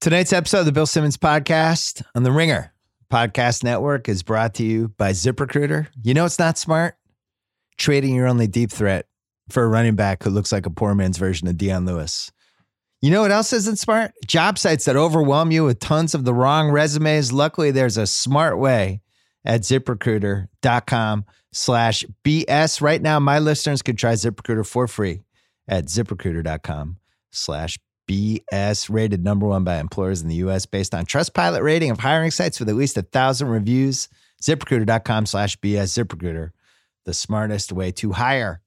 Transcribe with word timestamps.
Tonight's 0.00 0.32
episode 0.32 0.60
of 0.60 0.66
the 0.66 0.70
Bill 0.70 0.86
Simmons 0.86 1.16
podcast 1.16 2.04
on 2.14 2.22
the 2.22 2.30
Ringer 2.30 2.72
Podcast 3.10 3.64
Network 3.64 4.08
is 4.08 4.22
brought 4.22 4.54
to 4.54 4.62
you 4.62 4.90
by 4.96 5.10
ZipRecruiter. 5.10 5.88
You 6.00 6.14
know 6.14 6.24
it's 6.24 6.38
not 6.38 6.56
smart? 6.56 6.96
Trading 7.78 8.14
your 8.14 8.28
only 8.28 8.46
deep 8.46 8.70
threat 8.70 9.06
for 9.48 9.64
a 9.64 9.68
running 9.68 9.96
back 9.96 10.22
who 10.22 10.30
looks 10.30 10.52
like 10.52 10.66
a 10.66 10.70
poor 10.70 10.94
man's 10.94 11.18
version 11.18 11.48
of 11.48 11.56
Dion 11.56 11.84
Lewis. 11.84 12.30
You 13.00 13.10
know 13.10 13.22
what 13.22 13.32
else 13.32 13.52
isn't 13.52 13.80
smart? 13.80 14.12
Job 14.24 14.56
sites 14.56 14.84
that 14.84 14.94
overwhelm 14.94 15.50
you 15.50 15.64
with 15.64 15.80
tons 15.80 16.14
of 16.14 16.24
the 16.24 16.32
wrong 16.32 16.70
resumes. 16.70 17.32
Luckily, 17.32 17.72
there's 17.72 17.96
a 17.96 18.06
smart 18.06 18.56
way 18.56 19.00
at 19.44 19.62
ziprecruiter.com 19.62 21.24
slash 21.52 22.04
BS. 22.22 22.80
Right 22.80 23.02
now, 23.02 23.18
my 23.18 23.40
listeners 23.40 23.82
can 23.82 23.96
try 23.96 24.12
ZipRecruiter 24.12 24.64
for 24.64 24.86
free 24.86 25.22
at 25.66 25.86
ziprecruiter.com 25.86 26.98
slash 27.32 27.80
BS, 28.08 28.90
rated 28.90 29.22
number 29.22 29.46
one 29.46 29.64
by 29.64 29.78
employers 29.78 30.22
in 30.22 30.28
the 30.28 30.36
U.S. 30.36 30.66
based 30.66 30.94
on 30.94 31.06
Trustpilot 31.06 31.62
rating 31.62 31.90
of 31.90 32.00
hiring 32.00 32.30
sites 32.30 32.58
with 32.58 32.68
at 32.68 32.74
least 32.74 32.96
a 32.96 33.02
thousand 33.02 33.48
reviews. 33.48 34.08
ZipRecruiter.com 34.42 35.26
slash 35.26 35.58
BS. 35.58 36.04
ZipRecruiter, 36.04 36.50
the 37.04 37.14
smartest 37.14 37.72
way 37.72 37.90
to 37.92 38.12
hire. 38.12 38.60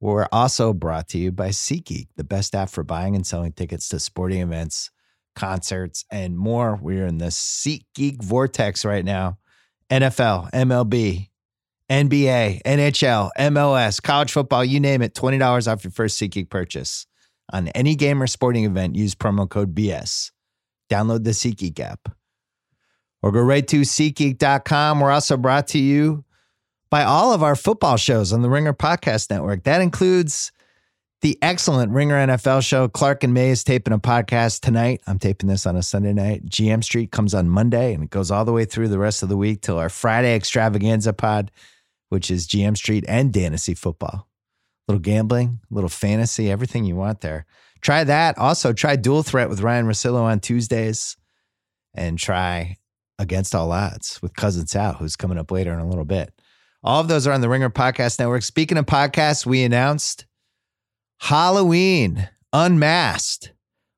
We're 0.00 0.28
also 0.30 0.72
brought 0.72 1.08
to 1.08 1.18
you 1.18 1.32
by 1.32 1.48
SeatGeek, 1.48 2.08
the 2.16 2.24
best 2.24 2.54
app 2.54 2.68
for 2.68 2.82
buying 2.82 3.16
and 3.16 3.26
selling 3.26 3.52
tickets 3.52 3.88
to 3.88 3.98
sporting 3.98 4.40
events, 4.40 4.90
concerts, 5.34 6.04
and 6.10 6.36
more. 6.36 6.78
We're 6.80 7.06
in 7.06 7.18
the 7.18 7.26
SeatGeek 7.26 8.22
vortex 8.22 8.84
right 8.84 9.04
now. 9.04 9.38
NFL, 9.90 10.50
MLB, 10.52 11.28
NBA, 11.90 12.62
NHL, 12.62 13.30
MLS, 13.38 14.02
college 14.02 14.32
football, 14.32 14.64
you 14.64 14.78
name 14.78 15.00
it, 15.00 15.14
$20 15.14 15.72
off 15.72 15.84
your 15.84 15.90
first 15.90 16.20
SeatGeek 16.20 16.50
purchase 16.50 17.06
on 17.52 17.68
any 17.68 17.94
game 17.94 18.22
or 18.22 18.26
sporting 18.26 18.64
event, 18.64 18.96
use 18.96 19.14
promo 19.14 19.48
code 19.48 19.74
BS. 19.74 20.30
Download 20.90 21.24
the 21.24 21.30
SeatGeek 21.30 21.80
app 21.80 22.08
or 23.22 23.32
go 23.32 23.40
right 23.40 23.66
to 23.68 23.80
SeatGeek.com. 23.80 25.00
We're 25.00 25.10
also 25.10 25.36
brought 25.36 25.68
to 25.68 25.78
you 25.78 26.24
by 26.90 27.04
all 27.04 27.32
of 27.32 27.42
our 27.42 27.56
football 27.56 27.96
shows 27.96 28.32
on 28.32 28.42
the 28.42 28.50
Ringer 28.50 28.74
Podcast 28.74 29.30
Network. 29.30 29.64
That 29.64 29.80
includes 29.80 30.52
the 31.22 31.38
excellent 31.40 31.92
Ringer 31.92 32.26
NFL 32.26 32.62
show. 32.66 32.86
Clark 32.86 33.24
and 33.24 33.32
May 33.32 33.48
is 33.48 33.64
taping 33.64 33.94
a 33.94 33.98
podcast 33.98 34.60
tonight. 34.60 35.00
I'm 35.06 35.18
taping 35.18 35.48
this 35.48 35.64
on 35.64 35.74
a 35.74 35.82
Sunday 35.82 36.12
night. 36.12 36.44
GM 36.46 36.84
Street 36.84 37.12
comes 37.12 37.32
on 37.32 37.48
Monday 37.48 37.94
and 37.94 38.04
it 38.04 38.10
goes 38.10 38.30
all 38.30 38.44
the 38.44 38.52
way 38.52 38.66
through 38.66 38.88
the 38.88 38.98
rest 38.98 39.22
of 39.22 39.30
the 39.30 39.36
week 39.38 39.62
till 39.62 39.78
our 39.78 39.88
Friday 39.88 40.34
extravaganza 40.34 41.14
pod, 41.14 41.50
which 42.10 42.30
is 42.30 42.46
GM 42.46 42.76
Street 42.76 43.06
and 43.08 43.32
Fantasy 43.32 43.72
Football 43.72 44.28
little 44.88 45.00
gambling, 45.00 45.60
little 45.70 45.88
fantasy, 45.88 46.50
everything 46.50 46.84
you 46.84 46.96
want 46.96 47.20
there. 47.20 47.46
Try 47.80 48.04
that. 48.04 48.38
Also, 48.38 48.72
try 48.72 48.96
Dual 48.96 49.22
Threat 49.22 49.48
with 49.48 49.60
Ryan 49.60 49.86
Russillo 49.86 50.22
on 50.22 50.40
Tuesdays 50.40 51.16
and 51.94 52.18
try 52.18 52.76
Against 53.18 53.54
All 53.54 53.70
Odds 53.72 54.20
with 54.22 54.34
Cousin 54.34 54.66
Sal, 54.66 54.94
who's 54.94 55.16
coming 55.16 55.38
up 55.38 55.50
later 55.50 55.72
in 55.72 55.78
a 55.78 55.88
little 55.88 56.04
bit. 56.04 56.32
All 56.82 57.00
of 57.00 57.08
those 57.08 57.26
are 57.26 57.32
on 57.32 57.40
the 57.40 57.48
Ringer 57.48 57.70
Podcast 57.70 58.18
Network. 58.18 58.42
Speaking 58.42 58.76
of 58.76 58.86
podcasts, 58.86 59.46
we 59.46 59.62
announced 59.62 60.26
Halloween 61.20 62.28
Unmasked, 62.52 63.52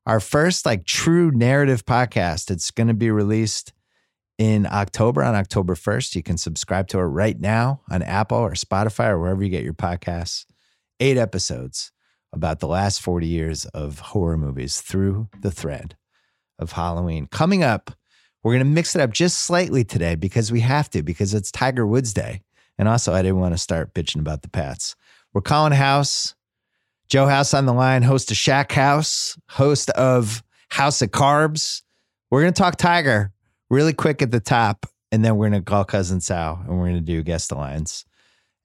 our 0.04 0.20
first 0.20 0.66
like 0.66 0.84
true 0.84 1.30
narrative 1.30 1.84
podcast. 1.84 2.50
It's 2.50 2.70
going 2.70 2.88
to 2.88 2.94
be 2.94 3.10
released 3.10 3.72
in 4.38 4.66
October 4.66 5.22
on 5.22 5.34
October 5.34 5.74
1st. 5.74 6.14
You 6.14 6.22
can 6.22 6.38
subscribe 6.38 6.88
to 6.88 6.98
it 6.98 7.02
right 7.02 7.40
now 7.40 7.80
on 7.90 8.02
Apple 8.02 8.38
or 8.38 8.52
Spotify 8.52 9.08
or 9.08 9.18
wherever 9.18 9.42
you 9.42 9.50
get 9.50 9.64
your 9.64 9.74
podcasts 9.74 10.44
eight 11.00 11.16
episodes 11.16 11.92
about 12.32 12.60
the 12.60 12.68
last 12.68 13.00
40 13.00 13.26
years 13.26 13.64
of 13.66 13.98
horror 13.98 14.36
movies 14.36 14.80
through 14.80 15.28
the 15.40 15.50
thread 15.50 15.96
of 16.58 16.72
Halloween. 16.72 17.26
Coming 17.26 17.62
up, 17.62 17.90
we're 18.42 18.52
going 18.52 18.64
to 18.64 18.70
mix 18.70 18.94
it 18.94 19.02
up 19.02 19.10
just 19.10 19.40
slightly 19.40 19.84
today 19.84 20.14
because 20.14 20.52
we 20.52 20.60
have 20.60 20.88
to, 20.90 21.02
because 21.02 21.34
it's 21.34 21.50
Tiger 21.50 21.86
Woods 21.86 22.12
Day. 22.14 22.42
And 22.78 22.88
also, 22.88 23.12
I 23.12 23.22
didn't 23.22 23.40
want 23.40 23.54
to 23.54 23.58
start 23.58 23.94
bitching 23.94 24.20
about 24.20 24.42
the 24.42 24.48
Pats. 24.48 24.94
We're 25.32 25.40
calling 25.40 25.72
House, 25.72 26.34
Joe 27.08 27.26
House 27.26 27.54
on 27.54 27.66
the 27.66 27.72
line, 27.72 28.02
host 28.02 28.30
of 28.30 28.36
Shack 28.36 28.72
House, 28.72 29.38
host 29.48 29.90
of 29.90 30.42
House 30.68 31.00
of 31.02 31.10
Carbs. 31.10 31.82
We're 32.30 32.42
going 32.42 32.52
to 32.52 32.58
talk 32.58 32.76
Tiger 32.76 33.32
really 33.70 33.92
quick 33.92 34.20
at 34.22 34.30
the 34.30 34.40
top, 34.40 34.86
and 35.10 35.24
then 35.24 35.36
we're 35.36 35.48
going 35.48 35.62
to 35.62 35.68
call 35.68 35.84
Cousin 35.84 36.20
Sal 36.20 36.60
and 36.66 36.78
we're 36.78 36.88
going 36.88 36.94
to 36.94 37.00
do 37.00 37.22
Guess 37.22 37.48
the 37.48 37.54
Lines 37.54 38.04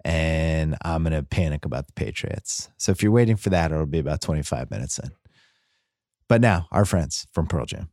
and 0.03 0.75
I'm 0.83 1.03
going 1.03 1.13
to 1.13 1.23
panic 1.23 1.65
about 1.65 1.87
the 1.87 1.93
Patriots. 1.93 2.69
So 2.77 2.91
if 2.91 3.03
you're 3.03 3.11
waiting 3.11 3.35
for 3.35 3.49
that, 3.49 3.71
it'll 3.71 3.85
be 3.85 3.99
about 3.99 4.21
25 4.21 4.71
minutes 4.71 4.99
in. 4.99 5.11
But 6.27 6.41
now, 6.41 6.67
our 6.71 6.85
friends 6.85 7.27
from 7.33 7.47
Pearl 7.47 7.65
Jam. 7.65 7.89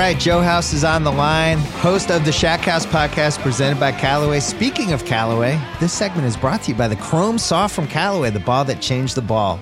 Right, 0.00 0.18
Joe 0.18 0.40
House 0.40 0.72
is 0.72 0.82
on 0.82 1.04
the 1.04 1.12
line, 1.12 1.58
host 1.58 2.10
of 2.10 2.24
the 2.24 2.32
Shack 2.32 2.60
House 2.60 2.86
podcast 2.86 3.38
presented 3.40 3.78
by 3.78 3.92
Callaway. 3.92 4.40
Speaking 4.40 4.94
of 4.94 5.04
Callaway, 5.04 5.60
this 5.78 5.92
segment 5.92 6.26
is 6.26 6.38
brought 6.38 6.62
to 6.62 6.70
you 6.70 6.74
by 6.74 6.88
the 6.88 6.96
Chrome 6.96 7.36
Soft 7.36 7.74
from 7.74 7.86
Callaway, 7.86 8.30
the 8.30 8.40
ball 8.40 8.64
that 8.64 8.80
changed 8.80 9.14
the 9.14 9.20
ball. 9.20 9.60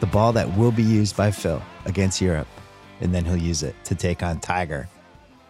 The 0.00 0.06
ball 0.06 0.32
that 0.32 0.58
will 0.58 0.72
be 0.72 0.82
used 0.82 1.16
by 1.16 1.30
Phil 1.30 1.62
against 1.84 2.20
Europe, 2.20 2.48
and 3.00 3.14
then 3.14 3.24
he'll 3.24 3.36
use 3.36 3.62
it 3.62 3.76
to 3.84 3.94
take 3.94 4.24
on 4.24 4.40
Tiger 4.40 4.88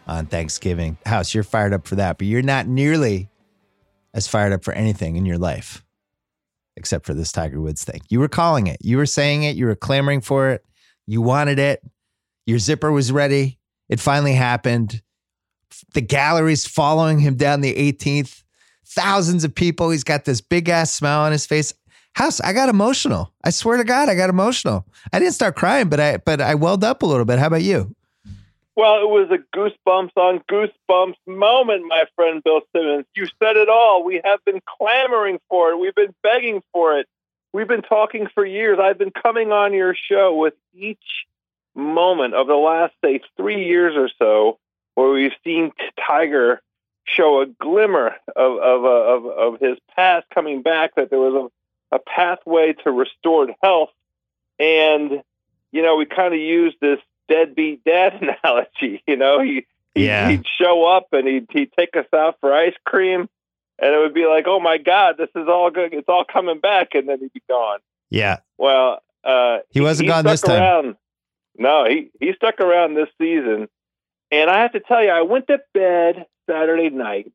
on 0.07 0.27
Thanksgiving. 0.27 0.99
House, 1.07 1.33
you're 1.33 1.43
fired 1.43 1.73
up 1.73 1.87
for 1.87 1.97
that, 1.97 2.19
but 2.19 2.27
you're 2.27 2.43
not 2.43 2.67
nearly 2.67 3.31
as 4.13 4.29
fired 4.29 4.53
up 4.53 4.65
for 4.65 4.75
anything 4.75 5.17
in 5.17 5.25
your 5.25 5.39
life 5.39 5.83
except 6.77 7.07
for 7.07 7.15
this 7.15 7.33
Tiger 7.33 7.59
Woods 7.59 7.85
thing. 7.85 8.03
You 8.11 8.21
were 8.21 8.29
calling 8.29 8.67
it, 8.67 8.77
you 8.83 8.99
were 8.99 9.07
saying 9.07 9.45
it, 9.45 9.57
you 9.57 9.65
were 9.65 9.75
clamoring 9.75 10.21
for 10.21 10.51
it, 10.51 10.63
you 11.07 11.23
wanted 11.23 11.59
it, 11.59 11.81
your 12.45 12.59
zipper 12.59 12.93
was 12.93 13.11
ready 13.11 13.58
it 13.89 14.01
finally 14.01 14.35
happened. 14.35 15.03
The 15.95 16.01
gallery's 16.01 16.67
following 16.67 17.21
him 17.21 17.37
down 17.37 17.61
the 17.61 17.75
18th. 17.75 18.43
Thousands 18.85 19.45
of 19.45 19.55
people. 19.55 19.91
He's 19.91 20.05
got 20.05 20.25
this 20.25 20.41
big 20.41 20.69
ass 20.69 20.93
smile 20.93 21.21
on 21.21 21.33
his 21.33 21.47
face. 21.47 21.75
House, 22.15 22.41
I 22.41 22.53
got 22.53 22.69
emotional. 22.69 23.33
I 23.45 23.51
swear 23.51 23.77
to 23.77 23.85
God, 23.85 24.09
I 24.09 24.15
got 24.15 24.31
emotional. 24.31 24.87
I 25.13 25.19
didn't 25.19 25.35
start 25.35 25.57
crying, 25.57 25.89
but 25.89 26.01
I 26.01 26.17
but 26.17 26.41
I 26.41 26.55
welled 26.55 26.83
up 26.83 27.03
a 27.03 27.07
little 27.07 27.25
bit. 27.25 27.39
How 27.39 27.47
about 27.47 27.63
you? 27.63 27.95
Well, 28.77 29.03
it 29.03 29.09
was 29.09 29.29
a 29.31 29.57
goosebumps 29.57 30.17
on 30.17 30.41
goosebumps 30.51 31.17
moment, 31.27 31.85
my 31.89 32.05
friend 32.15 32.43
Bill 32.45 32.61
Simmons. 32.73 33.07
You 33.15 33.27
said 33.43 33.57
it 33.57 33.69
all. 33.69 34.05
We 34.05 34.21
have 34.25 34.45
been 34.45 34.61
clamoring 34.79 35.41
for 35.49 35.71
it. 35.71 35.79
We've 35.79 35.95
been 35.95 36.15
begging 36.23 36.63
for 36.73 36.99
it. 36.99 37.09
We've 37.53 37.67
been 37.67 37.83
talking 37.83 38.29
for 38.33 38.45
years. 38.45 38.79
I've 38.81 38.99
been 38.99 39.11
coming 39.11 39.51
on 39.51 39.73
your 39.75 39.97
show 39.97 40.35
with 40.37 40.55
each 40.75 41.27
moment 41.79 42.35
of 42.35 42.47
the 42.47 42.55
last, 42.55 42.95
say, 43.05 43.21
three 43.37 43.67
years 43.67 43.95
or 43.97 44.11
so, 44.19 44.59
where 44.95 45.11
we've 45.11 45.33
seen 45.45 45.73
Tiger 46.07 46.61
show 47.05 47.41
a 47.41 47.47
glimmer 47.47 48.15
of 48.37 48.59
of, 48.59 48.85
of, 48.85 49.27
of 49.27 49.61
his 49.61 49.79
past 49.97 50.27
coming 50.35 50.63
back, 50.63 50.95
that 50.97 51.11
there 51.11 51.19
was 51.19 51.51
a, 51.93 51.97
a 51.97 51.99
pathway 51.99 52.75
to 52.85 52.91
restored 52.91 53.53
health. 53.63 53.91
And, 54.59 55.23
you 55.73 55.83
know, 55.83 55.97
we 55.97 56.05
kind 56.05 56.35
of 56.35 56.41
used 56.41 56.77
this 56.81 56.99
deadbeat 57.29 57.85
dad 57.85 58.21
analogy. 58.45 59.03
You 59.07 59.17
know, 59.17 59.41
he, 59.41 59.67
yeah. 59.95 60.29
he'd 60.29 60.45
show 60.61 60.85
up 60.85 61.09
and 61.13 61.27
he'd, 61.27 61.47
he'd 61.51 61.73
take 61.73 61.97
us 61.97 62.07
out 62.15 62.37
for 62.41 62.53
ice 62.53 62.77
cream. 62.85 63.29
And 63.81 63.95
it 63.95 63.99
would 63.99 64.15
be 64.15 64.27
like, 64.27 64.47
oh 64.49 64.59
my 64.59 64.79
God, 64.79 65.17
this 65.17 65.31
is 65.37 65.47
all 65.49 65.71
good. 65.71 65.95
It's 65.95 66.09
all 66.09 66.25
coming 66.25 66.59
back. 66.59 66.95
And 66.95 67.09
then 67.09 67.21
he'd 67.21 67.33
be 67.33 67.43
gone. 67.49 67.79
Yeah. 68.11 68.39
Well, 68.57 69.01
uh, 69.23 69.59
he 69.71 69.81
wasn't 69.81 70.07
he 70.07 70.09
gone 70.09 70.25
this 70.25 70.41
time. 70.41 70.61
Around. 70.61 70.97
No, 71.59 71.85
he, 71.85 72.11
he 72.21 72.33
stuck 72.35 72.61
around 72.61 72.95
this 72.95 73.09
season. 73.21 73.69
And 74.31 74.49
I 74.49 74.61
have 74.61 74.73
to 74.73 74.81
tell 74.81 75.03
you, 75.03 75.11
I 75.11 75.23
went 75.23 75.49
to 75.49 75.59
bed 75.75 76.27
Saturday 76.49 76.91
night 76.91 77.33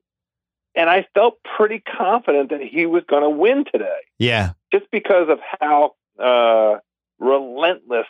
and 0.75 0.89
I 0.89 1.05
felt 1.13 1.39
pretty 1.57 1.79
confident 1.79 2.49
that 2.49 2.61
he 2.61 2.85
was 2.85 3.03
going 3.07 3.23
to 3.23 3.29
win 3.29 3.65
today. 3.71 3.99
Yeah. 4.17 4.53
Just 4.71 4.85
because 4.91 5.29
of 5.29 5.39
how 5.59 5.95
uh, 6.19 6.79
relentless 7.19 8.07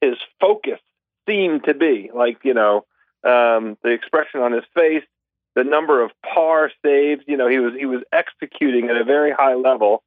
his 0.00 0.16
focus 0.40 0.80
seemed 1.26 1.64
to 1.64 1.74
be. 1.74 2.10
Like, 2.14 2.38
you 2.44 2.54
know, 2.54 2.84
um, 3.24 3.78
the 3.82 3.90
expression 3.90 4.40
on 4.40 4.52
his 4.52 4.64
face, 4.74 5.04
the 5.54 5.64
number 5.64 6.02
of 6.02 6.10
par 6.22 6.70
saves, 6.84 7.22
you 7.26 7.36
know, 7.36 7.48
he 7.48 7.58
was 7.58 7.74
he 7.78 7.86
was 7.86 8.02
executing 8.12 8.90
at 8.90 8.96
a 8.96 9.04
very 9.04 9.32
high 9.32 9.54
level. 9.54 10.02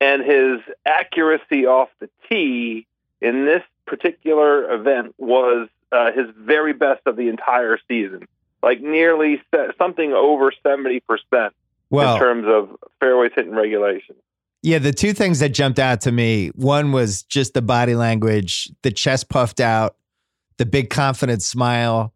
And 0.00 0.22
his 0.22 0.60
accuracy 0.84 1.66
off 1.66 1.88
the 2.00 2.10
tee 2.28 2.86
in 3.20 3.46
this 3.46 3.62
particular 3.86 4.72
event 4.72 5.14
was 5.18 5.68
uh, 5.92 6.12
his 6.12 6.26
very 6.36 6.72
best 6.72 7.02
of 7.06 7.16
the 7.16 7.28
entire 7.28 7.78
season, 7.88 8.26
like 8.62 8.80
nearly 8.80 9.40
se- 9.54 9.72
something 9.78 10.12
over 10.12 10.52
seventy 10.62 11.00
percent 11.00 11.54
well, 11.90 12.14
in 12.14 12.20
terms 12.20 12.46
of 12.48 12.76
fairways 13.00 13.32
hit 13.34 13.46
in 13.46 13.54
regulation. 13.54 14.16
Yeah, 14.62 14.78
the 14.78 14.92
two 14.92 15.12
things 15.12 15.40
that 15.40 15.50
jumped 15.50 15.78
out 15.78 16.00
to 16.02 16.12
me 16.12 16.48
one 16.54 16.92
was 16.92 17.22
just 17.22 17.54
the 17.54 17.62
body 17.62 17.94
language, 17.94 18.70
the 18.82 18.90
chest 18.90 19.28
puffed 19.28 19.60
out, 19.60 19.96
the 20.56 20.66
big 20.66 20.90
confident 20.90 21.42
smile. 21.42 22.14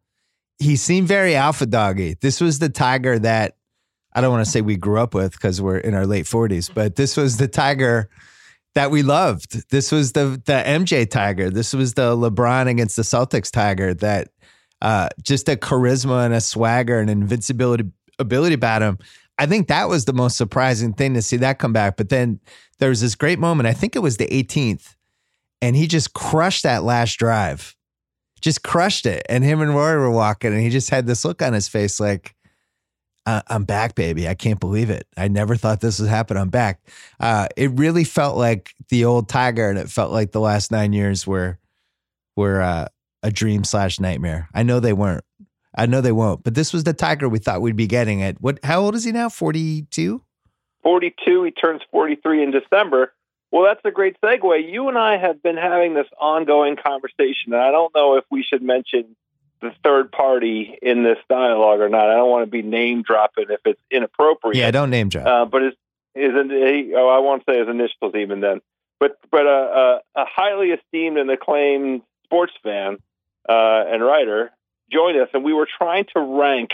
He 0.58 0.76
seemed 0.76 1.06
very 1.06 1.36
alpha 1.36 1.66
doggy. 1.66 2.16
This 2.20 2.40
was 2.40 2.58
the 2.58 2.68
tiger 2.68 3.18
that 3.18 3.56
I 4.14 4.20
don't 4.20 4.32
want 4.32 4.44
to 4.44 4.50
say 4.50 4.62
we 4.62 4.76
grew 4.76 4.98
up 4.98 5.14
with 5.14 5.32
because 5.32 5.60
we're 5.60 5.78
in 5.78 5.94
our 5.94 6.06
late 6.06 6.24
40s, 6.24 6.72
but 6.72 6.96
this 6.96 7.16
was 7.16 7.36
the 7.36 7.46
tiger 7.46 8.08
that 8.78 8.92
we 8.92 9.02
loved. 9.02 9.68
This 9.70 9.90
was 9.90 10.12
the 10.12 10.40
the 10.46 10.62
MJ 10.64 11.10
tiger. 11.10 11.50
This 11.50 11.74
was 11.74 11.94
the 11.94 12.14
LeBron 12.14 12.68
against 12.68 12.94
the 12.94 13.02
Celtics 13.02 13.50
tiger 13.50 13.92
that 13.94 14.28
uh, 14.80 15.08
just 15.20 15.48
a 15.48 15.56
charisma 15.56 16.24
and 16.24 16.32
a 16.32 16.40
swagger 16.40 17.00
and 17.00 17.10
invincibility 17.10 17.90
ability 18.20 18.54
about 18.54 18.82
him. 18.82 18.98
I 19.36 19.46
think 19.46 19.66
that 19.66 19.88
was 19.88 20.04
the 20.04 20.12
most 20.12 20.36
surprising 20.36 20.92
thing 20.92 21.14
to 21.14 21.22
see 21.22 21.38
that 21.38 21.58
come 21.58 21.72
back. 21.72 21.96
But 21.96 22.08
then 22.08 22.38
there 22.78 22.90
was 22.90 23.00
this 23.00 23.16
great 23.16 23.40
moment. 23.40 23.66
I 23.66 23.72
think 23.72 23.96
it 23.96 23.98
was 23.98 24.16
the 24.16 24.28
18th, 24.28 24.94
and 25.60 25.74
he 25.74 25.88
just 25.88 26.12
crushed 26.12 26.62
that 26.62 26.84
last 26.84 27.18
drive, 27.18 27.74
just 28.40 28.62
crushed 28.62 29.06
it. 29.06 29.26
And 29.28 29.42
him 29.42 29.60
and 29.60 29.74
Rory 29.74 29.98
were 29.98 30.12
walking, 30.12 30.52
and 30.52 30.62
he 30.62 30.70
just 30.70 30.90
had 30.90 31.04
this 31.04 31.24
look 31.24 31.42
on 31.42 31.52
his 31.52 31.66
face 31.66 31.98
like, 31.98 32.36
I'm 33.48 33.64
back, 33.64 33.94
baby. 33.94 34.28
I 34.28 34.34
can't 34.34 34.60
believe 34.60 34.90
it. 34.90 35.06
I 35.16 35.28
never 35.28 35.56
thought 35.56 35.80
this 35.80 36.00
would 36.00 36.08
happen. 36.08 36.36
I'm 36.36 36.48
back. 36.50 36.80
Uh, 37.20 37.48
it 37.56 37.70
really 37.72 38.04
felt 38.04 38.36
like 38.36 38.74
the 38.88 39.04
old 39.04 39.28
Tiger, 39.28 39.68
and 39.68 39.78
it 39.78 39.90
felt 39.90 40.12
like 40.12 40.32
the 40.32 40.40
last 40.40 40.70
nine 40.70 40.92
years 40.92 41.26
were 41.26 41.58
were 42.36 42.62
uh, 42.62 42.86
a 43.22 43.30
dream 43.30 43.64
slash 43.64 44.00
nightmare. 44.00 44.48
I 44.54 44.62
know 44.62 44.80
they 44.80 44.92
weren't. 44.92 45.24
I 45.76 45.86
know 45.86 46.00
they 46.00 46.12
won't. 46.12 46.42
But 46.42 46.54
this 46.54 46.72
was 46.72 46.84
the 46.84 46.94
Tiger 46.94 47.28
we 47.28 47.38
thought 47.38 47.60
we'd 47.60 47.76
be 47.76 47.86
getting 47.86 48.22
at. 48.22 48.40
What? 48.40 48.58
How 48.64 48.80
old 48.80 48.94
is 48.94 49.04
he 49.04 49.12
now? 49.12 49.28
Forty 49.28 49.82
two. 49.90 50.22
Forty 50.82 51.14
two. 51.24 51.44
He 51.44 51.50
turns 51.50 51.82
forty 51.90 52.16
three 52.16 52.42
in 52.42 52.50
December. 52.50 53.12
Well, 53.50 53.64
that's 53.64 53.80
a 53.84 53.90
great 53.90 54.16
segue. 54.22 54.70
You 54.70 54.88
and 54.88 54.98
I 54.98 55.16
have 55.16 55.42
been 55.42 55.56
having 55.56 55.94
this 55.94 56.06
ongoing 56.20 56.76
conversation, 56.76 57.52
and 57.52 57.56
I 57.56 57.70
don't 57.70 57.94
know 57.94 58.16
if 58.16 58.24
we 58.30 58.42
should 58.42 58.62
mention 58.62 59.16
the 59.60 59.72
third 59.82 60.12
party 60.12 60.78
in 60.80 61.02
this 61.02 61.18
dialogue 61.28 61.80
or 61.80 61.88
not. 61.88 62.08
I 62.08 62.14
don't 62.14 62.30
want 62.30 62.44
to 62.44 62.50
be 62.50 62.62
name 62.62 63.02
dropping 63.02 63.46
if 63.50 63.60
it's 63.64 63.80
inappropriate. 63.90 64.56
Yeah, 64.56 64.70
don't 64.70 64.90
name 64.90 65.08
drop. 65.08 65.26
Uh, 65.26 65.44
but 65.44 65.62
is 65.62 65.72
is 66.14 66.32
oh 66.34 67.08
I 67.08 67.18
won't 67.18 67.44
say 67.48 67.58
his 67.58 67.68
initials 67.68 68.14
even 68.14 68.40
then. 68.40 68.60
But 69.00 69.18
but 69.30 69.46
a, 69.46 69.48
uh, 69.48 69.98
a, 70.16 70.22
a 70.22 70.24
highly 70.24 70.70
esteemed 70.70 71.18
and 71.18 71.30
acclaimed 71.30 72.02
sports 72.24 72.52
fan 72.62 72.98
uh, 73.48 73.84
and 73.88 74.02
writer 74.02 74.50
joined 74.90 75.18
us, 75.18 75.28
and 75.32 75.44
we 75.44 75.52
were 75.52 75.68
trying 75.78 76.06
to 76.14 76.20
rank 76.20 76.70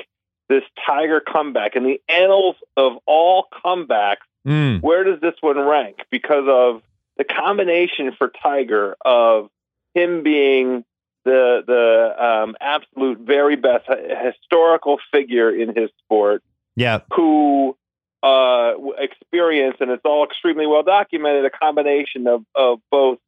this 0.49 0.63
Tiger 0.87 1.21
comeback 1.21 1.77
in 1.77 1.85
the 1.85 2.01
annals 2.09 2.57
of 2.77 2.99
all 3.07 3.47
comebacks. 3.65 4.17
Mm. 4.47 4.83
Where 4.83 5.05
does 5.05 5.21
this 5.21 5.35
one 5.41 5.59
rank? 5.59 5.99
Because 6.11 6.45
of 6.47 6.83
the 7.17 7.25
combination 7.25 8.13
for 8.17 8.31
Tiger 8.43 8.97
of 9.05 9.49
him 9.95 10.23
being 10.23 10.85
the 11.25 11.63
the 11.67 12.25
um, 12.25 12.57
absolute 12.61 13.19
very 13.19 13.57
best 13.57 13.87
historical 13.89 14.99
figure 15.13 15.51
in 15.51 15.75
his 15.75 15.91
sport. 16.05 16.43
Yeah, 16.77 17.01
who 17.15 17.77
uh, 18.23 18.73
experienced, 18.99 19.81
and 19.81 19.91
it's 19.91 20.05
all 20.05 20.25
extremely 20.25 20.67
well 20.67 20.83
documented, 20.83 21.45
a 21.45 21.51
combination 21.51 22.27
of 22.27 22.45
of 22.55 22.81
both 22.91 23.19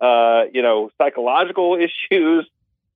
uh, 0.00 0.44
you 0.52 0.62
know 0.62 0.90
psychological 0.98 1.76
issues, 2.12 2.48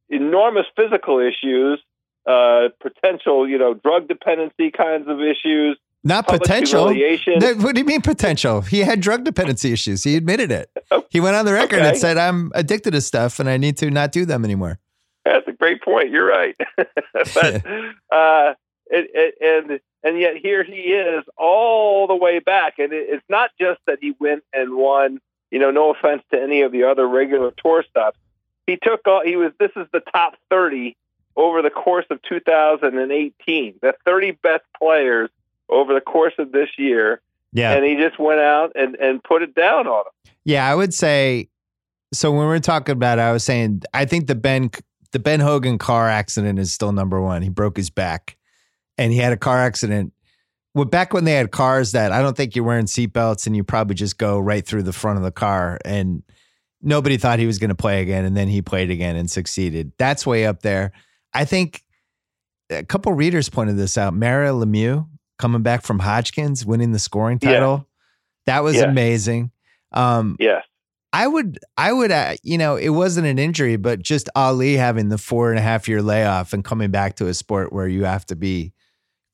enormous 0.08 0.66
physical 0.76 1.18
issues, 1.18 1.80
uh, 2.26 2.68
potential 2.80 3.48
you 3.48 3.58
know 3.58 3.74
drug 3.74 4.08
dependency 4.08 4.70
kinds 4.70 5.08
of 5.08 5.20
issues, 5.20 5.78
not 6.04 6.26
potential. 6.26 6.86
What 6.86 7.74
do 7.74 7.80
you 7.80 7.84
mean 7.84 8.02
potential? 8.02 8.60
He 8.60 8.80
had 8.80 9.00
drug 9.00 9.24
dependency 9.24 9.72
issues. 9.72 10.04
He 10.04 10.16
admitted 10.16 10.50
it. 10.50 10.70
He 11.10 11.20
went 11.20 11.36
on 11.36 11.46
the 11.46 11.54
record 11.54 11.78
okay. 11.78 11.88
and 11.88 11.98
said, 11.98 12.18
"I'm 12.18 12.52
addicted 12.54 12.90
to 12.90 13.00
stuff, 13.00 13.40
and 13.40 13.48
I 13.48 13.56
need 13.56 13.78
to 13.78 13.90
not 13.90 14.12
do 14.12 14.26
them 14.26 14.44
anymore." 14.44 14.78
That's 15.24 15.46
a 15.48 15.52
great 15.52 15.82
point. 15.82 16.10
You're 16.10 16.26
right. 16.26 16.54
but 16.76 17.66
uh, 18.12 18.54
it, 18.86 19.10
it, 19.14 19.34
and 19.40 19.80
and 20.02 20.20
yet 20.20 20.36
here 20.36 20.62
he 20.64 20.72
is 20.74 21.24
all 21.36 22.06
the 22.06 22.14
way 22.14 22.40
back, 22.40 22.74
and 22.78 22.92
it, 22.92 23.06
it's 23.08 23.24
not 23.28 23.50
just 23.58 23.80
that 23.86 23.98
he 24.00 24.14
went 24.18 24.44
and 24.52 24.74
won. 24.76 25.20
You 25.50 25.58
know, 25.58 25.70
no 25.70 25.90
offense 25.90 26.22
to 26.30 26.40
any 26.40 26.60
of 26.60 26.72
the 26.72 26.84
other 26.84 27.08
regular 27.08 27.52
tour 27.56 27.82
stops. 27.88 28.18
He 28.66 28.76
took 28.76 29.00
all. 29.06 29.22
He 29.24 29.36
was. 29.36 29.52
This 29.58 29.72
is 29.76 29.86
the 29.92 30.00
top 30.00 30.34
thirty 30.50 30.94
over 31.38 31.62
the 31.62 31.70
course 31.70 32.04
of 32.10 32.20
2018. 32.22 33.74
The 33.80 33.94
30 34.04 34.32
best 34.32 34.64
players 34.76 35.30
over 35.68 35.94
the 35.94 36.00
course 36.00 36.34
of 36.38 36.52
this 36.52 36.70
year. 36.78 37.20
Yeah. 37.52 37.72
And 37.72 37.84
he 37.84 37.96
just 37.96 38.18
went 38.18 38.40
out 38.40 38.72
and, 38.74 38.94
and 38.96 39.22
put 39.22 39.42
it 39.42 39.54
down 39.54 39.86
on 39.86 40.00
him. 40.06 40.32
Yeah, 40.44 40.68
I 40.68 40.74
would 40.74 40.94
say 40.94 41.48
so 42.12 42.32
when 42.32 42.48
we 42.48 42.54
are 42.54 42.60
talking 42.60 42.92
about 42.92 43.18
it, 43.18 43.22
I 43.22 43.32
was 43.32 43.44
saying 43.44 43.82
I 43.92 44.04
think 44.04 44.26
the 44.26 44.34
Ben 44.34 44.70
the 45.12 45.18
Ben 45.18 45.40
Hogan 45.40 45.78
car 45.78 46.08
accident 46.08 46.58
is 46.58 46.72
still 46.72 46.92
number 46.92 47.20
one. 47.20 47.42
He 47.42 47.48
broke 47.48 47.76
his 47.76 47.90
back 47.90 48.36
and 48.96 49.12
he 49.12 49.18
had 49.18 49.32
a 49.32 49.36
car 49.36 49.58
accident. 49.58 50.12
Well, 50.74 50.84
back 50.84 51.12
when 51.12 51.24
they 51.24 51.32
had 51.32 51.50
cars 51.50 51.92
that 51.92 52.12
I 52.12 52.20
don't 52.20 52.36
think 52.36 52.54
you're 52.54 52.64
wearing 52.64 52.84
seatbelts 52.84 53.46
and 53.46 53.56
you 53.56 53.64
probably 53.64 53.94
just 53.94 54.18
go 54.18 54.38
right 54.38 54.64
through 54.64 54.82
the 54.82 54.92
front 54.92 55.18
of 55.18 55.24
the 55.24 55.32
car 55.32 55.78
and 55.84 56.22
nobody 56.82 57.16
thought 57.16 57.38
he 57.38 57.46
was 57.46 57.58
going 57.58 57.70
to 57.70 57.74
play 57.74 58.00
again 58.02 58.24
and 58.24 58.36
then 58.36 58.48
he 58.48 58.62
played 58.62 58.90
again 58.90 59.16
and 59.16 59.30
succeeded. 59.30 59.92
That's 59.98 60.26
way 60.26 60.46
up 60.46 60.62
there. 60.62 60.92
I 61.32 61.44
think 61.44 61.82
a 62.70 62.84
couple 62.84 63.12
readers 63.12 63.48
pointed 63.48 63.76
this 63.76 63.98
out. 63.98 64.14
Mario 64.14 64.62
Lemieux 64.62 65.08
coming 65.38 65.62
back 65.62 65.82
from 65.82 65.98
Hodgkins, 65.98 66.66
winning 66.66 66.92
the 66.92 66.98
scoring 66.98 67.38
title. 67.38 67.76
Yeah. 67.76 67.84
That 68.46 68.64
was 68.64 68.76
yeah. 68.76 68.84
amazing. 68.84 69.50
Um, 69.92 70.36
yes. 70.38 70.64
I 71.12 71.26
would, 71.26 71.58
I 71.76 71.92
would, 71.92 72.10
uh, 72.10 72.34
you 72.42 72.58
know, 72.58 72.76
it 72.76 72.90
wasn't 72.90 73.26
an 73.26 73.38
injury, 73.38 73.76
but 73.76 74.02
just 74.02 74.28
Ali 74.34 74.76
having 74.76 75.08
the 75.08 75.16
four 75.18 75.50
and 75.50 75.58
a 75.58 75.62
half 75.62 75.88
year 75.88 76.02
layoff 76.02 76.52
and 76.52 76.62
coming 76.62 76.90
back 76.90 77.16
to 77.16 77.28
a 77.28 77.34
sport 77.34 77.72
where 77.72 77.88
you 77.88 78.04
have 78.04 78.26
to 78.26 78.36
be 78.36 78.72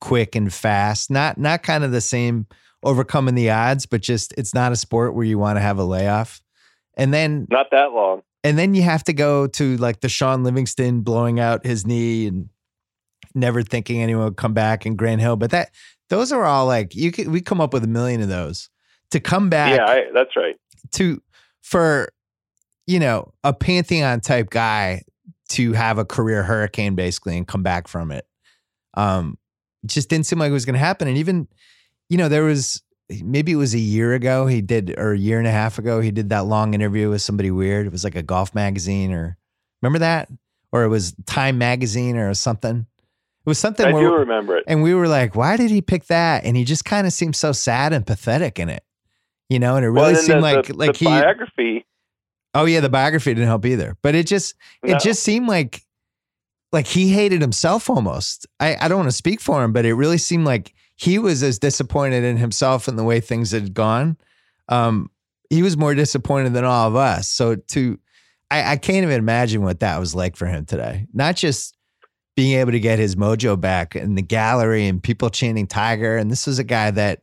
quick 0.00 0.36
and 0.36 0.52
fast, 0.52 1.10
not, 1.10 1.36
not 1.36 1.62
kind 1.62 1.82
of 1.82 1.90
the 1.90 2.00
same 2.00 2.46
overcoming 2.84 3.34
the 3.34 3.50
odds, 3.50 3.86
but 3.86 4.02
just 4.02 4.32
it's 4.38 4.54
not 4.54 4.70
a 4.70 4.76
sport 4.76 5.14
where 5.14 5.24
you 5.24 5.38
want 5.38 5.56
to 5.56 5.60
have 5.60 5.78
a 5.78 5.84
layoff. 5.84 6.40
And 6.96 7.12
then 7.12 7.48
not 7.50 7.66
that 7.72 7.92
long. 7.92 8.22
And 8.44 8.58
then 8.58 8.74
you 8.74 8.82
have 8.82 9.02
to 9.04 9.12
go 9.12 9.46
to 9.48 9.76
like 9.78 10.00
the 10.00 10.08
Shaun 10.08 10.44
Livingston 10.44 11.00
blowing 11.00 11.40
out 11.40 11.66
his 11.66 11.86
knee 11.86 12.26
and 12.26 12.50
never 13.34 13.62
thinking 13.62 14.00
anyone 14.00 14.24
would 14.24 14.36
come 14.36 14.54
back 14.54 14.86
in 14.86 14.96
Grant 14.96 15.20
Hill. 15.20 15.36
But 15.36 15.50
that 15.50 15.70
those 16.10 16.32
are 16.32 16.44
all 16.44 16.66
like 16.66 16.94
you 16.94 17.12
could 17.12 17.28
we 17.28 17.40
come 17.40 17.60
up 17.60 17.72
with 17.72 17.84
a 17.84 17.88
million 17.88 18.20
of 18.20 18.28
those 18.28 18.68
to 19.10 19.20
come 19.20 19.50
back. 19.50 19.76
Yeah, 19.76 19.86
I, 19.86 20.02
that's 20.12 20.36
right. 20.36 20.56
To 20.92 21.22
for 21.62 22.12
you 22.86 23.00
know 23.00 23.32
a 23.42 23.52
pantheon 23.52 24.20
type 24.20 24.50
guy 24.50 25.02
to 25.50 25.72
have 25.72 25.98
a 25.98 26.04
career 26.04 26.42
hurricane 26.42 26.94
basically 26.94 27.36
and 27.36 27.46
come 27.46 27.62
back 27.62 27.88
from 27.88 28.10
it. 28.10 28.26
Um, 28.94 29.38
it 29.82 29.90
just 29.90 30.08
didn't 30.08 30.26
seem 30.26 30.38
like 30.38 30.50
it 30.50 30.54
was 30.54 30.64
going 30.64 30.74
to 30.74 30.80
happen. 30.80 31.08
And 31.08 31.18
even 31.18 31.48
you 32.08 32.18
know 32.18 32.28
there 32.28 32.44
was 32.44 32.82
maybe 33.22 33.52
it 33.52 33.56
was 33.56 33.74
a 33.74 33.78
year 33.78 34.14
ago 34.14 34.46
he 34.46 34.62
did 34.62 34.94
or 34.98 35.12
a 35.12 35.18
year 35.18 35.38
and 35.38 35.46
a 35.46 35.50
half 35.50 35.78
ago 35.78 36.00
he 36.00 36.10
did 36.10 36.30
that 36.30 36.46
long 36.46 36.74
interview 36.74 37.10
with 37.10 37.22
somebody 37.22 37.50
weird. 37.50 37.86
It 37.86 37.92
was 37.92 38.04
like 38.04 38.16
a 38.16 38.22
golf 38.22 38.54
magazine 38.54 39.12
or 39.12 39.36
remember 39.82 39.98
that 40.00 40.28
or 40.72 40.82
it 40.82 40.88
was 40.88 41.14
Time 41.26 41.56
magazine 41.56 42.16
or 42.16 42.34
something. 42.34 42.86
It 43.44 43.50
was 43.50 43.58
something 43.58 43.86
I 43.86 43.92
where, 43.92 44.08
do 44.08 44.14
remember 44.14 44.56
it. 44.56 44.64
And 44.66 44.82
we 44.82 44.94
were 44.94 45.06
like, 45.06 45.36
why 45.36 45.58
did 45.58 45.70
he 45.70 45.82
pick 45.82 46.06
that? 46.06 46.44
And 46.44 46.56
he 46.56 46.64
just 46.64 46.86
kind 46.86 47.06
of 47.06 47.12
seemed 47.12 47.36
so 47.36 47.52
sad 47.52 47.92
and 47.92 48.06
pathetic 48.06 48.58
in 48.58 48.70
it. 48.70 48.82
You 49.50 49.58
know, 49.58 49.76
and 49.76 49.84
it 49.84 49.90
really 49.90 50.14
well, 50.14 50.22
seemed 50.22 50.38
the, 50.38 50.40
like 50.40 50.66
the, 50.66 50.74
like 50.74 50.92
the 50.94 50.98
he 50.98 51.04
biography. 51.04 51.86
Oh 52.54 52.64
yeah, 52.64 52.80
the 52.80 52.88
biography 52.88 53.34
didn't 53.34 53.48
help 53.48 53.66
either. 53.66 53.98
But 54.00 54.14
it 54.14 54.26
just 54.26 54.54
no. 54.82 54.94
it 54.94 55.02
just 55.02 55.22
seemed 55.22 55.46
like 55.46 55.82
like 56.72 56.86
he 56.86 57.10
hated 57.10 57.42
himself 57.42 57.90
almost. 57.90 58.46
I, 58.58 58.76
I 58.80 58.88
don't 58.88 58.98
want 58.98 59.10
to 59.10 59.16
speak 59.16 59.40
for 59.40 59.62
him, 59.62 59.74
but 59.74 59.84
it 59.84 59.94
really 59.94 60.18
seemed 60.18 60.46
like 60.46 60.72
he 60.96 61.18
was 61.18 61.42
as 61.42 61.58
disappointed 61.58 62.24
in 62.24 62.38
himself 62.38 62.88
and 62.88 62.98
the 62.98 63.04
way 63.04 63.20
things 63.20 63.50
had 63.50 63.74
gone. 63.74 64.16
Um, 64.70 65.10
he 65.50 65.62
was 65.62 65.76
more 65.76 65.94
disappointed 65.94 66.54
than 66.54 66.64
all 66.64 66.88
of 66.88 66.96
us. 66.96 67.28
So 67.28 67.56
to 67.56 67.98
I, 68.50 68.72
I 68.72 68.76
can't 68.76 69.04
even 69.04 69.18
imagine 69.18 69.62
what 69.62 69.80
that 69.80 69.98
was 70.00 70.14
like 70.14 70.36
for 70.36 70.46
him 70.46 70.64
today. 70.64 71.06
Not 71.12 71.36
just 71.36 71.73
being 72.36 72.58
able 72.58 72.72
to 72.72 72.80
get 72.80 72.98
his 72.98 73.16
mojo 73.16 73.60
back 73.60 73.94
in 73.94 74.14
the 74.14 74.22
gallery 74.22 74.86
and 74.86 75.02
people 75.02 75.30
chanting 75.30 75.66
Tiger. 75.66 76.16
And 76.16 76.30
this 76.30 76.46
was 76.46 76.58
a 76.58 76.64
guy 76.64 76.90
that, 76.90 77.22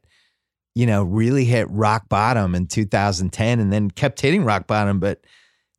you 0.73 0.85
know, 0.85 1.03
really 1.03 1.43
hit 1.43 1.69
rock 1.69 2.07
bottom 2.07 2.55
in 2.55 2.67
2010 2.67 3.59
and 3.59 3.73
then 3.73 3.91
kept 3.91 4.21
hitting 4.21 4.45
rock 4.45 4.67
bottom. 4.67 4.99
But 4.99 5.21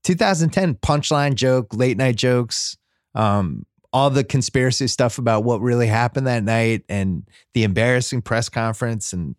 2010 0.05 0.75
punchline 0.77 1.35
joke, 1.35 1.75
late 1.75 1.97
night 1.97 2.17
jokes, 2.17 2.77
um, 3.15 3.65
all 3.93 4.11
the 4.11 4.25
conspiracy 4.25 4.87
stuff 4.87 5.19
about 5.19 5.45
what 5.45 5.61
really 5.61 5.87
happened 5.87 6.27
that 6.27 6.45
night 6.45 6.85
and 6.89 7.29
the 7.55 7.63
embarrassing 7.63 8.23
press 8.23 8.49
conference. 8.49 9.13
And, 9.13 9.35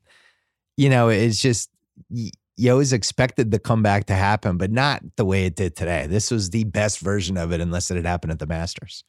you 0.78 0.90
know, 0.90 1.10
it's 1.10 1.40
just, 1.40 1.70
you 2.10 2.72
always 2.72 2.94
expected 2.94 3.52
the 3.52 3.60
comeback 3.60 4.06
to 4.06 4.14
happen, 4.14 4.58
but 4.58 4.72
not 4.72 5.02
the 5.18 5.26
way 5.26 5.46
it 5.46 5.56
did 5.56 5.76
today. 5.76 6.08
This 6.08 6.32
was 6.32 6.52
the 6.52 6.64
best 6.66 7.00
version 7.00 7.38
of 7.38 7.52
it, 7.52 7.62
unless 7.62 7.90
it 7.90 7.96
had 7.96 8.06
happened 8.06 8.32
at 8.32 8.40
the 8.40 8.48
Masters. 8.48 9.04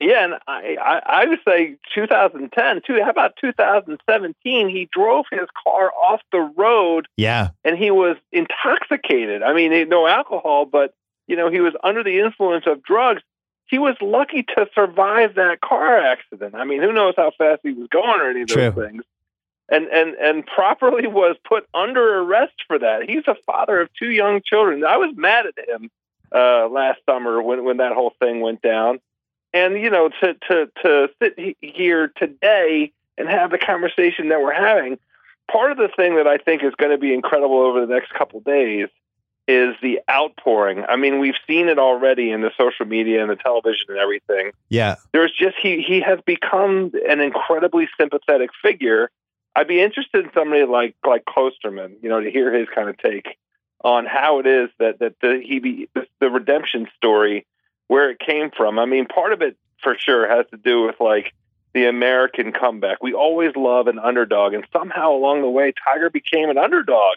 Yeah, 0.00 0.24
and 0.24 0.34
I, 0.46 0.76
I, 0.80 1.22
I 1.22 1.26
would 1.26 1.40
say 1.46 1.76
2010 1.94 2.82
too. 2.86 3.00
How 3.02 3.10
about 3.10 3.34
2017? 3.40 4.68
He 4.68 4.88
drove 4.92 5.24
his 5.30 5.48
car 5.64 5.90
off 5.92 6.20
the 6.30 6.52
road. 6.56 7.08
Yeah, 7.16 7.50
and 7.64 7.76
he 7.76 7.90
was 7.90 8.16
intoxicated. 8.30 9.42
I 9.42 9.54
mean, 9.54 9.88
no 9.88 10.06
alcohol, 10.06 10.66
but 10.66 10.94
you 11.26 11.36
know, 11.36 11.50
he 11.50 11.60
was 11.60 11.74
under 11.82 12.04
the 12.04 12.20
influence 12.20 12.64
of 12.66 12.82
drugs. 12.82 13.22
He 13.66 13.78
was 13.78 13.96
lucky 14.00 14.44
to 14.44 14.68
survive 14.74 15.34
that 15.34 15.60
car 15.60 15.98
accident. 15.98 16.54
I 16.54 16.64
mean, 16.64 16.80
who 16.80 16.92
knows 16.92 17.14
how 17.16 17.32
fast 17.36 17.60
he 17.64 17.72
was 17.72 17.88
going 17.88 18.20
or 18.20 18.30
any 18.30 18.42
of 18.42 18.48
True. 18.48 18.70
those 18.70 18.86
things. 18.86 19.02
And 19.68 19.86
and 19.88 20.14
and 20.14 20.46
properly 20.46 21.06
was 21.06 21.36
put 21.46 21.66
under 21.74 22.20
arrest 22.20 22.54
for 22.66 22.78
that. 22.78 23.02
He's 23.08 23.24
a 23.26 23.34
father 23.46 23.80
of 23.80 23.90
two 23.98 24.10
young 24.10 24.40
children. 24.42 24.84
I 24.84 24.96
was 24.96 25.12
mad 25.14 25.44
at 25.46 25.68
him 25.68 25.90
uh, 26.32 26.68
last 26.68 27.00
summer 27.04 27.42
when 27.42 27.64
when 27.64 27.76
that 27.78 27.92
whole 27.92 28.14
thing 28.20 28.40
went 28.40 28.62
down. 28.62 29.00
And 29.52 29.80
you 29.80 29.90
know, 29.90 30.10
to 30.20 30.34
to 30.48 30.70
to 30.82 31.08
sit 31.20 31.56
here 31.60 32.12
today 32.16 32.92
and 33.16 33.28
have 33.28 33.50
the 33.50 33.58
conversation 33.58 34.28
that 34.28 34.40
we're 34.40 34.52
having, 34.52 34.98
part 35.50 35.72
of 35.72 35.78
the 35.78 35.88
thing 35.96 36.16
that 36.16 36.26
I 36.26 36.38
think 36.38 36.62
is 36.62 36.74
going 36.76 36.92
to 36.92 36.98
be 36.98 37.12
incredible 37.14 37.58
over 37.58 37.84
the 37.84 37.92
next 37.92 38.12
couple 38.12 38.40
days 38.40 38.88
is 39.48 39.74
the 39.80 40.00
outpouring. 40.10 40.84
I 40.86 40.96
mean, 40.96 41.18
we've 41.18 41.34
seen 41.46 41.68
it 41.68 41.78
already 41.78 42.30
in 42.30 42.42
the 42.42 42.50
social 42.60 42.84
media 42.84 43.22
and 43.22 43.30
the 43.30 43.36
television 43.36 43.86
and 43.88 43.98
everything. 43.98 44.52
yeah, 44.68 44.96
There's 45.12 45.32
just 45.32 45.56
he 45.60 45.82
he 45.82 46.00
has 46.00 46.20
become 46.26 46.92
an 47.08 47.20
incredibly 47.20 47.88
sympathetic 47.98 48.50
figure. 48.62 49.10
I'd 49.56 49.66
be 49.66 49.80
interested 49.80 50.26
in 50.26 50.30
somebody 50.34 50.64
like 50.64 50.94
like 51.04 51.24
Klosterman, 51.24 51.94
you 52.02 52.10
know, 52.10 52.20
to 52.20 52.30
hear 52.30 52.52
his 52.52 52.68
kind 52.74 52.90
of 52.90 52.98
take 52.98 53.38
on 53.82 54.04
how 54.04 54.40
it 54.40 54.46
is 54.46 54.68
that 54.78 54.98
that 54.98 55.14
the 55.22 55.42
he 55.42 55.58
be 55.60 55.88
the, 55.94 56.06
the 56.20 56.28
redemption 56.28 56.86
story 56.96 57.46
where 57.88 58.10
it 58.10 58.18
came 58.20 58.50
from. 58.56 58.78
I 58.78 58.86
mean, 58.86 59.06
part 59.06 59.32
of 59.32 59.42
it 59.42 59.56
for 59.82 59.96
sure 59.98 60.28
has 60.28 60.46
to 60.50 60.56
do 60.56 60.86
with 60.86 60.96
like 61.00 61.32
the 61.74 61.86
American 61.86 62.52
comeback. 62.52 63.02
We 63.02 63.12
always 63.12 63.52
love 63.56 63.88
an 63.88 63.98
underdog, 63.98 64.54
and 64.54 64.64
somehow 64.72 65.12
along 65.12 65.42
the 65.42 65.50
way, 65.50 65.72
Tiger 65.84 66.08
became 66.10 66.48
an 66.48 66.56
underdog. 66.58 67.16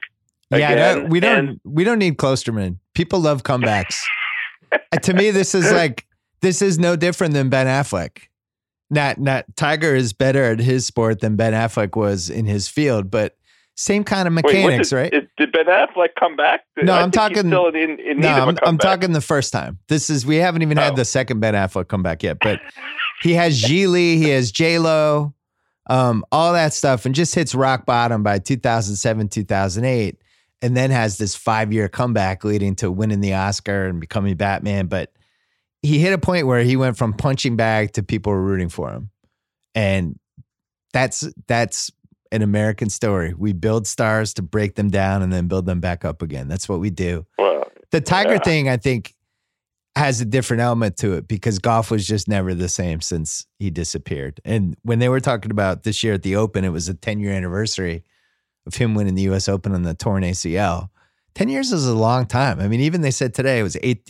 yeah. 0.49 0.71
again, 0.71 1.03
no, 1.03 1.05
we 1.09 1.19
don't 1.19 1.37
and- 1.49 1.59
we 1.63 1.83
don't 1.83 1.99
need 1.99 2.17
Klosterman. 2.17 2.77
People 2.93 3.19
love 3.19 3.43
comebacks. 3.43 3.99
Uh, 4.71 4.97
to 4.97 5.13
me, 5.13 5.31
this 5.31 5.53
is 5.53 5.71
like 5.71 6.05
this 6.41 6.61
is 6.61 6.79
no 6.79 6.95
different 6.95 7.33
than 7.33 7.49
Ben 7.49 7.67
Affleck. 7.67 8.23
Not 8.89 9.19
not 9.19 9.45
Tiger 9.55 9.95
is 9.95 10.13
better 10.13 10.43
at 10.43 10.59
his 10.59 10.85
sport 10.85 11.19
than 11.21 11.35
Ben 11.35 11.53
Affleck 11.53 11.95
was 11.95 12.29
in 12.29 12.45
his 12.45 12.67
field, 12.67 13.11
but 13.11 13.35
same 13.75 14.03
kind 14.03 14.27
of 14.27 14.33
Wait, 14.35 14.45
mechanics, 14.45 14.89
did, 14.89 14.95
right? 14.95 15.11
Did, 15.11 15.29
did 15.37 15.51
Ben 15.51 15.65
Affleck 15.65 16.09
come 16.19 16.35
back? 16.35 16.61
No, 16.81 16.93
I 16.93 17.01
I'm 17.01 17.11
talking- 17.11 17.37
Still 17.47 17.67
in, 17.67 17.99
in 17.99 18.19
no, 18.19 18.27
I'm, 18.29 18.57
I'm 18.63 18.77
talking 18.77 19.11
the 19.13 19.21
first 19.21 19.51
time. 19.53 19.79
This 19.87 20.09
is 20.09 20.25
we 20.25 20.35
haven't 20.37 20.61
even 20.61 20.77
had 20.77 20.93
Oh. 20.93 20.95
the 20.97 21.05
second 21.05 21.39
Ben 21.39 21.53
Affleck 21.53 21.87
come 21.87 22.03
back 22.03 22.21
yet, 22.23 22.37
but 22.41 22.59
he 23.23 23.33
has 23.33 23.61
Gigli, 23.61 24.17
he 24.17 24.29
has 24.29 24.51
J 24.51 24.77
Lo, 24.77 25.33
um, 25.89 26.23
all 26.31 26.53
that 26.53 26.73
stuff, 26.73 27.05
and 27.05 27.15
just 27.15 27.33
hits 27.33 27.55
rock 27.55 27.85
bottom 27.85 28.23
by 28.23 28.39
2007, 28.39 29.29
2008, 29.29 30.17
and 30.61 30.77
then 30.77 30.91
has 30.91 31.17
this 31.17 31.33
five 31.35 31.73
year 31.73 31.87
comeback 31.87 32.43
leading 32.43 32.75
to 32.75 32.91
winning 32.91 33.21
the 33.21 33.33
Oscar 33.33 33.85
and 33.87 33.99
becoming 33.99 34.35
Batman. 34.35 34.87
But 34.87 35.11
he 35.81 35.97
hit 35.97 36.13
a 36.13 36.19
point 36.19 36.45
where 36.45 36.61
he 36.61 36.75
went 36.75 36.97
from 36.97 37.13
punching 37.13 37.55
bag 37.55 37.93
to 37.93 38.03
people 38.03 38.35
rooting 38.35 38.69
for 38.69 38.91
him, 38.91 39.09
and 39.73 40.19
that's 40.93 41.27
that's 41.47 41.89
an 42.31 42.41
American 42.41 42.89
story. 42.89 43.33
We 43.37 43.53
build 43.53 43.85
stars 43.87 44.33
to 44.35 44.41
break 44.41 44.75
them 44.75 44.89
down 44.89 45.21
and 45.21 45.31
then 45.33 45.47
build 45.47 45.65
them 45.65 45.79
back 45.79 46.05
up 46.05 46.21
again. 46.21 46.47
That's 46.47 46.69
what 46.69 46.79
we 46.79 46.89
do 46.89 47.25
Well, 47.37 47.65
the 47.91 48.01
tiger 48.01 48.33
Yeah. 48.33 48.39
thing 48.39 48.69
i 48.69 48.77
think 48.77 49.13
has 49.97 50.21
a 50.21 50.25
different 50.25 50.61
element 50.61 50.95
to 50.97 51.13
it 51.13 51.27
because 51.27 51.59
golf 51.59 51.91
was 51.91 52.07
just 52.07 52.27
never 52.29 52.53
the 52.53 52.69
same 52.69 53.01
since 53.01 53.45
he 53.59 53.69
disappeared 53.69 54.39
and 54.45 54.77
when 54.83 54.99
they 54.99 55.09
were 55.09 55.19
talking 55.19 55.51
about 55.51 55.83
this 55.83 56.01
year 56.01 56.13
at 56.13 56.23
the 56.23 56.35
open 56.37 56.63
it 56.63 56.69
was 56.69 56.87
a 56.87 56.93
10 56.93 57.19
year 57.19 57.33
anniversary 57.33 58.03
of 58.65 58.75
him 58.75 58.95
winning 58.95 59.15
the 59.15 59.23
us 59.23 59.49
open 59.49 59.73
on 59.75 59.83
the 59.83 59.93
torn 59.93 60.23
acl 60.23 60.89
10 61.35 61.49
years 61.49 61.73
is 61.73 61.85
a 61.85 61.93
long 61.93 62.25
time 62.25 62.61
i 62.61 62.69
mean 62.69 62.79
even 62.79 63.01
they 63.01 63.11
said 63.11 63.33
today 63.33 63.59
it 63.59 63.63
was 63.63 63.75
eight, 63.83 64.09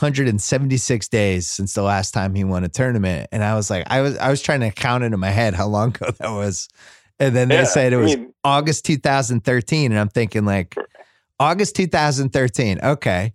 1876 0.00 1.08
days 1.08 1.46
since 1.46 1.74
the 1.74 1.82
last 1.82 2.12
time 2.12 2.34
he 2.34 2.44
won 2.44 2.64
a 2.64 2.68
tournament 2.68 3.28
and 3.32 3.44
i 3.44 3.54
was 3.54 3.68
like 3.70 3.84
i 3.90 4.00
was 4.00 4.16
i 4.18 4.30
was 4.30 4.40
trying 4.42 4.60
to 4.60 4.70
count 4.70 5.04
it 5.04 5.12
in 5.12 5.20
my 5.20 5.30
head 5.30 5.54
how 5.54 5.66
long 5.66 5.88
ago 5.94 6.10
that 6.18 6.30
was 6.30 6.68
and 7.18 7.36
then 7.36 7.48
they 7.48 7.56
Yeah, 7.56 7.64
said 7.64 7.92
it 7.92 7.96
I 7.96 7.98
was 8.00 8.16
mean- 8.16 8.32
august 8.42 8.84
2013 8.86 9.92
and 9.92 10.00
i'm 10.00 10.08
thinking 10.08 10.44
like 10.44 10.74
August 11.40 11.74
2013. 11.74 12.78
Okay. 12.84 13.32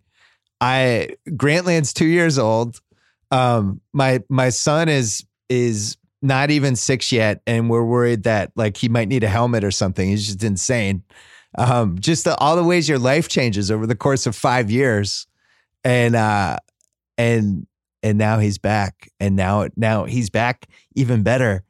I 0.61 1.09
Grantland's 1.31 1.91
two 1.91 2.05
years 2.05 2.39
old. 2.39 2.79
Um, 3.31 3.81
my 3.91 4.21
my 4.29 4.47
son 4.49 4.87
is 4.87 5.25
is 5.49 5.97
not 6.21 6.49
even 6.49 6.77
six 6.77 7.11
yet, 7.11 7.41
and 7.45 7.69
we're 7.69 7.83
worried 7.83 8.23
that 8.23 8.53
like 8.55 8.77
he 8.77 8.87
might 8.87 9.09
need 9.09 9.25
a 9.25 9.27
helmet 9.27 9.65
or 9.65 9.71
something. 9.71 10.07
He's 10.07 10.25
just 10.25 10.41
insane. 10.43 11.03
Um, 11.57 11.99
just 11.99 12.23
the, 12.23 12.37
all 12.37 12.55
the 12.55 12.63
ways 12.63 12.87
your 12.87 12.99
life 12.99 13.27
changes 13.27 13.69
over 13.69 13.85
the 13.85 13.95
course 13.95 14.25
of 14.25 14.37
five 14.37 14.71
years, 14.71 15.27
and 15.83 16.15
uh, 16.15 16.57
and 17.17 17.67
and 18.03 18.17
now 18.17 18.39
he's 18.39 18.57
back, 18.57 19.09
and 19.19 19.35
now 19.35 19.67
now 19.75 20.05
he's 20.05 20.29
back 20.29 20.67
even 20.95 21.23
better 21.23 21.63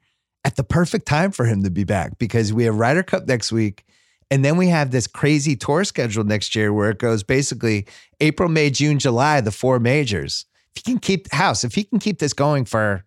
at 0.43 0.55
the 0.55 0.63
perfect 0.63 1.05
time 1.05 1.31
for 1.31 1.45
him 1.45 1.63
to 1.63 1.69
be 1.69 1.83
back 1.83 2.17
because 2.19 2.53
we 2.53 2.63
have 2.63 2.75
Ryder 2.75 3.03
Cup 3.03 3.27
next 3.27 3.51
week. 3.51 3.83
And 4.29 4.43
then 4.43 4.57
we 4.57 4.67
have 4.67 4.91
this 4.91 5.07
crazy 5.07 5.55
tour 5.55 5.83
schedule 5.83 6.23
next 6.23 6.55
year 6.55 6.73
where 6.73 6.89
it 6.89 6.99
goes 6.99 7.23
basically 7.23 7.85
April, 8.19 8.49
May, 8.49 8.69
June, 8.69 8.99
July, 8.99 9.41
the 9.41 9.51
four 9.51 9.79
majors. 9.79 10.45
If 10.75 10.83
he 10.85 10.91
can 10.91 10.99
keep 10.99 11.31
house, 11.31 11.63
if 11.63 11.75
he 11.75 11.83
can 11.83 11.99
keep 11.99 12.19
this 12.19 12.33
going 12.33 12.65
for 12.65 13.03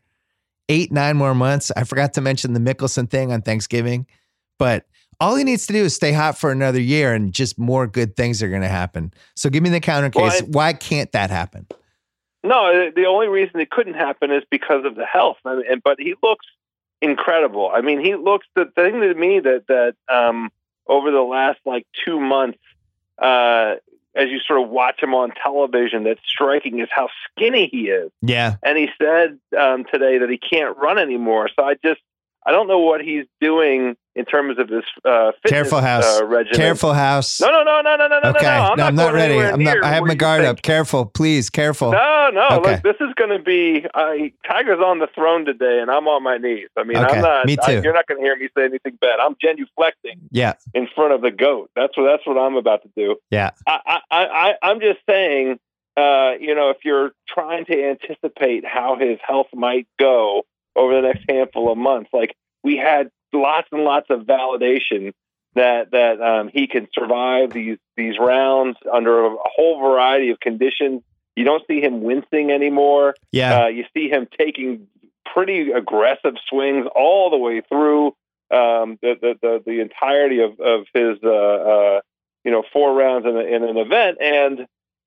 eight, 0.68 0.92
nine 0.92 1.16
more 1.16 1.34
months, 1.34 1.70
I 1.76 1.84
forgot 1.84 2.14
to 2.14 2.20
mention 2.20 2.52
the 2.52 2.60
Mickelson 2.60 3.08
thing 3.08 3.32
on 3.32 3.42
Thanksgiving, 3.42 4.06
but 4.58 4.86
all 5.20 5.36
he 5.36 5.44
needs 5.44 5.66
to 5.66 5.72
do 5.72 5.84
is 5.84 5.94
stay 5.94 6.12
hot 6.12 6.36
for 6.38 6.50
another 6.50 6.80
year 6.80 7.12
and 7.12 7.32
just 7.32 7.58
more 7.58 7.86
good 7.86 8.16
things 8.16 8.42
are 8.42 8.48
going 8.48 8.62
to 8.62 8.68
happen. 8.68 9.12
So 9.36 9.50
give 9.50 9.62
me 9.62 9.68
the 9.70 9.80
counter 9.80 10.10
Well, 10.14 10.30
case. 10.30 10.42
I- 10.42 10.46
Why 10.46 10.72
can't 10.72 11.12
that 11.12 11.30
happen? 11.30 11.66
No, 12.42 12.90
the 12.96 13.04
only 13.04 13.28
reason 13.28 13.60
it 13.60 13.70
couldn't 13.70 13.94
happen 13.94 14.30
is 14.30 14.42
because 14.50 14.86
of 14.86 14.94
the 14.94 15.04
health. 15.04 15.36
I 15.44 15.56
mean, 15.56 15.64
but 15.84 15.96
he 16.00 16.14
looks 16.22 16.46
incredible. 17.02 17.70
I 17.72 17.82
mean, 17.82 18.00
he 18.02 18.14
looks 18.14 18.46
the 18.54 18.64
thing 18.74 19.00
to 19.02 19.12
me 19.14 19.40
that 19.40 19.66
that 19.68 19.94
um, 20.08 20.50
over 20.86 21.10
the 21.10 21.20
last 21.20 21.58
like 21.66 21.86
two 22.04 22.18
months, 22.18 22.58
uh, 23.18 23.74
as 24.14 24.30
you 24.30 24.38
sort 24.40 24.62
of 24.62 24.70
watch 24.70 25.02
him 25.02 25.14
on 25.14 25.32
television, 25.42 26.04
that's 26.04 26.20
striking 26.26 26.80
is 26.80 26.88
how 26.90 27.08
skinny 27.30 27.68
he 27.70 27.88
is. 27.90 28.10
Yeah. 28.22 28.54
And 28.62 28.78
he 28.78 28.88
said 29.00 29.38
um, 29.58 29.84
today 29.84 30.16
that 30.18 30.30
he 30.30 30.38
can't 30.38 30.76
run 30.78 30.98
anymore. 30.98 31.50
So 31.54 31.62
I 31.62 31.74
just 31.74 32.00
I 32.46 32.52
don't 32.52 32.68
know 32.68 32.78
what 32.78 33.02
he's 33.02 33.26
doing 33.40 33.96
in 34.16 34.24
terms 34.24 34.58
of 34.58 34.68
this 34.68 34.84
uh, 35.04 35.30
fitness 35.42 35.50
Careful, 35.50 35.80
House. 35.80 36.20
Uh, 36.20 36.26
regimen. 36.26 36.56
Careful, 36.56 36.92
house. 36.92 37.40
No, 37.40 37.48
no, 37.48 37.62
no, 37.62 37.80
no, 37.80 37.96
no, 37.96 38.08
no, 38.08 38.20
no, 38.20 38.30
okay. 38.30 38.42
no. 38.44 38.50
I'm 38.50 38.76
no, 38.76 38.84
I'm 38.84 38.94
not, 38.96 39.12
ready. 39.14 39.38
I'm 39.38 39.62
not, 39.62 39.84
I 39.84 39.92
have 39.92 40.04
my 40.04 40.14
guard 40.14 40.44
up. 40.44 40.62
Careful, 40.62 41.06
please. 41.06 41.48
Careful. 41.48 41.92
No, 41.92 42.30
no. 42.32 42.48
Okay. 42.58 42.72
Look, 42.74 42.82
this 42.82 42.96
is 43.00 43.14
going 43.14 43.30
to 43.30 43.42
be 43.42 43.86
uh, 43.94 44.12
Tiger's 44.46 44.80
on 44.80 44.98
the 44.98 45.06
throne 45.14 45.44
today, 45.44 45.78
and 45.80 45.90
I'm 45.90 46.08
on 46.08 46.22
my 46.24 46.38
knees. 46.38 46.68
I 46.76 46.82
mean, 46.84 46.96
Okay, 46.96 47.16
I'm 47.16 47.22
not. 47.22 47.46
me 47.46 47.56
I- 47.62 47.66
too. 47.66 47.80
you're 47.84 47.94
not 47.94 48.06
going 48.06 48.20
to 48.20 48.24
hear 48.24 48.36
me 48.36 48.48
say 48.56 48.64
anything 48.64 48.98
bad. 49.00 49.20
I'm 49.20 49.34
genuflecting 49.36 50.18
Yeah. 50.30 50.54
in 50.74 50.88
front 50.94 51.12
of 51.12 51.22
the 51.22 51.30
goat. 51.30 51.70
That's 51.76 51.96
what. 51.96 52.10
That's 52.10 52.26
what 52.26 52.36
I'm 52.36 52.56
about 52.56 52.82
to 52.82 52.90
do. 52.96 53.16
Yeah. 53.30 53.50
I, 53.66 54.00
I, 54.10 54.24
I, 54.24 54.54
I'm 54.62 54.80
just 54.80 54.98
saying. 55.08 55.58
Uh, 55.96 56.32
you 56.40 56.54
know, 56.54 56.70
if 56.70 56.78
you're 56.84 57.10
trying 57.28 57.64
to 57.66 57.84
anticipate 57.84 58.64
how 58.64 58.96
his 58.98 59.18
health 59.26 59.48
might 59.52 59.86
go 59.98 60.44
over 60.76 60.94
the 60.94 61.02
next 61.08 61.24
handful 61.28 61.70
of 61.70 61.76
months, 61.76 62.08
like 62.12 62.34
we 62.62 62.76
had 62.76 63.10
lots 63.32 63.68
and 63.72 63.82
lots 63.82 64.06
of 64.10 64.22
validation 64.22 65.12
that 65.54 65.90
that 65.90 66.20
um, 66.20 66.50
he 66.52 66.66
can 66.66 66.88
survive 66.94 67.52
these 67.52 67.78
these 67.96 68.18
rounds 68.18 68.76
under 68.90 69.26
a 69.26 69.36
whole 69.44 69.80
variety 69.80 70.30
of 70.30 70.40
conditions. 70.40 71.02
You 71.36 71.44
don't 71.44 71.66
see 71.66 71.80
him 71.80 72.02
wincing 72.02 72.50
anymore. 72.50 73.14
Yeah. 73.32 73.62
Uh, 73.62 73.66
you 73.68 73.84
see 73.94 74.08
him 74.08 74.28
taking 74.38 74.88
pretty 75.32 75.70
aggressive 75.70 76.34
swings 76.48 76.86
all 76.94 77.30
the 77.30 77.38
way 77.38 77.62
through 77.68 78.08
um, 78.50 78.98
the, 79.00 79.14
the, 79.20 79.34
the 79.40 79.62
the 79.64 79.80
entirety 79.80 80.40
of 80.40 80.58
of 80.60 80.86
his 80.92 81.18
uh, 81.22 81.28
uh, 81.28 82.00
you 82.44 82.50
know 82.50 82.62
four 82.72 82.94
rounds 82.94 83.26
in, 83.26 83.36
a, 83.36 83.40
in 83.40 83.64
an 83.64 83.76
event, 83.76 84.18
and 84.20 84.66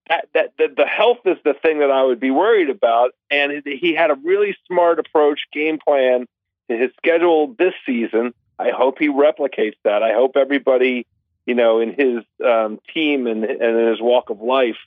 that, 0.09 0.27
that 0.33 0.53
that 0.57 0.75
the 0.75 0.85
health 0.85 1.19
is 1.25 1.37
the 1.43 1.53
thing 1.53 1.79
that 1.79 1.91
I 1.91 2.03
would 2.03 2.19
be 2.19 2.31
worried 2.31 2.69
about. 2.69 3.11
And 3.29 3.63
he 3.65 3.93
had 3.93 4.11
a 4.11 4.15
really 4.15 4.55
smart 4.67 4.99
approach, 4.99 5.41
game 5.51 5.77
plan 5.85 6.25
his 6.67 6.91
schedule 6.98 7.55
this 7.58 7.74
season. 7.86 8.34
I 8.60 8.70
hope 8.70 9.00
he 9.00 9.10
replicates 9.10 9.75
that. 9.84 10.03
I 10.03 10.13
hope 10.13 10.36
everybody, 10.38 11.05
you 11.46 11.55
know, 11.55 11.79
in 11.79 11.93
his 11.93 12.24
um, 12.46 12.79
team 12.93 13.27
and, 13.27 13.43
and 13.43 13.79
in 13.79 13.88
his 13.88 14.01
walk 14.01 14.29
of 14.29 14.41
life 14.41 14.77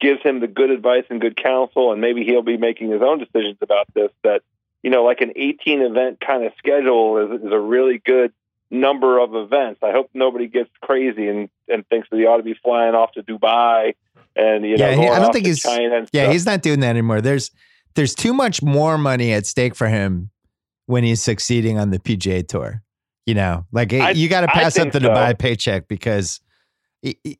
gives 0.00 0.22
him 0.22 0.40
the 0.40 0.46
good 0.46 0.70
advice 0.70 1.04
and 1.10 1.20
good 1.20 1.36
counsel, 1.36 1.90
and 1.92 2.00
maybe 2.00 2.24
he'll 2.24 2.42
be 2.42 2.56
making 2.56 2.90
his 2.90 3.02
own 3.02 3.18
decisions 3.18 3.58
about 3.60 3.86
this. 3.94 4.10
That 4.22 4.42
you 4.82 4.90
know, 4.90 5.04
like 5.04 5.20
an 5.20 5.32
18 5.34 5.82
event 5.82 6.20
kind 6.20 6.44
of 6.44 6.52
schedule 6.56 7.18
is, 7.34 7.42
is 7.42 7.52
a 7.52 7.58
really 7.58 7.98
good 7.98 8.32
number 8.70 9.18
of 9.18 9.34
events. 9.34 9.80
I 9.82 9.90
hope 9.90 10.10
nobody 10.14 10.46
gets 10.46 10.70
crazy 10.82 11.26
and, 11.26 11.48
and 11.68 11.86
thinks 11.88 12.08
that 12.10 12.16
he 12.16 12.26
ought 12.26 12.36
to 12.36 12.42
be 12.44 12.54
flying 12.54 12.94
off 12.94 13.12
to 13.12 13.22
Dubai 13.22 13.94
and 14.36 14.64
you 14.64 14.76
know, 14.76 14.88
Yeah, 14.90 14.94
he- 14.94 15.08
I 15.08 15.18
don't 15.18 15.32
think 15.32 15.46
he's- 15.46 15.60
China. 15.62 15.96
And 15.96 16.08
Yeah, 16.12 16.24
stuff. 16.24 16.32
he's 16.32 16.46
not 16.46 16.62
doing 16.62 16.80
that 16.80 16.90
anymore. 16.90 17.20
There's 17.20 17.50
there's 17.94 18.14
too 18.14 18.32
much 18.32 18.62
more 18.62 18.96
money 18.98 19.32
at 19.32 19.46
stake 19.46 19.74
for 19.74 19.88
him 19.88 20.30
when 20.88 21.04
he's 21.04 21.22
succeeding 21.22 21.78
on 21.78 21.90
the 21.90 21.98
PGA 21.98 22.46
Tour. 22.46 22.82
You 23.26 23.34
know, 23.34 23.66
like 23.72 23.92
I- 23.92 24.12
you 24.12 24.28
got 24.28 24.40
to 24.40 24.48
pass 24.48 24.76
up 24.78 24.84
think 24.84 24.94
the 24.94 25.00
so. 25.00 25.10
Dubai 25.10 25.38
paycheck 25.38 25.86
because 25.86 26.40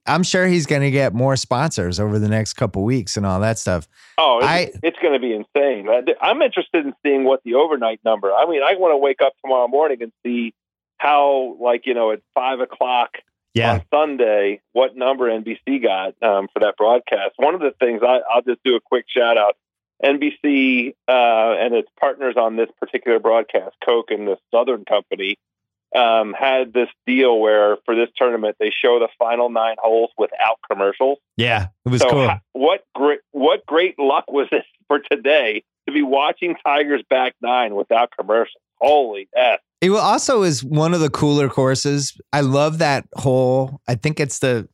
I'm 0.06 0.22
sure 0.22 0.46
he's 0.46 0.66
going 0.66 0.82
to 0.82 0.90
get 0.90 1.14
more 1.14 1.34
sponsors 1.34 1.98
over 1.98 2.18
the 2.18 2.28
next 2.28 2.52
couple 2.52 2.84
weeks 2.84 3.16
and 3.16 3.24
all 3.26 3.40
that 3.40 3.58
stuff. 3.58 3.88
Oh, 4.18 4.40
I- 4.42 4.58
it's, 4.58 4.78
it's 4.82 4.98
going 5.00 5.14
to 5.14 5.18
be 5.18 5.32
insane. 5.32 5.88
I'm 6.20 6.42
interested 6.42 6.84
in 6.86 6.92
seeing 7.02 7.24
what 7.24 7.42
the 7.42 7.54
overnight 7.54 8.00
number. 8.04 8.32
I 8.32 8.46
mean, 8.48 8.62
I 8.62 8.74
want 8.74 8.92
to 8.92 8.98
wake 8.98 9.20
up 9.22 9.32
tomorrow 9.42 9.66
morning 9.66 10.02
and 10.02 10.12
see 10.24 10.54
how, 10.98 11.56
like, 11.58 11.86
you 11.86 11.94
know, 11.94 12.12
at 12.12 12.20
five 12.34 12.60
o'clock 12.60 13.16
Yeah, 13.54 13.72
on 13.72 13.82
Sunday, 13.92 14.60
what 14.72 14.94
number 14.94 15.24
NBC 15.30 15.82
got 15.82 16.14
um, 16.22 16.48
for 16.52 16.60
that 16.60 16.76
broadcast. 16.76 17.32
One 17.36 17.54
of 17.54 17.60
the 17.60 17.72
things 17.80 18.02
I, 18.06 18.20
I'll 18.30 18.42
just 18.42 18.62
do 18.62 18.76
a 18.76 18.80
quick 18.80 19.06
shout 19.08 19.38
out. 19.38 19.56
NBC 20.04 20.94
uh, 21.08 21.56
and 21.58 21.74
its 21.74 21.88
partners 21.98 22.36
on 22.36 22.56
this 22.56 22.68
particular 22.78 23.18
broadcast, 23.18 23.76
Coke 23.84 24.10
and 24.10 24.28
the 24.28 24.36
Southern 24.52 24.84
Company, 24.84 25.36
um, 25.94 26.34
had 26.38 26.72
this 26.72 26.88
deal 27.06 27.40
where 27.40 27.78
for 27.84 27.94
this 27.94 28.08
tournament 28.16 28.56
they 28.60 28.70
show 28.70 28.98
the 28.98 29.08
final 29.18 29.50
nine 29.50 29.76
holes 29.78 30.10
without 30.18 30.58
commercials. 30.70 31.18
yeah, 31.36 31.68
it 31.84 31.88
was 31.88 32.02
so 32.02 32.10
cool. 32.10 32.30
what 32.52 32.84
great 32.94 33.20
what 33.32 33.64
great 33.66 33.98
luck 33.98 34.24
was 34.28 34.48
this 34.50 34.64
for 34.88 35.00
today 35.10 35.62
to 35.86 35.92
be 35.92 36.02
watching 36.02 36.54
Tigers 36.64 37.02
back 37.08 37.34
nine 37.40 37.74
without 37.74 38.10
commercials? 38.18 38.62
Holy 38.80 39.28
s! 39.34 39.58
It 39.80 39.90
also 39.90 40.42
is 40.42 40.62
one 40.62 40.94
of 40.94 41.00
the 41.00 41.10
cooler 41.10 41.48
courses. 41.48 42.20
I 42.32 42.42
love 42.42 42.78
that 42.78 43.06
hole. 43.16 43.80
I 43.88 43.94
think 43.94 44.20
it's 44.20 44.40
the 44.40 44.68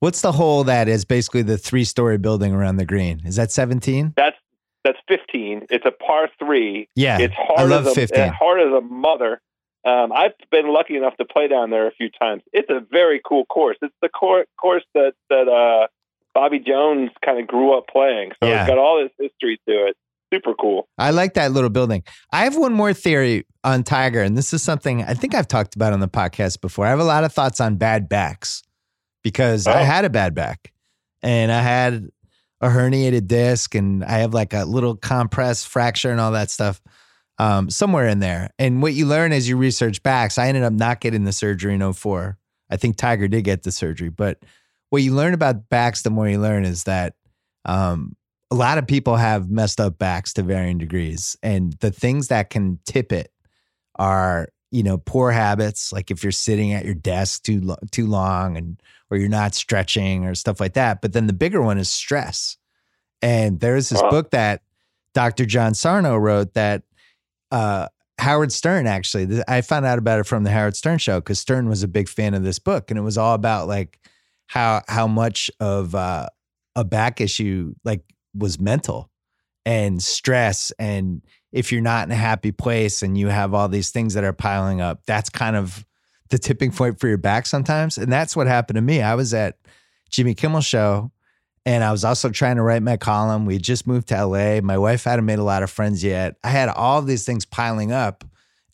what's 0.00 0.22
the 0.22 0.32
hole 0.32 0.64
that 0.64 0.88
is 0.88 1.04
basically 1.04 1.42
the 1.42 1.58
three 1.58 1.84
story 1.84 2.18
building 2.18 2.52
around 2.52 2.76
the 2.76 2.86
green. 2.86 3.20
Is 3.24 3.36
that 3.36 3.52
17? 3.52 4.14
That's 4.16 4.36
that's 4.84 4.98
fifteen. 5.08 5.66
It's 5.70 5.84
a 5.86 5.90
par 5.90 6.28
three. 6.38 6.88
Yeah, 6.94 7.18
It's 7.18 7.34
hard 7.34 7.60
I 7.60 7.64
love 7.64 7.86
as 7.86 7.92
a 7.92 7.94
15. 7.94 8.20
uh, 8.20 8.32
hard 8.32 8.60
as 8.60 8.72
a 8.72 8.80
mother. 8.80 9.40
Um, 9.84 10.12
I've 10.12 10.32
been 10.50 10.68
lucky 10.72 10.96
enough 10.96 11.16
to 11.18 11.24
play 11.24 11.48
down 11.48 11.70
there 11.70 11.86
a 11.86 11.92
few 11.92 12.10
times. 12.10 12.42
It's 12.52 12.68
a 12.68 12.80
very 12.90 13.20
cool 13.26 13.44
course. 13.46 13.76
It's 13.80 13.94
the 14.02 14.08
cour 14.08 14.44
course 14.60 14.84
that 14.94 15.12
that 15.30 15.48
uh, 15.48 15.86
Bobby 16.34 16.58
Jones 16.58 17.10
kind 17.24 17.38
of 17.40 17.46
grew 17.46 17.76
up 17.76 17.86
playing. 17.88 18.32
So 18.42 18.48
Yeah. 18.48 18.62
it's 18.62 18.68
got 18.68 18.78
all 18.78 19.02
this 19.02 19.12
history 19.18 19.58
to 19.68 19.86
it. 19.88 19.96
Super 20.32 20.52
cool. 20.54 20.86
I 20.98 21.10
like 21.10 21.34
that 21.34 21.52
little 21.52 21.70
building. 21.70 22.02
I 22.32 22.44
have 22.44 22.54
one 22.56 22.74
more 22.74 22.92
theory 22.92 23.46
on 23.64 23.82
Tiger, 23.82 24.20
and 24.20 24.36
this 24.36 24.52
is 24.52 24.62
something 24.62 25.02
I 25.02 25.14
think 25.14 25.34
I've 25.34 25.48
talked 25.48 25.74
about 25.74 25.94
on 25.94 26.00
the 26.00 26.08
podcast 26.08 26.60
before. 26.60 26.84
I 26.84 26.90
have 26.90 27.00
a 27.00 27.04
lot 27.04 27.24
of 27.24 27.32
thoughts 27.32 27.60
on 27.60 27.76
bad 27.76 28.08
backs 28.10 28.62
because 29.22 29.66
I 29.66 29.80
Oh. 29.80 29.84
had 29.84 30.04
a 30.04 30.10
bad 30.10 30.34
back 30.34 30.72
and 31.22 31.50
I 31.50 31.62
had 31.62 32.08
a 32.60 32.68
herniated 32.68 33.26
disc 33.26 33.74
and 33.74 34.04
I 34.04 34.18
have 34.18 34.34
like 34.34 34.52
a 34.52 34.64
little 34.64 34.96
compressed 34.96 35.68
fracture 35.68 36.10
and 36.10 36.20
all 36.20 36.32
that 36.32 36.50
stuff 36.50 36.80
um, 37.38 37.70
somewhere 37.70 38.08
in 38.08 38.18
there. 38.18 38.50
And 38.58 38.82
what 38.82 38.94
you 38.94 39.06
learn 39.06 39.32
as 39.32 39.48
you 39.48 39.56
research 39.56 40.02
backs, 40.02 40.38
I 40.38 40.48
ended 40.48 40.64
up 40.64 40.72
not 40.72 41.00
getting 41.00 41.24
the 41.24 41.32
surgery 41.32 41.74
in 41.74 41.92
04. 41.92 42.36
I 42.70 42.76
think 42.76 42.96
Tiger 42.96 43.28
did 43.28 43.44
get 43.44 43.62
the 43.62 43.72
surgery, 43.72 44.08
but 44.10 44.42
what 44.90 45.02
you 45.02 45.14
learn 45.14 45.34
about 45.34 45.68
backs, 45.68 46.02
the 46.02 46.10
more 46.10 46.28
you 46.28 46.38
learn 46.38 46.64
is 46.64 46.84
that 46.84 47.14
um, 47.64 48.16
a 48.50 48.54
lot 48.54 48.78
of 48.78 48.86
people 48.86 49.16
have 49.16 49.50
messed 49.50 49.80
up 49.80 49.98
backs 49.98 50.32
to 50.34 50.42
varying 50.42 50.78
degrees. 50.78 51.36
And 51.42 51.74
the 51.74 51.90
things 51.90 52.28
that 52.28 52.50
can 52.50 52.78
tip 52.86 53.12
it 53.12 53.30
are, 53.96 54.48
you 54.70 54.82
know, 54.82 54.98
poor 54.98 55.30
habits, 55.30 55.92
like 55.92 56.10
if 56.10 56.22
you're 56.22 56.32
sitting 56.32 56.72
at 56.72 56.84
your 56.84 56.94
desk 56.94 57.42
too 57.42 57.60
lo- 57.60 57.76
too 57.90 58.06
long 58.06 58.56
and 58.56 58.80
or 59.10 59.16
you're 59.16 59.28
not 59.28 59.54
stretching 59.54 60.24
or 60.26 60.34
stuff 60.34 60.60
like 60.60 60.74
that. 60.74 61.00
But 61.00 61.12
then 61.12 61.26
the 61.26 61.32
bigger 61.32 61.62
one 61.62 61.78
is 61.78 61.88
stress. 61.88 62.56
And 63.22 63.60
there's 63.60 63.88
this 63.88 64.00
Wow. 64.02 64.10
book 64.10 64.30
that 64.30 64.62
Dr. 65.14 65.44
John 65.46 65.74
Sarno 65.74 66.16
wrote 66.16 66.54
that 66.54 66.82
uh, 67.50 67.88
Howard 68.18 68.52
Stern 68.52 68.86
actually, 68.86 69.42
I 69.48 69.60
found 69.60 69.86
out 69.86 69.98
about 69.98 70.20
it 70.20 70.26
from 70.26 70.44
the 70.44 70.50
Howard 70.50 70.76
Stern 70.76 70.98
show 70.98 71.20
because 71.20 71.38
Stern 71.40 71.68
was 71.68 71.82
a 71.82 71.88
big 71.88 72.08
fan 72.08 72.34
of 72.34 72.42
this 72.44 72.58
book, 72.58 72.90
and 72.90 72.98
it 72.98 73.02
was 73.02 73.16
all 73.16 73.34
about 73.34 73.68
like 73.68 73.98
how 74.46 74.82
how 74.88 75.06
much 75.06 75.50
of 75.60 75.94
uh, 75.94 76.26
a 76.76 76.84
back 76.84 77.20
issue 77.20 77.74
like 77.84 78.02
was 78.34 78.60
mental 78.60 79.10
and 79.64 80.02
stress, 80.02 80.72
and 80.78 81.22
if 81.52 81.72
you're 81.72 81.80
not 81.80 82.06
in 82.06 82.12
a 82.12 82.16
happy 82.16 82.52
place 82.52 83.02
and 83.02 83.16
you 83.16 83.28
have 83.28 83.54
all 83.54 83.68
these 83.68 83.90
things 83.90 84.14
that 84.14 84.24
are 84.24 84.32
piling 84.34 84.80
up, 84.80 85.00
that's 85.06 85.30
kind 85.30 85.56
of 85.56 85.84
the 86.28 86.38
tipping 86.38 86.72
point 86.72 87.00
for 87.00 87.08
your 87.08 87.18
back 87.18 87.46
sometimes, 87.46 87.98
and 87.98 88.10
that's 88.12 88.36
what 88.36 88.46
happened 88.46 88.76
to 88.76 88.82
me. 88.82 89.02
I 89.02 89.14
was 89.14 89.34
at 89.34 89.58
Jimmy 90.10 90.34
Kimmel 90.34 90.60
show. 90.60 91.10
And 91.66 91.84
I 91.84 91.92
was 91.92 92.02
also 92.02 92.30
trying 92.30 92.56
to 92.56 92.62
write 92.62 92.82
my 92.82 92.96
column. 92.96 93.44
We 93.44 93.58
just 93.58 93.86
moved 93.86 94.08
to 94.08 94.24
LA. 94.24 94.62
My 94.62 94.78
wife 94.78 95.04
hadn't 95.04 95.26
made 95.26 95.38
a 95.38 95.44
lot 95.44 95.62
of 95.62 95.70
friends 95.70 96.02
yet. 96.02 96.36
I 96.42 96.48
had 96.48 96.70
all 96.70 97.02
these 97.02 97.26
things 97.26 97.44
piling 97.44 97.92
up. 97.92 98.24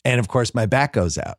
And 0.05 0.17
of 0.17 0.29
course, 0.29 0.55
my 0.55 0.65
back 0.65 0.93
goes 0.93 1.17
out. 1.17 1.37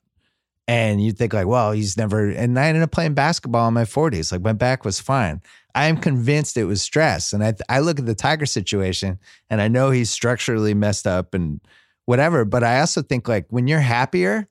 And 0.68 1.02
you 1.02 1.12
think, 1.12 1.32
like, 1.32 1.46
well, 1.46 1.72
he's 1.72 1.96
never, 1.96 2.28
and 2.28 2.58
I 2.58 2.66
ended 2.66 2.82
up 2.82 2.90
playing 2.90 3.14
basketball 3.14 3.68
in 3.68 3.74
my 3.74 3.84
40s. 3.84 4.32
Like, 4.32 4.42
my 4.42 4.52
back 4.52 4.84
was 4.84 5.00
fine. 5.00 5.40
I 5.74 5.86
am 5.86 5.96
convinced 5.96 6.58
it 6.58 6.64
was 6.64 6.82
stress. 6.82 7.32
And 7.32 7.42
I, 7.42 7.54
I 7.70 7.78
look 7.78 7.98
at 7.98 8.04
the 8.04 8.14
Tiger 8.14 8.44
situation 8.44 9.18
and 9.48 9.62
I 9.62 9.68
know 9.68 9.90
he's 9.90 10.10
structurally 10.10 10.74
messed 10.74 11.06
up 11.06 11.32
and 11.32 11.60
whatever. 12.04 12.44
But 12.44 12.64
I 12.64 12.80
also 12.80 13.00
think, 13.00 13.28
like, 13.28 13.46
when 13.48 13.66
you're 13.66 13.80
happier, 13.80 14.46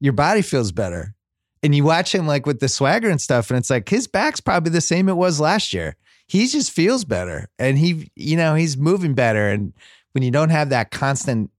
your 0.00 0.12
body 0.12 0.42
feels 0.42 0.72
better. 0.72 1.14
And 1.62 1.74
you 1.74 1.84
watch 1.84 2.14
him, 2.14 2.26
like, 2.26 2.46
with 2.46 2.60
the 2.60 2.68
swagger 2.68 3.10
and 3.10 3.20
stuff. 3.20 3.50
And 3.50 3.58
it's 3.58 3.70
like, 3.70 3.88
his 3.88 4.06
back's 4.06 4.40
probably 4.40 4.70
the 4.70 4.80
same 4.80 5.08
it 5.08 5.16
was 5.16 5.40
last 5.40 5.72
year 5.72 5.96
he 6.26 6.46
just 6.46 6.70
feels 6.70 7.04
better 7.04 7.48
and 7.58 7.78
he 7.78 8.10
you 8.14 8.36
know 8.36 8.54
he's 8.54 8.76
moving 8.76 9.14
better 9.14 9.48
and 9.48 9.72
when 10.12 10.22
you 10.22 10.30
don't 10.30 10.50
have 10.50 10.70
that 10.70 10.90
constant 10.90 11.50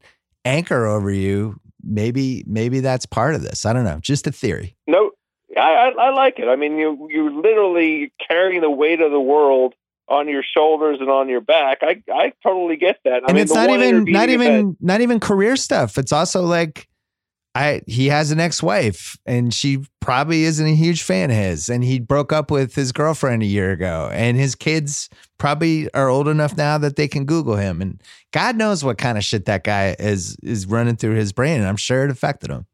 anchor 0.46 0.86
over 0.86 1.12
you 1.12 1.60
maybe 1.84 2.44
maybe 2.48 2.80
that's 2.80 3.06
part 3.06 3.36
of 3.36 3.42
this 3.42 3.66
i 3.66 3.74
don't 3.74 3.86
know 3.86 4.00
just 4.02 4.28
a 4.28 4.32
theory 4.32 4.76
No, 4.88 5.12
I, 5.56 5.92
I, 5.98 6.08
I 6.08 6.10
like 6.12 6.38
it. 6.38 6.48
I 6.48 6.56
mean, 6.56 6.78
you 6.78 7.08
you're 7.10 7.32
literally 7.32 8.12
carrying 8.28 8.62
the 8.62 8.70
weight 8.70 9.02
of 9.02 9.12
the 9.12 9.20
world 9.20 9.74
on 10.08 10.28
your 10.28 10.44
shoulders 10.44 10.98
and 11.00 11.10
on 11.10 11.30
your 11.30 11.42
back. 11.42 11.80
I 11.82 12.04
I 12.14 12.34
totally 12.44 12.76
get 12.76 13.00
that. 13.06 13.24
I 13.24 13.28
and 13.28 13.34
mean, 13.34 13.44
it's 13.44 13.54
not 13.54 13.70
even 13.70 14.04
not 14.04 14.30
even 14.30 14.78
not 14.80 15.02
even 15.02 15.20
career 15.20 15.56
stuff 15.56 15.98
it's 15.98 16.12
also 16.12 16.44
like 16.44 16.88
i 17.58 17.82
he 17.88 18.08
has 18.08 18.32
an 18.32 18.40
ex-wife 18.40 19.18
and 19.26 19.54
she 19.54 19.80
probably 20.00 20.44
isn't 20.44 20.68
a 20.68 20.76
huge 20.76 21.02
fan 21.04 21.30
of 21.30 21.36
his 21.36 21.70
and 21.70 21.84
he 21.84 22.00
broke 22.00 22.32
up 22.32 22.50
with 22.52 22.76
his 22.76 22.92
girlfriend 22.92 23.42
a 23.44 23.46
year 23.46 23.72
ago 23.72 24.10
and 24.14 24.38
his 24.38 24.56
kids 24.56 25.10
probably 25.38 25.92
are 25.94 26.10
old 26.10 26.28
enough 26.28 26.56
now 26.56 26.78
that 26.78 26.96
they 26.96 27.08
can 27.08 27.26
google 27.26 27.56
him 27.56 27.82
and 27.82 28.02
god 28.32 28.56
knows 28.56 28.84
what 28.84 28.98
kind 28.98 29.18
of 29.18 29.24
shit 29.24 29.46
that 29.46 29.64
guy 29.64 29.96
is 30.00 30.38
is 30.44 30.66
running 30.66 30.96
through 30.96 31.16
his 31.16 31.34
brain 31.34 31.60
and 31.60 31.68
i'm 31.68 31.78
sure 31.78 32.04
it 32.06 32.12
affected 32.12 32.50
him 32.52 32.66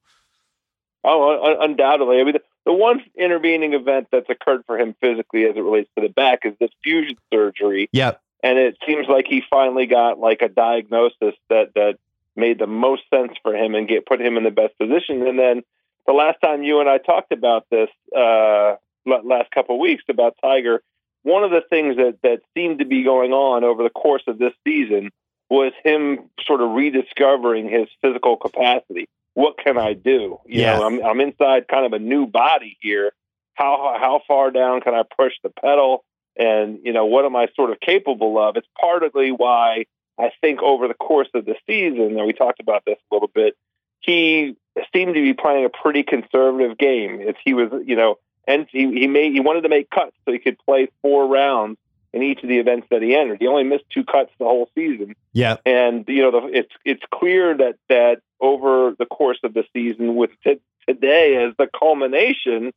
Oh, 1.06 1.44
un- 1.44 1.72
undoubtedly. 1.72 2.22
I 2.22 2.24
mean, 2.24 2.34
the, 2.36 2.42
the 2.66 2.72
one 2.72 3.04
intervening 3.18 3.74
event 3.74 4.08
that's 4.10 4.30
occurred 4.30 4.64
for 4.66 4.80
him 4.80 4.96
physically 5.02 5.44
as 5.44 5.58
it 5.58 5.60
relates 5.60 5.90
to 5.98 6.02
the 6.02 6.08
back 6.08 6.46
is 6.46 6.54
this 6.62 6.70
fusion 6.82 7.18
surgery. 7.34 7.90
yep 7.92 8.22
and 8.42 8.58
it 8.58 8.78
seems 8.86 9.08
like 9.08 9.26
he 9.28 9.42
finally 9.50 9.86
got 9.86 10.20
like 10.20 10.42
a 10.42 10.50
diagnosis 10.50 11.36
that 11.50 11.74
that 11.76 11.98
made 12.36 12.60
the 12.60 12.68
most 12.68 13.04
sense 13.14 13.34
for 13.42 13.56
him 13.56 13.76
and 13.76 13.88
get 13.88 14.06
put 14.06 14.22
him 14.22 14.38
in 14.38 14.44
the 14.44 14.52
best 14.52 14.78
position. 14.78 15.26
And 15.28 15.38
then 15.38 15.62
the 16.08 16.14
last 16.14 16.38
time 16.44 16.64
you 16.64 16.80
and 16.80 16.90
I 16.90 16.98
talked 16.98 17.32
about 17.32 17.66
this 17.70 17.90
uh, 18.16 18.76
last 19.06 19.52
couple 19.52 19.76
of 19.76 19.82
weeks 19.82 20.04
about 20.10 20.36
Tiger, 20.42 20.82
one 21.24 21.44
of 21.44 21.52
the 21.52 21.62
things 21.70 21.98
that 21.98 22.18
that 22.24 22.42
seemed 22.54 22.80
to 22.80 22.86
be 22.86 23.04
going 23.04 23.32
on 23.32 23.64
over 23.64 23.84
the 23.84 23.90
course 23.90 24.24
of 24.28 24.38
this 24.38 24.54
season 24.66 25.12
was 25.50 25.72
him 25.84 26.30
sort 26.46 26.62
of 26.62 26.72
rediscovering 26.72 27.70
his 27.70 27.88
physical 28.02 28.38
capacity. 28.38 29.08
What 29.36 29.58
can 29.58 29.78
I 29.78 29.94
do? 29.94 30.40
You 30.46 30.62
Yeah. 30.62 30.78
know, 30.78 30.84
I'm 30.84 31.04
I'm 31.06 31.22
inside 31.22 31.68
kind 31.68 31.86
of 31.86 31.94
a 31.94 32.00
new 32.00 32.28
body 32.28 32.78
here. 32.82 33.12
How 33.54 33.98
how 34.00 34.22
far 34.28 34.52
down 34.52 34.82
can 34.82 34.94
I 34.94 35.04
push 35.18 35.34
the 35.44 35.50
pedal? 35.50 36.04
and 36.36 36.80
you 36.84 36.94
know 36.94 37.06
what 37.06 37.26
am 37.26 37.36
I 37.36 37.48
sort 37.56 37.70
of 37.72 37.80
capable 37.80 38.40
of? 38.40 38.58
It's 38.58 38.68
partly 38.80 39.32
why 39.32 39.86
I 40.20 40.32
think 40.42 40.62
over 40.62 40.88
the 40.88 40.94
course 40.94 41.30
of 41.34 41.46
the 41.46 41.56
season, 41.68 42.18
and 42.18 42.26
we 42.26 42.34
talked 42.34 42.60
about 42.60 42.84
this 42.86 42.98
a 43.12 43.16
little 43.16 43.30
bit, 43.34 43.56
he 44.00 44.56
seemed 44.94 45.16
to 45.16 45.22
be 45.22 45.34
playing 45.34 45.66
a 45.66 45.70
pretty 45.70 46.04
conservative 46.04 46.78
game. 46.78 47.22
If 47.22 47.38
he 47.44 47.54
was, 47.54 47.70
you 47.86 47.96
know, 47.96 48.20
and 48.48 48.68
he, 48.72 48.92
he 48.92 49.08
made 49.08 49.34
he 49.34 49.40
wanted 49.40 49.62
to 49.62 49.70
make 49.70 49.90
cuts 49.90 50.16
so 50.26 50.32
he 50.32 50.40
could 50.40 50.58
play 50.66 50.90
four 51.02 51.28
rounds 51.28 51.78
in 52.12 52.22
each 52.22 52.44
of 52.44 52.50
the 52.50 52.60
events 52.60 52.88
that 52.92 53.02
he 53.02 53.16
entered. 53.16 53.40
He 53.40 53.48
only 53.48 53.64
missed 53.64 53.86
two 53.90 54.04
cuts 54.04 54.32
the 54.38 54.46
whole 54.46 54.70
season, 54.76 55.16
yep 55.32 55.62
and 55.66 56.06
you 56.08 56.22
know 56.22 56.32
the, 56.32 56.58
it's 56.58 56.74
it's 56.86 57.04
clear 57.12 57.56
that 57.58 57.76
that 57.90 58.22
over 58.40 58.94
the 58.98 59.06
course 59.06 59.40
of 59.44 59.54
the 59.54 59.64
season, 59.74 60.16
with 60.16 60.32
t- 60.44 60.60
today 60.88 61.44
as 61.44 61.54
the 61.58 61.68
culmination, 61.68 62.74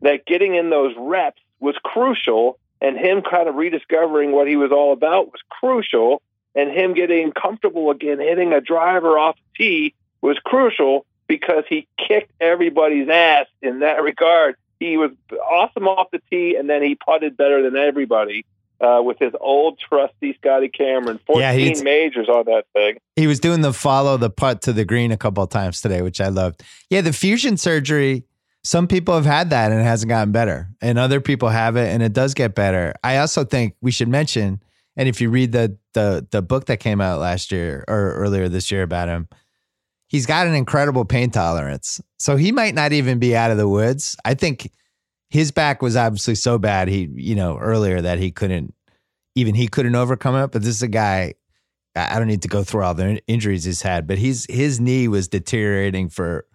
that 0.00 0.24
getting 0.26 0.54
in 0.54 0.70
those 0.70 0.94
reps 0.98 1.40
was 1.60 1.76
crucial, 1.84 2.58
and 2.80 2.96
him 2.98 3.22
kind 3.22 3.48
of 3.48 3.54
rediscovering 3.54 4.32
what 4.32 4.48
he 4.48 4.56
was 4.56 4.72
all 4.72 4.92
about 4.92 5.26
was 5.26 5.40
crucial, 5.48 6.22
and 6.54 6.70
him 6.70 6.94
getting 6.94 7.32
comfortable 7.32 7.90
again, 7.90 8.18
hitting 8.18 8.52
a 8.52 8.60
driver 8.60 9.18
off 9.18 9.36
the 9.36 9.64
tee 9.64 9.94
was 10.20 10.38
crucial 10.44 11.06
because 11.28 11.64
he 11.68 11.86
kicked 11.96 12.30
everybody's 12.40 13.08
ass 13.08 13.46
in 13.62 13.80
that 13.80 14.02
regard. 14.02 14.56
He 14.80 14.96
was 14.96 15.10
awesome 15.50 15.86
off 15.88 16.08
the 16.10 16.20
tee, 16.30 16.56
and 16.58 16.68
then 16.68 16.82
he 16.82 16.94
putted 16.96 17.36
better 17.36 17.62
than 17.62 17.76
everybody. 17.76 18.44
uh, 18.80 19.00
with 19.00 19.16
his 19.20 19.32
old 19.40 19.78
trusty 19.78 20.34
Scotty 20.40 20.68
Cameron. 20.68 21.20
14 21.26 21.40
Yeah, 21.40 21.52
he's- 21.52 21.82
majors 21.84 22.28
on 22.28 22.44
that 22.46 22.64
thing. 22.72 22.96
He 23.14 23.28
was 23.28 23.38
doing 23.38 23.60
the 23.60 23.72
follow 23.72 24.16
the 24.16 24.28
putt 24.28 24.62
to 24.62 24.72
the 24.72 24.84
green 24.84 25.12
a 25.12 25.16
couple 25.16 25.44
of 25.44 25.50
times 25.50 25.80
today, 25.80 26.02
which 26.02 26.20
I 26.20 26.28
loved. 26.30 26.64
Yeah, 26.90 27.00
the 27.02 27.12
fusion 27.12 27.56
surgery. 27.56 28.24
Some 28.64 28.88
people 28.88 29.14
have 29.14 29.24
had 29.24 29.50
that 29.50 29.70
and 29.70 29.80
it 29.80 29.84
hasn't 29.84 30.08
gotten 30.08 30.32
better, 30.32 30.68
and 30.80 30.98
other 30.98 31.20
people 31.20 31.48
have 31.48 31.76
it 31.76 31.90
and 31.94 32.02
it 32.02 32.12
does 32.12 32.34
get 32.34 32.56
better. 32.56 32.92
I 33.04 33.18
also 33.18 33.44
think 33.44 33.76
we 33.80 33.92
should 33.92 34.08
mention, 34.08 34.60
and 34.96 35.08
if 35.08 35.20
you 35.20 35.30
read 35.30 35.52
the 35.52 35.76
the 35.94 36.26
the 36.30 36.42
book 36.42 36.66
that 36.66 36.78
came 36.78 37.00
out 37.00 37.20
last 37.20 37.52
year 37.52 37.84
or 37.88 38.14
earlier 38.14 38.48
this 38.48 38.70
year 38.70 38.82
about 38.82 39.08
him, 39.08 39.28
he's 40.08 40.26
got 40.26 40.46
an 40.46 40.54
incredible 40.54 41.04
pain 41.04 41.30
tolerance. 41.30 42.00
So 42.18 42.36
he 42.36 42.52
might 42.52 42.74
not 42.74 42.92
even 42.92 43.18
be 43.18 43.34
out 43.34 43.50
of 43.50 43.56
the 43.56 43.68
woods. 43.68 44.16
I 44.24 44.34
think 44.34 44.70
his 45.30 45.50
back 45.50 45.80
was 45.80 45.96
obviously 45.96 46.34
so 46.34 46.58
bad 46.58 46.88
he, 46.88 47.08
you 47.14 47.34
know, 47.34 47.56
earlier 47.58 48.02
that 48.02 48.18
he 48.18 48.30
couldn't 48.30 48.74
even 49.34 49.54
he 49.54 49.66
couldn't 49.68 49.94
overcome 49.94 50.36
it. 50.36 50.52
But 50.52 50.62
this 50.62 50.74
is 50.76 50.82
a 50.82 50.88
guy. 50.88 51.34
I 51.96 52.18
don't 52.18 52.28
need 52.28 52.42
to 52.42 52.48
go 52.48 52.64
through 52.64 52.84
all 52.84 52.94
the 52.94 53.20
injuries 53.26 53.64
he's 53.64 53.82
had, 53.82 54.06
but 54.06 54.18
he's 54.18 54.46
his 54.50 54.80
knee 54.80 55.08
was 55.08 55.28
deteriorating 55.28 56.08
for, 56.08 56.46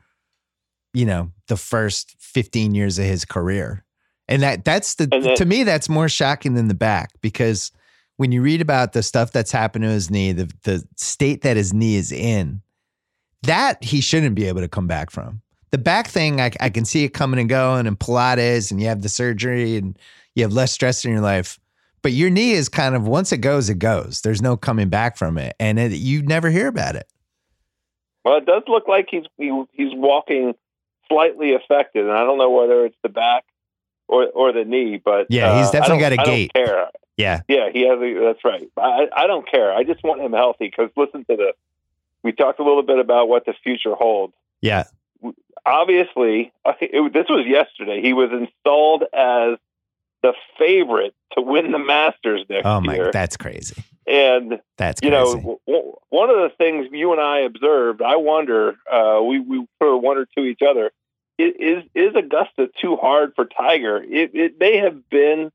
you 0.93 1.05
know, 1.05 1.31
the 1.47 1.57
first 1.57 2.15
15 2.19 2.73
years 2.73 2.97
of 2.97 3.05
his 3.05 3.25
career. 3.25 3.83
And 4.27 4.41
that 4.41 4.65
that's 4.65 4.95
the 4.95 5.07
then- 5.07 5.35
to 5.35 5.45
me 5.45 5.63
that's 5.63 5.89
more 5.89 6.09
shocking 6.09 6.53
than 6.53 6.67
the 6.67 6.73
back 6.75 7.11
because 7.21 7.71
when 8.17 8.31
you 8.31 8.41
read 8.41 8.61
about 8.61 8.93
the 8.93 9.01
stuff 9.01 9.31
that's 9.31 9.51
happened 9.51 9.83
to 9.83 9.89
his 9.89 10.11
knee, 10.11 10.31
the 10.31 10.51
the 10.63 10.85
state 10.95 11.41
that 11.43 11.55
his 11.57 11.73
knee 11.73 11.95
is 11.95 12.11
in, 12.11 12.61
that 13.43 13.83
he 13.83 14.01
shouldn't 14.01 14.35
be 14.35 14.45
able 14.45 14.61
to 14.61 14.67
come 14.67 14.87
back 14.87 15.09
from. 15.09 15.41
The 15.71 15.77
back 15.77 16.07
thing, 16.07 16.39
I, 16.39 16.51
I 16.59 16.69
can 16.69 16.85
see 16.85 17.03
it 17.03 17.09
coming 17.09 17.39
and 17.39 17.49
going, 17.49 17.87
and 17.87 17.99
Pilates, 17.99 18.71
and 18.71 18.81
you 18.81 18.87
have 18.87 19.01
the 19.01 19.09
surgery, 19.09 19.77
and 19.77 19.97
you 20.35 20.43
have 20.43 20.53
less 20.53 20.71
stress 20.71 21.03
in 21.05 21.11
your 21.11 21.21
life. 21.21 21.59
But 22.01 22.13
your 22.13 22.29
knee 22.29 22.51
is 22.51 22.69
kind 22.69 22.95
of 22.95 23.07
once 23.07 23.31
it 23.31 23.39
goes, 23.39 23.69
it 23.69 23.79
goes. 23.79 24.21
There's 24.21 24.41
no 24.41 24.55
coming 24.55 24.89
back 24.89 25.17
from 25.17 25.37
it, 25.37 25.55
and 25.59 25.77
it, 25.77 25.91
you 25.93 26.21
never 26.23 26.49
hear 26.49 26.67
about 26.67 26.95
it. 26.95 27.07
Well, 28.23 28.37
it 28.37 28.45
does 28.45 28.63
look 28.67 28.87
like 28.87 29.07
he's 29.09 29.25
he, 29.37 29.63
he's 29.73 29.93
walking 29.93 30.55
slightly 31.09 31.53
affected, 31.53 32.05
and 32.05 32.13
I 32.13 32.23
don't 32.23 32.37
know 32.37 32.51
whether 32.51 32.85
it's 32.85 32.97
the 33.03 33.09
back 33.09 33.45
or 34.07 34.27
or 34.27 34.53
the 34.53 34.63
knee, 34.65 35.01
but 35.03 35.27
Yeah, 35.29 35.59
he's 35.59 35.69
uh, 35.69 35.71
definitely 35.73 36.05
I 36.05 36.15
got 36.15 36.27
a 36.27 36.31
gait. 36.31 36.53
care. 36.53 36.87
Yeah, 37.17 37.41
Yeah, 37.47 37.69
he 37.73 37.87
has. 37.87 37.99
A, 37.99 38.19
that's 38.25 38.45
right. 38.45 38.69
I 38.77 39.07
I 39.15 39.27
don't 39.27 39.49
care. 39.49 39.73
I 39.73 39.83
just 39.83 40.03
want 40.03 40.21
him 40.21 40.33
healthy 40.33 40.67
because 40.69 40.89
listen 40.95 41.25
to 41.25 41.35
the. 41.35 41.53
We 42.23 42.31
talked 42.31 42.59
a 42.59 42.63
little 42.63 42.83
bit 42.83 42.99
about 42.99 43.27
what 43.29 43.45
the 43.45 43.53
future 43.63 43.95
holds. 43.95 44.33
yeah, 44.61 44.85
Obviously, 45.65 46.51
it, 46.81 47.13
this 47.13 47.25
was 47.29 47.45
yesterday. 47.47 48.01
He 48.01 48.13
was 48.13 48.29
installed 48.31 49.03
as 49.13 49.57
the 50.23 50.33
favorite 50.57 51.13
to 51.33 51.41
win 51.41 51.71
the 51.71 51.79
Masters 51.79 52.41
next 52.49 52.65
year. 52.65 52.73
oh 52.73 52.81
my, 52.81 52.95
year, 52.95 53.11
that's 53.11 53.37
crazy. 53.37 53.83
and 54.07 54.59
That's 54.77 55.01
you 55.03 55.11
know, 55.11 55.59
w- 55.67 55.93
one 56.09 56.29
of 56.29 56.37
the 56.37 56.51
things 56.57 56.87
you 56.91 57.11
and 57.11 57.21
I 57.21 57.39
observed, 57.41 58.01
I 58.01 58.15
wonder, 58.15 58.75
uh, 58.91 59.21
we 59.23 59.39
we 59.39 59.67
sort 59.81 59.95
of 59.95 60.01
wondered 60.01 60.29
to 60.37 60.43
each 60.43 60.61
other, 60.67 60.91
is 61.37 61.83
is 61.93 62.15
Augusta 62.15 62.69
too 62.81 62.95
hard 62.95 63.33
for 63.35 63.45
Tiger? 63.45 63.97
It, 64.03 64.31
it 64.33 64.59
may 64.59 64.77
have 64.77 65.07
been 65.09 65.51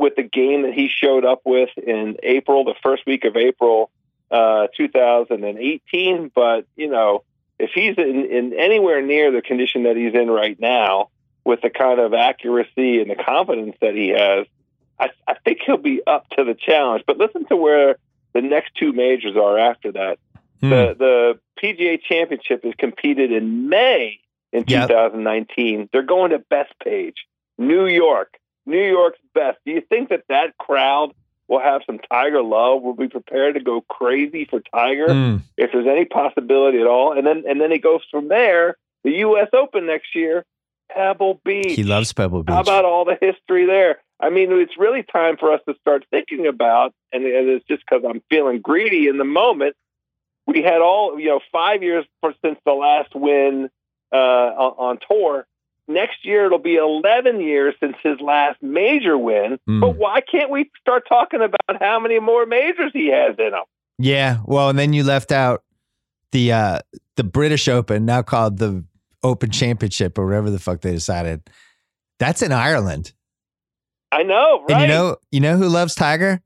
with 0.00 0.16
the 0.16 0.22
game 0.22 0.62
that 0.62 0.72
he 0.72 0.88
showed 0.88 1.26
up 1.26 1.42
with 1.44 1.68
in 1.76 2.16
April, 2.22 2.64
the 2.64 2.74
first 2.82 3.04
week 3.06 3.26
of 3.26 3.36
April, 3.36 3.90
uh, 4.30 4.66
2018. 4.74 6.32
But 6.34 6.66
you 6.74 6.88
know, 6.88 7.22
if 7.58 7.70
he's 7.74 7.96
in, 7.98 8.24
in 8.24 8.54
anywhere 8.58 9.02
near 9.02 9.30
the 9.30 9.42
condition 9.42 9.82
that 9.82 9.96
he's 9.96 10.14
in 10.14 10.30
right 10.30 10.58
now, 10.58 11.10
with 11.44 11.60
the 11.60 11.68
kind 11.68 12.00
of 12.00 12.14
accuracy 12.14 13.00
and 13.00 13.10
the 13.10 13.22
confidence 13.22 13.76
that 13.82 13.94
he 13.94 14.08
has, 14.08 14.46
I, 14.98 15.10
I 15.28 15.34
think 15.44 15.58
he'll 15.66 15.76
be 15.76 16.00
up 16.06 16.28
to 16.30 16.44
the 16.44 16.54
challenge. 16.54 17.04
But 17.06 17.18
listen 17.18 17.44
to 17.46 17.56
where 17.56 17.96
the 18.32 18.40
next 18.40 18.72
two 18.76 18.92
majors 18.92 19.36
are 19.36 19.58
after 19.58 19.92
that. 19.92 20.18
Hmm. 20.60 20.70
The 20.70 20.96
the 20.98 21.40
PGA 21.62 22.00
Championship 22.02 22.64
is 22.64 22.72
competed 22.78 23.32
in 23.32 23.68
May 23.68 24.20
in 24.50 24.64
Yep. 24.66 24.88
2019. 24.88 25.90
They're 25.92 26.02
going 26.02 26.30
to 26.30 26.38
Bethpage, 26.38 27.16
New 27.58 27.86
York. 27.86 28.39
New 28.70 28.82
York's 28.88 29.18
best. 29.34 29.58
Do 29.66 29.72
you 29.72 29.82
think 29.88 30.08
that 30.10 30.24
that 30.28 30.56
crowd 30.58 31.12
will 31.48 31.60
have 31.60 31.82
some 31.86 31.98
Tiger 31.98 32.42
love? 32.42 32.82
Will 32.82 32.94
be 32.94 33.08
prepared 33.08 33.54
to 33.54 33.60
go 33.60 33.80
crazy 33.82 34.44
for 34.44 34.60
Tiger 34.74 35.12
Hmm. 35.12 35.36
if 35.56 35.72
there's 35.72 35.86
any 35.86 36.04
possibility 36.04 36.78
at 36.80 36.86
all? 36.86 37.16
And 37.16 37.26
then 37.26 37.44
and 37.48 37.60
then 37.60 37.72
it 37.72 37.82
goes 37.82 38.02
from 38.10 38.28
there. 38.28 38.76
The 39.04 39.12
U.S. 39.26 39.48
Open 39.52 39.86
next 39.86 40.14
year, 40.14 40.44
Pebble 40.90 41.40
Beach. 41.44 41.72
He 41.76 41.84
loves 41.84 42.12
Pebble 42.12 42.42
Beach. 42.42 42.54
How 42.54 42.60
about 42.60 42.84
all 42.84 43.04
the 43.04 43.16
history 43.20 43.66
there? 43.66 43.98
I 44.22 44.28
mean, 44.28 44.52
it's 44.52 44.76
really 44.76 45.02
time 45.02 45.38
for 45.38 45.52
us 45.52 45.60
to 45.66 45.74
start 45.80 46.04
thinking 46.10 46.46
about, 46.46 46.92
and, 47.12 47.24
and 47.24 47.48
it's 47.48 47.64
just 47.66 47.82
because 47.88 48.04
I'm 48.06 48.22
feeling 48.28 48.60
greedy 48.60 49.08
in 49.08 49.16
the 49.16 49.24
moment. 49.24 49.74
We 50.46 50.62
had 50.62 50.82
all, 50.82 51.18
you 51.18 51.28
know, 51.28 51.40
five 51.50 51.82
years 51.82 52.04
for, 52.20 52.34
since 52.44 52.58
the 52.66 52.72
last 52.72 53.14
win 53.14 53.70
uh, 54.12 54.16
on, 54.16 54.72
on 54.90 54.98
tour. 55.08 55.46
Next 55.90 56.24
year, 56.24 56.46
it'll 56.46 56.58
be 56.58 56.76
11 56.76 57.40
years 57.40 57.74
since 57.80 57.96
his 58.00 58.20
last 58.20 58.62
major 58.62 59.18
win. 59.18 59.58
Hmm. 59.66 59.80
But 59.80 59.96
why 59.96 60.20
can't 60.20 60.48
we 60.48 60.70
start 60.80 61.02
talking 61.08 61.40
about 61.42 61.82
how 61.82 61.98
many 61.98 62.20
more 62.20 62.46
majors 62.46 62.92
he 62.92 63.08
has 63.08 63.34
in 63.38 63.46
him? 63.52 63.64
Yeah. 63.98 64.38
Well, 64.44 64.68
and 64.68 64.78
then 64.78 64.92
you 64.92 65.02
left 65.02 65.32
out 65.32 65.64
the 66.32 66.52
uh 66.52 66.78
the 67.16 67.24
British 67.24 67.66
Open, 67.66 68.04
now 68.04 68.22
called 68.22 68.58
the 68.58 68.84
Open 69.24 69.50
Championship 69.50 70.16
or 70.16 70.26
whatever 70.26 70.48
the 70.48 70.60
fuck 70.60 70.80
they 70.80 70.92
decided. 70.92 71.42
That's 72.20 72.40
in 72.40 72.52
Ireland. 72.52 73.12
I 74.12 74.22
know, 74.22 74.62
right? 74.62 74.70
And 74.70 74.82
you 74.82 74.86
know, 74.86 75.16
you 75.32 75.40
know 75.40 75.56
who 75.56 75.68
loves 75.68 75.94
Tiger? 75.96 76.40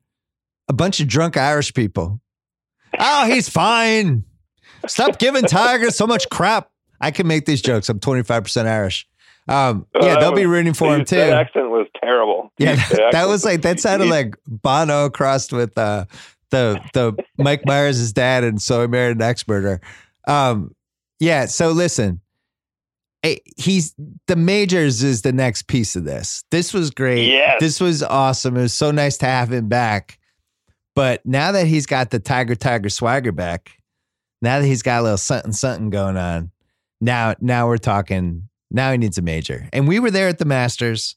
A 0.67 0.73
bunch 0.73 0.99
of 0.99 1.07
drunk 1.07 1.37
Irish 1.37 1.73
people. 1.73 2.19
Oh, 2.97 3.27
he's 3.27 3.47
fine. 3.63 4.23
Stop 4.87 5.19
giving 5.19 5.43
Tiger 5.43 5.91
so 5.91 6.07
much 6.07 6.29
crap. 6.29 6.71
I 6.99 7.11
can 7.11 7.27
make 7.27 7.45
these 7.45 7.61
jokes. 7.61 7.89
I'm 7.89 7.99
25% 7.99 8.65
Irish. 8.65 9.07
Um, 9.47 9.85
Uh, 9.93 9.99
yeah, 10.01 10.13
that 10.13 10.19
they'll 10.21 10.31
be 10.33 10.45
rooting 10.45 10.73
for 10.73 10.95
him 10.95 11.05
too. 11.05 11.17
That 11.17 11.33
accent 11.33 11.69
was 11.69 11.87
terrible. 12.01 12.51
Yeah, 12.57 12.75
that, 12.75 13.09
that 13.11 13.27
was 13.27 13.43
like 13.45 13.61
that 13.63 13.79
sounded 13.79 14.09
like 14.09 14.35
Bono 14.47 15.09
crossed 15.09 15.51
with 15.53 15.77
uh, 15.77 16.05
the 16.51 16.81
the 16.93 17.15
Mike 17.37 17.65
Myers' 17.65 18.11
dad 18.13 18.43
and 18.43 18.61
So 18.61 18.81
I 18.81 18.87
Married 18.87 19.17
an 19.17 19.21
Axe 19.21 19.47
Murder. 19.47 19.81
Um, 20.27 20.73
yeah. 21.19 21.45
So 21.45 21.71
listen, 21.71 22.21
eh, 23.23 23.37
he's 23.57 23.93
the 24.27 24.35
majors 24.35 25.03
is 25.03 25.21
the 25.21 25.33
next 25.33 25.67
piece 25.67 25.95
of 25.95 26.05
this. 26.05 26.43
This 26.49 26.73
was 26.73 26.91
great. 26.91 27.27
Yes. 27.27 27.59
This 27.59 27.79
was 27.79 28.01
awesome. 28.01 28.57
It 28.57 28.61
was 28.61 28.73
so 28.73 28.91
nice 28.91 29.17
to 29.17 29.25
have 29.25 29.51
him 29.51 29.67
back. 29.67 30.17
But 30.95 31.25
now 31.25 31.51
that 31.51 31.67
he's 31.67 31.85
got 31.85 32.09
the 32.09 32.19
Tiger 32.19 32.55
Tiger 32.55 32.89
swagger 32.89 33.33
back, 33.33 33.71
now 34.41 34.59
that 34.59 34.65
he's 34.65 34.81
got 34.81 35.01
a 35.01 35.03
little 35.03 35.17
something 35.17 35.51
something 35.51 35.89
going 35.89 36.15
on, 36.17 36.51
now 37.01 37.35
now 37.41 37.67
we're 37.67 37.77
talking. 37.77 38.47
Now 38.71 38.91
he 38.91 38.97
needs 38.97 39.17
a 39.17 39.21
major. 39.21 39.69
And 39.73 39.87
we 39.87 39.99
were 39.99 40.11
there 40.11 40.27
at 40.27 40.37
the 40.39 40.45
Masters 40.45 41.15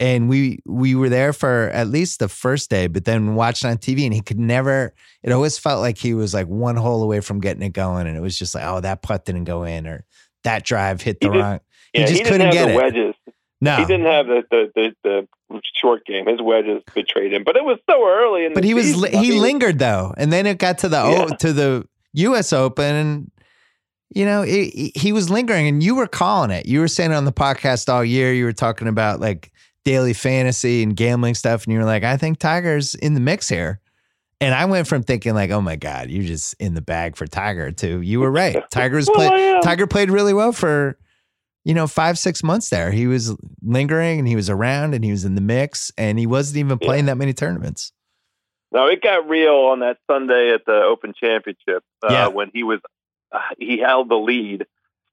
and 0.00 0.28
we 0.28 0.58
we 0.66 0.94
were 0.96 1.08
there 1.08 1.32
for 1.32 1.68
at 1.72 1.86
least 1.88 2.18
the 2.18 2.28
first 2.28 2.68
day, 2.68 2.88
but 2.88 3.04
then 3.04 3.36
watched 3.36 3.64
on 3.64 3.76
TV, 3.78 4.04
and 4.04 4.12
he 4.12 4.20
could 4.20 4.40
never. 4.40 4.92
It 5.22 5.30
always 5.30 5.56
felt 5.56 5.80
like 5.80 5.96
he 5.98 6.14
was 6.14 6.34
like 6.34 6.48
one 6.48 6.74
hole 6.76 7.02
away 7.02 7.20
from 7.20 7.38
getting 7.40 7.62
it 7.62 7.72
going, 7.72 8.08
and 8.08 8.16
it 8.16 8.20
was 8.20 8.36
just 8.36 8.54
like, 8.56 8.64
oh, 8.66 8.80
that 8.80 9.02
putt 9.02 9.24
didn't 9.24 9.44
go 9.44 9.62
in, 9.62 9.86
or 9.86 10.04
that 10.42 10.64
drive 10.64 11.00
hit 11.00 11.20
the 11.20 11.28
He 11.28 11.32
did- 11.32 11.38
wrong. 11.40 11.60
Yeah, 11.94 12.00
he 12.00 12.06
just 12.08 12.24
didn't 12.24 12.26
couldn't 12.32 12.46
have 12.46 12.52
get 12.54 12.66
the 12.66 12.72
it. 12.72 12.76
wedges. 12.76 13.14
No, 13.60 13.76
He 13.76 13.84
didn't 13.84 14.06
have 14.06 14.26
the, 14.26 14.42
the, 14.50 14.66
the, 15.04 15.28
the 15.48 15.60
short 15.80 16.04
game. 16.04 16.26
His 16.26 16.42
wedges 16.42 16.82
betrayed 16.92 17.32
him, 17.32 17.44
but 17.44 17.54
it 17.56 17.64
was 17.64 17.78
so 17.88 18.04
early 18.06 18.44
in 18.46 18.52
but 18.52 18.62
the 18.62 18.66
he 18.66 18.74
was 18.74 18.86
season. 18.86 19.14
I 19.14 19.22
he 19.22 19.30
mean, 19.30 19.42
lingered 19.42 19.78
though, 19.78 20.12
and 20.16 20.32
then 20.32 20.44
it 20.46 20.58
got 20.58 20.78
to 20.78 20.88
the 20.88 20.96
Yeah. 20.96 21.26
o, 21.30 21.36
to 21.36 21.52
the 21.52 21.88
U.S. 22.14 22.52
Open, 22.52 22.94
and 22.96 23.30
you 24.14 24.24
know 24.24 24.42
it, 24.42 24.48
he- 24.74 24.92
he 24.94 25.12
was 25.12 25.28
lingering, 25.30 25.66
and 25.68 25.82
you 25.82 25.94
were 25.94 26.06
calling 26.06 26.50
it. 26.50 26.66
You 26.66 26.80
were 26.80 26.88
saying 26.88 27.12
on 27.12 27.24
the 27.24 27.32
podcast 27.32 27.92
all 27.92 28.04
year. 28.04 28.32
You 28.32 28.44
were 28.44 28.52
talking 28.52 28.88
about 28.88 29.20
like 29.20 29.50
daily 29.84 30.14
fantasy 30.14 30.82
and 30.82 30.96
gambling 30.96 31.34
stuff, 31.34 31.64
and 31.64 31.72
you 31.72 31.78
were 31.78 31.84
like, 31.84 32.04
I 32.04 32.16
think 32.16 32.38
Tiger's 32.38 32.94
in 32.94 33.14
the 33.14 33.20
mix 33.20 33.48
here. 33.48 33.80
And 34.40 34.54
I 34.54 34.64
went 34.66 34.86
from 34.88 35.02
thinking 35.02 35.32
like, 35.34 35.50
oh 35.50 35.60
my 35.60 35.76
god, 35.76 36.10
you're 36.10 36.24
just 36.24 36.54
in 36.58 36.74
the 36.74 36.82
bag 36.82 37.16
for 37.16 37.26
Tiger 37.26 37.70
to 37.72 38.00
you 38.00 38.20
were 38.20 38.30
right. 38.30 38.56
Tiger's 38.70 39.08
Well, 39.14 39.28
played. 39.30 39.62
Tiger 39.62 39.86
played 39.86 40.10
really 40.10 40.34
well 40.34 40.52
for 40.52 40.98
you 41.64 41.72
know 41.72 41.86
five 41.86 42.18
six 42.18 42.42
months 42.42 42.68
there. 42.68 42.90
He 42.90 43.06
was 43.06 43.34
lingering 43.62 44.18
and 44.18 44.28
he 44.28 44.36
was 44.36 44.50
around 44.50 44.92
and 44.94 45.04
he 45.04 45.12
was 45.12 45.24
in 45.24 45.34
the 45.34 45.40
mix 45.40 45.92
and 45.96 46.18
he 46.18 46.26
wasn't 46.26 46.58
even 46.58 46.78
Yeah. 46.80 46.86
playing 46.86 47.06
that 47.06 47.16
many 47.16 47.32
tournaments. 47.32 47.92
No, 48.72 48.86
it 48.88 49.00
got 49.02 49.28
real 49.28 49.54
on 49.70 49.80
that 49.80 49.98
Sunday 50.10 50.50
at 50.52 50.66
the 50.66 50.82
Open 50.82 51.14
Championship 51.18 51.84
uh, 52.02 52.08
Yeah. 52.10 52.26
when 52.26 52.50
he 52.52 52.64
was 52.64 52.80
he 53.58 53.78
held 53.78 54.08
the 54.08 54.16
lead 54.16 54.66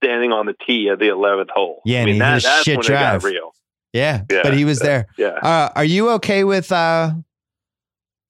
standing 0.03 0.31
on 0.31 0.45
the 0.47 0.55
tee 0.65 0.89
at 0.89 0.99
the 0.99 1.09
eleventh 1.09 1.49
hole. 1.51 1.81
Yeah, 1.85 1.97
I 1.97 2.01
and 2.01 2.09
mean 2.11 2.19
that, 2.19 2.41
that's 2.43 2.63
shit 2.63 2.77
when 2.77 2.85
drive. 2.85 3.15
it 3.17 3.21
got 3.21 3.29
real. 3.29 3.53
Yeah, 3.93 4.21
Yeah, 4.29 4.41
but 4.43 4.53
he 4.53 4.63
was 4.65 4.79
there. 4.79 5.07
Yeah. 5.17 5.27
Uh, 5.41 5.69
are 5.75 5.83
you 5.83 6.09
okay 6.11 6.43
with 6.43 6.71
uh 6.71 7.11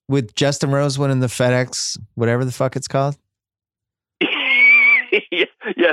with 0.09 0.33
Justin 0.35 0.71
Rose 0.71 0.97
winning 0.99 1.19
the 1.19 1.27
FedEx, 1.27 1.97
whatever 2.15 2.43
the 2.43 2.51
fuck 2.51 2.75
it's 2.75 2.87
called? 2.87 3.15
yes, 4.21 5.47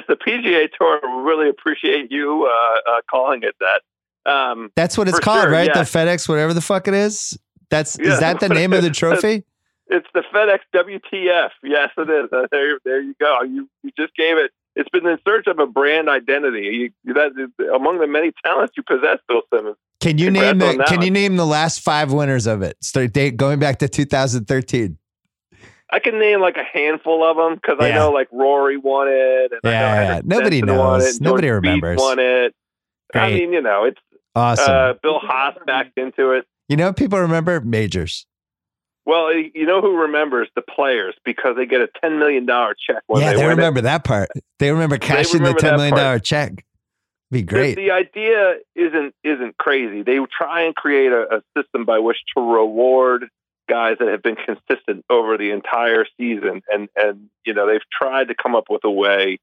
the 0.08 0.16
PGA 0.16 0.68
Tour 0.76 1.00
will 1.02 1.22
really 1.22 1.48
appreciate 1.48 2.11
you 2.11 2.46
uh, 2.50 2.90
uh, 2.90 3.00
calling 3.11 3.42
it 3.42 3.54
that. 3.61 3.82
Um, 4.30 4.70
That's 4.76 4.98
what 4.98 5.08
it's 5.08 5.18
called, 5.20 5.42
sure, 5.42 5.50
right? 5.50 5.68
yeah. 5.68 5.82
The 5.82 5.88
FedEx, 5.88 6.28
whatever 6.28 6.52
the 6.54 6.61
fuck 6.61 6.88
it 6.88 6.94
is. 6.94 7.38
That's 7.70 7.98
Yeah. 8.00 8.12
is 8.14 8.20
that 8.20 8.40
the 8.40 8.48
name 8.48 8.72
of 8.72 8.82
the 8.82 8.90
trophy? 9.02 9.44
It's 9.88 10.07
the 10.14 10.22
FedEx 10.35 10.59
WTF. 10.74 11.51
Yes, 11.62 11.90
it 11.96 12.11
is. 12.11 12.31
Uh, 12.33 12.46
There, 12.51 12.79
there 12.85 13.01
you 13.01 13.14
go. 13.20 13.42
You, 13.42 13.68
you 13.83 13.90
just 13.98 14.14
gave 14.14 14.37
it. 14.37 14.51
It's 14.77 14.88
been 14.90 15.07
in 15.07 15.18
search 15.27 15.46
of 15.46 15.59
a 15.59 15.66
brand 15.66 16.09
identity. 16.09 16.92
You, 17.05 17.14
that 17.14 17.33
among 17.74 17.98
the 17.98 18.07
many 18.07 18.33
talents 18.44 18.74
you 18.77 18.83
possess, 18.85 19.18
Bill 19.29 19.42
Simmons. 19.53 19.77
Can 20.01 20.18
you 20.18 20.27
Congrats 20.27 20.59
name 20.59 20.77
the 20.79 20.85
Can 20.85 20.96
one. 20.98 21.05
you 21.07 21.11
name 21.11 21.37
the 21.37 21.46
last 21.46 21.81
five 21.81 22.12
winners 22.12 22.46
of 22.46 22.62
it? 22.62 22.77
Start 22.83 23.12
date 23.12 23.37
going 23.37 23.59
back 23.59 23.79
to 23.81 23.88
2013. 23.88 24.96
I 25.90 25.98
can 26.01 26.18
name 26.20 26.40
like 26.40 26.57
a 26.59 26.64
handful 26.64 27.24
of 27.29 27.37
them 27.38 27.55
because 27.57 27.79
I 27.81 27.90
know 27.92 28.11
like 28.12 28.29
Rory 28.31 28.77
won 28.77 29.09
it. 29.11 29.53
And 29.53 29.61
I 29.64 29.68
know 29.68 29.70
Yeah, 29.70 29.94
Henrik 30.05 30.27
nobody 30.27 30.62
knows. 30.62 31.16
it, 31.16 31.22
Nobody 31.22 31.48
Spieth 31.48 31.55
remembers. 31.55 31.98
Won 31.98 32.18
it. 32.20 32.55
I 33.14 33.31
mean, 33.33 33.53
you 33.55 33.62
know, 33.62 33.85
it's 33.85 33.98
Awesome. 34.37 34.72
uh, 34.72 34.92
Bill 35.03 35.18
Haas 35.18 35.57
backed 35.66 35.98
into 35.98 36.33
it. 36.33 36.44
you 36.68 36.77
know 36.77 36.92
people 36.92 37.18
remember? 37.18 37.61
Majors. 37.62 38.27
Well, 39.09 39.33
you 39.33 39.64
know 39.64 39.81
who 39.81 39.97
remembers 39.97 40.51
the 40.55 40.61
players 40.61 41.14
because 41.25 41.57
they 41.57 41.64
get 41.64 41.81
a 41.81 41.88
ten 42.03 42.18
million 42.18 42.44
dollar 42.44 42.75
check 42.79 43.03
when 43.07 43.23
yeah, 43.23 43.31
they, 43.31 43.37
they, 43.37 43.42
win 43.44 43.53
it. 43.53 43.57
remember 43.57 43.81
that 43.81 44.05
part. 44.05 44.29
They 44.59 44.71
remember 44.71 44.99
cashing 44.99 45.40
remember 45.40 45.59
the 45.59 45.66
ten 45.66 45.77
million 45.77 45.97
dollar 45.97 46.18
check. 46.18 46.62
Be 47.31 47.40
The- 47.40 47.47
great. 47.47 47.77
The, 47.77 47.90
idea 47.90 48.57
isn't 48.75 49.14
isn't 49.25 49.57
crazy. 49.57 50.03
They 50.03 50.18
try 50.31 50.64
and 50.64 50.77
create 50.77 51.11
a, 51.11 51.37
a 51.37 51.42
system 51.57 51.87
by 51.87 52.01
which 52.01 52.18
to 52.37 52.42
reward 52.42 53.31
guys 53.66 53.97
that 53.99 54.09
have 54.09 54.23
been 54.23 54.37
consistent 54.37 55.07
over 55.09 55.38
the 55.38 55.53
entire 55.53 56.05
season, 56.18 56.61
and 56.71 56.90
and 56.94 57.31
you 57.47 57.55
know 57.55 57.66
they've 57.66 57.81
tried 57.90 58.29
to 58.29 58.35
come 58.35 58.55
up 58.55 58.64
with 58.68 58.85
a 58.85 58.90
way 58.90 59.38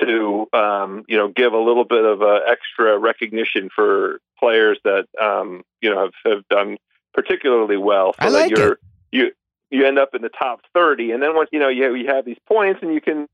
to 0.00 0.46
um, 0.54 1.04
you 1.08 1.18
know 1.18 1.28
give 1.28 1.52
a 1.52 1.58
little 1.58 1.84
bit 1.84 2.06
of 2.06 2.22
uh, 2.22 2.40
extra 2.48 2.96
recognition 2.96 3.68
for 3.76 4.20
players 4.40 4.78
that 4.84 5.04
um, 5.20 5.62
you 5.82 5.94
know 5.94 6.04
have, 6.04 6.32
have 6.32 6.48
done 6.48 6.78
particularly 7.12 7.76
well. 7.76 8.14
So 8.14 8.18
I 8.20 8.30
that 8.30 8.32
like 8.32 8.56
you're, 8.56 8.72
it. 8.72 8.78
You 9.14 9.30
you 9.70 9.86
end 9.86 9.98
up 9.98 10.14
in 10.14 10.22
the 10.22 10.28
top 10.28 10.60
thirty, 10.74 11.12
and 11.12 11.22
then 11.22 11.34
once 11.36 11.48
you 11.52 11.60
know 11.60 11.68
you 11.68 11.94
you 11.94 12.08
have 12.08 12.24
these 12.24 12.38
points, 12.46 12.80
and 12.82 12.92
you 12.92 13.00
can 13.00 13.28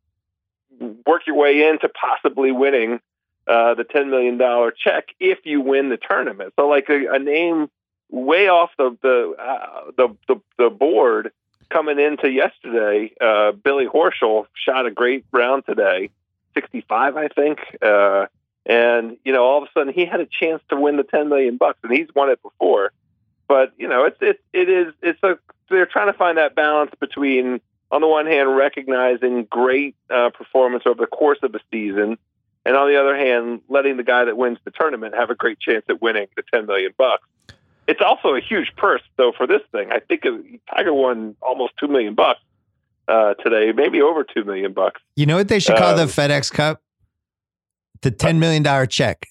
work 1.06 1.26
your 1.26 1.36
way 1.36 1.68
into 1.68 1.88
possibly 1.88 2.52
winning 2.52 3.00
uh, 3.46 3.74
the 3.74 3.84
ten 3.84 4.10
million 4.10 4.36
dollar 4.36 4.70
check 4.72 5.08
if 5.18 5.38
you 5.44 5.62
win 5.62 5.88
the 5.88 5.96
tournament. 5.96 6.52
So 6.56 6.68
like 6.68 6.88
a, 6.90 7.14
a 7.14 7.18
name 7.18 7.70
way 8.10 8.48
off 8.48 8.70
the 8.76 8.96
the, 9.00 9.34
uh, 9.38 9.90
the 9.96 10.16
the 10.28 10.40
the 10.58 10.70
board 10.70 11.32
coming 11.70 11.98
into 11.98 12.30
yesterday, 12.30 13.12
uh, 13.20 13.52
Billy 13.52 13.86
Horschel 13.86 14.46
shot 14.54 14.84
a 14.84 14.90
great 14.90 15.24
round 15.32 15.64
today, 15.64 16.10
sixty 16.54 16.82
five 16.82 17.16
I 17.16 17.28
think, 17.28 17.58
uh, 17.80 18.26
and 18.66 19.16
you 19.24 19.32
know 19.32 19.44
all 19.44 19.62
of 19.62 19.68
a 19.68 19.72
sudden 19.72 19.94
he 19.94 20.04
had 20.04 20.20
a 20.20 20.26
chance 20.26 20.62
to 20.68 20.76
win 20.76 20.98
the 20.98 21.04
ten 21.04 21.30
million 21.30 21.56
bucks, 21.56 21.78
and 21.82 21.92
he's 21.92 22.08
won 22.14 22.28
it 22.28 22.42
before. 22.42 22.92
But 23.48 23.72
you 23.78 23.88
know 23.88 24.04
it's 24.04 24.18
it 24.20 24.40
it 24.52 24.68
is 24.68 24.94
it's 25.02 25.22
a 25.22 25.38
they're 25.70 25.86
trying 25.86 26.12
to 26.12 26.18
find 26.18 26.38
that 26.38 26.54
balance 26.54 26.90
between 27.00 27.60
on 27.90 28.00
the 28.00 28.06
one 28.06 28.26
hand 28.26 28.56
recognizing 28.56 29.44
great 29.44 29.96
uh, 30.10 30.30
performance 30.30 30.84
over 30.86 31.00
the 31.00 31.06
course 31.06 31.38
of 31.42 31.54
a 31.54 31.60
season 31.72 32.18
and 32.64 32.76
on 32.76 32.88
the 32.88 33.00
other 33.00 33.16
hand, 33.16 33.62
letting 33.68 33.96
the 33.96 34.02
guy 34.02 34.24
that 34.24 34.36
wins 34.36 34.58
the 34.64 34.70
tournament 34.70 35.14
have 35.14 35.30
a 35.30 35.34
great 35.34 35.58
chance 35.60 35.84
at 35.88 36.02
winning 36.02 36.26
the 36.36 36.42
ten 36.52 36.66
million 36.66 36.92
bucks. 36.96 37.26
It's 37.86 38.00
also 38.04 38.34
a 38.34 38.40
huge 38.40 38.72
purse, 38.76 39.02
though, 39.16 39.32
for 39.36 39.46
this 39.46 39.62
thing. 39.72 39.90
I 39.90 39.98
think 40.00 40.24
Tiger 40.72 40.92
won 40.92 41.34
almost 41.40 41.72
two 41.80 41.88
million 41.88 42.14
bucks 42.14 42.40
uh, 43.08 43.34
today, 43.34 43.72
maybe 43.72 44.02
over 44.02 44.24
two 44.24 44.44
million 44.44 44.72
bucks. 44.72 45.00
You 45.16 45.26
know 45.26 45.36
what 45.36 45.48
they 45.48 45.58
should 45.58 45.76
call 45.76 45.96
the 45.96 46.02
Um, 46.02 46.08
FedEx 46.08 46.52
Cup? 46.52 46.82
The 48.02 48.10
ten 48.10 48.38
million 48.38 48.62
dollar 48.62 48.86
check. 48.86 49.26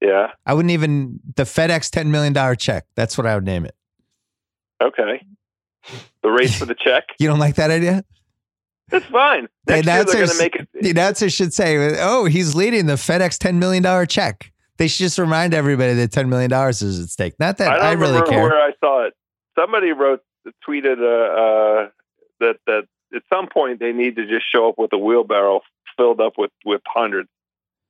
Yeah. 0.00 0.28
I 0.46 0.54
wouldn't 0.54 0.72
even 0.72 1.20
the 1.36 1.42
FedEx 1.42 1.90
ten 1.90 2.10
million 2.10 2.32
dollar 2.32 2.54
check. 2.54 2.86
That's 2.94 3.18
what 3.18 3.26
I 3.26 3.34
would 3.34 3.44
name 3.44 3.66
it. 3.66 3.74
Okay. 4.80 5.24
The 6.22 6.30
race 6.30 6.58
for 6.58 6.66
the 6.66 6.74
check. 6.74 7.04
You 7.18 7.28
don't 7.28 7.38
like 7.38 7.56
that 7.56 7.70
idea? 7.70 8.04
It's 8.92 9.06
fine. 9.06 9.48
The 9.66 9.82
Next 9.82 9.86
year 9.86 10.04
they're 10.04 10.14
going 10.14 10.28
to 10.28 10.38
make 10.38 10.56
it. 10.56 10.68
The 10.80 10.90
announcer 10.90 11.30
should 11.30 11.52
say, 11.52 11.96
"Oh, 12.00 12.24
he's 12.24 12.54
leading 12.56 12.86
the 12.86 12.94
FedEx 12.94 13.38
ten 13.38 13.58
million 13.58 13.82
dollar 13.82 14.04
check." 14.04 14.52
They 14.78 14.88
should 14.88 15.04
just 15.04 15.18
remind 15.18 15.54
everybody 15.54 15.94
that 15.94 16.10
ten 16.10 16.28
million 16.28 16.50
dollars 16.50 16.82
is 16.82 17.00
at 17.00 17.08
stake. 17.08 17.34
Not 17.38 17.58
that 17.58 17.70
I 17.70 17.90
I, 17.90 17.92
really 17.92 18.20
care. 18.28 18.42
where 18.42 18.60
I 18.60 18.72
saw 18.80 19.06
it. 19.06 19.14
Somebody 19.56 19.92
wrote, 19.92 20.22
tweeted 20.66 20.98
uh, 20.98 21.84
uh, 21.84 21.88
that 22.40 22.56
that 22.66 22.82
at 23.14 23.22
some 23.32 23.46
point 23.46 23.78
they 23.78 23.92
need 23.92 24.16
to 24.16 24.26
just 24.26 24.44
show 24.50 24.68
up 24.68 24.74
with 24.78 24.92
a 24.92 24.98
wheelbarrow 24.98 25.60
filled 25.96 26.20
up 26.20 26.32
with 26.36 26.50
with 26.64 26.80
hundreds. 26.86 27.28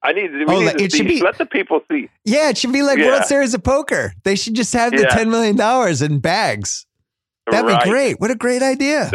I 0.03 0.13
need. 0.13 0.33
We 0.33 0.45
Oh, 0.47 0.61
need 0.61 0.79
to 0.79 0.85
it 0.85 0.93
should 0.93 1.07
be- 1.09 1.21
let 1.21 1.37
the 1.39 1.47
people 1.47 1.81
see. 1.91 2.09
Yeah, 2.25 2.49
it 2.49 2.57
should 2.59 2.73
be 2.73 2.83
like 2.83 2.99
Yeah. 2.99 3.07
World 3.07 3.25
Series 3.25 3.53
of 3.55 3.63
Poker. 3.63 4.15
They 4.25 4.35
should 4.35 4.55
just 4.55 4.73
have 4.73 4.93
the 4.93 5.03
Yeah. 5.03 5.09
ten 5.15 5.31
million 5.31 5.57
dollars 5.57 6.01
in 6.03 6.21
bags. 6.21 6.87
That'd 7.51 7.67
Right. 7.71 7.85
be 7.85 7.91
great. 7.91 8.21
What 8.21 8.31
a 8.31 8.35
great 8.35 8.63
idea. 8.63 9.11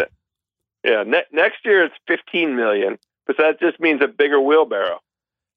Yeah. 0.84 1.04
Ne- 1.06 1.24
next 1.32 1.58
year 1.66 1.84
it's 1.86 1.96
fifteen 2.08 2.56
million, 2.56 2.98
but 3.26 3.38
that 3.38 3.60
just 3.60 3.80
means 3.80 4.02
a 4.04 4.08
bigger 4.08 4.40
wheelbarrow. 4.40 5.00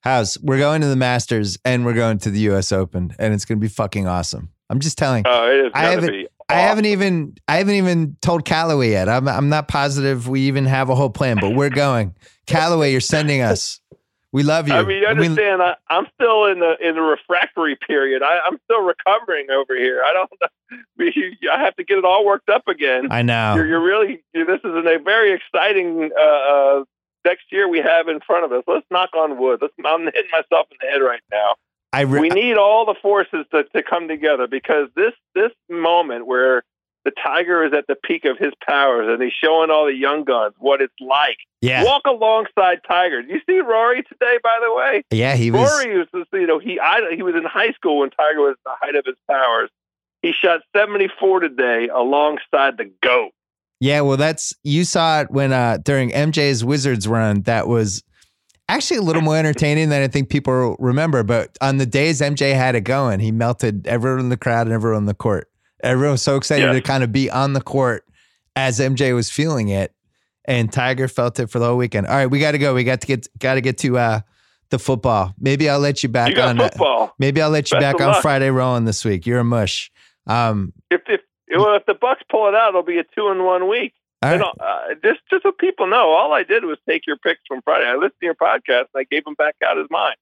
House, 0.03 0.39
we're 0.41 0.59
going 0.59 0.81
to 0.81 0.87
the 0.87 0.97
Masters 0.97 1.59
and 1.65 1.85
we're 1.85 1.93
going 1.93 2.19
to 2.19 2.31
the 2.31 2.39
US 2.51 2.73
Open 2.73 3.15
and 3.19 3.35
it's 3.35 3.45
going 3.45 3.59
to 3.59 3.61
be 3.61 3.69
fucking 3.69 4.07
awesome. 4.07 4.51
I'm 4.71 4.79
just 4.81 4.97
telling. 4.97 5.25
Oh, 5.27 5.51
it 5.51 5.67
is 5.67 5.73
I 5.75 5.81
haven't-. 5.91 6.29
I 6.51 6.55
haven't 6.55 6.87
even 6.87 7.35
I 7.47 7.57
haven't 7.57 7.75
even 7.75 8.17
told 8.23 8.47
Callaway 8.47 8.91
yet. 8.93 9.09
I'm 9.11 9.29
I'm 9.29 9.51
not 9.51 9.69
positive 9.69 10.27
we 10.29 10.41
even 10.43 10.65
have 10.65 10.89
a 10.89 10.95
whole 10.95 11.11
plan, 11.11 11.37
but 11.39 11.51
we're 11.55 11.69
going. 11.69 12.15
Callaway, 12.47 12.91
you're 12.93 13.01
sending 13.03 13.43
us. 13.43 13.81
We 14.39 14.45
love 14.45 14.69
you. 14.69 14.75
I 14.75 14.85
mean, 14.85 15.03
you 15.03 15.09
And 15.09 15.19
we- 15.19 15.27
understand? 15.27 15.61
I, 15.61 15.75
I'm 15.91 16.07
still 16.15 16.45
in 16.45 16.61
the 16.61 16.77
in 16.81 16.95
the 16.95 17.01
refractory 17.01 17.75
period. 17.75 18.23
I, 18.23 18.39
I'm 18.47 18.57
still 18.65 18.83
recovering 18.83 19.51
over 19.51 19.75
here. 19.77 20.01
I 20.05 20.13
don't. 20.13 20.31
I 21.53 21.59
have 21.65 21.75
to 21.75 21.83
get 21.83 21.99
it 21.99 22.05
all 22.05 22.25
worked 22.25 22.49
up 22.49 22.69
again. 22.69 23.09
I 23.11 23.23
know. 23.23 23.57
You're, 23.57 23.67
you're 23.67 23.83
really. 23.85 24.23
this 24.33 24.61
is 24.63 24.75
a 24.87 24.99
very 25.05 25.33
exciting 25.33 26.11
uh, 26.17 26.23
uh, 26.23 26.85
next 27.25 27.47
year 27.51 27.69
we 27.69 27.79
have 27.79 28.07
in 28.07 28.21
front 28.21 28.45
of 28.45 28.53
us. 28.53 28.63
Let's 28.69 28.87
knock 28.93 29.11
on 29.17 29.39
wood. 29.39 29.59
Let's, 29.61 29.75
I'm 29.85 30.05
hitting 30.05 30.31
myself 30.31 30.69
in 30.71 30.77
the 30.81 30.87
head 30.89 30.99
right 30.99 31.23
now. 31.33 31.57
I 31.93 32.03
re- 32.03 32.21
we 32.21 32.29
need 32.29 32.59
all 32.59 32.87
the 32.87 32.95
forces 33.03 33.45
to, 33.53 33.65
to 33.65 33.83
come 33.83 34.07
together 34.07 34.47
because 34.47 34.89
this 34.95 35.15
this 35.35 35.51
moment 35.69 36.27
where 36.29 36.63
the 37.09 37.23
tiger 37.23 37.65
is 37.65 37.73
at 37.73 37.87
the 37.87 37.95
peak 37.95 38.25
of 38.25 38.37
his 38.39 38.53
powers 38.69 39.07
and 39.09 39.23
he's 39.23 39.33
showing 39.33 39.71
all 39.71 39.87
the 39.87 39.95
young 39.95 40.25
guns 40.25 40.55
what 40.59 40.81
it's 40.83 40.93
like. 41.01 41.39
yeah. 41.63 41.85
Walk 41.85 42.03
alongside 42.07 42.81
Tiger. 42.87 43.23
Did 43.23 43.31
you 43.31 43.41
see 43.47 43.61
Rory 43.61 44.03
today? 44.03 44.39
By 44.43 44.59
the 44.63 44.75
way, 44.75 45.03
Yeah, 45.11 45.35
he 45.37 45.51
was 45.51 45.71
Rory 45.71 45.99
was 45.99 46.27
you 46.33 46.47
know 46.47 46.59
he 46.59 46.79
I, 46.79 47.15
he 47.15 47.23
was 47.23 47.35
in 47.35 47.45
high 47.45 47.73
school 47.73 48.01
when 48.01 48.11
Tiger 48.11 48.41
was 48.41 48.57
at 48.59 48.65
the 48.65 48.87
height 48.87 48.95
of 48.95 49.05
his 49.07 49.17
powers. 49.29 49.71
He 50.23 50.33
shot 50.33 50.61
seventy 50.77 51.09
four 51.19 51.41
today 51.41 51.89
alongside 51.89 52.77
the 52.77 52.91
goat. 53.03 53.33
Yeah, 53.81 54.01
well, 54.03 54.17
that's 54.17 54.55
you 54.65 54.85
saw 54.85 55.21
it 55.23 55.31
when 55.31 55.53
uh 55.53 55.79
during 55.85 56.11
MJ's 56.11 56.65
Wizards 56.65 57.07
run. 57.09 57.43
That 57.43 57.69
was 57.69 58.03
actually 58.69 58.99
a 58.99 59.03
little 59.03 59.23
more 59.23 59.37
entertaining 59.37 59.89
than 59.89 60.03
I 60.03 60.09
think 60.09 60.29
people 60.29 60.77
remember. 60.79 61.23
But 61.23 61.57
on 61.61 61.79
the 61.79 61.87
days 61.87 62.21
MJ 62.21 62.55
had 62.55 62.75
it 62.75 62.83
going, 62.83 63.21
he 63.21 63.33
melted 63.33 63.87
everyone 63.87 64.21
in 64.21 64.29
the 64.29 64.37
crowd 64.37 64.67
and 64.67 64.75
everyone 64.75 65.03
in 65.03 65.07
the 65.07 65.15
court. 65.15 65.48
Everyone 65.83 66.13
was 66.13 66.23
so 66.23 66.37
excited 66.37 66.65
Yeah. 66.65 66.73
to 66.73 66.81
kind 66.81 67.03
of 67.05 67.13
be 67.13 67.31
on 67.31 67.53
the 67.53 67.61
court 67.61 68.05
as 68.57 68.81
MJ 68.81 69.15
was 69.15 69.31
feeling 69.31 69.69
it, 69.69 69.93
and 70.45 70.73
Tiger 70.73 71.07
felt 71.09 71.39
it 71.39 71.49
for 71.51 71.59
the 71.59 71.67
whole 71.67 71.77
weekend. 71.77 72.07
All 72.07 72.17
right, 72.17 72.27
we 72.27 72.41
got 72.41 72.53
to 72.53 72.59
go. 72.59 72.75
We 72.75 72.85
got 72.85 73.01
to 73.03 73.07
get 73.07 73.27
got 73.39 73.55
to 73.55 73.61
get 73.61 73.79
to 73.79 73.99
uh 73.99 74.21
the 74.71 74.79
football. 74.79 75.35
Maybe 75.39 75.69
I'll 75.71 75.79
let 75.79 76.03
you 76.03 76.09
back 76.09 76.35
you 76.35 76.43
on. 76.43 76.61
uh, 76.61 76.69
football. 76.69 77.15
Maybe 77.19 77.41
I'll 77.41 77.51
let 77.51 77.71
you 77.71 77.79
Best 77.79 77.97
back 77.99 78.01
on 78.07 78.13
luck. 78.13 78.23
Friday 78.23 78.51
rolling 78.51 78.85
this 78.85 79.05
week. 79.05 79.27
You're 79.27 79.39
a 79.41 79.45
mush. 79.45 79.91
Um, 80.27 80.73
If 80.91 81.03
if 81.09 81.21
well, 81.57 81.75
if 81.77 81.87
the 81.87 81.95
Bucks 81.95 82.23
pull 82.31 82.49
it 82.49 82.55
out, 82.55 82.71
it'll 82.71 82.83
be 82.83 82.99
a 82.99 83.05
two 83.15 83.29
in 83.31 83.43
one 83.45 83.69
week. 83.69 83.95
all 84.23 84.31
And, 84.33 84.41
right. 84.43 84.55
uh, 84.61 84.95
just 85.03 85.21
just 85.31 85.45
so 85.45 85.53
people 85.53 85.87
know, 85.87 86.11
all 86.11 86.35
I 86.35 86.43
did 86.43 86.65
was 86.65 86.77
take 86.87 87.07
your 87.07 87.17
picks 87.17 87.41
from 87.49 87.63
Friday. 87.63 87.87
I 87.87 87.95
listened 87.95 88.13
to 88.21 88.27
your 88.27 88.35
podcast 88.35 88.87
and 88.93 89.01
I 89.01 89.05
gave 89.11 89.25
them 89.25 89.35
back 89.35 89.55
out 89.65 89.79
as 89.79 89.87
mine. 89.91 90.17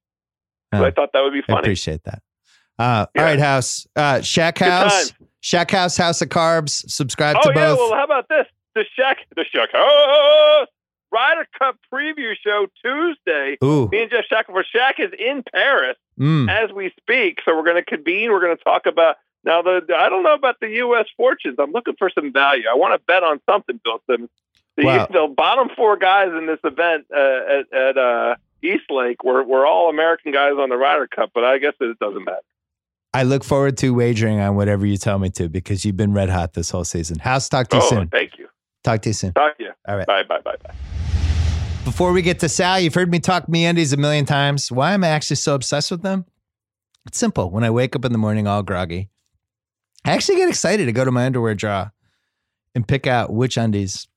So 0.74 0.82
Oh. 0.82 0.84
I 0.84 0.90
thought 0.92 1.12
that 1.14 1.22
would 1.22 1.32
be 1.32 1.40
I 1.40 1.46
funny. 1.46 1.58
appreciate 1.60 2.04
that. 2.04 2.22
Uh, 2.78 3.06
Yeah. 3.14 3.20
All 3.22 3.26
right, 3.26 3.38
House. 3.40 3.86
Uh, 3.96 4.20
Shack 4.20 4.58
House. 4.58 5.12
Shack 5.46 5.70
House, 5.70 5.96
House 5.96 6.20
of 6.22 6.28
Carbs. 6.28 6.90
Subscribe 6.90 7.36
Oh 7.38 7.52
to 7.52 7.58
yeah, 7.58 7.66
both. 7.68 7.78
well, 7.78 7.94
how 7.94 8.02
about 8.04 8.28
this? 8.28 8.46
The 8.74 8.84
Shack, 8.96 9.18
the 9.36 9.44
Shack 9.44 9.70
House 9.72 10.66
Ryder 11.12 11.46
Cup 11.56 11.76
preview 11.92 12.32
show 12.44 12.66
Tuesday. 12.84 13.56
Ooh. 13.62 13.88
Me 13.92 14.02
and 14.02 14.10
Geoff 14.10 14.24
Shackelford. 14.28 14.66
Shack 14.70 14.96
is 14.98 15.12
in 15.16 15.44
Paris 15.54 15.96
Mm. 16.18 16.50
as 16.50 16.72
we 16.72 16.90
speak, 17.00 17.40
so 17.44 17.54
we're 17.54 17.62
going 17.62 17.76
to 17.76 17.84
convene. 17.84 18.32
We're 18.32 18.40
going 18.40 18.56
to 18.56 18.64
talk 18.64 18.86
about 18.86 19.16
now. 19.44 19.62
The 19.62 19.82
I 19.96 20.08
don't 20.08 20.24
know 20.24 20.34
about 20.34 20.56
the 20.60 20.68
U.S. 20.86 21.06
fortunes. 21.16 21.56
I'm 21.60 21.70
looking 21.70 21.94
for 21.96 22.10
some 22.10 22.32
value. 22.32 22.64
I 22.68 22.74
want 22.74 22.94
to 22.98 23.04
bet 23.06 23.22
on 23.22 23.38
something, 23.48 23.78
Bill 23.84 24.00
Simmons. 24.10 24.30
The, 24.76 24.84
Wow. 24.84 25.06
the 25.12 25.32
bottom 25.32 25.68
four 25.76 25.96
guys 25.96 26.30
in 26.36 26.46
this 26.46 26.58
event 26.64 27.06
uh, 27.14 27.60
at, 27.60 27.72
at 27.72 27.96
uh, 27.98 28.34
East 28.62 28.90
Lake 28.90 29.22
were, 29.24 29.44
were 29.44 29.64
all 29.66 29.90
American 29.90 30.32
guys 30.32 30.54
on 30.58 30.70
the 30.70 30.76
Ryder 30.76 31.06
Cup, 31.06 31.30
but 31.34 31.44
I 31.44 31.58
guess 31.58 31.74
it 31.80 31.98
doesn't 32.00 32.24
matter. 32.24 32.40
I 33.16 33.22
look 33.22 33.44
forward 33.44 33.78
to 33.78 33.94
wagering 33.94 34.40
on 34.40 34.56
whatever 34.56 34.84
you 34.84 34.98
tell 34.98 35.18
me 35.18 35.30
to 35.30 35.48
because 35.48 35.86
you've 35.86 35.96
been 35.96 36.12
red 36.12 36.28
hot 36.28 36.52
this 36.52 36.68
whole 36.68 36.84
season. 36.84 37.18
House, 37.18 37.48
talk 37.48 37.68
to 37.68 37.76
you 37.78 37.82
Oh, 37.82 37.88
soon. 37.88 38.08
thank 38.08 38.36
you. 38.36 38.46
Talk 38.84 39.00
to 39.02 39.08
you 39.08 39.14
soon. 39.14 39.32
Talk 39.32 39.56
to 39.56 39.64
you. 39.64 39.70
All 39.88 39.96
right. 39.96 40.06
Bye, 40.06 40.22
bye, 40.24 40.40
bye, 40.44 40.56
bye. 40.62 40.74
Before 41.82 42.12
we 42.12 42.20
get 42.20 42.40
to 42.40 42.48
Sal, 42.50 42.78
you've 42.78 42.92
heard 42.92 43.10
me 43.10 43.18
talk 43.18 43.46
MeUndies 43.46 43.94
a 43.94 43.96
million 43.96 44.26
times. 44.26 44.70
Why 44.70 44.92
am 44.92 45.02
I 45.02 45.08
actually 45.08 45.36
so 45.36 45.54
obsessed 45.54 45.90
with 45.90 46.02
them? 46.02 46.26
It's 47.06 47.16
simple. 47.16 47.50
When 47.50 47.64
I 47.64 47.70
wake 47.70 47.96
up 47.96 48.04
in 48.04 48.12
the 48.12 48.18
morning 48.18 48.46
all 48.46 48.62
groggy, 48.62 49.08
I 50.04 50.10
actually 50.12 50.36
get 50.36 50.50
excited 50.50 50.84
to 50.84 50.92
go 50.92 51.06
to 51.06 51.10
my 51.10 51.24
underwear 51.24 51.54
drawer 51.54 51.92
and 52.74 52.86
pick 52.86 53.06
out 53.06 53.32
which 53.32 53.56
undies 53.56 54.08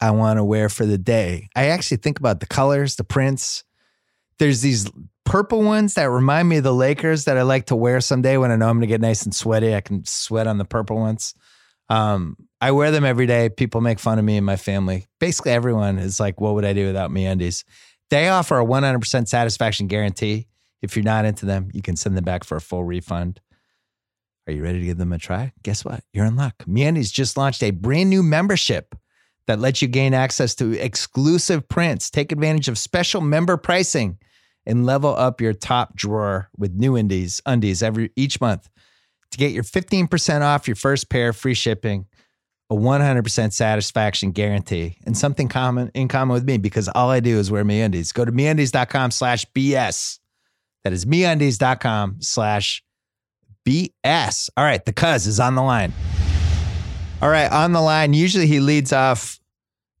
I 0.00 0.12
want 0.12 0.36
to 0.36 0.44
wear 0.44 0.68
for 0.68 0.86
the 0.86 0.98
day. 0.98 1.48
I 1.56 1.66
actually 1.66 1.96
think 1.96 2.20
about 2.20 2.38
the 2.38 2.46
colors, 2.46 2.94
the 2.94 3.02
prints. 3.02 3.64
There's 4.38 4.60
these 4.60 4.88
purple 5.30 5.62
ones 5.62 5.94
that 5.94 6.10
remind 6.10 6.48
me 6.48 6.56
of 6.56 6.64
the 6.64 6.74
Lakers 6.74 7.26
that 7.26 7.38
I 7.38 7.42
like 7.42 7.66
to 7.66 7.76
wear 7.76 8.00
someday 8.00 8.36
when 8.36 8.50
I 8.50 8.56
know 8.56 8.68
I'm 8.68 8.78
going 8.78 8.80
to 8.80 8.86
get 8.88 9.00
nice 9.00 9.22
and 9.22 9.32
sweaty. 9.32 9.76
I 9.76 9.80
can 9.80 10.04
sweat 10.04 10.48
on 10.48 10.58
the 10.58 10.64
purple 10.64 10.96
ones. 10.96 11.34
Um, 11.88 12.36
I 12.60 12.72
wear 12.72 12.90
them 12.90 13.04
every 13.04 13.26
day. 13.26 13.48
People 13.48 13.80
make 13.80 14.00
fun 14.00 14.18
of 14.18 14.24
me 14.24 14.36
and 14.36 14.44
my 14.44 14.56
family. 14.56 15.06
Basically, 15.20 15.52
everyone 15.52 16.00
is 16.00 16.18
like, 16.18 16.40
"What 16.40 16.54
would 16.54 16.64
I 16.64 16.72
do 16.72 16.88
without 16.88 17.12
me 17.12 17.26
undies?" 17.26 17.64
They 18.10 18.28
offer 18.28 18.58
a 18.58 18.64
100% 18.64 19.28
satisfaction 19.28 19.86
guarantee. 19.86 20.48
If 20.82 20.96
you're 20.96 21.04
not 21.04 21.24
into 21.24 21.46
them, 21.46 21.70
you 21.72 21.80
can 21.80 21.94
send 21.94 22.16
them 22.16 22.24
back 22.24 22.42
for 22.42 22.56
a 22.56 22.60
full 22.60 22.82
refund. 22.82 23.40
Are 24.48 24.52
you 24.52 24.64
ready 24.64 24.80
to 24.80 24.84
give 24.84 24.98
them 24.98 25.12
a 25.12 25.18
try? 25.18 25.52
Guess 25.62 25.84
what? 25.84 26.02
You're 26.12 26.24
in 26.24 26.34
luck. 26.34 26.56
MeUndies 26.66 27.12
just 27.12 27.36
launched 27.36 27.62
a 27.62 27.70
brand 27.70 28.10
new 28.10 28.24
membership 28.24 28.96
that 29.46 29.60
lets 29.60 29.80
you 29.80 29.86
gain 29.86 30.12
access 30.12 30.56
to 30.56 30.72
exclusive 30.72 31.68
prints, 31.68 32.10
take 32.10 32.32
advantage 32.32 32.66
of 32.66 32.78
special 32.78 33.20
member 33.20 33.56
pricing, 33.56 34.18
and 34.70 34.86
level 34.86 35.14
up 35.14 35.40
your 35.40 35.52
top 35.52 35.96
drawer 35.96 36.48
with 36.56 36.72
new 36.72 36.94
undies, 36.94 37.42
undies 37.44 37.82
every 37.82 38.10
each 38.14 38.40
month. 38.40 38.70
To 39.32 39.38
get 39.38 39.52
your 39.52 39.64
15% 39.64 40.42
off 40.42 40.68
your 40.68 40.76
first 40.76 41.10
pair, 41.10 41.32
free 41.32 41.54
shipping, 41.54 42.06
a 42.70 42.74
100% 42.74 43.52
satisfaction 43.52 44.30
guarantee, 44.30 44.96
and 45.04 45.16
something 45.16 45.48
common 45.48 45.90
in 45.94 46.08
common 46.08 46.34
with 46.34 46.44
me 46.44 46.56
because 46.56 46.88
all 46.88 47.10
I 47.10 47.20
do 47.20 47.38
is 47.38 47.50
wear 47.50 47.64
MeUndies. 47.64 48.14
Go 48.14 48.24
to 48.24 48.32
MeUndies.com 48.32 49.10
slash 49.10 49.44
BS. 49.54 50.20
That 50.84 50.92
is 50.92 51.04
MeUndies.com 51.04 52.18
slash 52.20 52.82
BS. 53.68 54.50
All 54.56 54.64
right, 54.64 54.84
the 54.84 54.92
cuz 54.92 55.26
is 55.26 55.40
on 55.40 55.56
the 55.56 55.62
line. 55.62 55.92
All 57.20 57.28
right, 57.28 57.50
on 57.50 57.72
the 57.72 57.82
line. 57.82 58.14
Usually 58.14 58.46
he 58.46 58.60
leads 58.60 58.92
off 58.92 59.38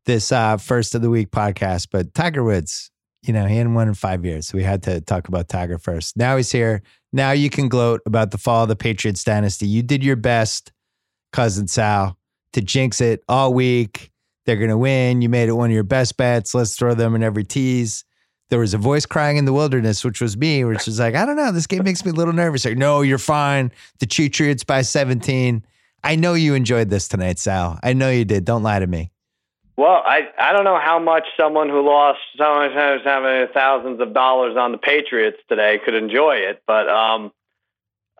this 0.06 0.32
uh, 0.32 0.56
first 0.56 0.94
of 0.94 1.02
the 1.02 1.10
week 1.10 1.30
podcast, 1.30 1.88
but 1.92 2.14
Tiger 2.14 2.42
Woods, 2.42 2.89
you 3.22 3.32
know, 3.32 3.46
he 3.46 3.56
hadn't 3.56 3.74
won 3.74 3.88
in 3.88 3.94
five 3.94 4.24
years. 4.24 4.48
So 4.48 4.56
we 4.56 4.64
had 4.64 4.82
to 4.84 5.00
talk 5.00 5.28
about 5.28 5.48
Tiger 5.48 5.78
first. 5.78 6.16
Now 6.16 6.36
he's 6.36 6.50
here. 6.50 6.82
Now 7.12 7.32
you 7.32 7.50
can 7.50 7.68
gloat 7.68 8.00
about 8.06 8.30
the 8.30 8.38
fall 8.38 8.62
of 8.62 8.68
the 8.68 8.76
Patriots 8.76 9.24
dynasty. 9.24 9.66
You 9.66 9.82
did 9.82 10.02
your 10.02 10.16
best, 10.16 10.72
cousin 11.32 11.68
Sal, 11.68 12.16
to 12.52 12.60
jinx 12.60 13.00
it 13.00 13.22
all 13.28 13.52
week. 13.52 14.10
They're 14.46 14.56
going 14.56 14.70
to 14.70 14.78
win. 14.78 15.22
You 15.22 15.28
made 15.28 15.48
it 15.48 15.52
one 15.52 15.70
of 15.70 15.74
your 15.74 15.82
best 15.82 16.16
bets. 16.16 16.54
Let's 16.54 16.76
throw 16.76 16.94
them 16.94 17.14
in 17.14 17.22
every 17.22 17.44
tease. 17.44 18.04
There 18.48 18.58
was 18.58 18.74
a 18.74 18.78
voice 18.78 19.06
crying 19.06 19.36
in 19.36 19.44
the 19.44 19.52
wilderness, 19.52 20.04
which 20.04 20.20
was 20.20 20.36
me, 20.36 20.64
which 20.64 20.86
was 20.86 20.98
like, 20.98 21.14
I 21.14 21.24
don't 21.24 21.36
know, 21.36 21.52
this 21.52 21.68
game 21.68 21.84
makes 21.84 22.04
me 22.04 22.10
a 22.10 22.14
little 22.14 22.32
nervous. 22.32 22.64
Like, 22.64 22.76
no, 22.76 23.02
you're 23.02 23.18
fine. 23.18 23.70
The 24.00 24.08
Patriots 24.08 24.64
by 24.64 24.82
17. 24.82 25.64
I 26.02 26.16
know 26.16 26.34
you 26.34 26.54
enjoyed 26.54 26.90
this 26.90 27.06
tonight, 27.06 27.38
Sal. 27.38 27.78
I 27.82 27.92
know 27.92 28.10
you 28.10 28.24
did. 28.24 28.44
Don't 28.44 28.62
lie 28.62 28.80
to 28.80 28.86
me. 28.86 29.12
Well, 29.80 30.02
I 30.04 30.28
I 30.38 30.52
don't 30.52 30.64
know 30.64 30.78
how 30.78 30.98
much 30.98 31.24
someone 31.38 31.70
who 31.70 31.80
lost 31.80 32.18
so 32.36 32.54
much 32.56 32.72
having 33.02 33.48
thousands 33.54 33.98
of 34.00 34.12
dollars 34.12 34.54
on 34.56 34.72
the 34.72 34.78
Patriots 34.78 35.38
today 35.48 35.80
could 35.82 35.94
enjoy 35.94 36.34
it, 36.36 36.62
but 36.66 36.86
um, 36.86 37.32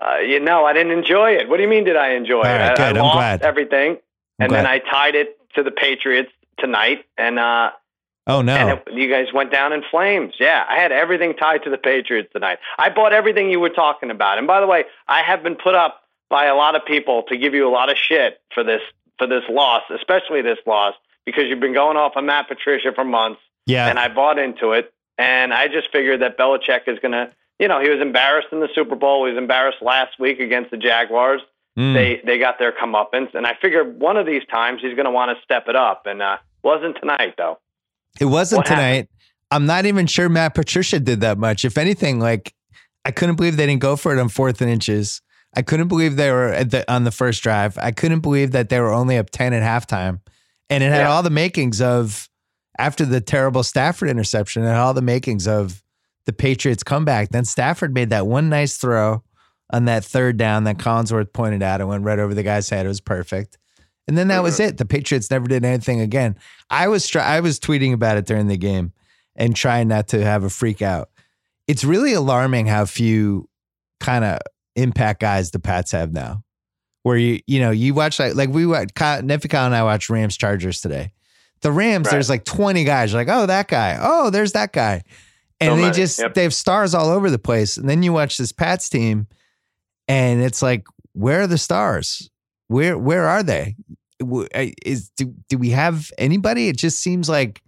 uh, 0.01 0.21
you 0.21 0.41
know, 0.41 0.65
I 0.65 0.73
didn't 0.73 0.93
enjoy 0.93 1.33
it. 1.33 1.51
What 1.51 1.59
do 1.59 1.63
you 1.63 1.69
mean? 1.69 1.85
Did 1.85 1.97
I 1.97 2.13
enjoy 2.15 2.41
right, 2.41 2.73
it? 2.73 2.81
I, 2.81 2.87
I 2.87 2.89
I'm 2.89 2.97
lost 2.97 3.17
glad. 3.17 3.43
everything, 3.43 3.91
I'm 4.39 4.45
and 4.45 4.53
then. 4.53 4.67
I 4.67 4.79
tied 4.79 5.15
it 5.15 5.39
to 5.57 5.63
the 5.63 5.71
Patriots 5.71 6.33
tonight, 6.59 7.05
and 7.19 7.39
uh, 7.39 7.73
Oh, 8.27 8.41
no. 8.41 8.55
and 8.55 8.71
it, 8.71 8.89
you 8.95 9.11
guys 9.11 9.27
went 9.35 9.53
down 9.53 9.75
in 9.75 9.83
flames. 9.91 10.35
Yeah, 10.41 10.65
I 10.67 10.77
had 10.79 10.93
everything 10.93 11.35
tied 11.35 11.65
to 11.65 11.71
the 11.71 11.79
Patriots 11.79 12.31
tonight. 12.33 12.59
I 12.79 12.89
bought 12.89 13.13
everything 13.13 13.51
you 13.51 13.61
were 13.61 13.71
talking 13.71 14.11
about. 14.11 14.39
And 14.39 14.47
by 14.47 14.61
the 14.61 14.67
way, 14.67 14.85
I 15.09 15.23
have 15.23 15.43
been 15.43 15.57
put 15.57 15.75
up 15.75 16.01
by 16.31 16.47
a 16.47 16.55
lot 16.55 16.75
of 16.75 16.87
people 16.87 17.25
to 17.29 17.37
give 17.37 17.53
you 17.53 17.69
a 17.69 17.73
lot 17.73 17.91
of 17.91 17.99
shit 17.99 18.41
for 18.55 18.65
this 18.65 18.81
for 19.19 19.27
this 19.27 19.43
loss, 19.51 19.83
especially 19.95 20.41
this 20.41 20.59
loss, 20.67 20.95
because 21.31 21.49
you've 21.49 21.61
been 21.61 21.75
going 21.75 21.97
off 21.97 22.13
on 22.17 22.27
Matt 22.27 22.49
Patricia 22.49 22.93
for 22.95 23.05
months, 23.05 23.41
yeah. 23.67 23.89
and 23.89 23.99
I 23.99 24.09
bought 24.09 24.39
into 24.39 24.73
it. 24.73 24.93
And 25.19 25.53
I 25.53 25.69
just 25.69 25.93
figured 25.93 26.23
that 26.23 26.39
Belichick 26.39 26.89
is 26.89 26.99
going 26.99 27.13
to, 27.13 27.31
you 27.59 27.69
know, 27.69 27.81
he 27.81 27.91
was 27.91 28.01
embarrassed 28.01 28.49
in 28.53 28.61
the 28.61 28.69
Super 28.75 28.97
Bowl. 28.97 29.27
He 29.27 29.33
was 29.33 29.39
embarrassed 29.39 29.83
last 29.83 30.19
week 30.19 30.41
against 30.41 30.71
the 30.71 30.79
Jaguars. 30.79 31.43
Mm. 31.79 31.95
They 31.95 32.21
they 32.25 32.39
got 32.39 32.59
their 32.59 32.73
comeuppance, 32.73 33.35
and 33.35 33.47
I 33.47 33.55
figured 33.61 34.01
one 34.01 34.17
of 34.17 34.27
these 34.27 34.43
times 34.51 34.81
he's 34.83 34.95
going 34.95 35.05
to 35.05 35.11
want 35.11 35.37
to 35.37 35.43
step 35.45 35.69
it 35.69 35.77
up. 35.77 36.07
And 36.07 36.23
uh, 36.23 36.39
wasn't 36.63 36.97
tonight 36.99 37.35
though. 37.37 37.59
It 38.19 38.27
wasn't 38.27 38.61
What 38.61 38.69
happened? 38.69 39.09
tonight. 39.09 39.09
I'm 39.53 39.67
not 39.67 39.85
even 39.85 40.07
sure 40.07 40.29
Matt 40.29 40.55
Patricia 40.55 41.01
did 41.01 41.21
that 41.21 41.39
much. 41.39 41.65
If 41.65 41.77
anything, 41.77 42.19
like 42.21 42.55
I 43.05 43.11
couldn't 43.11 43.37
believe 43.37 43.57
they 43.57 43.67
didn't 43.67 43.83
go 43.83 43.97
for 43.97 44.17
it 44.17 44.21
on 44.21 44.29
fourth 44.29 44.61
and 44.61 44.71
inches. 44.71 45.23
I 45.55 45.63
couldn't 45.63 45.89
believe 45.89 46.17
they 46.17 46.31
were 46.31 46.49
at 46.49 46.71
the, 46.71 46.93
on 46.93 47.05
the 47.05 47.11
first 47.11 47.43
drive. 47.43 47.77
I 47.79 47.91
couldn't 47.91 48.21
believe 48.21 48.53
that 48.53 48.69
they 48.69 48.79
were 48.79 48.93
only 48.93 49.17
up 49.17 49.31
10 49.31 49.53
at 49.53 49.63
halftime. 49.63 50.21
And 50.71 50.83
it 50.83 50.91
had 50.91 51.01
Yeah. 51.01 51.11
all 51.11 51.23
the 51.23 51.31
makings 51.31 51.83
of 51.83 52.29
after 52.79 53.05
the 53.05 53.21
terrible 53.21 53.63
Stafford 53.63 54.09
interception, 54.09 54.63
and 54.65 54.77
all 54.77 54.95
the 54.95 55.03
makings 55.03 55.47
of 55.47 55.83
the 56.25 56.33
Patriots 56.33 56.83
comeback. 56.83 57.31
Then 57.31 57.45
Stafford 57.45 57.93
made 57.93 58.11
that 58.11 58.27
one 58.27 58.49
nice 58.49 58.77
throw 58.77 59.23
on 59.73 59.85
that 59.85 60.05
third 60.05 60.37
down 60.37 60.65
that 60.65 60.79
Collinsworth 60.79 61.33
pointed 61.33 61.63
out 61.63 61.81
and 61.81 61.89
went 61.89 62.05
right 62.05 62.19
over 62.19 62.35
the 62.35 62.43
guy's 62.43 62.71
head. 62.71 62.87
It 62.87 62.89
was 62.89 63.01
perfect. 63.01 63.59
And 64.09 64.17
then 64.17 64.29
that 64.29 64.43
was 64.43 64.55
mm-hmm. 64.55 64.71
it. 64.71 64.79
The 64.79 64.87
Patriots 64.87 65.31
never 65.31 65.47
did 65.47 65.65
anything 65.65 66.01
again. 66.01 66.37
I 66.71 66.89
was 66.89 67.07
try- 67.07 67.25
I 67.25 67.41
was 67.41 67.61
tweeting 67.61 67.93
about 67.93 68.17
it 68.17 68.27
during 68.27 68.49
the 68.49 68.57
game 68.57 68.93
and 69.37 69.55
trying 69.55 69.89
not 69.89 70.09
to 70.09 70.25
have 70.25 70.43
a 70.43 70.51
freak 70.51 70.83
out. 70.83 71.11
It's 71.69 71.85
really 71.85 72.15
alarming 72.15 72.67
how 72.67 72.87
few 72.87 73.49
kind 74.01 74.25
of 74.25 74.39
impact 74.75 75.21
guys 75.21 75.51
the 75.51 75.61
Pats 75.61 75.93
have 75.93 76.13
now. 76.13 76.43
Where 77.03 77.17
you 77.17 77.41
you 77.47 77.61
know 77.61 77.71
you 77.71 77.95
watch 77.95 78.19
like 78.19 78.35
like 78.35 78.51
we 78.51 78.67
watch 78.67 78.91
Kyle, 78.95 79.23
Nephi 79.23 79.49
Kyle 79.49 79.67
and 79.67 79.75
I 79.75 79.83
watched 79.83 80.11
Rams 80.11 80.37
Chargers 80.37 80.81
today. 80.81 81.13
The 81.63 81.73
Rams, 81.73 82.07
Right. 82.07 82.13
there's 82.13 82.31
like 82.31 82.45
20 82.45 82.85
guys. 82.85 83.13
You're 83.13 83.21
like, 83.21 83.29
oh, 83.35 83.45
that 83.47 83.69
guy. 83.69 83.99
Oh, 84.01 84.31
there's 84.31 84.53
that 84.53 84.73
guy. 84.73 85.03
And 85.61 85.73
So 85.73 85.77
they 85.77 85.83
many, 85.83 85.95
just 85.95 86.19
yep. 86.19 86.33
they 86.35 86.43
have 86.43 86.55
stars 86.55 86.95
all 86.95 87.09
over 87.11 87.29
the 87.31 87.39
place. 87.39 87.77
And 87.77 87.87
then 87.89 88.03
you 88.03 88.15
watch 88.15 88.39
this 88.39 88.51
Pats 88.53 88.89
team, 88.89 89.27
and 90.09 90.41
it's 90.43 90.63
like, 90.63 90.85
where 91.13 91.43
are 91.43 91.47
the 91.47 91.59
stars? 91.59 92.31
Where 92.69 92.97
where 92.97 93.27
are 93.27 93.43
they? 93.43 93.77
Is 94.85 95.11
do, 95.17 95.35
do 95.49 95.59
we 95.59 95.71
have 95.71 96.11
anybody? 96.19 96.69
It 96.69 96.77
just 96.77 96.99
seems 97.01 97.29
like 97.29 97.63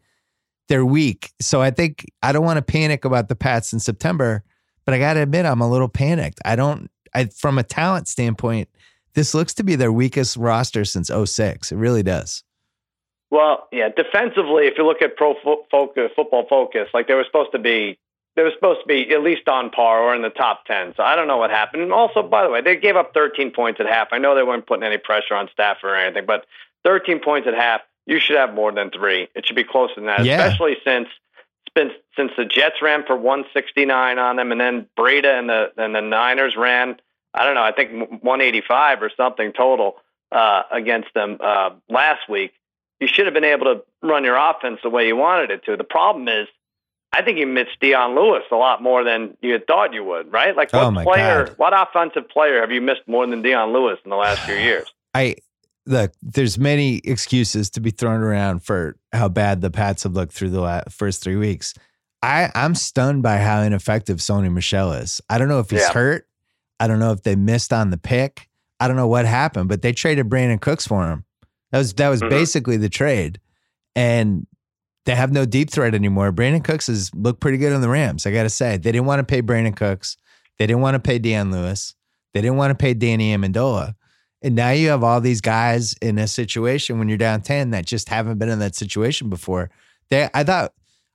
they're 0.68 0.85
weak. 0.87 1.33
So 1.40 1.61
I 1.61 1.71
think 1.71 2.05
I 2.23 2.33
don't 2.33 2.45
want 2.45 2.59
to 2.59 2.62
panic 2.62 3.05
about 3.05 3.29
the 3.29 3.37
Pats 3.37 3.73
in 3.73 3.81
September, 3.81 4.42
but 4.85 4.95
I 4.95 4.99
got 4.99 5.14
to 5.14 5.21
admit 5.23 5.45
I'm 5.47 5.61
a 5.61 5.68
little 5.71 5.88
panicked. 5.88 6.40
I 6.45 6.57
don't. 6.57 6.90
I 7.14 7.27
from 7.27 7.59
a 7.59 7.62
talent 7.62 8.09
standpoint, 8.09 8.68
this 9.14 9.35
looks 9.35 9.55
to 9.55 9.62
be 9.62 9.77
their 9.77 9.92
weakest 9.92 10.37
roster 10.37 10.85
since 10.85 11.11
06. 11.11 11.72
It 11.72 11.77
really 11.77 12.03
does. 12.03 12.44
Well, 13.31 13.66
yeah, 13.72 13.88
defensively, 13.88 14.66
if 14.66 14.77
you 14.77 14.85
look 14.87 15.01
at 15.01 15.16
Pro 15.16 15.35
Fo- 15.42 15.64
Focus, 15.70 16.11
Football 16.14 16.46
Focus, 16.48 16.88
like 16.92 17.09
they 17.09 17.14
were 17.14 17.25
supposed 17.25 17.53
to 17.53 17.59
be, 17.59 17.98
they 18.37 18.42
were 18.42 18.51
supposed 18.55 18.81
to 18.83 18.87
be 18.87 19.11
at 19.14 19.22
least 19.22 19.48
on 19.48 19.70
par 19.70 20.01
or 20.03 20.14
in 20.14 20.20
the 20.22 20.29
top 20.31 20.66
ten. 20.66 20.92
So 20.96 21.03
I 21.03 21.16
don't 21.16 21.29
know 21.29 21.38
what 21.38 21.51
happened. 21.51 21.83
And 21.83 21.92
also, 21.92 22.22
by 22.22 22.42
the 22.44 22.51
way, 22.51 22.61
they 22.61 22.77
gave 22.77 22.96
up 22.96 23.14
13 23.14 23.51
points 23.51 23.81
at 23.81 23.87
half. 23.87 24.09
I 24.12 24.18
know 24.18 24.35
they 24.35 24.42
weren't 24.42 24.66
putting 24.66 24.83
any 24.85 24.98
pressure 24.98 25.35
on 25.35 25.48
Stafford 25.53 25.90
or 25.90 25.96
anything, 25.96 26.27
but 26.27 26.44
13 26.85 27.20
points 27.20 27.48
at 27.48 27.55
half, 27.55 27.81
you 28.07 28.18
should 28.18 28.37
have 28.37 28.53
more 28.53 28.72
than 28.72 28.90
three. 28.90 29.29
It 29.35 29.46
should 29.46 29.57
be 29.57 29.64
closer 29.64 29.94
than 29.96 30.07
that, 30.07 30.25
Yeah. 30.25 30.42
especially 30.44 30.77
since 30.85 31.09
since 31.77 31.92
since 32.16 32.33
the 32.37 32.44
Jets 32.44 32.83
ran 32.83 33.03
for 33.07 33.16
169 33.16 34.18
on 34.18 34.37
them, 34.37 34.53
and 34.53 34.61
then 34.61 34.87
Breida 34.98 35.38
and 35.38 35.48
the 35.48 35.72
and 35.79 35.94
the 35.94 36.03
Niners 36.03 36.55
ran. 36.57 37.01
I 37.35 37.45
don't 37.45 37.55
know. 37.55 37.62
I 37.62 37.73
think 37.73 37.92
185 38.23 39.03
or 39.03 39.11
something 39.16 39.53
total 39.53 39.97
uh, 40.31 40.62
against 40.71 41.09
them 41.14 41.38
uh, 41.40 41.71
last 41.88 42.29
week 42.29 42.53
you 43.01 43.09
should 43.09 43.25
have 43.27 43.35
been 43.35 43.42
able 43.45 43.64
to 43.64 43.83
run 44.03 44.23
your 44.23 44.37
offense 44.37 44.79
the 44.83 44.88
way 44.90 45.09
you 45.09 45.16
wanted 45.16 45.51
it 45.51 45.64
to. 45.64 45.77
The 45.77 45.83
problem 45.83 46.29
is, 46.29 46.47
I 47.12 47.23
think 47.23 47.37
you 47.38 47.47
missed 47.49 47.81
Dion 47.81 48.14
Lewis 48.14 48.45
a 48.53 48.55
lot 48.55 48.81
more 48.81 49.03
than 49.03 49.37
you 49.42 49.53
had 49.53 49.66
thought 49.66 49.92
you 49.92 50.05
would, 50.05 50.33
right? 50.33 50.57
Like, 50.57 50.73
what 50.73 50.85
Oh, 50.85 51.03
player, 51.03 51.47
God. 51.47 51.55
what 51.59 51.73
offensive 51.77 52.29
player 52.29 52.61
have 52.61 52.71
you 52.71 52.81
missed 52.81 53.03
more 53.09 53.27
than 53.27 53.42
Dion 53.42 53.73
Lewis 53.73 53.99
in 54.05 54.11
the 54.11 54.16
last 54.16 54.40
few 54.45 54.55
years? 54.68 54.88
I 55.14 55.35
look, 55.85 56.12
there's 56.23 56.59
many 56.59 56.99
excuses 57.05 57.71
to 57.71 57.81
be 57.81 57.90
thrown 57.90 58.21
around 58.21 58.62
for 58.62 58.97
how 59.12 59.29
bad 59.29 59.62
the 59.62 59.71
Pats 59.71 60.05
have 60.05 60.12
looked 60.12 60.33
through 60.33 60.51
the 60.51 60.61
la 60.61 60.83
first 60.88 61.23
three 61.25 61.37
weeks. 61.37 61.75
I, 62.23 62.51
I'm 62.55 62.77
stunned 62.77 63.25
by 63.25 63.38
how 63.38 63.62
ineffective 63.62 64.18
Sony 64.18 64.51
Michel 64.53 64.93
is. 64.93 65.20
I 65.28 65.39
don't 65.39 65.49
know 65.49 65.59
if 65.59 65.70
he's 65.70 65.80
Yeah. 65.80 65.93
hurt. 65.93 66.28
I 66.83 66.89
don't 66.89 66.99
know 66.99 67.12
if 67.12 67.22
they 67.22 67.37
missed 67.37 67.72
on 67.72 67.91
the 67.91 67.97
pick. 67.99 68.49
I 68.80 68.89
don't 68.89 68.97
know 68.97 69.07
what 69.07 69.24
happened, 69.24 69.68
but 69.68 69.83
they 69.83 69.93
traded 69.93 70.28
Brandin 70.28 70.61
Cooks 70.61 70.85
for 70.87 71.07
him. 71.07 71.24
That 71.70 71.78
was 71.78 71.93
that 71.95 72.09
was 72.09 72.20
Mhm. 72.20 72.30
basically 72.30 72.76
the 72.76 72.89
trade. 72.89 73.39
And 73.95 74.47
they 75.07 75.14
have 75.14 75.33
no 75.33 75.45
deep 75.45 75.70
threat 75.70 75.95
anymore. 75.95 76.33
Brandin 76.33 76.64
Cooks 76.64 76.89
has 76.89 77.11
looked 77.14 77.41
pretty 77.41 77.59
good 77.59 77.72
on 77.72 77.80
the 77.83 77.89
Rams. 77.89 78.26
I 78.26 78.33
got 78.33 78.43
to 78.45 78.51
say, 78.51 78.76
they 78.76 78.91
didn't 78.93 79.07
want 79.07 79.20
to 79.20 79.24
pay 79.24 79.43
Brandin 79.43 79.76
Cooks. 79.76 80.16
They 80.59 80.66
didn't 80.66 80.83
want 80.83 80.95
to 80.95 81.01
pay 81.01 81.18
Dan 81.18 81.51
Lewis. 81.53 81.95
They 82.35 82.41
didn't 82.41 82.57
want 82.57 82.70
to 82.70 82.74
pay 82.74 82.95
Danny 82.95 83.37
Amendola. 83.37 83.95
And 84.43 84.55
now 84.57 84.70
you 84.70 84.89
have 84.89 85.05
all 85.05 85.20
these 85.20 85.41
guys 85.41 85.95
in 86.03 86.18
a 86.18 86.26
situation 86.26 86.99
when 86.99 87.09
you're 87.09 87.18
down 87.18 87.43
10 87.43 87.70
that 87.70 87.87
just 87.87 88.09
haven't 88.09 88.39
been 88.39 88.49
in 88.49 88.59
that 88.59 88.74
situation 88.74 89.28
before. 89.28 89.70
They, 90.11 90.28
I 90.35 90.43
thought, 90.43 90.72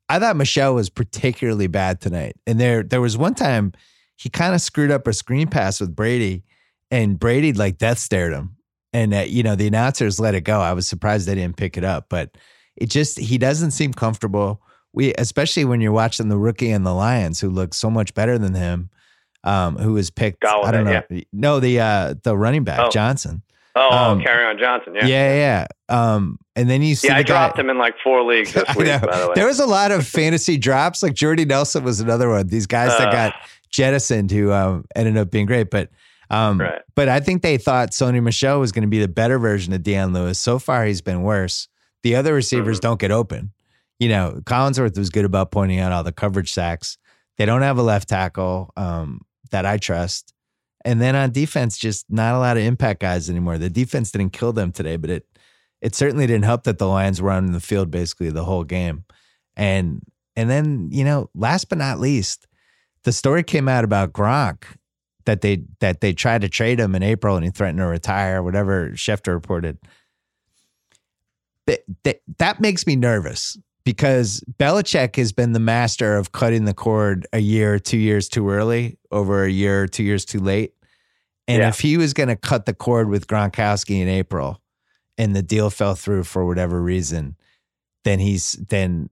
I 0.08 0.20
thought 0.20 0.38
Michel 0.38 0.76
was 0.76 0.90
particularly 0.90 1.68
bad 1.68 2.00
tonight. 2.00 2.36
And 2.46 2.60
there, 2.60 2.84
there 2.84 3.02
was 3.02 3.18
one 3.18 3.36
time 3.36 3.74
he 4.18 4.30
kind 4.30 4.54
of 4.54 4.62
screwed 4.62 4.92
up 4.92 5.08
a 5.08 5.14
screen 5.14 5.48
pass 5.48 5.80
with 5.80 5.96
Brady, 5.96 6.44
and 6.92 7.18
Brady 7.20 7.54
like 7.54 7.78
death 7.78 8.00
stared 8.00 8.34
him. 8.34 8.58
And 8.94 9.14
uh, 9.14 9.20
you 9.28 9.44
know 9.44 9.56
the 9.56 9.68
announcers 9.68 10.20
let 10.20 10.36
it 10.36 10.42
go. 10.42 10.60
I 10.60 10.74
was 10.74 10.88
surprised 10.88 11.28
they 11.28 11.36
didn't 11.36 11.58
pick 11.58 11.78
it 11.78 11.84
up, 11.84 12.08
but 12.10 12.36
it 12.76 12.90
just 12.90 13.18
he 13.20 13.38
doesn't 13.38 13.72
seem 13.72 13.94
comfortable. 13.94 14.62
We 14.94 15.14
especially 15.18 15.66
when 15.66 15.82
you're 15.82 15.92
watching 15.92 16.30
the 16.30 16.38
rookie 16.38 16.72
and 16.72 16.86
the 16.86 16.94
Lions, 16.94 17.40
who 17.40 17.50
look 17.50 17.74
so 17.74 17.90
much 17.90 18.14
better 18.14 18.38
than 18.38 18.54
him, 18.56 18.90
um, 19.44 19.78
who 19.78 19.94
was 19.94 20.10
picked. 20.10 20.44
I 20.46 20.72
don't 20.72 20.86
know. 20.86 21.02
yeah. 21.10 21.22
No, 21.32 21.60
the 21.60 21.80
uh, 21.80 22.16
the 22.24 22.36
running 22.36 22.64
back 22.64 22.80
Oh. 22.80 22.90
Johnson. 22.90 23.44
Oh, 23.76 23.90
Um, 23.96 24.20
oh 24.20 24.24
carry 24.24 24.44
on 24.46 24.58
Johnson. 24.58 24.96
Yeah. 24.96 25.06
Yeah, 25.06 25.36
yeah. 25.36 25.68
Um, 26.16 26.40
and 26.56 26.68
then 26.68 26.82
you 26.82 26.96
see 26.96 27.10
Yeah, 27.10 27.18
I 27.18 27.22
guy- 27.22 27.28
dropped 27.28 27.60
him 27.60 27.70
in 27.70 27.78
like 27.78 27.94
four 28.04 28.24
leagues 28.24 28.54
this 28.54 28.66
week, 28.76 28.88
by 28.88 29.20
the 29.20 29.28
way. 29.28 29.34
There 29.36 29.46
was 29.46 29.60
a 29.60 29.68
lot 29.68 29.92
of 29.92 30.08
fantasy 30.08 30.58
drops. 30.58 31.04
Like 31.04 31.14
Jordy 31.14 31.46
Nelson 31.46 31.84
was 31.84 32.00
another 32.00 32.30
one. 32.30 32.48
These 32.48 32.66
guys 32.66 32.98
that 32.98 33.10
Uh, 33.10 33.12
got 33.12 33.36
jettisoned 33.70 34.32
who 34.32 34.52
um, 34.52 34.86
ended 34.96 35.18
up 35.18 35.32
being 35.32 35.46
great. 35.46 35.70
But 35.70 35.90
um, 36.30 36.60
Right. 36.60 36.82
but 36.96 37.08
I 37.08 37.20
think 37.22 37.42
they 37.42 37.58
thought 37.58 37.92
Sony 37.92 38.22
Michel 38.22 38.60
was 38.60 38.72
going 38.74 38.82
to 38.84 38.90
be 38.90 39.00
the 39.00 39.08
better 39.08 39.40
version 39.40 39.72
of 39.74 39.82
Dion 39.84 40.12
Lewis. 40.14 40.38
So 40.40 40.60
far, 40.60 40.86
he's 40.86 41.02
been 41.02 41.22
worse. 41.24 41.68
The 42.04 42.16
other 42.16 42.34
receivers 42.34 42.80
Mhm. 42.80 42.82
don't 42.82 43.00
get 43.00 43.12
open. 43.12 43.52
You 44.00 44.10
know, 44.10 44.42
Collinsworth 44.44 44.98
was 44.98 45.10
good 45.10 45.24
about 45.26 45.52
pointing 45.52 45.80
out 45.80 45.92
all 45.94 46.04
the 46.04 46.12
coverage 46.12 46.52
sacks. 46.52 46.98
They 47.38 47.46
don't 47.46 47.62
have 47.62 47.78
a 47.78 47.82
left 47.84 48.10
tackle 48.10 48.72
um, 48.76 49.22
that 49.52 49.66
I 49.66 49.78
trust. 49.78 50.34
And 50.84 51.00
then 51.02 51.16
on 51.16 51.32
defense, 51.32 51.78
just 51.78 52.06
not 52.10 52.36
a 52.36 52.40
lot 52.40 52.58
of 52.58 52.64
impact 52.64 53.00
guys 53.02 53.30
anymore. 53.30 53.58
The 53.58 53.70
defense 53.70 54.12
didn't 54.12 54.34
kill 54.34 54.52
them 54.54 54.72
today, 54.72 54.98
but 54.98 55.10
it 55.10 55.26
it 55.82 55.94
certainly 55.96 56.26
didn't 56.28 56.46
help 56.46 56.64
that 56.64 56.78
the 56.80 56.88
Lions 56.88 57.22
were 57.22 57.30
on 57.32 57.52
the 57.52 57.60
field 57.60 57.90
basically 57.92 58.32
the 58.32 58.44
whole 58.46 58.64
game. 58.64 59.06
And 59.56 60.02
and 60.36 60.50
then, 60.50 60.90
you 60.92 61.04
know, 61.04 61.30
last 61.34 61.70
but 61.70 61.78
not 61.78 62.00
least, 62.00 62.48
the 63.04 63.12
story 63.12 63.44
came 63.44 63.68
out 63.68 63.84
about 63.84 64.14
Gronk 64.14 64.64
that 65.26 65.42
they 65.42 65.64
that 65.80 66.02
they 66.02 66.14
tried 66.14 66.42
to 66.42 66.50
trade 66.50 66.80
him 66.80 66.96
in 66.96 67.04
April 67.04 67.36
and 67.36 67.46
he 67.46 67.52
threatened 67.52 67.80
to 67.80 67.86
retire, 67.86 68.42
whatever 68.42 68.92
Schefter 68.92 69.34
reported. 69.34 69.78
That, 71.66 71.82
that, 72.04 72.22
that 72.38 72.62
makes 72.62 72.88
me 72.88 72.96
nervous 72.96 73.58
because 73.84 74.42
Belichick 74.58 75.18
has 75.18 75.34
been 75.34 75.52
the 75.52 75.60
master 75.60 76.16
of 76.16 76.32
cutting 76.32 76.64
the 76.64 76.74
cord 76.74 77.28
a 77.34 77.40
year 77.40 77.74
or 77.74 77.80
two 77.80 77.98
years 77.98 78.30
too 78.30 78.50
early 78.50 78.98
over 79.12 79.44
a 79.44 79.50
year 79.50 79.84
or 79.84 79.88
two 79.88 80.04
years 80.04 80.24
too 80.24 80.40
late. 80.40 80.74
And 81.46 81.62
Yeah. 81.62 81.70
if 81.70 81.80
he 81.80 81.98
was 81.98 82.14
going 82.14 82.30
to 82.30 82.38
cut 82.38 82.66
the 82.66 82.74
cord 82.74 83.10
with 83.10 83.28
Gronkowski 83.28 84.02
in 84.02 84.08
April 84.08 84.62
and 85.18 85.36
the 85.36 85.42
deal 85.42 85.70
fell 85.70 85.96
through 85.96 86.24
for 86.24 86.46
whatever 86.46 86.82
reason, 86.82 87.36
then 88.06 88.20
he's 88.20 88.54
then 88.54 89.10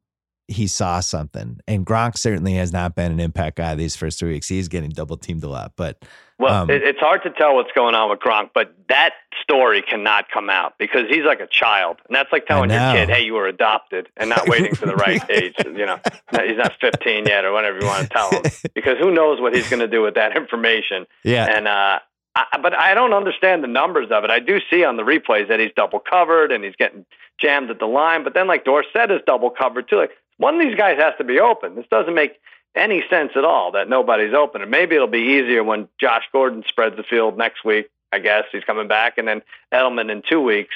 he 0.48 0.68
saw 0.68 1.00
something. 1.00 1.60
And 1.68 1.86
Gronk 1.86 2.18
certainly 2.18 2.54
has 2.56 2.72
not 2.72 2.96
been 2.96 3.12
an 3.12 3.20
impact 3.20 3.58
guy 3.58 3.76
these 3.76 3.96
first 3.96 4.20
three 4.20 4.32
weeks. 4.32 4.48
He's 4.48 4.68
getting 4.68 4.90
double 4.90 5.18
teamed 5.18 5.44
a 5.44 5.50
lot. 5.50 5.74
But 5.76 6.04
Well, 6.38 6.64
Um, 6.64 6.70
it, 6.70 6.84
it's 6.84 7.00
hard 7.00 7.24
to 7.24 7.30
tell 7.32 7.56
what's 7.56 7.72
going 7.74 7.96
on 7.96 8.10
with 8.10 8.20
Gronk, 8.20 8.50
but 8.54 8.76
that 8.90 9.14
story 9.42 9.82
cannot 9.82 10.30
come 10.30 10.50
out 10.50 10.74
because 10.78 11.04
he's 11.10 11.24
like 11.24 11.40
a 11.40 11.48
child, 11.48 11.98
and 12.08 12.16
that's 12.16 12.32
like 12.32 12.46
telling 12.46 12.70
your 12.70 12.80
kid, 12.94 13.10
"Hey, 13.10 13.24
you 13.24 13.34
were 13.34 13.48
adopted," 13.48 14.10
and 14.18 14.30
not 14.30 14.48
waiting 14.50 14.76
for 14.76 14.86
the 14.86 14.96
right 14.96 15.24
age. 15.30 15.56
You 15.64 15.86
know, 15.86 16.00
he's 16.32 16.58
not 16.58 16.74
15 16.82 17.26
yet, 17.26 17.46
or 17.46 17.54
whatever 17.54 17.80
you 17.80 17.86
want 17.86 18.04
to 18.04 18.10
tell 18.10 18.30
him, 18.32 18.44
because 18.74 18.98
who 19.00 19.12
knows 19.12 19.40
what 19.40 19.56
he's 19.56 19.70
going 19.70 19.80
to 19.80 19.88
do 19.88 20.02
with 20.02 20.16
that 20.16 20.36
information. 20.36 21.06
yeah, 21.24 21.46
And 21.46 21.68
uh, 21.68 22.00
I, 22.36 22.60
but 22.62 22.74
I 22.74 22.94
don't 22.94 23.14
understand 23.14 23.64
the 23.64 23.68
numbers 23.68 24.08
of 24.12 24.24
it. 24.26 24.30
I 24.30 24.40
do 24.40 24.60
see 24.70 24.84
on 24.84 24.98
the 24.98 25.04
replays 25.04 25.48
that 25.48 25.60
he's 25.60 25.72
double 25.76 26.00
covered 26.00 26.52
and 26.52 26.64
he's 26.64 26.76
getting 26.76 27.06
jammed 27.40 27.70
at 27.72 27.80
the 27.80 27.86
line. 27.86 28.24
But 28.24 28.34
then, 28.34 28.48
like 28.48 28.66
Dorsett 28.66 29.10
is 29.10 29.22
double 29.26 29.50
covered 29.50 29.88
too. 29.88 29.96
Like 29.96 30.12
one 30.38 30.56
of 30.56 30.62
these 30.68 30.76
guys 30.76 30.98
has 31.00 31.14
to 31.18 31.24
be 31.24 31.40
open. 31.40 31.76
This 31.76 31.86
doesn't 31.90 32.14
make 32.14 32.40
any 32.76 33.04
sense 33.10 33.32
at 33.36 33.46
all 33.46 33.72
that 33.72 33.88
nobody's 33.90 34.34
open. 34.34 34.62
And 34.62 34.70
maybe 34.70 34.96
it'll 34.96 35.08
be 35.08 35.40
easier 35.40 35.64
when 35.64 35.88
Josh 36.00 36.24
Gordon 36.32 36.64
spreads 36.68 36.98
the 36.98 37.04
field 37.04 37.38
next 37.38 37.64
week. 37.64 37.90
I 38.12 38.20
guess 38.20 38.44
he's 38.52 38.64
coming 38.64 38.88
back, 38.88 39.18
and 39.18 39.28
then 39.28 39.42
Edelman 39.74 40.12
in 40.12 40.22
two 40.30 40.40
weeks. 40.42 40.74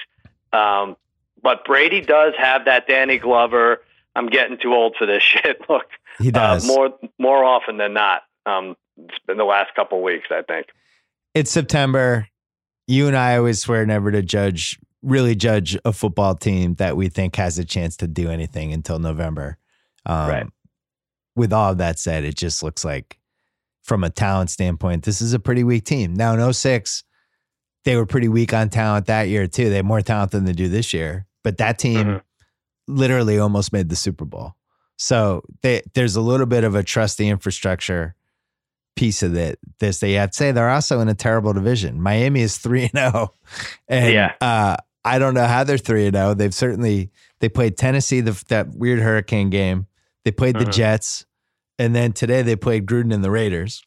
Um, 0.51 0.97
but 1.41 1.63
Brady 1.63 2.01
does 2.01 2.33
have 2.37 2.65
that 2.65 2.87
Danny 2.87 3.17
Glover. 3.17 3.81
I'm 4.15 4.27
getting 4.27 4.57
too 4.57 4.73
old 4.73 4.95
for 4.97 5.05
this 5.05 5.23
shit. 5.31 5.61
Look, 5.69 5.85
he 6.19 6.29
uh, 6.29 6.31
does. 6.31 6.67
more 6.67 6.93
more 7.17 7.43
often 7.43 7.77
than 7.77 7.93
not. 7.93 8.23
Um, 8.45 8.75
it's 8.97 9.19
been 9.25 9.37
the 9.37 9.45
last 9.45 9.73
couple 9.75 10.01
weeks, 10.01 10.27
I 10.31 10.41
think. 10.41 10.67
it's 11.33 11.51
September. 11.51 12.27
You 12.87 13.07
and 13.07 13.15
I 13.15 13.37
always 13.37 13.61
swear 13.61 13.85
never 13.85 14.11
to 14.11 14.21
judge, 14.23 14.79
really 15.01 15.35
judge 15.35 15.77
a 15.85 15.93
football 15.93 16.35
team 16.35 16.75
that 16.75 16.97
we 16.97 17.07
think 17.09 17.35
has 17.37 17.57
a 17.57 17.65
chance 17.65 17.95
to 17.97 18.07
do 18.07 18.29
anything 18.29 18.73
until 18.73 18.99
November. 18.99 19.57
Um, 20.05 20.29
Right. 20.29 20.47
With 21.35 21.53
all 21.53 21.71
of 21.71 21.77
that 21.77 21.97
said, 21.99 22.25
it 22.25 22.35
just 22.35 22.61
looks 22.63 22.83
like, 22.83 23.17
from 23.81 24.03
a 24.03 24.09
talent 24.09 24.49
standpoint, 24.49 25.03
this 25.03 25.21
is 25.21 25.33
a 25.33 25.39
pretty 25.39 25.63
weak 25.63 25.85
team. 25.85 26.13
Now, 26.13 26.33
in 26.33 26.53
06, 26.53 27.03
they 27.85 27.95
were 27.95 28.05
pretty 28.05 28.27
weak 28.27 28.53
on 28.53 28.69
talent 28.69 29.05
that 29.05 29.29
year, 29.29 29.47
too. 29.47 29.69
They 29.69 29.77
had 29.77 29.85
more 29.85 30.01
talent 30.01 30.31
than 30.31 30.43
they 30.45 30.51
do 30.51 30.67
this 30.67 30.93
year. 30.93 31.25
But 31.43 31.57
that 31.59 31.79
team 31.79 32.05
Mhm. 32.05 32.21
literally 32.87 33.39
almost 33.39 33.71
made 33.71 33.87
the 33.89 33.95
Super 33.95 34.25
Bowl. 34.25 34.55
So 34.97 35.43
they, 35.61 35.81
there's 35.93 36.17
a 36.17 36.21
little 36.21 36.45
bit 36.45 36.65
of 36.65 36.75
a 36.75 36.83
trusty 36.83 37.29
infrastructure 37.29 38.15
piece 38.97 39.23
of 39.23 39.33
it. 39.35 39.59
This 39.79 39.99
they 40.01 40.13
have 40.13 40.31
to 40.31 40.35
say 40.37 40.51
they're 40.51 40.69
also 40.69 40.99
in 40.99 41.07
a 41.07 41.13
terrible 41.15 41.53
division. 41.53 42.01
Miami 42.01 42.41
is 42.41 42.57
three 42.57 42.81
and 42.83 42.91
zero, 43.13 43.31
and 43.87 44.13
Yeah. 44.13 44.33
uh, 44.41 44.75
I 45.09 45.19
don't 45.19 45.33
know 45.33 45.45
how 45.45 45.63
they're 45.63 45.77
three 45.77 46.05
and 46.07 46.15
zero. 46.15 46.33
They've 46.33 46.53
certainly 46.53 47.09
they 47.39 47.49
played 47.49 47.77
Tennessee 47.77 48.21
the, 48.21 48.41
that 48.49 48.69
weird 48.75 48.99
hurricane 48.99 49.49
game. 49.49 49.87
They 50.25 50.31
played 50.31 50.57
the 50.57 50.65
Mhm. 50.65 50.73
Jets, 50.73 51.25
and 51.77 51.95
then 51.95 52.11
today 52.13 52.41
they 52.41 52.55
played 52.55 52.85
Gruden 52.85 53.13
and 53.13 53.23
the 53.23 53.31
Raiders. 53.31 53.83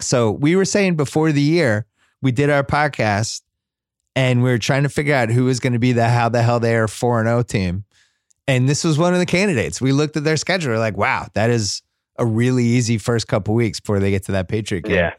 So 0.00 0.30
we 0.30 0.56
were 0.56 0.64
saying 0.64 0.96
before 0.96 1.32
the 1.32 1.40
year 1.42 1.86
we 2.22 2.32
did 2.32 2.50
our 2.50 2.64
podcast, 2.64 3.42
and 4.16 4.42
we 4.42 4.50
were 4.50 4.58
trying 4.58 4.82
to 4.82 4.88
figure 4.88 5.14
out 5.14 5.30
who 5.30 5.44
was 5.44 5.60
going 5.60 5.72
to 5.72 5.78
be 5.78 5.92
the 5.92 6.08
how 6.08 6.28
the 6.28 6.42
hell 6.42 6.60
they 6.60 6.74
are 6.76 6.88
four 6.88 7.20
and 7.20 7.28
zero 7.28 7.42
team. 7.42 7.84
And 8.46 8.68
this 8.68 8.82
was 8.82 8.98
one 8.98 9.12
of 9.12 9.18
the 9.20 9.26
candidates. 9.26 9.80
We 9.80 9.92
looked 9.92 10.16
at 10.16 10.24
their 10.24 10.36
schedule. 10.36 10.72
We're 10.72 10.78
like, 10.78 10.96
wow, 10.96 11.28
that 11.34 11.50
is 11.50 11.82
a 12.18 12.24
really 12.26 12.64
easy 12.64 12.98
first 12.98 13.28
couple 13.28 13.54
weeks 13.54 13.78
before 13.78 14.00
they 14.00 14.10
get 14.10 14.24
to 14.24 14.32
that 14.32 14.48
Patriot 14.48 14.84
game. 14.84 14.94
Yeah. 14.96 15.12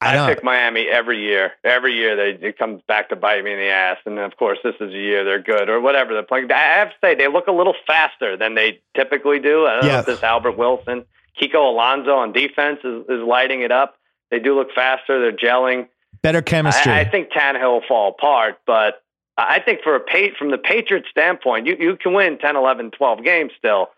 I 0.00 0.18
I, 0.18 0.34
pick 0.34 0.44
Miami 0.44 0.86
every 0.88 1.22
year. 1.22 1.52
Every 1.62 1.94
year 1.94 2.16
they 2.16 2.46
it 2.46 2.58
comes 2.58 2.82
back 2.86 3.08
to 3.08 3.16
bite 3.16 3.42
me 3.42 3.52
in 3.52 3.58
the 3.58 3.68
ass, 3.68 3.98
and 4.04 4.18
then 4.18 4.24
of 4.24 4.36
course 4.36 4.58
this 4.62 4.74
is 4.80 4.92
a 4.92 4.98
year 4.98 5.24
they're 5.24 5.42
good 5.42 5.68
or 5.68 5.80
whatever 5.80 6.12
they're 6.12 6.22
playing. 6.22 6.50
I 6.52 6.58
have 6.58 6.90
to 6.90 6.94
say 7.02 7.14
they 7.14 7.28
look 7.28 7.46
a 7.46 7.52
little 7.52 7.74
faster 7.86 8.36
than 8.36 8.54
they 8.54 8.80
typically 8.94 9.38
do. 9.38 9.66
I 9.66 9.80
don't 9.80 9.86
know 9.86 9.98
if 10.00 10.06
this 10.06 10.22
Albert 10.22 10.58
Wilson, 10.58 11.04
Kiko 11.40 11.70
Alonso 11.70 12.12
on 12.12 12.32
defense 12.32 12.80
is, 12.84 13.04
is 13.08 13.22
lighting 13.26 13.62
it 13.62 13.72
up. 13.72 13.96
They 14.30 14.40
do 14.40 14.56
look 14.56 14.72
faster. 14.74 15.20
They're 15.20 15.32
gelling. 15.36 15.88
Better 16.22 16.42
chemistry. 16.42 16.92
I, 16.92 17.00
I 17.00 17.04
think 17.08 17.30
Tannehill 17.30 17.72
will 17.72 17.86
fall 17.86 18.10
apart, 18.10 18.60
but 18.66 19.02
I 19.36 19.60
think 19.60 19.80
for 19.82 19.96
a 19.96 20.00
pa- 20.00 20.34
from 20.38 20.50
the 20.50 20.58
Patriots 20.58 21.08
standpoint, 21.10 21.66
you, 21.66 21.76
you 21.78 21.96
can 21.96 22.14
win 22.14 22.38
10, 22.38 22.56
11, 22.56 22.92
12 22.92 23.24
games 23.24 23.52
still. 23.58 23.88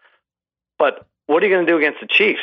But 0.79 1.07
what 1.27 1.43
are 1.43 1.47
you 1.47 1.55
going 1.55 1.67
to 1.67 1.73
do 1.73 1.79
against 1.79 2.01
the 2.01 2.07
Chiefs? 2.07 2.41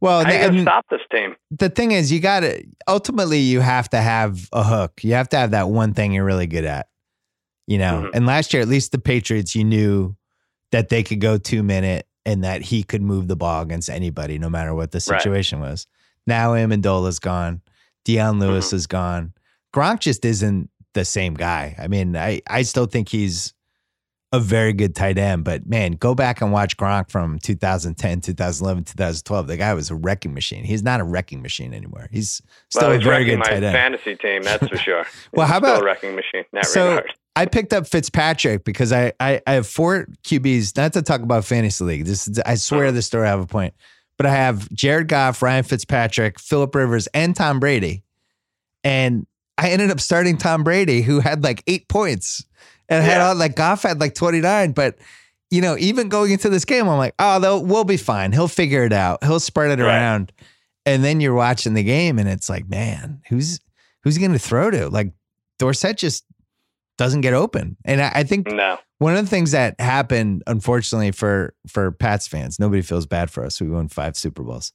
Well, 0.00 0.24
How 0.24 0.30
are 0.30 0.32
you 0.32 0.38
going 0.38 0.48
and 0.50 0.56
to 0.58 0.62
stop 0.62 0.86
this 0.90 1.00
team? 1.10 1.36
the 1.50 1.68
thing 1.68 1.92
is, 1.92 2.10
you 2.10 2.20
got 2.20 2.40
to 2.40 2.64
ultimately 2.88 3.38
you 3.38 3.60
have 3.60 3.88
to 3.90 3.98
have 3.98 4.48
a 4.52 4.62
hook. 4.64 5.02
You 5.04 5.14
have 5.14 5.28
to 5.30 5.36
have 5.36 5.52
that 5.52 5.68
one 5.68 5.94
thing 5.94 6.12
you're 6.12 6.24
really 6.24 6.46
good 6.46 6.64
at. 6.64 6.88
You 7.66 7.78
know, 7.78 8.02
Mhm. 8.04 8.10
and 8.14 8.26
last 8.26 8.52
year, 8.52 8.62
at 8.62 8.68
least 8.68 8.92
the 8.92 8.98
Patriots, 8.98 9.54
you 9.54 9.64
knew 9.64 10.16
that 10.72 10.88
they 10.88 11.02
could 11.02 11.20
go 11.20 11.38
two 11.38 11.62
minute 11.62 12.06
and 12.26 12.42
that 12.44 12.62
he 12.62 12.82
could 12.82 13.02
move 13.02 13.28
the 13.28 13.36
ball 13.36 13.62
against 13.62 13.88
anybody, 13.90 14.38
no 14.38 14.48
matter 14.50 14.74
what 14.74 14.90
the 14.90 15.04
Right. 15.08 15.20
situation 15.22 15.60
was. 15.60 15.86
Now 16.26 16.52
Amendola's 16.54 17.18
gone. 17.18 17.60
Dion 18.04 18.38
Lewis 18.40 18.70
Mhm. 18.70 18.74
is 18.74 18.86
gone. 18.86 19.32
Gronk 19.74 20.00
just 20.00 20.24
isn't 20.24 20.70
the 20.94 21.04
same 21.04 21.34
guy. 21.34 21.74
I 21.78 21.88
mean, 21.88 22.16
I, 22.16 22.40
I 22.48 22.62
still 22.62 22.86
think 22.86 23.08
he's 23.08 23.54
a 24.32 24.40
very 24.40 24.72
good 24.72 24.94
tight 24.94 25.18
end, 25.18 25.44
but 25.44 25.66
man, 25.66 25.92
go 25.92 26.14
back 26.14 26.40
and 26.40 26.50
watch 26.52 26.76
Gronk 26.78 27.10
from 27.10 27.38
2010, 27.40 28.22
2011, 28.22 28.84
2012. 28.84 29.46
The 29.46 29.56
guy 29.58 29.74
was 29.74 29.90
a 29.90 29.94
wrecking 29.94 30.32
machine. 30.32 30.64
He's 30.64 30.82
not 30.82 31.00
a 31.00 31.04
wrecking 31.04 31.42
machine 31.42 31.74
anymore. 31.74 32.08
He's 32.10 32.40
still 32.70 32.88
well, 32.88 32.98
a 32.98 33.02
very 33.02 33.26
good 33.26 33.42
tight 33.44 33.62
end. 33.62 33.74
fantasy 33.74 34.16
team, 34.16 34.42
that's 34.42 34.66
for 34.66 34.76
sure. 34.78 35.04
Well, 35.32 35.46
how 35.46 35.58
about- 35.58 35.82
a 35.82 35.84
wrecking 35.84 36.16
machine? 36.16 36.44
in 36.52 36.64
So- 36.64 36.90
regard. 36.96 37.14
I 37.34 37.46
picked 37.46 37.72
up 37.72 37.86
Fitzpatrick 37.86 38.62
because 38.62 38.92
I, 38.92 39.14
I 39.18 39.40
I 39.46 39.52
have 39.52 39.66
four 39.66 40.06
QBs. 40.22 40.76
Not 40.76 40.92
to 40.92 41.00
talk 41.00 41.22
about 41.22 41.46
fantasy 41.46 41.82
league. 41.82 42.04
This 42.04 42.28
is, 42.28 42.38
I 42.40 42.56
swear 42.56 42.84
uh-huh. 42.84 42.92
this 42.92 43.06
story 43.06 43.26
I 43.26 43.30
have 43.30 43.40
a 43.40 43.46
point. 43.46 43.72
But 44.18 44.26
I 44.26 44.34
have 44.34 44.70
Jared 44.70 45.08
Goff, 45.08 45.40
Ryan 45.40 45.64
Fitzpatrick, 45.64 46.38
Philip 46.38 46.74
Rivers, 46.74 47.06
and 47.14 47.34
Tom 47.34 47.58
Brady. 47.58 48.04
And 48.84 49.26
I 49.56 49.70
ended 49.70 49.90
up 49.90 49.98
starting 49.98 50.36
Tom 50.36 50.62
Brady, 50.62 51.00
who 51.00 51.20
had 51.20 51.42
like 51.42 51.62
eight 51.66 51.88
points, 51.88 52.44
and 52.92 53.04
had 53.04 53.18
Yeah. 53.18 53.28
all 53.28 53.34
like 53.34 53.56
Goff 53.56 53.82
had 53.82 54.00
like 54.00 54.14
twenty 54.14 54.40
nine. 54.40 54.72
But 54.72 54.98
you 55.50 55.60
know, 55.60 55.76
even 55.78 56.08
going 56.08 56.30
into 56.32 56.48
this 56.48 56.64
game, 56.64 56.88
I'm 56.88 56.96
like, 56.98 57.14
oh, 57.18 57.38
they'll, 57.38 57.62
we'll 57.62 57.84
be 57.84 57.98
fine. 57.98 58.32
He'll 58.32 58.48
figure 58.48 58.84
it 58.84 58.92
out. 58.92 59.22
He'll 59.22 59.38
spread 59.40 59.78
it 59.78 59.82
Right. 59.82 59.94
around. 59.96 60.32
And 60.86 61.04
then 61.04 61.20
you're 61.20 61.34
watching 61.34 61.74
the 61.74 61.82
game, 61.84 62.18
and 62.18 62.28
it's 62.28 62.48
like, 62.48 62.68
man, 62.68 63.20
who's 63.28 63.60
who's 64.02 64.18
going 64.18 64.32
to 64.32 64.38
throw 64.38 64.70
to? 64.70 64.88
Like 64.88 65.12
Dorsett 65.58 65.96
just 65.98 66.24
doesn't 66.98 67.20
get 67.20 67.34
open. 67.34 67.76
And 67.84 68.00
I, 68.02 68.10
I 68.16 68.22
think 68.24 68.48
No. 68.48 68.78
one 68.98 69.14
of 69.16 69.24
the 69.24 69.30
things 69.30 69.52
that 69.52 69.78
happened, 69.80 70.42
unfortunately, 70.46 71.12
for 71.12 71.54
for 71.68 71.92
Pats 71.92 72.26
fans, 72.26 72.58
nobody 72.58 72.82
feels 72.82 73.06
bad 73.06 73.30
for 73.30 73.44
us. 73.44 73.60
We 73.60 73.68
won 73.68 73.88
five 73.88 74.16
Super 74.16 74.42
Bowls, 74.42 74.72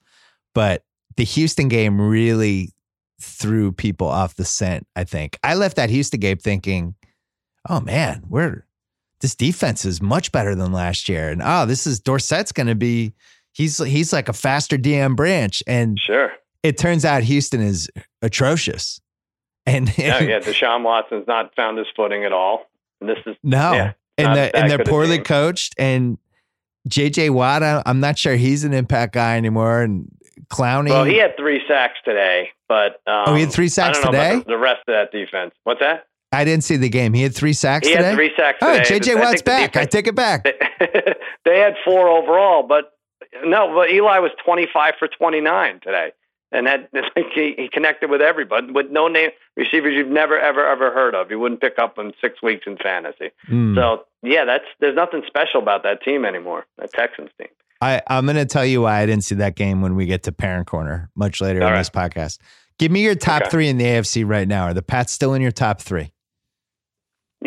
but 0.55 0.84
the 1.18 1.24
Houston 1.26 1.68
game 1.68 1.99
really 1.99 2.72
threw 3.20 3.72
people 3.72 4.07
off 4.07 4.36
the 4.36 4.45
scent. 4.45 4.86
I 4.95 5.03
think 5.03 5.38
I 5.43 5.55
left 5.55 5.76
that 5.78 5.89
Houston 5.89 6.20
game 6.20 6.38
thinking, 6.38 6.95
"Oh 7.70 7.80
man, 7.82 8.24
we're 8.30 8.65
this 9.22 9.36
defense 9.36 9.86
is 9.86 10.01
much 10.01 10.32
better 10.32 10.55
than 10.55 10.72
last 10.72 11.07
year," 11.09 11.30
and 11.30 11.41
oh, 11.43 11.65
this 11.65 11.88
is 11.88 11.99
Dorsett's 11.99 12.51
going 12.51 12.68
to 12.68 12.76
be 12.76 13.13
he's 13.53 13.78
he's 13.78 14.13
like 14.13 14.30
a 14.30 14.34
faster 14.34 14.78
Deion 14.78 15.15
Branch, 15.15 15.61
and 15.68 15.99
Sure. 15.99 16.32
it 16.63 16.78
turns 16.78 17.05
out 17.05 17.24
Houston 17.24 17.61
is 17.61 17.89
atrocious. 18.22 19.01
And, 19.65 19.88
No, 19.97 20.20
yeah, 20.20 20.39
Deshaun 20.39 20.84
Watson's 20.84 21.28
not 21.28 21.53
found 21.55 21.78
his 21.78 21.88
footing 21.95 22.24
at 22.24 22.32
all. 22.32 22.68
And 23.01 23.09
this 23.09 23.18
is 23.26 23.36
no, 23.43 23.74
Yeah, 23.74 23.93
and 24.18 24.36
the, 24.38 24.55
and 24.55 24.72
they're 24.72 24.86
poorly 24.86 25.20
coached, 25.20 25.76
and 25.78 26.18
JJ 26.89 27.32
Watt, 27.32 27.61
I'm 27.86 27.99
not 27.99 28.18
sure 28.18 28.36
he's 28.36 28.63
an 28.63 28.74
impact 28.74 29.13
guy 29.13 29.36
anymore, 29.38 29.82
and 29.82 30.09
Clowney. 30.49 30.89
well, 30.89 31.03
he 31.03 31.18
had 31.18 31.36
three 31.36 31.61
sacks 31.68 31.99
today, 32.05 32.51
but 32.70 33.01
um, 33.05 33.26
Oh, 33.28 33.36
he 33.36 33.41
had 33.41 33.51
three 33.51 33.65
I 33.65 33.70
sacks 33.70 33.99
today? 33.99 34.38
The, 34.38 34.43
the 34.45 34.57
rest 34.57 34.80
of 34.88 34.93
that 34.93 35.11
defense. 35.11 35.53
What's 35.63 35.82
that? 35.82 36.07
I 36.32 36.43
didn't 36.43 36.63
see 36.63 36.75
the 36.78 36.89
game. 36.89 37.13
He 37.13 37.23
had 37.23 37.34
three 37.34 37.53
sacks 37.53 37.88
He 37.88 37.93
today. 37.93 38.07
had 38.09 38.15
three 38.15 38.32
sacks 38.36 38.57
oh, 38.61 38.78
today. 38.84 38.99
JJ 38.99 39.19
Watt's 39.19 39.41
back. 39.41 39.75
I 39.78 39.86
take 39.86 40.07
it 40.07 40.15
back. 40.15 40.43
they, 40.43 40.53
they 41.45 41.59
had 41.59 41.75
four 41.86 42.07
overall, 42.09 42.63
but 42.63 42.93
no, 43.43 43.73
but 43.73 43.89
Eli 43.91 44.19
was 44.19 44.32
25 44.43 44.93
for 44.99 45.07
29 45.07 45.80
today. 45.82 46.11
And 46.51 46.65
that 46.67 46.89
he, 47.36 47.55
he 47.57 47.69
connected 47.71 48.09
with 48.09 48.21
everybody 48.21 48.71
with 48.71 48.89
no 48.89 49.07
name 49.07 49.32
receivers 49.57 49.93
you've 49.95 50.07
never 50.07 50.39
ever 50.39 50.65
ever 50.65 50.93
heard 50.93 51.13
of. 51.13 51.30
You 51.30 51.39
wouldn't 51.39 51.59
pick 51.59 51.78
up 51.78 51.97
in 51.99 52.13
six 52.21 52.41
weeks 52.41 52.65
in 52.65 52.78
fantasy. 52.78 53.32
Mm. 53.49 53.75
So 53.75 54.05
yeah, 54.23 54.45
that's 54.45 54.63
there's 54.80 54.95
nothing 54.95 55.23
special 55.28 55.61
about 55.61 55.84
that 55.84 56.01
team 56.03 56.23
anymore. 56.23 56.65
That 56.78 56.93
Texans 56.93 57.32
team. 57.38 57.49
I, 57.82 58.01
I'm 58.07 58.25
going 58.25 58.38
to 58.38 58.45
tell 58.45 58.65
you 58.65 58.82
why 58.82 58.99
I 59.01 59.05
didn't 59.05 59.23
see 59.25 59.36
that 59.36 59.55
game 59.55 59.82
when 59.82 59.95
we 59.95 60.05
get 60.05 60.23
to 60.23 60.32
Parent 60.32 60.65
Corner 60.67 61.11
much 61.15 61.41
later 61.41 61.61
All 61.61 61.67
in 61.67 61.73
right. 61.73 61.80
this 61.80 61.89
podcast. 61.91 62.39
Give 62.80 62.91
me 62.91 63.03
your 63.03 63.13
top 63.15 63.41
Okay. 63.43 63.51
three 63.51 63.67
in 63.67 63.78
the 63.78 63.84
AFC 63.86 64.28
right 64.28 64.47
now. 64.47 64.63
Are 64.63 64.73
the 64.73 64.82
Pats 64.82 65.11
still 65.11 65.34
in 65.34 65.41
your 65.41 65.51
top 65.51 65.82
three? 65.82 66.11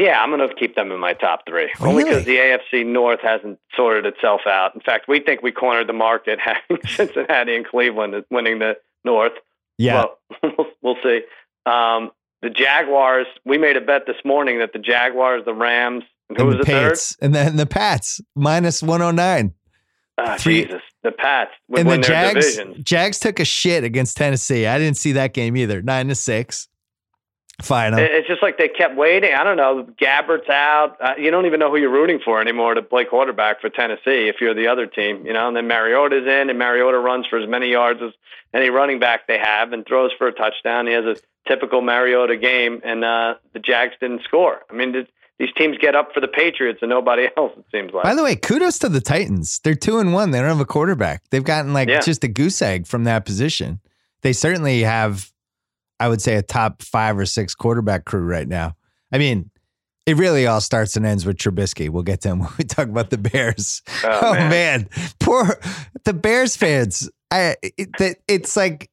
Yeah, 0.00 0.22
I'm 0.22 0.30
going 0.34 0.48
to 0.48 0.54
keep 0.54 0.76
them 0.76 0.90
in 0.92 0.98
my 0.98 1.12
top 1.12 1.42
three. 1.46 1.70
Only 1.78 2.04
because 2.04 2.24
the 2.24 2.36
AFC 2.36 2.86
North 2.86 3.20
hasn't 3.20 3.58
sorted 3.76 4.06
itself 4.06 4.40
out. 4.46 4.74
In 4.74 4.80
fact, 4.80 5.08
we 5.08 5.20
think 5.20 5.42
we 5.42 5.52
cornered 5.52 5.88
the 5.88 5.92
market 5.92 6.38
having 6.42 6.82
Cincinnati 6.86 7.54
and 7.54 7.66
Cleveland 7.66 8.14
is 8.14 8.24
winning 8.30 8.60
the 8.60 8.78
North. 9.04 9.32
Yeah. 9.78 10.04
Well, 10.42 10.66
we'll, 10.80 10.96
see. 11.02 11.20
Um, 11.66 12.12
the 12.40 12.48
Jaguars, 12.48 13.26
we 13.44 13.58
made 13.58 13.76
a 13.76 13.80
bet 13.82 14.06
this 14.06 14.16
morning 14.24 14.60
that 14.60 14.72
the 14.72 14.78
Jaguars, 14.78 15.44
the 15.44 15.52
Rams, 15.52 16.04
and 16.30 16.38
who 16.38 16.44
and 16.44 16.48
was 16.48 16.58
the 16.58 16.64
the 16.64 16.70
third? 16.70 16.88
Pats. 16.92 17.16
And 17.20 17.34
then 17.34 17.56
the 17.56 17.66
Pats, 17.66 18.22
minus 18.34 18.82
109. 18.82 19.52
Ah, 20.16 20.36
Three- 20.38 20.62
Jesus. 20.64 20.80
The 21.02 21.12
Pats 21.12 21.50
and 21.76 21.90
the 21.90 21.98
Jags, 21.98 22.54
divisions. 22.56 22.84
Jags 22.84 23.18
took 23.18 23.40
a 23.40 23.44
shit 23.44 23.84
against 23.84 24.16
Tennessee. 24.16 24.66
I 24.66 24.78
didn't 24.78 24.98
see 24.98 25.12
that 25.12 25.34
game 25.34 25.56
either. 25.56 25.82
Nine 25.82 26.08
to 26.08 26.14
six. 26.14 26.68
Final. 27.62 27.98
It- 27.98 28.10
It's 28.10 28.28
just 28.28 28.42
like 28.42 28.58
they 28.58 28.68
kept 28.68 28.96
waiting. 28.96 29.32
I 29.34 29.44
don't 29.44 29.56
know. 29.56 29.86
Gabbert's 30.00 30.48
out. 30.48 30.96
Uh, 31.00 31.14
you 31.18 31.30
don't 31.30 31.46
even 31.46 31.60
know 31.60 31.70
who 31.70 31.76
you're 31.76 31.90
rooting 31.92 32.20
for 32.24 32.40
anymore 32.40 32.74
to 32.74 32.82
play 32.82 33.04
quarterback 33.04 33.60
for 33.60 33.68
Tennessee 33.70 34.28
if 34.28 34.36
you're 34.40 34.54
the 34.54 34.68
other 34.68 34.86
team, 34.86 35.24
you 35.26 35.32
know. 35.32 35.48
And 35.48 35.56
then 35.56 35.66
Mariota's 35.68 36.26
in, 36.26 36.50
and 36.50 36.58
Mariota 36.58 36.98
runs 36.98 37.26
for 37.26 37.38
as 37.38 37.48
many 37.48 37.68
yards 37.70 38.00
as 38.02 38.12
any 38.52 38.70
running 38.70 38.98
back 38.98 39.26
they 39.26 39.38
have 39.38 39.72
and 39.72 39.86
throws 39.86 40.10
for 40.18 40.26
a 40.26 40.32
touchdown. 40.32 40.86
He 40.86 40.92
has 40.92 41.04
a 41.04 41.16
typical 41.48 41.80
Mariota 41.82 42.36
game, 42.36 42.80
and 42.84 43.04
uh, 43.04 43.34
the 43.52 43.58
Jags 43.60 43.94
didn't 44.00 44.22
score. 44.24 44.60
I 44.70 44.74
mean, 44.74 44.92
th- 44.92 45.08
these 45.38 45.48
teams 45.56 45.78
get 45.78 45.94
up 45.94 46.12
for 46.12 46.20
the 46.20 46.28
Patriots 46.28 46.80
and 46.82 46.90
nobody 46.90 47.26
else. 47.36 47.52
It 47.56 47.64
seems 47.72 47.92
like. 47.92 48.04
By 48.04 48.14
the 48.14 48.22
way, 48.22 48.36
kudos 48.36 48.78
to 48.80 48.88
the 48.90 49.00
Titans. 49.00 49.58
They're 49.64 49.74
two 49.74 49.98
and 49.98 50.12
one. 50.12 50.32
They 50.32 50.38
don't 50.38 50.48
have 50.48 50.60
a 50.60 50.64
quarterback. 50.66 51.22
They've 51.30 51.42
gotten 51.44 51.72
like 51.72 51.88
Yeah. 51.88 52.00
just 52.00 52.22
a 52.24 52.28
goose 52.28 52.60
egg 52.60 52.86
from 52.86 53.04
that 53.04 53.24
position. 53.24 53.80
They 54.22 54.34
certainly 54.34 54.82
have, 54.82 55.30
I 56.00 56.08
would 56.08 56.20
say, 56.22 56.34
a 56.36 56.42
top 56.42 56.82
five 56.82 57.16
or 57.18 57.26
six 57.26 57.54
quarterback 57.54 58.04
crew 58.06 58.24
right 58.24 58.48
now. 58.48 58.74
I 59.12 59.18
mean, 59.18 59.50
it 60.06 60.16
really 60.16 60.46
all 60.46 60.60
starts 60.60 60.96
and 60.96 61.04
ends 61.06 61.26
with 61.26 61.36
Trubisky. 61.36 61.88
We'll 61.90 62.02
get 62.02 62.22
to 62.22 62.30
him 62.30 62.38
when 62.40 62.50
we 62.58 62.64
talk 62.64 62.88
about 62.88 63.10
the 63.10 63.18
Bears. 63.18 63.82
Oh, 64.02 64.20
Oh, 64.22 64.32
man. 64.34 64.50
man. 64.50 64.88
poor 65.20 65.60
the 66.04 66.14
Bears 66.14 66.56
fans. 66.56 67.08
I 67.30 67.54
it, 67.62 67.90
that 67.98 68.16
it's 68.26 68.56
like 68.56 68.90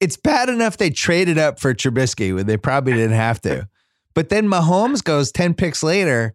it's 0.00 0.16
bad 0.16 0.48
enough 0.48 0.76
they 0.76 0.90
traded 0.90 1.38
up 1.38 1.58
for 1.60 1.72
Trubisky 1.72 2.34
when 2.34 2.46
they 2.46 2.56
probably 2.56 2.92
didn't 2.94 3.16
have 3.16 3.40
to, 3.42 3.68
but 4.12 4.28
then 4.28 4.48
Mahomes 4.48 5.02
goes 5.04 5.30
ten 5.32 5.54
picks 5.54 5.82
later, 5.82 6.34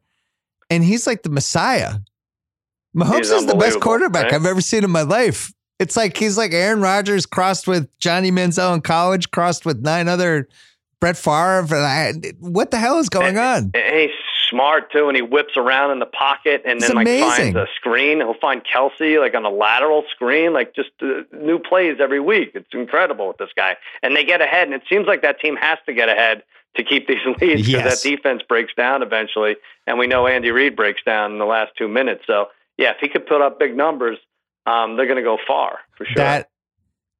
and 0.71 0.83
he's 0.83 1.05
like 1.05 1.21
the 1.23 1.29
Messiah. 1.29 1.95
Mahomes 2.95 3.31
is 3.33 3.45
the 3.45 3.55
best 3.55 3.79
quarterback 3.81 4.23
right? 4.25 4.33
I've 4.33 4.45
ever 4.45 4.61
seen 4.61 4.83
in 4.83 4.91
my 4.91 5.01
life. 5.01 5.51
It's 5.79 5.97
like 5.97 6.15
he's 6.17 6.37
like 6.37 6.53
Aaron 6.53 6.81
Rodgers 6.81 7.25
crossed 7.25 7.67
with 7.67 7.89
Johnny 7.99 8.31
Manziel 8.31 8.73
in 8.73 8.81
college, 8.81 9.31
crossed 9.31 9.65
with 9.65 9.81
nine 9.81 10.07
other 10.07 10.47
Brett 11.01 11.17
Favre. 11.17 11.65
And 11.75 12.25
I, 12.25 12.31
what 12.39 12.71
the 12.71 12.77
hell 12.77 12.97
is 12.99 13.09
going 13.09 13.37
on? 13.37 13.71
And 13.73 13.95
he's 13.99 14.11
smart 14.49 14.91
too, 14.91 15.07
and 15.09 15.15
he 15.17 15.21
whips 15.21 15.57
around 15.57 15.91
in 15.91 15.99
the 15.99 16.05
pocket, 16.05 16.61
and 16.65 16.77
It's 16.77 16.87
then 16.87 16.95
like 16.95 17.07
amazing. 17.07 17.53
finds 17.53 17.57
a 17.57 17.67
screen. 17.75 18.19
He'll 18.19 18.35
find 18.35 18.61
Kelce 18.63 19.19
like 19.19 19.35
on 19.35 19.43
a 19.43 19.49
lateral 19.49 20.03
screen, 20.11 20.53
like 20.53 20.73
just 20.75 20.91
uh, 21.01 21.23
new 21.33 21.59
plays 21.59 21.97
every 21.99 22.19
week. 22.21 22.51
It's 22.53 22.67
incredible 22.71 23.27
with 23.27 23.37
this 23.37 23.49
guy, 23.55 23.75
and 24.01 24.15
they 24.15 24.23
get 24.23 24.41
ahead, 24.41 24.67
and 24.67 24.73
it 24.73 24.83
seems 24.89 25.07
like 25.07 25.23
that 25.23 25.39
team 25.41 25.57
has 25.57 25.77
to 25.87 25.93
get 25.93 26.07
ahead 26.09 26.43
to 26.77 26.83
keep 26.83 27.07
these 27.07 27.17
leads 27.25 27.65
because 27.65 27.67
Yes. 27.67 28.01
that 28.03 28.09
defense 28.09 28.43
breaks 28.47 28.73
down 28.75 29.01
eventually, 29.03 29.55
and 29.87 29.97
we 29.99 30.07
know 30.07 30.25
Andy 30.27 30.51
Reid 30.51 30.75
breaks 30.77 31.03
down 31.03 31.33
in 31.33 31.39
the 31.39 31.45
last 31.45 31.71
two 31.77 31.87
minutes. 31.89 32.23
So 32.27 32.47
yeah, 32.77 32.91
if 32.91 32.97
he 33.01 33.09
could 33.09 33.25
put 33.27 33.41
up 33.41 33.59
big 33.59 33.75
numbers, 33.75 34.17
um, 34.65 34.97
they're 34.97 35.05
going 35.05 35.17
to 35.17 35.23
go 35.23 35.37
far 35.47 35.79
for 35.97 36.05
sure. 36.05 36.15
That 36.15 36.49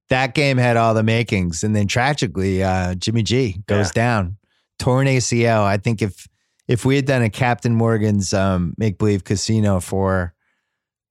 that 0.10 0.36
game 0.36 0.58
had 0.58 0.78
all 0.78 0.94
the 0.94 1.04
makings, 1.04 1.64
and 1.64 1.76
then 1.76 1.88
tragically, 1.88 2.64
uh, 2.64 2.96
Jimmy 2.96 3.24
G 3.24 3.62
goes 3.68 3.92
down, 3.92 4.38
torn 4.78 5.08
ACL. 5.08 5.64
I 5.64 5.78
think 5.78 6.02
if 6.02 6.28
if 6.68 6.86
we 6.86 6.96
had 6.96 7.06
done 7.06 7.22
a 7.22 7.30
Captain 7.30 7.74
Morgan's 7.74 8.34
um, 8.34 8.74
make 8.78 8.98
believe 8.98 9.24
casino 9.24 9.80
for 9.80 10.34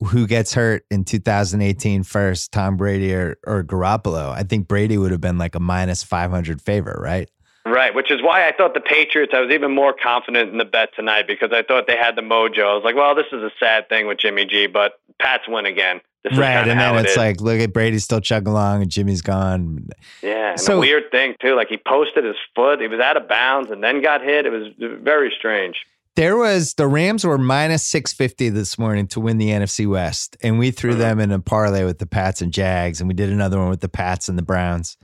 who 0.01 0.27
gets 0.27 0.55
hurt 0.55 0.85
in 0.91 1.05
2018 1.05 2.03
first, 2.03 2.53
Tom 2.53 2.77
Brady 2.77 3.15
or, 3.15 3.39
or 3.47 3.63
Garoppolo, 3.63 4.31
I 4.31 4.43
think 4.43 4.69
Brady 4.69 4.99
would 4.99 5.13
have 5.13 5.21
been 5.21 5.39
like 5.39 5.55
a 5.55 5.61
minus 5.61 6.03
500 6.03 6.61
favorite, 6.61 7.01
right? 7.01 7.31
Right, 7.67 7.95
which 7.95 8.11
is 8.11 8.21
why 8.23 8.47
I 8.47 8.53
thought 8.53 8.75
the 8.75 8.81
Patriots, 8.81 9.33
I 9.35 9.41
was 9.41 9.51
even 9.51 9.75
more 9.75 9.95
confident 9.95 10.51
in 10.53 10.59
the 10.59 10.67
bet 10.67 10.91
tonight 10.95 11.27
because 11.27 11.51
I 11.53 11.63
thought 11.63 11.87
they 11.87 11.97
had 11.97 12.15
the 12.15 12.21
mojo. 12.23 12.59
I 12.71 12.75
was 12.75 12.83
like, 12.85 12.95
well, 12.95 13.15
this 13.15 13.25
is 13.33 13.43
a 13.43 13.51
sad 13.59 13.89
thing 13.89 14.07
with 14.07 14.19
Jimmy 14.19 14.45
G, 14.45 14.67
but 14.67 15.01
Pats 15.19 15.45
win 15.49 15.65
again. 15.65 16.01
This 16.25 16.35
is 16.35 16.39
right, 16.39 16.67
and 16.69 16.79
then 16.79 16.95
it 16.97 17.01
it's 17.03 17.11
is. 17.13 17.17
like, 17.17 17.41
look 17.41 17.61
at 17.61 17.73
Brady 17.73 17.99
still 17.99 18.21
chugging 18.21 18.49
along, 18.49 18.83
and 18.83 18.91
Jimmy's 18.91 19.23
gone. 19.23 19.89
yeah, 20.23 20.53
and 20.53 20.61
so- 20.61 20.77
a 20.77 20.81
weird 20.81 21.11
thing 21.11 21.35
too. 21.41 21.55
Like 21.55 21.69
he 21.69 21.77
posted 21.79 22.25
his 22.25 22.37
foot, 22.55 22.81
he 22.81 22.87
was 22.89 23.01
out 23.01 23.17
of 23.17 23.29
bounds, 23.29 23.71
and 23.71 23.83
then 23.83 24.03
got 24.03 24.23
hit. 24.23 24.45
It 24.47 24.51
was 24.51 24.69
very 24.79 25.33
strange. 25.37 25.77
There 26.17 26.37
was 26.37 26.75
the 26.75 26.87
Rams 26.87 27.25
were 27.27 27.39
minus 27.39 27.85
650 27.87 28.51
this 28.51 28.79
morning 28.79 29.07
to 29.09 29.21
win 29.21 29.39
the 29.39 29.49
NFC 29.51 29.87
West. 29.87 30.37
And 30.43 30.59
we 30.61 30.71
threw 30.71 30.95
Mhm. 30.95 30.99
them 30.99 31.19
in 31.21 31.33
a 31.33 31.41
parlay 31.41 31.85
with 31.85 31.99
the 31.99 32.07
Pats 32.07 32.41
and 32.41 32.53
Jags. 32.53 33.01
And 33.01 33.09
we 33.09 33.15
did 33.15 33.31
another 33.31 33.59
one 33.59 33.69
with 33.69 33.81
the 33.81 33.89
Pats 33.89 34.29
and 34.29 34.39
the 34.39 34.43
Browns. 34.43 34.97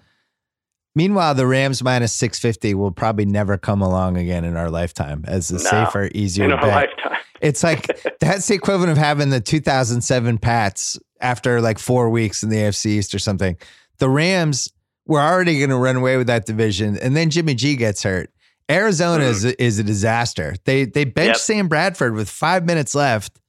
Meanwhile, 0.94 1.34
the 1.36 1.46
Rams 1.46 1.82
minus 1.82 2.12
650 2.14 2.74
will 2.74 2.90
probably 2.90 3.24
never 3.24 3.56
come 3.56 3.80
along 3.80 4.16
again 4.16 4.44
in 4.44 4.56
our 4.56 4.70
lifetime 4.70 5.24
as 5.28 5.50
a 5.50 5.54
No. 5.54 5.58
safer, 5.60 6.10
easier 6.14 6.46
in 6.46 6.52
our 6.52 6.60
bet. 6.60 6.88
lifetime. 6.96 7.18
It's 7.42 7.62
like 7.62 7.86
that's 8.20 8.48
the 8.48 8.54
equivalent 8.54 8.92
of 8.92 8.98
having 8.98 9.30
the 9.30 9.40
2007 9.40 10.36
Pats 10.36 10.98
after 11.22 11.62
like 11.62 11.78
four 11.78 12.10
weeks 12.10 12.42
in 12.42 12.50
the 12.50 12.56
AFC 12.58 12.84
East 12.86 13.14
or 13.14 13.18
something. 13.18 13.56
The 13.96 14.10
Rams 14.10 14.68
were 15.06 15.20
already 15.22 15.56
going 15.56 15.70
to 15.70 15.78
run 15.78 15.96
away 15.96 16.18
with 16.18 16.26
that 16.26 16.44
division, 16.44 16.98
and 16.98 17.16
then 17.16 17.30
Jimmy 17.30 17.54
G 17.54 17.76
gets 17.76 18.02
hurt. 18.02 18.30
Arizona 18.70 19.24
is, 19.24 19.46
is 19.46 19.78
a 19.78 19.82
disaster. 19.82 20.54
They 20.66 20.84
they 20.84 21.04
benched 21.04 21.16
Mm-hmm. 21.16 21.28
Yep. 21.28 21.36
Sam 21.38 21.68
Bradford 21.68 22.12
with 22.14 22.28
five 22.28 22.66
minutes 22.66 22.94
left 22.94 23.40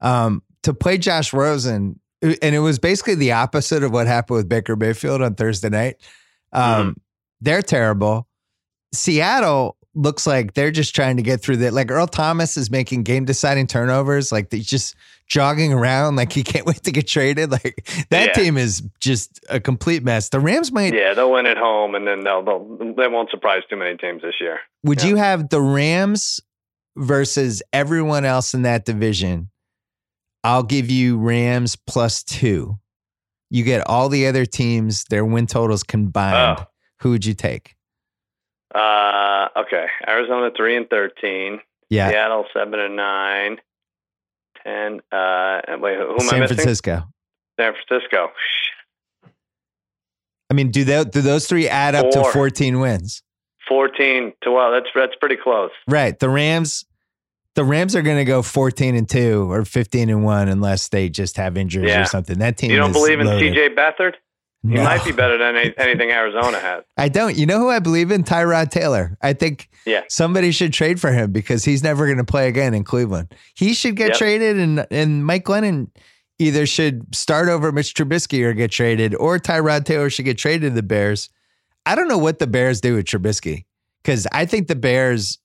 um, 0.00 0.42
to 0.64 0.74
play 0.74 0.98
Josh 0.98 1.32
Rosen, 1.32 2.00
and 2.22 2.54
it 2.54 2.58
was 2.60 2.80
basically 2.80 3.14
the 3.14 3.30
opposite 3.30 3.84
of 3.84 3.92
what 3.92 4.08
happened 4.08 4.38
with 4.38 4.48
Baker 4.48 4.74
Mayfield 4.74 5.22
on 5.22 5.36
Thursday 5.36 5.68
night. 5.68 5.96
Um, 6.52 6.62
Mm-hmm. 6.62 6.90
They're 7.42 7.62
terrible. 7.62 8.28
Seattle 8.92 9.76
looks 9.94 10.26
like 10.26 10.54
they're 10.54 10.70
just 10.70 10.94
trying 10.94 11.16
to 11.16 11.22
get 11.22 11.40
through 11.40 11.56
that. 11.58 11.72
Like 11.72 11.90
Earl 11.90 12.06
Thomas 12.06 12.56
is 12.56 12.70
making 12.70 13.02
game 13.04 13.24
deciding 13.24 13.66
turnovers. 13.66 14.30
Like 14.30 14.52
he's 14.52 14.66
just 14.66 14.94
jogging 15.26 15.72
around. 15.72 16.16
Like 16.16 16.32
he 16.32 16.42
can't 16.42 16.66
wait 16.66 16.82
to 16.84 16.92
get 16.92 17.06
traded. 17.08 17.50
Like 17.50 17.88
that 18.10 18.26
Yeah. 18.28 18.32
team 18.32 18.56
is 18.58 18.82
just 19.00 19.40
a 19.48 19.58
complete 19.58 20.02
mess. 20.04 20.28
The 20.28 20.38
Rams 20.40 20.70
might. 20.70 20.92
yeah, 20.94 21.14
they'll 21.14 21.32
win 21.32 21.46
at 21.46 21.56
home, 21.56 21.94
and 21.94 22.06
then 22.06 22.24
they'll, 22.24 22.42
they'll 22.42 22.94
they 22.94 23.08
won't 23.08 23.30
surprise 23.30 23.62
too 23.70 23.76
many 23.76 23.96
teams 23.96 24.22
this 24.22 24.34
year. 24.40 24.58
Would 24.84 25.02
Yeah. 25.02 25.08
you 25.08 25.16
have 25.16 25.48
the 25.48 25.60
Rams 25.62 26.40
versus 26.96 27.62
everyone 27.72 28.24
else 28.24 28.52
in 28.54 28.62
that 28.62 28.84
division? 28.84 29.48
I'll 30.44 30.62
give 30.62 30.90
you 30.90 31.16
Rams 31.18 31.76
plus 31.76 32.22
two. 32.22 32.78
You 33.50 33.64
get 33.64 33.86
all 33.88 34.08
the 34.08 34.26
other 34.26 34.46
teams, 34.46 35.04
their 35.10 35.24
win 35.24 35.46
totals 35.46 35.82
combined. 35.82 36.58
Oh. 36.60 36.64
Who 37.00 37.10
would 37.10 37.24
you 37.24 37.34
take? 37.34 37.74
Uh, 38.74 39.48
okay, 39.56 39.86
Arizona 40.06 40.50
three 40.56 40.76
and 40.76 40.88
thirteen, 40.88 41.60
Yeah. 41.88 42.10
Seattle 42.10 42.44
seven 42.54 42.78
and 42.78 42.94
nine, 42.94 43.58
ten. 44.62 45.00
Uh, 45.10 45.60
and 45.66 45.82
wait, 45.82 45.98
who, 45.98 46.10
am 46.10 46.20
I 46.20 46.24
San 46.24 46.40
missing? 46.40 46.56
Francisco. 46.56 47.02
San 47.58 47.72
Francisco. 47.88 48.30
I 50.50 50.54
mean, 50.54 50.70
do 50.70 50.84
they, 50.84 51.04
do 51.04 51.20
those 51.20 51.46
three 51.46 51.68
add 51.68 51.94
up 51.94 52.10
to 52.10 52.24
14 52.24 52.80
wins? 52.80 53.22
14 53.68 54.32
to 54.42 54.50
well, 54.50 54.72
that's 54.72 54.88
that's 54.94 55.14
pretty 55.20 55.36
close. 55.36 55.70
Right. 55.86 56.18
The 56.18 56.28
Rams, 56.28 56.84
the 57.56 57.64
Rams 57.64 57.96
are 57.96 58.02
going 58.02 58.18
to 58.18 58.24
go 58.24 58.42
14 58.42 58.94
and 58.94 59.08
two 59.08 59.50
or 59.50 59.64
15 59.64 60.08
and 60.10 60.24
one 60.24 60.48
unless 60.48 60.88
they 60.88 61.08
just 61.08 61.36
have 61.36 61.56
injuries 61.56 61.88
Yeah. 61.88 62.02
or 62.02 62.06
something. 62.06 62.38
That 62.38 62.56
team. 62.56 62.70
You 62.70 62.76
don't 62.76 62.92
believe 62.92 63.18
in 63.20 63.26
loaded. 63.26 63.54
CJ 63.54 63.74
Beathard? 63.74 64.14
He 64.62 64.74
No. 64.74 64.84
might 64.84 65.02
be 65.04 65.10
better 65.12 65.38
than 65.38 65.56
any, 65.56 65.74
anything 65.78 66.10
Arizona 66.10 66.60
has. 66.60 66.84
I 66.96 67.08
don't. 67.08 67.36
You 67.36 67.46
know 67.46 67.58
who 67.58 67.70
I 67.70 67.78
believe 67.78 68.10
in? 68.10 68.22
Tyrod 68.24 68.70
Taylor. 68.70 69.16
I 69.22 69.32
think 69.32 69.68
Yeah. 69.86 70.02
somebody 70.08 70.52
should 70.52 70.72
trade 70.72 71.00
for 71.00 71.10
him 71.12 71.32
because 71.32 71.64
he's 71.64 71.82
never 71.82 72.04
going 72.06 72.18
to 72.18 72.24
play 72.24 72.46
again 72.46 72.74
in 72.74 72.84
Cleveland. 72.84 73.34
He 73.54 73.72
should 73.74 73.96
get 73.96 74.08
Yep. 74.10 74.16
traded, 74.18 74.58
and 74.58 74.86
and 74.90 75.24
Mike 75.24 75.44
Glennon 75.44 75.88
either 76.38 76.66
should 76.66 77.14
start 77.14 77.48
over 77.48 77.72
Mitch 77.72 77.94
Trubisky 77.94 78.44
or 78.44 78.52
get 78.54 78.70
traded, 78.70 79.14
or 79.14 79.38
Tyrod 79.38 79.84
Taylor 79.86 80.08
should 80.08 80.24
get 80.26 80.38
traded 80.38 80.70
to 80.70 80.74
the 80.74 80.82
Bears. 80.82 81.30
I 81.86 81.94
don't 81.94 82.08
know 82.08 82.18
what 82.18 82.38
the 82.38 82.46
Bears 82.46 82.80
do 82.80 82.94
with 82.96 83.06
Trubisky 83.06 83.64
because 84.04 84.26
I 84.30 84.46
think 84.46 84.68
the 84.68 84.76
Bears. 84.76 85.38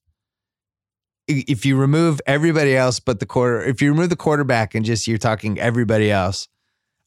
If 1.28 1.66
you 1.66 1.76
remove 1.76 2.22
everybody 2.28 2.76
else 2.76 3.00
but 3.00 3.20
the 3.20 3.26
quarter, 3.26 3.64
if 3.64 3.82
you 3.82 3.92
remove 3.92 4.10
the 4.10 4.16
quarterback 4.16 4.76
and 4.76 4.86
just 4.86 5.08
you're 5.08 5.18
talking 5.18 5.60
everybody 5.60 6.12
else, 6.12 6.48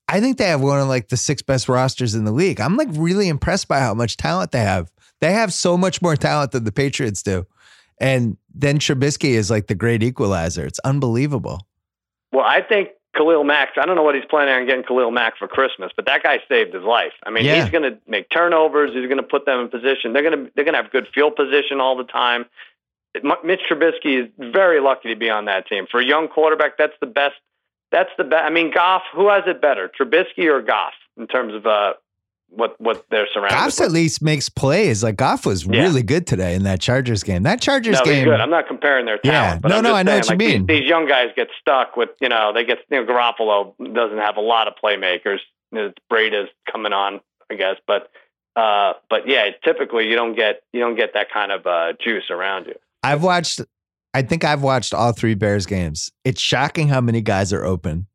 I 0.08 0.20
think 0.20 0.38
they 0.38 0.46
have 0.48 0.60
one 0.60 0.80
of 0.80 0.88
like 0.88 1.08
the 1.08 1.16
six 1.16 1.42
best 1.42 1.68
rosters 1.68 2.14
in 2.14 2.24
the 2.24 2.32
league. 2.32 2.60
I'm 2.60 2.76
like 2.76 2.88
really 2.92 3.28
impressed 3.28 3.68
by 3.68 3.78
how 3.80 3.94
much 3.94 4.16
talent 4.16 4.50
they 4.52 4.60
have. 4.60 4.90
They 5.20 5.32
have 5.32 5.52
so 5.52 5.76
much 5.76 6.00
more 6.02 6.16
talent 6.16 6.52
than 6.52 6.64
the 6.64 6.72
Patriots 6.72 7.22
do. 7.22 7.46
And 8.00 8.36
then 8.54 8.78
Trubisky 8.78 9.30
is 9.30 9.50
like 9.50 9.66
the 9.66 9.74
great 9.74 10.02
equalizer. 10.02 10.64
It's 10.64 10.78
unbelievable. 10.80 11.66
Well, 12.32 12.44
I 12.44 12.62
think 12.62 12.90
Khalil 13.16 13.42
Mack. 13.44 13.70
I 13.80 13.86
don't 13.86 13.96
know 13.96 14.02
what 14.02 14.14
he's 14.14 14.24
planning 14.30 14.54
on 14.54 14.66
getting 14.66 14.84
Khalil 14.84 15.10
Mack 15.10 15.36
for 15.38 15.48
Christmas, 15.48 15.90
but 15.96 16.06
that 16.06 16.22
guy 16.22 16.38
saved 16.48 16.74
his 16.74 16.84
life. 16.84 17.12
I 17.24 17.30
mean, 17.30 17.44
Yeah. 17.44 17.60
he's 17.62 17.70
going 17.70 17.82
to 17.90 17.98
make 18.06 18.30
turnovers. 18.30 18.90
He's 18.94 19.06
going 19.06 19.16
to 19.18 19.22
put 19.24 19.44
them 19.46 19.60
in 19.60 19.68
position. 19.68 20.12
They're 20.12 20.22
going 20.22 20.44
to 20.46 20.50
they're 20.54 20.64
going 20.64 20.74
to 20.74 20.82
have 20.82 20.92
good 20.92 21.08
field 21.14 21.34
position 21.36 21.80
all 21.80 21.96
the 21.96 22.04
time. 22.04 22.44
Mitch 23.44 23.60
Trubisky 23.70 24.24
is 24.24 24.28
very 24.38 24.80
lucky 24.80 25.08
to 25.08 25.16
be 25.16 25.30
on 25.30 25.44
that 25.46 25.66
team. 25.68 25.86
For 25.90 26.00
a 26.00 26.04
young 26.04 26.28
quarterback, 26.28 26.76
that's 26.78 26.94
the 27.00 27.06
best. 27.06 27.34
That's 27.90 28.10
the 28.18 28.24
best. 28.24 28.44
I 28.44 28.50
mean, 28.50 28.70
Goff. 28.72 29.02
Who 29.14 29.28
has 29.28 29.44
it 29.46 29.60
better, 29.62 29.88
Trubisky 29.98 30.44
or 30.52 30.60
Goff, 30.62 30.92
in 31.16 31.26
terms 31.26 31.54
of 31.54 31.66
uh, 31.66 31.94
what 32.50 32.78
what 32.80 33.04
they're 33.10 33.26
surrounded 33.32 33.54
Goff's 33.56 33.78
with? 33.80 33.88
at 33.88 33.92
least 33.92 34.22
makes 34.22 34.48
plays. 34.48 35.02
Like 35.02 35.16
Goff 35.16 35.46
was 35.46 35.66
Yeah. 35.66 35.82
really 35.82 36.02
good 36.02 36.26
today 36.26 36.54
in 36.54 36.64
that 36.64 36.80
Chargers 36.80 37.22
game. 37.22 37.42
That 37.44 37.60
Chargers 37.60 37.98
No, 37.98 38.04
game. 38.04 38.24
good. 38.24 38.40
I'm 38.40 38.50
not 38.50 38.66
comparing 38.68 39.06
their 39.06 39.18
Yeah. 39.24 39.32
talent. 39.32 39.62
but 39.62 39.68
No, 39.68 39.80
no, 39.80 39.94
I 39.94 40.02
know 40.02 40.12
saying, 40.12 40.18
what 40.20 40.24
you 40.26 40.30
like, 40.30 40.38
these- 40.38 40.54
mean. 40.54 40.66
These, 40.66 40.88
young 40.88 41.06
guys 41.06 41.30
get 41.36 41.48
stuck 41.60 41.96
with, 41.96 42.10
you 42.20 42.28
know, 42.28 42.52
they 42.52 42.64
get, 42.64 42.78
you 42.90 43.04
know, 43.04 43.06
Garoppolo 43.12 43.74
doesn't 43.94 44.18
have 44.18 44.36
a 44.36 44.40
lot 44.42 44.66
of 44.68 44.74
playmakers. 44.82 45.40
Breida's 46.10 46.48
coming 46.70 46.92
on, 46.94 47.20
I 47.50 47.54
guess, 47.54 47.76
but, 47.86 48.10
uh, 48.56 48.94
but 49.10 49.28
yeah, 49.28 49.50
typically 49.62 50.08
you 50.08 50.16
don't 50.16 50.34
get, 50.34 50.62
you 50.72 50.80
don't 50.80 50.96
get 50.96 51.12
that 51.14 51.30
kind 51.30 51.52
of 51.52 51.66
uh, 51.66 51.92
juice 52.02 52.30
around 52.30 52.66
you. 52.66 52.74
I've 53.02 53.22
watched, 53.22 53.60
I 54.14 54.22
think 54.22 54.44
I've 54.44 54.62
watched 54.62 54.94
all 54.94 55.12
three 55.12 55.34
Bears 55.34 55.66
games. 55.66 56.10
It's 56.24 56.40
shocking 56.40 56.88
how 56.88 57.00
many 57.00 57.20
guys 57.20 57.52
are 57.52 57.64
open. 57.64 58.06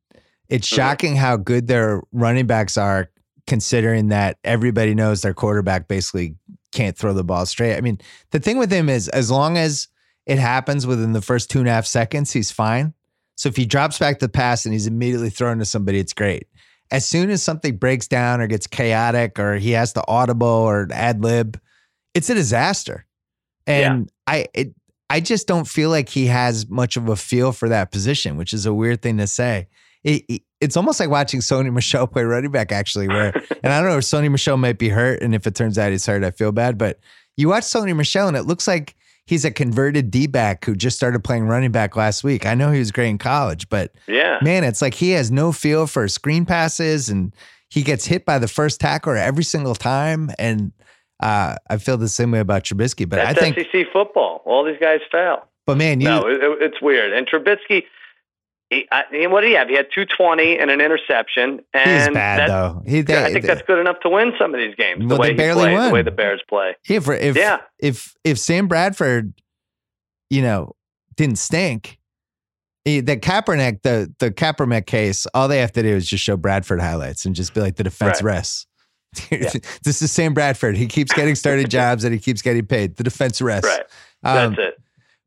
It's 0.49 0.67
shocking 0.67 1.15
how 1.15 1.38
good 1.38 1.67
their 1.67 2.01
running 2.11 2.45
backs 2.45 2.77
are, 2.77 3.09
considering 3.47 4.09
that 4.09 4.38
everybody 4.43 4.93
knows 4.93 5.21
their 5.21 5.34
quarterback 5.34 5.88
basically 5.88 6.36
can't 6.71 6.97
throw 6.97 7.13
the 7.13 7.23
ball 7.23 7.45
straight. 7.45 7.75
I 7.75 7.81
mean, 7.81 7.99
the 8.31 8.39
thing 8.39 8.57
with 8.57 8.71
him 8.71 8.89
is 8.89 9.09
as 9.09 9.31
long 9.31 9.57
as 9.57 9.88
it 10.25 10.39
happens 10.39 10.86
within 10.88 11.13
the 11.13 11.21
first 11.21 11.49
two 11.49 11.59
and 11.59 11.67
a 11.67 11.71
half 11.71 11.86
seconds, 11.86 12.31
he's 12.31 12.51
fine. 12.51 12.93
So 13.36 13.49
if 13.49 13.55
he 13.55 13.65
drops 13.65 13.99
back 13.99 14.19
the 14.19 14.29
pass 14.29 14.65
and 14.65 14.73
he's 14.73 14.88
immediately 14.88 15.29
thrown 15.29 15.59
to 15.59 15.65
somebody, 15.65 15.99
it's 15.99 16.13
great. 16.13 16.47
As 16.91 17.05
soon 17.05 17.29
as 17.29 17.41
something 17.41 17.77
breaks 17.77 18.07
down 18.07 18.41
or 18.41 18.47
gets 18.47 18.67
chaotic 18.67 19.39
or 19.39 19.55
he 19.55 19.71
has 19.71 19.93
to 19.93 20.03
audible 20.07 20.47
or 20.47 20.88
ad 20.91 21.23
lib, 21.23 21.59
it's 22.13 22.29
a 22.29 22.36
disaster. 22.36 23.05
And 23.68 24.11
I 24.28 24.47
it, 24.53 24.74
I 25.09 25.20
just 25.20 25.47
don't 25.47 25.68
feel 25.68 25.89
like 25.89 26.09
he 26.09 26.26
has 26.28 26.70
much 26.70 26.97
of 26.97 27.07
a 27.09 27.16
feel 27.16 27.51
for 27.51 27.70
that 27.70 27.91
position, 27.91 28.36
which 28.38 28.53
is 28.53 28.66
a 28.66 28.74
weird 28.74 29.01
thing 29.01 29.18
to 29.18 29.28
say. 29.28 29.68
It, 30.03 30.24
it- 30.28 30.41
it's 30.61 30.78
almost 30.78 30.97
like 30.97 31.09
watching 31.09 31.41
Sony 31.41 31.74
Michel 31.74 32.07
play 32.07 32.24
running 32.24 32.49
back, 32.51 32.72
actually. 32.72 33.09
Where 33.09 33.34
and 33.64 33.74
I 33.74 33.82
don't 33.82 33.89
know 33.89 33.97
if 33.97 34.05
Sony 34.05 34.32
Michel 34.32 34.55
might 34.55 34.78
be 34.78 34.88
hurt, 34.88 35.22
and 35.22 35.36
if 35.36 35.45
it 35.45 35.55
turns 35.55 35.78
out 35.78 35.91
he's 35.91 36.05
hurt, 36.05 36.24
I 36.24 36.32
feel 36.32 36.53
bad. 36.53 36.78
But 36.78 36.99
you 37.36 37.49
watch 37.49 37.64
Sony 37.66 37.93
Michel, 37.93 38.30
and 38.30 38.38
it 38.38 38.43
looks 38.43 38.66
like 38.66 38.95
he's 39.26 39.43
a 39.43 39.51
converted 39.51 40.09
D 40.09 40.26
back 40.26 40.64
who 40.64 40.74
just 40.74 40.95
started 40.95 41.22
playing 41.22 41.47
running 41.47 41.72
back 41.74 41.97
last 41.97 42.24
week. 42.24 42.45
I 42.45 42.55
know 42.55 42.72
he 42.72 42.80
was 42.80 42.91
great 42.93 43.09
in 43.09 43.18
college, 43.18 43.68
but 43.68 43.91
Yeah. 44.07 44.38
man, 44.41 44.64
it's 44.64 44.82
like 44.82 44.93
he 44.93 45.09
has 45.11 45.32
no 45.32 45.51
feel 45.51 45.86
for 45.86 46.07
screen 46.07 46.45
passes, 46.45 47.09
and 47.09 47.36
he 47.70 47.82
gets 47.84 48.05
hit 48.05 48.24
by 48.24 48.39
the 48.39 48.47
first 48.47 48.80
tackler 48.80 49.18
every 49.18 49.43
single 49.43 49.76
time. 49.76 50.32
And 50.39 50.72
uh, 51.24 51.55
I 51.69 51.78
feel 51.78 51.97
the 51.97 52.07
same 52.09 52.32
way 52.32 52.39
about 52.39 52.63
Trubisky. 52.63 53.07
But 53.07 53.17
That's 53.17 53.38
I 53.38 53.41
think, 53.51 53.55
SEC 53.71 53.86
football. 53.93 54.41
All 54.45 54.63
these 54.65 54.80
guys 54.80 54.99
fail. 55.11 55.47
but 55.65 55.78
man, 55.78 56.01
you 56.01 56.07
no, 56.07 56.28
it, 56.28 56.43
it- 56.43 56.61
it's 56.61 56.82
weird. 56.82 57.13
And 57.13 57.28
Trubisky, 57.28 57.84
he, 58.69 58.88
I, 58.91 59.03
what 59.28 59.41
did 59.41 59.47
he 59.49 59.53
have? 59.55 59.67
He 59.69 59.76
had 59.76 59.88
220 59.93 60.57
and 60.57 60.71
an 60.71 60.82
interception. 60.82 61.61
And 61.74 61.89
he's 61.91 62.09
bad 62.13 62.49
though. 62.49 62.82
He, 62.86 62.99
I 62.99 63.32
think 63.32 63.45
that's 63.45 63.61
good 63.61 63.80
enough 63.80 63.99
to 64.01 64.09
win 64.09 64.34
some 64.39 64.53
of 64.53 64.59
these 64.59 64.76
games. 64.76 65.01
The 65.01 65.07
Well, 65.07 65.19
way 65.19 65.28
they 65.28 65.34
he 65.34 65.38
barely 65.38 65.61
plays, 65.63 65.74
won. 65.78 65.88
the 65.89 65.93
way 65.93 66.01
the 66.01 66.11
Bears 66.11 66.41
play. 66.49 66.76
Yeah, 66.89 66.99
for 66.99 67.13
if 67.13 67.36
Yeah. 67.38 67.61
if 67.80 68.15
if 68.24 68.38
Sam 68.39 68.67
Bradford, 68.67 69.34
you 70.30 70.41
know, 70.41 70.76
didn't 71.15 71.38
stink, 71.38 71.99
the 72.86 73.01
Kaepernick, 73.03 73.84
the 73.84 74.11
the 74.19 74.32
Kaepernick 74.32 74.88
case, 74.88 75.26
all 75.34 75.47
they 75.47 75.59
have 75.59 75.71
to 75.74 75.84
do 75.84 75.89
is 75.89 76.07
just 76.07 76.24
show 76.24 76.36
Bradford 76.36 76.82
highlights 76.82 77.26
and 77.26 77.36
just 77.36 77.53
be 77.53 77.61
like 77.61 77.76
the 77.76 77.84
defense 77.84 78.21
Right. 78.24 78.34
rests. 78.36 78.65
this 79.84 80.01
is 80.01 80.11
Sam 80.11 80.34
Bradford. 80.34 80.76
He 80.78 80.88
keeps 80.88 81.14
getting 81.14 81.36
started 81.36 81.70
jobs 81.72 82.03
and 82.03 82.14
he 82.14 82.20
keeps 82.20 82.41
getting 82.41 82.66
paid. 82.66 82.95
The 82.97 83.03
defense 83.03 83.41
rests. 83.41 83.68
Right. 83.68 83.84
Um, 84.24 84.55
That's 84.55 84.70
it. 84.70 84.80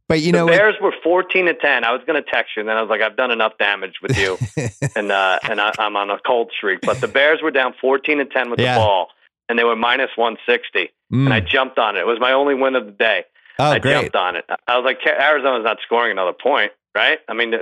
But 0.09 0.20
you 0.20 0.30
the 0.32 0.39
know? 0.39 0.47
Bears 0.47 0.76
were 0.80 0.95
14 1.03 1.47
to 1.47 1.55
10. 1.55 1.82
I 1.84 1.91
was 1.93 2.01
going 2.07 2.22
to 2.22 2.30
text 2.30 2.53
you, 2.57 2.61
and 2.61 2.68
then 2.68 2.76
I 2.76 2.80
was 2.80 2.89
like, 2.89 3.01
I've 3.01 3.16
done 3.16 3.32
enough 3.32 3.59
damage 3.59 3.95
with 4.01 4.16
you, 4.16 4.39
and 4.97 5.11
uh, 5.11 5.41
and 5.43 5.61
I, 5.61 5.72
I'm 5.80 5.97
on 5.97 6.11
a 6.11 6.18
cold 6.24 6.53
streak. 6.57 6.80
But 6.82 7.01
the 7.01 7.09
Bears 7.09 7.41
were 7.43 7.51
down 7.51 7.74
14 7.80 8.18
to 8.18 8.24
10 8.24 8.51
with 8.51 8.61
Yeah. 8.61 8.74
the 8.74 8.80
ball, 8.80 9.09
and 9.49 9.59
they 9.59 9.64
were 9.64 9.74
minus 9.74 10.11
160. 10.16 10.93
And 11.11 11.32
I 11.34 11.41
Mm. 11.41 11.49
jumped 11.49 11.78
on 11.80 11.97
it. 11.97 12.01
It 12.01 12.07
was 12.07 12.20
my 12.20 12.32
only 12.32 12.55
win 12.55 12.76
of 12.76 12.87
the 12.87 12.93
day. 12.93 13.24
Oh, 13.59 13.64
I 13.64 13.78
great. 13.80 13.93
jumped 13.95 14.14
on 14.16 14.37
it. 14.37 14.45
I 14.68 14.76
was 14.76 14.84
like, 14.84 14.99
Arizona's 15.07 15.64
not 15.64 15.78
scoring 15.84 16.12
another 16.12 16.32
point, 16.32 16.70
right? 16.95 17.18
I 17.28 17.34
mean, 17.34 17.53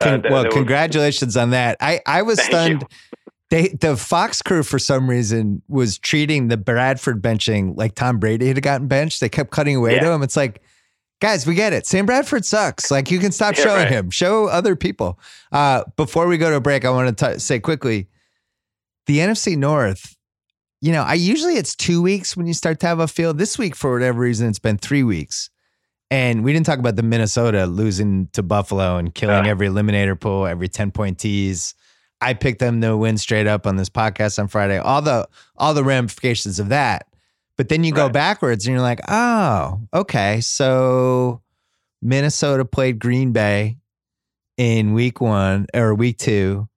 Con- 0.00 0.14
uh, 0.14 0.16
they- 0.18 0.28
well, 0.30 0.44
congratulations 0.50 1.36
on 1.36 1.50
that. 1.50 1.76
I, 1.80 2.00
I 2.06 2.22
was 2.22 2.38
Thank 2.38 2.50
stunned. 2.50 2.82
you. 2.82 3.25
They 3.50 3.68
the 3.68 3.96
Fox 3.96 4.42
crew 4.42 4.62
for 4.64 4.78
some 4.78 5.08
reason 5.08 5.62
was 5.68 5.98
treating 5.98 6.48
the 6.48 6.56
Bradford 6.56 7.22
benching 7.22 7.76
like 7.76 7.94
Tom 7.94 8.18
Brady 8.18 8.48
had 8.48 8.60
gotten 8.62 8.88
benched. 8.88 9.20
They 9.20 9.28
kept 9.28 9.50
cutting 9.50 9.76
away 9.76 9.98
to 10.00 10.10
him. 10.10 10.22
It's 10.22 10.36
like, 10.36 10.62
guys, 11.20 11.46
we 11.46 11.54
get 11.54 11.72
it. 11.72 11.86
Sam 11.86 12.06
Bradford 12.06 12.44
sucks. 12.44 12.90
Like 12.90 13.10
you 13.10 13.20
can 13.20 13.30
stop 13.30 13.54
Yeah, 13.56 13.62
showing 13.64 13.82
right. 13.84 13.88
him. 13.92 14.10
Show 14.10 14.46
other 14.46 14.74
people. 14.74 15.20
Uh, 15.52 15.84
before 15.96 16.26
we 16.26 16.38
go 16.38 16.50
to 16.50 16.56
a 16.56 16.60
break, 16.60 16.84
I 16.84 16.90
want 16.90 17.16
to 17.18 17.38
say 17.38 17.60
quickly, 17.60 18.08
the 19.06 19.18
NFC 19.18 19.56
North. 19.56 20.16
You 20.80 20.92
know, 20.92 21.02
I 21.02 21.14
usually 21.14 21.54
it's 21.54 21.74
two 21.76 22.02
weeks 22.02 22.36
when 22.36 22.46
you 22.46 22.52
start 22.52 22.80
to 22.80 22.86
have 22.88 22.98
a 23.00 23.06
feel. 23.08 23.32
This 23.32 23.56
week, 23.58 23.74
for 23.76 23.92
whatever 23.92 24.20
reason, 24.20 24.48
it's 24.48 24.58
been 24.58 24.76
three 24.76 25.02
weeks. 25.04 25.50
And 26.10 26.44
we 26.44 26.52
didn't 26.52 26.66
talk 26.66 26.78
about 26.78 26.96
the 26.96 27.02
Minnesota 27.02 27.66
losing 27.66 28.28
to 28.32 28.42
Buffalo 28.42 28.96
and 28.96 29.14
killing 29.14 29.46
Uh. 29.46 29.50
every 29.50 29.68
eliminator 29.68 30.18
pool, 30.20 30.46
every 30.46 30.68
10 30.68 30.90
point 30.90 31.18
tease. 31.18 31.74
I 32.20 32.34
picked 32.34 32.60
them 32.60 32.80
to 32.80 32.96
win 32.96 33.18
straight 33.18 33.46
up 33.46 33.66
on 33.66 33.76
this 33.76 33.88
podcast 33.90 34.38
on 34.38 34.48
Friday. 34.48 34.78
All 34.78 35.02
the 35.02 35.28
all 35.56 35.74
the 35.74 35.84
ramifications 35.84 36.58
of 36.58 36.70
that. 36.70 37.06
But 37.56 37.68
then 37.70 37.84
you 37.84 37.92
go 37.92 38.08
backwards 38.10 38.66
and 38.66 38.74
you're 38.74 38.82
like, 38.82 39.00
oh, 39.08 39.80
okay. 39.94 40.40
So 40.42 41.40
Minnesota 42.02 42.64
played 42.66 42.98
Green 42.98 43.32
Bay 43.32 43.78
in 44.58 44.92
week 44.92 45.20
one 45.20 45.66
or 45.74 45.94
week 45.94 46.18
two, 46.18 46.68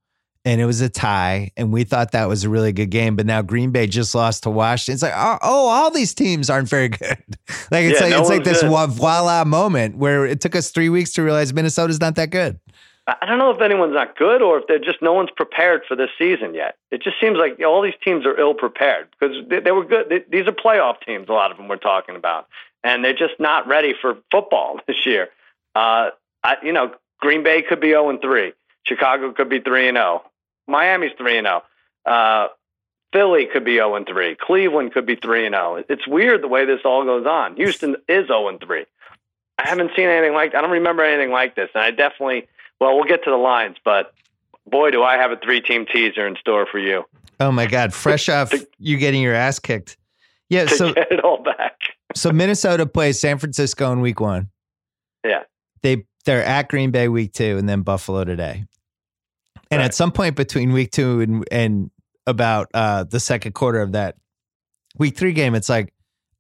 and 0.46 0.62
it 0.62 0.66
was 0.66 0.80
a 0.80 0.88
tie. 0.90 1.52
And 1.58 1.74
we 1.74 1.84
thought 1.84 2.14
that 2.14 2.30
was 2.30 2.46
a 2.46 2.50
really 2.50 2.72
good 2.72 2.90
game. 2.92 3.18
But 3.18 3.26
now 3.26 3.42
Green 3.42 3.72
Bay 3.72 3.88
just 3.88 4.16
lost 4.16 4.44
to 4.44 4.50
Washington. 4.50 4.94
It's 4.94 5.04
like, 5.04 5.14
oh, 5.16 5.38
oh 5.42 5.68
all 5.68 5.92
these 5.92 6.14
teams 6.14 6.50
aren't 6.50 6.70
very 6.70 6.88
good. 6.90 7.18
like 7.72 7.86
it's 7.86 8.00
Yeah, 8.00 8.06
like 8.08 8.12
no 8.12 8.22
it's 8.22 8.30
like 8.30 8.44
this 8.46 8.62
good. 8.62 8.90
voila 8.92 9.44
moment 9.44 9.98
where 9.98 10.26
it 10.26 10.40
took 10.40 10.56
us 10.56 10.72
three 10.72 10.90
weeks 10.90 11.12
to 11.14 11.24
realize 11.24 11.54
Minnesota's 11.54 12.00
not 12.00 12.16
that 12.16 12.30
good. 12.30 12.58
I 13.22 13.26
don't 13.26 13.39
know 13.39 13.51
if 13.51 13.62
anyone's 13.62 13.93
not 13.93 14.18
good 14.18 14.41
or 14.41 14.60
if 14.60 14.68
they're 14.68 14.80
just 14.80 15.01
no 15.01 15.14
one's 15.14 15.32
prepared 15.32 15.84
for 15.88 15.95
this 15.95 16.10
season 16.18 16.53
yet. 16.53 16.76
It 16.91 17.01
just 17.01 17.20
seems 17.20 17.38
like 17.38 17.60
all 17.66 17.82
these 17.82 17.93
teams 18.03 18.26
are 18.26 18.38
ill 18.38 18.53
prepared 18.53 19.07
because 19.18 19.38
they, 19.47 19.60
they 19.60 19.72
were 19.72 19.86
good. 19.86 20.10
They, 20.10 20.24
these 20.30 20.47
are 20.47 20.51
playoff 20.51 21.01
teams. 21.05 21.30
A 21.30 21.34
lot 21.34 21.51
of 21.51 21.57
them 21.57 21.68
we're 21.68 21.78
talking 21.78 22.16
about, 22.16 22.47
and 22.84 23.03
they're 23.03 23.14
just 23.14 23.39
not 23.39 23.68
ready 23.68 23.93
for 23.99 24.18
football 24.32 24.80
this 24.88 25.05
year. 25.05 25.30
Uh, 25.76 26.10
I, 26.43 26.55
you 26.64 26.74
know, 26.74 26.93
Green 27.20 27.43
Bay 27.43 27.62
could 27.62 27.80
be 27.80 27.89
zero 27.89 28.10
and 28.10 28.22
three. 28.22 28.53
Chicago 28.84 29.32
could 29.32 29.49
be 29.49 29.60
three 29.60 29.88
and 29.88 29.95
zero. 29.95 30.24
Miami's 30.68 31.12
three 31.18 31.38
and 31.38 31.47
zero. 31.47 31.64
Uh, 32.05 32.47
Philly 33.14 33.47
could 33.51 33.64
be 33.64 33.76
zero 33.76 33.95
and 33.95 34.05
three. 34.05 34.36
Cleveland 34.36 34.93
could 34.93 35.05
be 35.05 35.16
three 35.16 35.45
and 35.45 35.53
zero. 35.53 35.84
It's 35.88 36.07
weird 36.07 36.43
the 36.43 36.47
way 36.47 36.66
this 36.66 36.82
all 36.86 37.05
goes 37.05 37.26
on. 37.26 37.55
Houston 37.55 37.95
is 38.07 38.28
zero 38.28 38.49
and 38.49 38.60
three. 38.60 38.86
I 39.57 39.68
haven't 39.68 39.91
seen 39.95 40.07
anything 40.07 40.34
like. 40.34 40.55
I 40.55 40.62
don't 40.62 40.72
remember 40.72 41.03
anything 41.03 41.32
like 41.32 41.55
this, 41.55 41.70
and 41.74 41.84
I 41.84 41.91
definitely. 41.91 42.47
Well, 42.80 42.96
we'll 42.96 43.06
get 43.06 43.24
to 43.26 43.30
the 43.30 43.38
lines, 43.38 43.78
but 43.84 44.14
boy, 44.68 44.92
do 44.92 45.04
I 45.04 45.18
have 45.18 45.32
a 45.32 45.38
three-team 45.38 45.86
teaser 45.92 46.26
in 46.28 46.36
store 46.38 46.66
for 46.72 46.80
you. 46.80 47.04
Oh 47.40 47.52
my 47.52 47.66
God! 47.66 47.94
Fresh 47.94 48.30
off 48.30 48.52
To- 48.52 48.68
you 48.78 48.98
getting 48.98 49.22
your 49.22 49.34
ass 49.34 49.60
kicked. 49.60 49.98
Yeah. 50.50 50.66
So 50.68 50.94
get 50.94 51.12
it 51.12 51.20
all 51.24 51.42
back. 51.44 51.74
so 52.16 52.32
Minnesota 52.32 52.86
plays 52.86 53.20
San 53.20 53.38
Francisco 53.38 53.92
in 53.92 54.02
week 54.02 54.20
one. 54.20 54.50
Yeah. 55.26 55.44
They 55.84 56.06
they're 56.26 56.44
at 56.44 56.70
Green 56.70 56.92
Bay 56.92 57.08
week 57.08 57.34
two 57.34 57.58
and 57.58 57.68
then 57.70 57.82
Buffalo 57.82 58.24
today. 58.26 58.66
And 59.72 59.80
Right. 59.80 59.86
at 59.86 59.94
some 59.94 60.12
point 60.12 60.36
between 60.36 60.72
week 60.72 60.92
two 60.92 61.22
and 61.22 61.46
and 61.52 61.92
about 62.28 62.68
uh 62.74 63.04
the 63.04 63.20
second 63.20 63.54
quarter 63.54 63.82
of 63.82 63.92
that 63.94 64.16
week 64.98 65.16
three 65.18 65.34
game, 65.34 65.54
it's 65.56 65.70
like, 65.70 65.94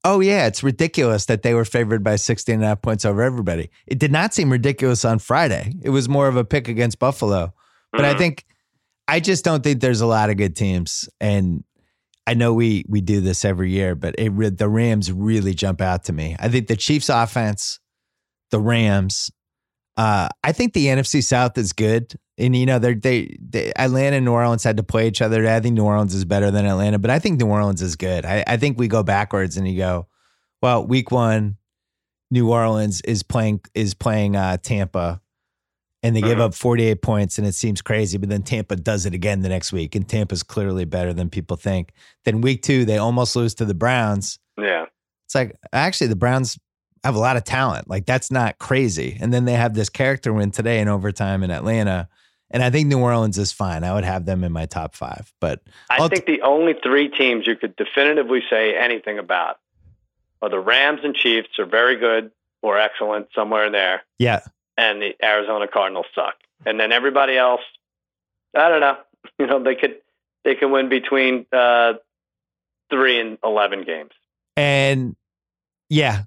oh 0.03 0.19
yeah, 0.19 0.47
it's 0.47 0.63
ridiculous 0.63 1.25
that 1.25 1.41
they 1.43 1.53
were 1.53 1.65
favored 1.65 2.03
by 2.03 2.15
16 2.15 2.55
and 2.55 2.63
a 2.63 2.67
half 2.67 2.81
points 2.81 3.05
over 3.05 3.21
everybody. 3.21 3.69
It 3.87 3.99
did 3.99 4.11
not 4.11 4.33
seem 4.33 4.51
ridiculous 4.51 5.03
on 5.03 5.19
Friday. 5.19 5.73
It 5.81 5.89
was 5.89 6.07
more 6.07 6.27
of 6.27 6.35
a 6.37 6.45
pick 6.45 6.67
against 6.67 6.99
Buffalo. 6.99 7.53
But 7.91 8.05
I 8.05 8.13
Mhm. 8.13 8.17
think 8.17 8.45
I 9.07 9.19
just 9.19 9.43
don't 9.43 9.63
think 9.63 9.81
there's 9.81 10.01
a 10.01 10.05
lot 10.05 10.29
of 10.29 10.37
good 10.37 10.55
teams. 10.55 11.09
And 11.19 11.63
I 12.27 12.35
know 12.35 12.53
we 12.53 12.85
we 12.87 13.01
do 13.01 13.21
this 13.21 13.43
every 13.43 13.71
year, 13.71 13.95
but 13.95 14.15
it 14.19 14.57
the 14.57 14.69
Rams 14.69 15.11
really 15.11 15.53
jump 15.55 15.81
out 15.81 16.03
to 16.05 16.13
me. 16.13 16.35
I 16.39 16.47
think 16.47 16.67
the 16.67 16.75
Chiefs 16.75 17.09
offense, 17.09 17.79
the 18.51 18.59
Rams, 18.59 19.31
uh, 19.99 20.29
I 20.43 20.51
think 20.53 20.73
the 20.73 20.85
NFC 20.87 21.21
South 21.23 21.57
is 21.57 21.73
good. 21.73 22.13
And 22.37 22.55
you 22.55 22.65
know, 22.65 22.79
they're, 22.79 22.95
they 22.95 23.35
they 23.41 23.73
Atlanta 23.75 24.15
and 24.15 24.25
New 24.25 24.31
Orleans 24.31 24.63
had 24.63 24.77
to 24.77 24.83
play 24.83 25.07
each 25.07 25.21
other. 25.21 25.45
I 25.45 25.59
think 25.59 25.75
New 25.75 25.83
Orleans 25.83 26.13
is 26.15 26.23
better 26.23 26.49
than 26.51 26.65
Atlanta, 26.65 26.97
but 26.97 27.11
I 27.11 27.19
think 27.19 27.39
New 27.39 27.47
Orleans 27.47 27.81
is 27.81 27.95
good. 27.97 28.25
I, 28.25 28.43
I 28.47 28.55
think 28.57 28.79
we 28.79 28.87
go 28.87 29.03
backwards 29.03 29.57
and 29.57 29.67
you 29.67 29.75
go, 29.77 30.07
well, 30.61 30.87
week 30.87 31.11
one, 31.11 31.57
New 32.31 32.49
Orleans 32.49 33.01
is 33.01 33.23
playing 33.23 33.59
is 33.73 33.93
playing 33.93 34.37
uh, 34.37 34.55
Tampa, 34.55 35.19
and 36.01 36.15
they 36.15 36.21
give 36.21 36.37
Mhm. 36.37 36.41
up 36.41 36.53
48 36.53 37.01
points, 37.01 37.37
and 37.37 37.45
it 37.45 37.55
seems 37.55 37.81
crazy. 37.81 38.17
But 38.17 38.29
then 38.29 38.43
Tampa 38.43 38.77
does 38.77 39.05
it 39.05 39.13
again 39.13 39.41
the 39.41 39.49
next 39.49 39.73
week, 39.73 39.93
and 39.95 40.07
Tampa's 40.07 40.43
clearly 40.43 40.85
better 40.85 41.11
than 41.13 41.29
people 41.29 41.57
think. 41.57 41.91
Then 42.23 42.39
week 42.39 42.61
two, 42.61 42.85
they 42.85 42.97
almost 42.99 43.35
lose 43.35 43.53
to 43.55 43.65
the 43.65 43.73
Browns. 43.75 44.39
yeah. 44.57 44.85
It's 45.25 45.35
like 45.35 45.55
actually 45.73 46.07
the 46.07 46.15
Browns 46.15 46.57
have 47.03 47.15
a 47.15 47.19
lot 47.19 47.37
of 47.37 47.43
talent. 47.43 47.89
Like 47.89 48.05
that's 48.05 48.31
not 48.31 48.57
crazy. 48.59 49.17
And 49.19 49.33
then 49.33 49.45
they 49.45 49.53
have 49.53 49.73
this 49.73 49.89
character 49.89 50.33
win 50.33 50.51
today 50.51 50.79
in 50.79 50.87
overtime 50.87 51.43
in 51.43 51.51
Atlanta. 51.51 52.09
And 52.51 52.63
I 52.63 52.69
think 52.69 52.87
New 52.87 52.99
Orleans 52.99 53.37
is 53.37 53.51
fine. 53.51 53.83
I 53.83 53.93
would 53.93 54.03
have 54.03 54.25
them 54.25 54.43
in 54.43 54.51
my 54.51 54.65
top 54.65 54.95
five. 54.95 55.31
But 55.39 55.61
I 55.89 55.97
I'll 55.97 56.09
think 56.09 56.25
the 56.25 56.41
only 56.41 56.73
three 56.81 57.09
teams 57.09 57.45
you 57.45 57.55
could 57.55 57.75
definitively 57.75 58.41
say 58.49 58.75
anything 58.75 59.19
about 59.19 59.59
are 60.41 60.49
the 60.49 60.59
Rams 60.59 61.01
and 61.03 61.15
Chiefs 61.15 61.59
are 61.59 61.65
very 61.65 61.97
good 61.97 62.31
or 62.61 62.77
excellent 62.77 63.27
somewhere 63.33 63.65
in 63.65 63.71
there, 63.71 64.03
yeah, 64.17 64.41
and 64.77 65.01
the 65.01 65.15
Arizona 65.23 65.67
Cardinals 65.67 66.07
suck. 66.15 66.35
And 66.65 66.79
then 66.79 66.91
everybody 66.91 67.37
else, 67.37 67.61
I 68.55 68.69
don't 68.69 68.81
know. 68.81 68.97
You 69.37 69.47
know, 69.47 69.61
they 69.61 69.75
could 69.75 69.97
they 70.45 70.55
can 70.55 70.71
win 70.71 70.87
between 70.87 71.45
uh, 71.51 71.93
three 72.89 73.19
and 73.19 73.37
eleven 73.43 73.83
games. 73.83 74.11
and 74.55 75.15
yeah, 75.89 76.23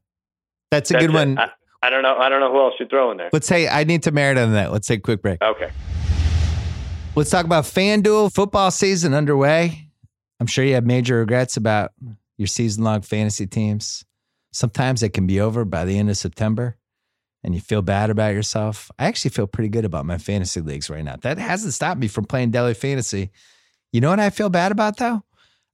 that's 0.73 0.91
a 0.91 0.95
That's 0.95 1.07
good 1.07 1.11
it. 1.11 1.15
one. 1.15 1.39
I, 1.39 1.51
I 1.83 1.91
don't 1.91 2.03
know. 2.03 2.17
I 2.17 2.29
don't 2.31 2.41
know 2.41 2.51
who 2.51 2.61
else 2.61 2.75
you 2.81 2.87
throw 2.87 3.11
in 3.11 3.19
there. 3.19 3.29
Let's 3.33 3.47
say 3.47 3.69
I 3.69 3.85
need 3.85 4.03
to 4.05 4.11
merit 4.11 4.39
on 4.39 4.53
that. 4.55 4.73
Let's 4.73 4.87
take 4.87 5.01
a 5.01 5.03
quick 5.03 5.21
break. 5.21 5.43
Okay. 5.43 5.71
Let's 7.15 7.29
talk 7.29 7.45
about 7.45 7.65
FanDuel 7.65 8.33
football 8.33 8.71
season 8.71 9.13
underway. 9.13 9.91
I'm 10.41 10.47
sure 10.47 10.65
you 10.65 10.75
have 10.75 10.87
major 10.87 11.19
regrets 11.19 11.59
about 11.59 11.91
your 12.39 12.47
season 12.47 12.85
long 12.85 13.03
fantasy 13.03 13.47
teams. 13.47 14.05
Sometimes 14.53 15.03
it 15.03 15.11
can 15.11 15.27
be 15.27 15.41
over 15.41 15.65
by 15.67 15.85
the 15.85 15.99
end 15.99 16.09
of 16.09 16.17
September 16.17 16.79
and 17.45 17.55
you 17.55 17.61
feel 17.61 17.83
bad 17.83 18.09
about 18.09 18.33
yourself. 18.35 18.91
I 18.99 19.07
actually 19.07 19.33
feel 19.33 19.47
pretty 19.47 19.69
good 19.69 19.85
about 19.85 20.07
my 20.07 20.17
fantasy 20.17 20.61
leagues 20.63 20.89
right 20.89 21.05
now. 21.05 21.17
That 21.21 21.37
hasn't 21.37 21.75
stopped 21.75 22.01
me 22.01 22.09
from 22.09 22.25
playing 22.25 22.51
daily 22.51 22.75
fantasy. 22.75 23.31
You 23.93 24.01
know 24.01 24.09
what 24.11 24.21
I 24.21 24.31
feel 24.31 24.49
bad 24.49 24.73
about 24.73 24.97
though? 24.97 25.23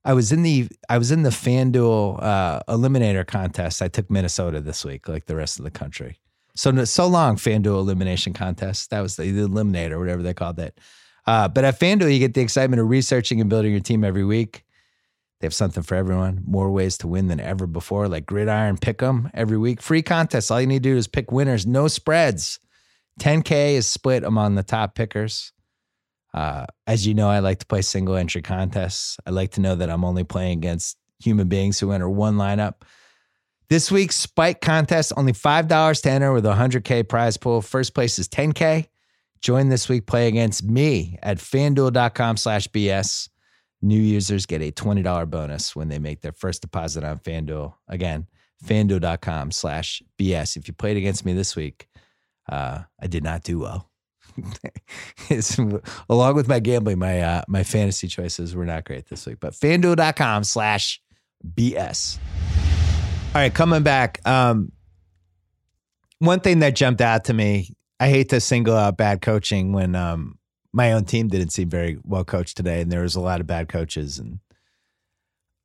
I 0.05 0.13
was 0.13 0.31
in 0.31 0.43
the 0.43 0.67
I 0.87 0.97
was 0.97 1.11
in 1.11 1.23
the 1.23 1.29
FanDuel 1.29 2.23
uh, 2.23 2.61
eliminator 2.69 3.25
contest. 3.25 3.81
I 3.81 3.87
took 3.87 4.09
Minnesota 4.09 4.61
this 4.61 4.85
week, 4.85 5.07
like 5.07 5.25
the 5.25 5.35
rest 5.35 5.59
of 5.59 5.65
the 5.65 5.71
country. 5.71 6.19
So 6.55 6.83
so 6.85 7.07
long 7.07 7.35
FanDuel 7.35 7.79
elimination 7.79 8.33
contest. 8.33 8.89
That 8.91 9.01
was 9.01 9.15
the, 9.15 9.31
the 9.31 9.47
eliminator, 9.47 9.99
whatever 9.99 10.21
they 10.21 10.33
called 10.33 10.59
it. 10.59 10.79
Uh, 11.27 11.47
but 11.47 11.63
at 11.63 11.79
FanDuel, 11.79 12.11
you 12.11 12.19
get 12.19 12.33
the 12.33 12.41
excitement 12.41 12.81
of 12.81 12.89
researching 12.89 13.41
and 13.41 13.49
building 13.49 13.71
your 13.71 13.81
team 13.81 14.03
every 14.03 14.25
week. 14.25 14.63
They 15.39 15.45
have 15.45 15.53
something 15.53 15.83
for 15.83 15.95
everyone, 15.95 16.43
more 16.45 16.69
ways 16.69 16.97
to 16.97 17.07
win 17.07 17.27
than 17.27 17.39
ever 17.39 17.65
before, 17.65 18.09
like 18.09 18.25
Gridiron 18.25 18.77
Pick'em 18.77 19.31
every 19.33 19.57
week. 19.57 19.81
Free 19.81 20.01
contests. 20.01 20.51
All 20.51 20.59
you 20.59 20.67
need 20.67 20.83
to 20.83 20.89
do 20.89 20.97
is 20.97 21.07
pick 21.07 21.31
winners, 21.31 21.65
no 21.65 21.87
spreads. 21.87 22.59
10K 23.21 23.73
is 23.73 23.87
split 23.87 24.23
among 24.23 24.55
the 24.55 24.63
top 24.63 24.95
pickers. 24.95 25.53
Uh, 26.33 26.65
as 26.85 27.07
you 27.07 27.13
know, 27.13 27.29
I 27.29 27.39
like 27.39 27.59
to 27.59 27.65
play 27.65 27.81
single 27.81 28.15
entry 28.15 28.41
contests. 28.41 29.17
I 29.25 29.31
like 29.31 29.51
to 29.51 29.61
know 29.61 29.75
that 29.75 29.89
I'm 29.89 30.05
only 30.05 30.23
playing 30.23 30.59
against 30.59 30.97
human 31.19 31.47
beings 31.47 31.79
who 31.79 31.91
enter 31.91 32.09
one 32.09 32.35
lineup. 32.35 32.75
This 33.69 33.91
week's 33.91 34.15
Spike 34.15 34.61
contest, 34.61 35.13
only 35.15 35.33
$5 35.33 36.01
to 36.01 36.09
enter 36.09 36.33
with 36.33 36.45
a 36.45 36.53
100K 36.53 37.07
prize 37.07 37.37
pool. 37.37 37.61
First 37.61 37.93
place 37.93 38.17
is 38.17 38.27
10K. 38.27 38.87
Join 39.41 39.69
this 39.69 39.87
week, 39.87 40.05
play 40.05 40.27
against 40.27 40.63
me 40.63 41.17
at 41.21 41.37
fanduel.com 41.37 42.37
slash 42.37 42.67
BS. 42.67 43.29
New 43.81 43.99
users 43.99 44.45
get 44.45 44.61
a 44.61 44.71
$20 44.71 45.29
bonus 45.29 45.75
when 45.75 45.87
they 45.87 45.99
make 45.99 46.21
their 46.21 46.33
first 46.33 46.61
deposit 46.61 47.03
on 47.03 47.19
FanDuel. 47.19 47.73
Again, 47.87 48.27
fanduel.com 48.65 49.51
slash 49.51 50.03
BS. 50.17 50.57
If 50.57 50.67
you 50.67 50.73
played 50.73 50.97
against 50.97 51.23
me 51.23 51.33
this 51.33 51.55
week, 51.55 51.87
uh, 52.51 52.83
I 52.99 53.07
did 53.07 53.23
not 53.23 53.43
do 53.43 53.59
well. 53.59 53.88
Along 56.09 56.35
with 56.35 56.47
my 56.47 56.59
gambling, 56.59 56.99
my 56.99 57.21
uh, 57.21 57.41
my 57.47 57.63
fantasy 57.63 58.07
choices 58.07 58.55
were 58.55 58.65
not 58.65 58.85
great 58.85 59.07
this 59.07 59.25
week. 59.25 59.39
But 59.39 59.53
fanduel.com 59.53 60.43
slash 60.43 61.01
BS. 61.55 62.17
All 63.27 63.41
right, 63.41 63.53
coming 63.53 63.83
back. 63.83 64.19
Um, 64.27 64.71
one 66.19 66.39
thing 66.39 66.59
that 66.59 66.75
jumped 66.75 67.01
out 67.01 67.25
to 67.25 67.33
me, 67.33 67.75
I 67.99 68.09
hate 68.09 68.29
to 68.29 68.41
single 68.41 68.75
out 68.75 68.97
bad 68.97 69.21
coaching 69.21 69.71
when 69.71 69.95
um, 69.95 70.37
my 70.73 70.93
own 70.93 71.05
team 71.05 71.27
didn't 71.27 71.49
seem 71.49 71.69
very 71.69 71.97
well 72.03 72.23
coached 72.23 72.57
today, 72.57 72.81
and 72.81 72.91
there 72.91 73.01
was 73.01 73.15
a 73.15 73.21
lot 73.21 73.39
of 73.39 73.47
bad 73.47 73.69
coaches. 73.69 74.19
And 74.19 74.39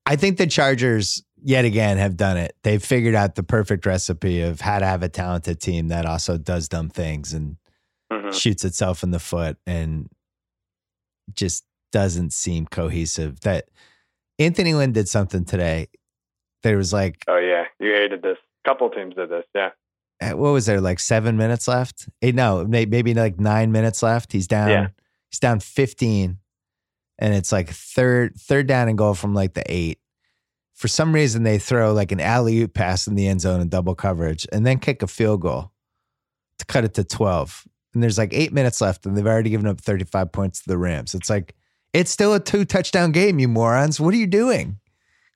I 0.07 0.17
think 0.17 0.37
the 0.37 0.47
Chargers, 0.47 1.23
yet 1.43 1.65
again, 1.65 1.97
have 1.99 2.17
done 2.17 2.37
it. 2.37 2.55
They've 2.62 2.83
figured 2.83 3.15
out 3.15 3.35
the 3.35 3.43
perfect 3.43 3.87
recipe 3.87 4.43
of 4.43 4.61
how 4.61 4.79
to 4.79 4.87
have 4.87 5.03
a 5.03 5.09
talented 5.09 5.61
team 5.61 5.89
that 5.89 6.07
also 6.07 6.39
does 6.39 6.69
dumb 6.69 6.91
things 6.91 7.33
and 7.33 7.57
Mhm. 8.15 8.33
shoots 8.35 8.65
itself 8.65 9.03
in 9.03 9.11
the 9.11 9.19
foot 9.19 9.57
and 9.67 10.09
just 11.35 11.65
doesn't 11.93 12.33
seem 12.33 12.67
cohesive. 12.67 13.41
That 13.41 13.69
Anthony 14.39 14.75
Lynn 14.75 14.93
did 14.93 15.09
something 15.09 15.45
today. 15.45 15.89
There 16.62 16.77
was 16.77 16.93
like, 16.93 17.25
Oh 17.29 17.37
yeah, 17.39 17.65
you 17.79 17.93
hated 17.93 18.23
this. 18.23 18.39
couple 18.65 18.89
teams 18.91 19.15
did 19.15 19.29
this. 19.29 19.45
Yeah. 19.55 19.71
uh, 20.23 20.31
what 20.37 20.53
was 20.53 20.65
there, 20.67 20.81
like 20.81 20.99
seven 20.99 21.37
minutes 21.37 21.69
left? 21.69 22.09
Eight, 22.23 22.35
no, 22.35 22.65
maybe 22.67 23.12
like 23.15 23.39
nine 23.39 23.73
minutes 23.73 24.03
left. 24.03 24.33
He's 24.33 24.47
down. 24.49 24.71
Yeah. 24.71 24.89
He's 25.31 25.39
down 25.41 25.61
15. 25.61 26.39
And 27.19 27.35
it's 27.35 27.53
like 27.53 27.69
third, 27.71 28.37
third 28.41 28.67
down 28.67 28.89
and 28.89 28.97
goal 28.99 29.15
from 29.15 29.35
like 29.35 29.55
the 29.55 29.62
eight. 29.71 29.99
For 30.75 30.89
some 30.89 31.15
reason, 31.15 31.43
they 31.45 31.59
throw 31.59 31.93
like 31.93 32.11
an 32.11 32.21
alley 32.21 32.59
oop 32.61 32.75
pass 32.75 33.07
in 33.07 33.15
the 33.15 33.29
end 33.29 33.41
zone 33.43 33.61
in 33.61 33.69
double 33.69 33.95
coverage 33.95 34.47
and 34.53 34.67
then 34.67 34.79
kick 34.79 35.03
a 35.03 35.07
field 35.07 35.43
goal 35.43 35.71
to 36.59 36.65
cut 36.67 36.85
it 36.85 36.95
to 36.95 37.05
12. 37.05 37.67
And 37.95 38.03
there's 38.03 38.18
like 38.18 38.32
eight 38.32 38.53
minutes 38.53 38.80
left, 38.80 39.07
and 39.07 39.16
they've 39.16 39.26
already 39.26 39.51
given 39.51 39.66
up 39.66 39.80
35 39.80 40.32
points 40.32 40.62
to 40.62 40.68
the 40.68 40.78
Rams. 40.78 41.14
It's 41.14 41.30
like, 41.30 41.55
it's 41.92 42.11
still 42.11 42.34
a 42.34 42.40
two 42.40 42.64
touchdown 42.64 43.12
game, 43.12 43.38
you 43.38 43.49
morons. 43.49 44.01
What 44.01 44.12
are 44.14 44.18
you 44.18 44.26
doing? 44.26 44.78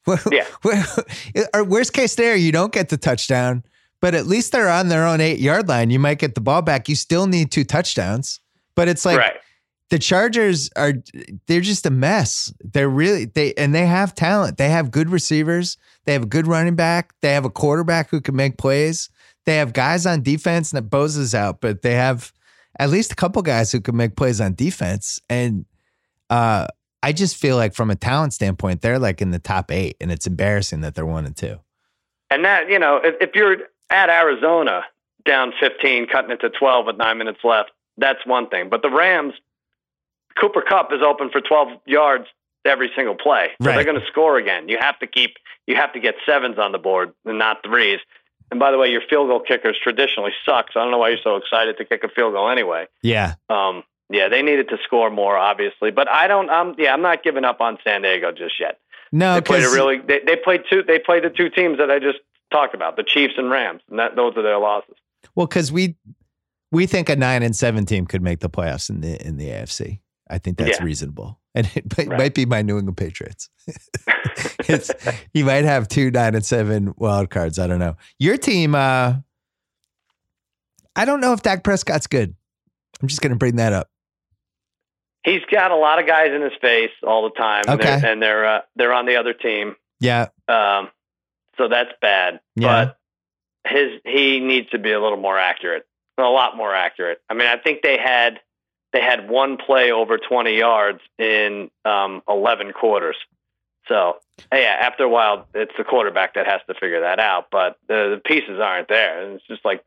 Yeah. 0.32 0.46
or 1.54 1.64
worst 1.64 1.92
case 1.92 2.14
there, 2.14 2.34
you 2.34 2.50
don't 2.50 2.72
get 2.72 2.88
the 2.88 2.96
touchdown, 2.96 3.62
but 4.00 4.14
at 4.14 4.26
least 4.26 4.52
they're 4.52 4.70
on 4.70 4.88
their 4.88 5.06
own 5.06 5.20
eight 5.20 5.38
yard 5.38 5.68
line. 5.68 5.90
You 5.90 5.98
might 5.98 6.18
get 6.18 6.34
the 6.34 6.40
ball 6.40 6.62
back. 6.62 6.88
You 6.88 6.94
still 6.94 7.26
need 7.26 7.50
two 7.50 7.62
touchdowns. 7.62 8.40
But 8.74 8.88
it's 8.88 9.04
like 9.04 9.18
right. 9.18 9.36
the 9.90 9.98
Chargers 9.98 10.70
are 10.76 10.94
they're 11.46 11.60
just 11.60 11.84
a 11.84 11.90
mess. 11.90 12.50
They're 12.60 12.88
really 12.88 13.26
they 13.26 13.52
and 13.54 13.74
they 13.74 13.86
have 13.86 14.14
talent. 14.14 14.56
They 14.56 14.70
have 14.70 14.90
good 14.90 15.10
receivers. 15.10 15.76
They 16.06 16.14
have 16.14 16.22
a 16.22 16.26
good 16.26 16.46
running 16.46 16.76
back. 16.76 17.12
They 17.20 17.34
have 17.34 17.44
a 17.44 17.50
quarterback 17.50 18.08
who 18.08 18.20
can 18.20 18.36
make 18.36 18.56
plays. 18.56 19.10
They 19.44 19.56
have 19.56 19.72
guys 19.72 20.06
on 20.06 20.22
defense 20.22 20.72
and 20.72 20.78
that 20.78 20.90
Bosa's 20.90 21.34
out, 21.34 21.60
but 21.60 21.82
they 21.82 21.94
have 21.94 22.32
at 22.78 22.90
least 22.90 23.12
a 23.12 23.16
couple 23.16 23.42
guys 23.42 23.72
who 23.72 23.80
can 23.80 23.96
make 23.96 24.16
plays 24.16 24.40
on 24.40 24.54
defense. 24.54 25.20
And 25.28 25.64
uh 26.30 26.66
I 27.02 27.12
just 27.12 27.36
feel 27.36 27.56
like 27.56 27.74
from 27.74 27.90
a 27.90 27.94
talent 27.94 28.32
standpoint, 28.32 28.80
they're 28.82 28.98
like 28.98 29.22
in 29.22 29.30
the 29.30 29.38
top 29.38 29.70
eight, 29.70 29.96
and 30.00 30.10
it's 30.10 30.26
embarrassing 30.26 30.80
that 30.80 30.96
they're 30.96 31.06
one 31.06 31.26
and 31.26 31.36
two. 31.36 31.58
And 32.28 32.44
that, 32.44 32.68
you 32.68 32.78
know, 32.80 32.96
if, 32.96 33.14
if 33.20 33.30
you're 33.36 33.56
at 33.88 34.10
Arizona 34.10 34.84
down 35.24 35.52
15, 35.60 36.08
cutting 36.08 36.32
it 36.32 36.40
to 36.40 36.50
12 36.50 36.86
with 36.86 36.96
nine 36.96 37.16
minutes 37.18 37.38
left, 37.44 37.70
that's 37.98 38.26
one 38.26 38.48
thing. 38.48 38.68
But 38.68 38.82
the 38.82 38.90
Rams, 38.90 39.34
Cooper 40.40 40.60
Kupp 40.60 40.92
is 40.92 41.00
open 41.00 41.30
for 41.30 41.40
12 41.40 41.68
yards 41.86 42.26
every 42.64 42.90
single 42.96 43.14
play. 43.14 43.50
So 43.62 43.68
Right. 43.68 43.76
they're 43.76 43.84
going 43.84 44.00
to 44.00 44.06
score 44.08 44.36
again. 44.36 44.68
You 44.68 44.78
have 44.80 44.98
to 44.98 45.06
keep, 45.06 45.36
you 45.68 45.76
have 45.76 45.92
to 45.92 46.00
get 46.00 46.16
sevens 46.26 46.58
on 46.58 46.72
the 46.72 46.78
board 46.78 47.12
and 47.24 47.38
not 47.38 47.62
threes. 47.64 48.00
And 48.50 48.58
by 48.58 48.70
the 48.70 48.78
way, 48.78 48.88
your 48.90 49.02
field 49.08 49.28
goal 49.28 49.40
kickers 49.40 49.76
traditionally 49.82 50.32
suck. 50.46 50.66
So 50.72 50.80
I 50.80 50.82
don't 50.84 50.90
know 50.92 50.98
why 50.98 51.10
you're 51.10 51.18
so 51.22 51.36
excited 51.36 51.76
to 51.78 51.84
kick 51.84 52.02
a 52.04 52.08
field 52.08 52.32
goal 52.32 52.48
anyway. 52.50 52.86
Yeah, 53.02 53.34
Um, 53.50 53.82
yeah, 54.10 54.28
they 54.28 54.40
needed 54.42 54.68
to 54.70 54.78
score 54.84 55.10
more, 55.10 55.36
obviously. 55.36 55.90
But 55.90 56.08
I 56.08 56.26
don't. 56.28 56.48
I'm 56.48 56.74
yeah, 56.78 56.94
I'm 56.94 57.02
not 57.02 57.22
giving 57.22 57.44
up 57.44 57.60
on 57.60 57.76
San 57.84 58.02
Diego 58.02 58.32
just 58.32 58.54
yet. 58.58 58.78
No, 59.12 59.34
They 59.34 59.40
played 59.42 59.64
a 59.64 59.70
really. 59.70 59.98
They, 59.98 60.20
they 60.26 60.36
played 60.36 60.62
two. 60.70 60.82
They 60.82 60.98
played 60.98 61.24
the 61.24 61.30
two 61.30 61.50
teams 61.50 61.78
that 61.78 61.90
I 61.90 61.98
just 61.98 62.18
talked 62.50 62.74
about, 62.74 62.96
the 62.96 63.02
Chiefs 63.04 63.34
and 63.36 63.50
Rams, 63.50 63.82
and 63.90 63.98
that 63.98 64.16
those 64.16 64.34
are 64.36 64.42
their 64.42 64.58
losses. 64.58 64.94
well, 65.34 65.46
because 65.46 65.70
we 65.70 65.96
we 66.72 66.86
think 66.86 67.08
a 67.10 67.16
nine 67.16 67.42
and 67.42 67.54
seven 67.54 67.84
team 67.84 68.06
could 68.06 68.22
make 68.22 68.40
the 68.40 68.48
playoffs 68.50 68.88
in 68.88 69.00
the 69.02 69.20
in 69.26 69.36
the 69.36 69.48
AFC. 69.48 70.00
I 70.30 70.38
think 70.38 70.56
that's 70.58 70.78
Yeah. 70.78 70.84
reasonable, 70.84 71.38
and 71.58 71.70
it 71.74 71.98
might, 71.98 72.08
Right. 72.08 72.18
might 72.18 72.34
be 72.34 72.46
my 72.46 72.62
New 72.62 72.78
England 72.78 72.96
Patriots. 72.96 73.50
it's 74.68 74.90
you 75.34 75.44
might 75.44 75.64
have 75.64 75.88
two 75.88 76.10
nine 76.10 76.34
and 76.34 76.44
seven 76.46 76.94
wild 76.96 77.28
cards. 77.30 77.58
I 77.58 77.66
don't 77.66 77.78
know. 77.80 77.96
Your 78.18 78.36
team. 78.38 78.74
uh 78.74 79.14
I 80.96 81.04
don't 81.04 81.20
know 81.20 81.32
if 81.32 81.42
Dak 81.42 81.62
Prescott's 81.62 82.06
good. 82.08 82.34
I'm 83.00 83.06
just 83.08 83.20
going 83.20 83.30
to 83.30 83.36
bring 83.38 83.56
that 83.56 83.72
up. 83.72 83.88
He's 85.22 85.42
got 85.50 85.70
a 85.70 85.76
lot 85.76 86.00
of 86.00 86.06
guys 86.08 86.32
in 86.32 86.42
his 86.42 86.52
face 86.60 86.90
all 87.06 87.22
the 87.24 87.30
time, 87.38 87.64
and 87.68 87.80
Okay. 87.80 88.00
they're 88.00 88.12
and 88.12 88.22
they're, 88.22 88.44
uh, 88.46 88.60
they're 88.76 88.92
on 88.92 89.06
the 89.06 89.16
other 89.16 89.32
team. 89.34 89.76
Yeah, 90.00 90.28
Um, 90.48 90.90
so 91.56 91.68
that's 91.68 91.90
bad. 92.00 92.40
Yeah. 92.56 92.86
But 93.64 93.70
his 93.70 94.00
he 94.04 94.40
needs 94.40 94.70
to 94.70 94.78
be 94.78 94.92
a 94.92 95.00
little 95.00 95.18
more 95.18 95.38
accurate, 95.38 95.86
a 96.16 96.22
lot 96.22 96.56
more 96.56 96.74
accurate. 96.74 97.20
I 97.28 97.34
mean, 97.34 97.46
I 97.48 97.56
think 97.58 97.82
they 97.82 97.98
had 97.98 98.40
they 98.92 99.00
had 99.00 99.28
one 99.28 99.56
play 99.56 99.92
over 99.92 100.18
20 100.18 100.56
yards 100.56 101.00
in 101.18 101.70
um, 101.84 102.22
11 102.28 102.72
quarters. 102.72 103.16
So 103.86 104.16
yeah, 104.52 104.76
after 104.80 105.04
a 105.04 105.08
while, 105.08 105.46
it's 105.54 105.72
the 105.76 105.84
quarterback 105.84 106.34
that 106.34 106.46
has 106.46 106.60
to 106.68 106.74
figure 106.74 107.00
that 107.00 107.18
out. 107.18 107.48
But 107.50 107.78
the, 107.88 108.16
the 108.16 108.22
pieces 108.24 108.60
aren't 108.60 108.88
there, 108.88 109.22
and 109.22 109.36
it's 109.36 109.46
just 109.46 109.64
like 109.64 109.82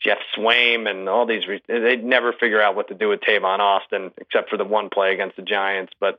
Geoff 0.00 0.18
Swaim 0.34 0.88
and 0.88 1.08
all 1.08 1.26
these. 1.26 1.44
They 1.68 1.96
never 1.96 2.32
figure 2.32 2.60
out 2.60 2.74
what 2.74 2.88
to 2.88 2.94
do 2.94 3.08
with 3.08 3.20
Tavon 3.20 3.58
Austin, 3.58 4.10
except 4.18 4.50
for 4.50 4.56
the 4.56 4.64
one 4.64 4.88
play 4.88 5.12
against 5.12 5.36
the 5.36 5.42
Giants. 5.42 5.92
But 6.00 6.18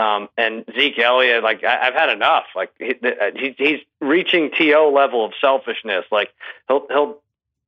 um, 0.00 0.28
and 0.38 0.64
Zeke 0.76 0.98
Elliott, 0.98 1.42
like 1.42 1.62
I, 1.62 1.88
I've 1.88 1.94
had 1.94 2.08
enough. 2.10 2.46
Like 2.56 2.72
he, 2.78 2.94
he's 3.36 3.54
he's 3.56 3.80
reaching 4.00 4.50
to 4.56 4.88
level 4.88 5.24
of 5.24 5.32
selfishness. 5.40 6.04
Like 6.10 6.32
he'll 6.68 6.86
he'll. 6.88 7.18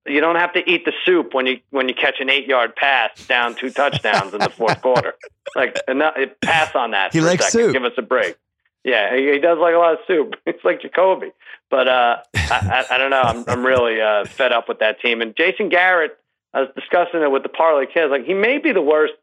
You 0.07 0.20
don't 0.20 0.36
have 0.36 0.53
to 0.55 0.68
eat 0.68 0.84
the 0.84 0.92
soup 1.05 1.32
when 1.32 1.46
you 1.46 1.61
when 1.70 1.88
you 1.88 1.94
catch 1.94 2.16
an 2.20 2.28
eight 2.28 2.46
yard 2.46 2.74
pass 2.74 3.11
down 3.26 3.55
two 3.55 3.70
touchdowns 3.80 4.32
in 4.34 4.40
the 4.40 4.50
fourth 4.50 4.80
quarter. 4.82 5.14
Like 5.55 5.78
enough, 5.86 6.14
pass 6.42 6.74
on 6.74 6.90
that. 6.90 7.12
He 7.12 7.20
for 7.20 7.26
likes 7.26 7.53
soup. 7.53 7.72
Give 7.72 7.84
us 7.84 7.92
a 7.96 8.03
break. 8.03 8.36
Yeah, 8.84 9.14
he, 9.16 9.30
he 9.30 9.38
does 9.38 9.59
like 9.59 9.74
a 9.74 9.78
lot 9.78 9.92
of 9.92 9.98
soup. 10.09 10.34
It's 10.46 10.64
like 10.64 10.82
Jacoby, 10.82 11.30
but 11.70 11.86
uh, 11.86 12.16
I, 12.34 12.84
I, 12.90 12.94
I 12.94 12.98
don't 12.98 13.11
know. 13.11 13.22
I'm 13.22 13.44
I'm 13.48 13.64
really 13.64 14.00
uh, 14.00 14.24
fed 14.24 14.50
up 14.50 14.68
with 14.68 14.80
that 14.80 15.00
team. 15.00 15.20
And 15.22 15.36
Jason 15.36 15.68
Garrett, 15.68 16.18
I 16.53 16.62
was 16.62 16.70
discussing 16.74 17.22
it 17.22 17.30
with 17.30 17.44
the 17.44 17.48
parlay 17.48 17.86
kids. 17.86 18.11
Like 18.11 18.24
he 18.24 18.34
may 18.34 18.59
be 18.59 18.72
the 18.72 18.82
worst. 18.82 19.14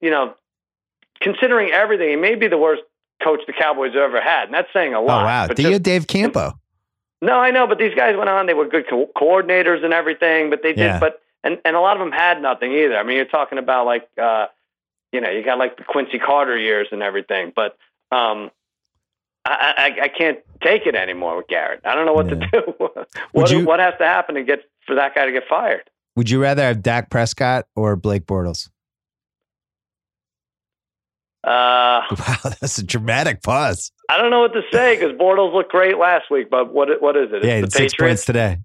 You 0.00 0.10
know, 0.10 0.34
considering 1.20 1.70
everything, 1.70 2.08
he 2.10 2.16
may 2.16 2.34
be 2.34 2.48
the 2.48 2.58
worst 2.58 2.82
coach 3.22 3.40
the 3.46 3.52
Cowboys 3.52 3.92
have 3.92 4.02
ever 4.02 4.20
had, 4.20 4.44
and 4.44 4.54
that's 4.54 4.68
saying 4.72 4.94
a 4.94 5.00
Oh 5.00 5.04
lot. 5.04 5.24
wow, 5.24 5.46
But 5.48 5.56
do 5.56 5.68
you 5.70 5.78
Dave 5.78 6.06
Campo? 6.06 6.58
No, 7.24 7.34
I 7.38 7.50
know, 7.50 7.66
but 7.66 7.78
these 7.78 7.94
guys 7.94 8.16
went 8.16 8.28
on. 8.28 8.46
They 8.46 8.54
were 8.54 8.66
good 8.68 8.88
co- 8.88 9.10
coordinators 9.16 9.84
and 9.84 9.92
everything, 9.92 10.50
but 10.50 10.62
they 10.62 10.72
did. 10.72 10.78
Yeah. 10.78 11.00
But 11.00 11.20
and 11.42 11.58
and 11.64 11.76
a 11.76 11.80
lot 11.80 11.96
of 11.96 12.00
them 12.00 12.12
had 12.12 12.40
nothing 12.40 12.72
either. 12.72 12.96
I 12.96 13.02
mean, 13.02 13.16
you're 13.16 13.24
talking 13.24 13.58
about 13.58 13.86
like, 13.86 14.08
uh, 14.20 14.46
you 15.12 15.20
know, 15.20 15.30
you 15.30 15.44
got 15.44 15.58
like 15.58 15.76
the 15.76 15.84
Quincy 15.84 16.18
Carter 16.18 16.56
years 16.58 16.88
and 16.92 17.02
everything. 17.02 17.52
But 17.54 17.76
um, 18.10 18.50
I, 19.44 19.74
I 19.98 20.04
I 20.04 20.08
can't 20.08 20.38
take 20.62 20.86
it 20.86 20.94
anymore 20.94 21.36
with 21.36 21.48
Garrett. 21.48 21.80
I 21.84 21.94
don't 21.94 22.06
know 22.06 22.12
what 22.14 22.26
Yeah. 22.28 22.34
to 22.34 22.46
do. 22.52 22.88
what 23.32 23.50
you- 23.50 23.64
what 23.64 23.80
has 23.80 23.94
to 23.98 24.04
happen 24.04 24.34
to 24.36 24.42
get 24.44 24.60
for 24.86 24.94
that 24.96 25.14
guy 25.14 25.26
to 25.26 25.32
get 25.32 25.44
fired? 25.48 25.88
Would 26.16 26.30
you 26.30 26.40
rather 26.40 26.62
have 26.62 26.80
Dak 26.82 27.10
Prescott 27.10 27.66
or 27.74 27.96
Blake 27.96 28.24
Bortles? 28.26 28.68
Uh, 31.46 32.02
Wow, 32.10 32.52
that's 32.60 32.78
a 32.78 32.82
dramatic 32.84 33.42
pause. 33.42 33.92
I 34.08 34.18
don't 34.18 34.30
know 34.30 34.40
what 34.40 34.52
to 34.54 34.62
say 34.72 34.96
because 34.96 35.12
Bortles 35.12 35.52
looked 35.52 35.70
great 35.70 35.98
last 35.98 36.30
week, 36.30 36.50
but 36.50 36.72
what 36.72 36.88
what 37.02 37.16
is 37.16 37.28
it? 37.32 37.36
It's 37.36 37.46
yeah, 37.46 37.60
the 37.60 37.70
six 37.70 37.92
Patriots. 37.92 37.96
points 37.98 38.24
today. 38.24 38.58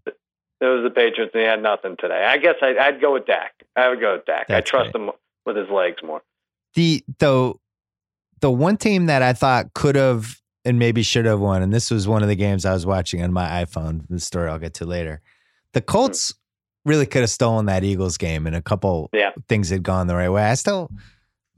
It 0.62 0.66
was 0.66 0.84
the 0.84 0.90
Patriots, 0.90 1.32
and 1.34 1.42
he 1.42 1.48
had 1.48 1.62
nothing 1.62 1.96
today. 1.98 2.26
I 2.26 2.38
guess 2.38 2.56
I, 2.62 2.76
I'd 2.78 3.00
go 3.00 3.14
with 3.14 3.26
Dak. 3.26 3.54
I 3.76 3.88
would 3.90 4.00
go 4.02 4.14
with 4.14 4.26
Dak. 4.26 4.50
I 4.50 4.60
trust 4.62 4.94
him 4.96 5.10
with 5.46 5.56
his 5.56 5.70
legs 5.70 5.98
more. 6.04 6.22
The 6.76 7.04
the 7.20 7.54
the 8.42 8.52
one 8.52 8.78
team 8.78 9.06
that 9.08 9.22
I 9.22 9.34
thought 9.34 9.74
could 9.74 9.96
have 9.96 10.38
and 10.66 10.78
maybe 10.78 11.02
should 11.04 11.26
have 11.26 11.40
won, 11.40 11.62
and 11.62 11.74
this 11.74 11.90
was 11.92 12.08
one 12.08 12.22
of 12.24 12.28
the 12.30 12.36
games 12.36 12.66
I 12.66 12.74
was 12.74 12.86
watching 12.86 13.22
on 13.24 13.32
my 13.32 13.64
iPhone. 13.64 14.02
The 14.10 14.20
story 14.20 14.50
I'll 14.50 14.60
get 14.60 14.74
to 14.76 14.86
later. 14.86 15.22
The 15.74 15.82
Colts 15.82 16.34
really 16.86 17.06
could 17.06 17.22
have 17.22 17.30
stolen 17.30 17.66
that 17.68 17.84
Eagles 17.84 18.18
game, 18.18 18.46
and 18.48 18.56
a 18.56 18.62
couple 18.62 19.10
Yeah. 19.14 19.32
things 19.48 19.70
had 19.70 19.84
gone 19.84 20.08
the 20.08 20.16
right 20.16 20.30
way. 20.30 20.44
I 20.44 20.56
still 20.56 20.90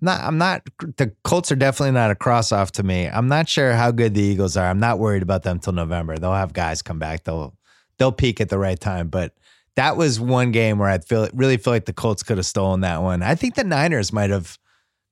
not. 0.02 0.22
I'm 0.22 0.38
not. 0.38 0.64
The 0.98 1.14
Colts 1.24 1.52
are 1.52 1.56
definitely 1.56 1.92
not 1.92 2.12
a 2.12 2.16
cross 2.16 2.52
off 2.52 2.72
to 2.74 2.84
me. 2.84 3.08
I'm 3.08 3.28
not 3.28 3.48
sure 3.48 3.74
how 3.74 3.92
good 3.92 4.14
the 4.14 4.22
Eagles 4.22 4.58
are. 4.58 4.68
I'm 4.68 4.80
not 4.80 5.00
worried 5.00 5.24
about 5.24 5.44
them 5.44 5.60
till 5.60 5.74
November. 5.74 6.18
They'll 6.18 6.34
have 6.34 6.54
guys 6.54 6.82
come 6.82 7.00
back. 7.00 7.24
They'll 7.24 7.56
they'll 7.98 8.12
peak 8.12 8.42
at 8.42 8.50
the 8.50 8.60
right 8.60 8.80
time, 8.80 9.10
but. 9.10 9.34
That 9.78 9.96
was 9.96 10.20
one 10.20 10.52
game 10.52 10.80
where 10.80 10.90
I 10.90 10.98
feel 10.98 11.30
really 11.34 11.56
feel 11.56 11.72
like 11.72 11.86
the 11.86 11.94
Colts 11.94 12.24
could 12.24 12.36
have 12.36 12.46
stolen 12.46 12.82
that 12.82 13.02
one. 13.02 13.24
I 13.24 13.36
think 13.36 13.56
the 13.56 13.64
Niners 13.64 14.12
might 14.12 14.30
have 14.30 14.60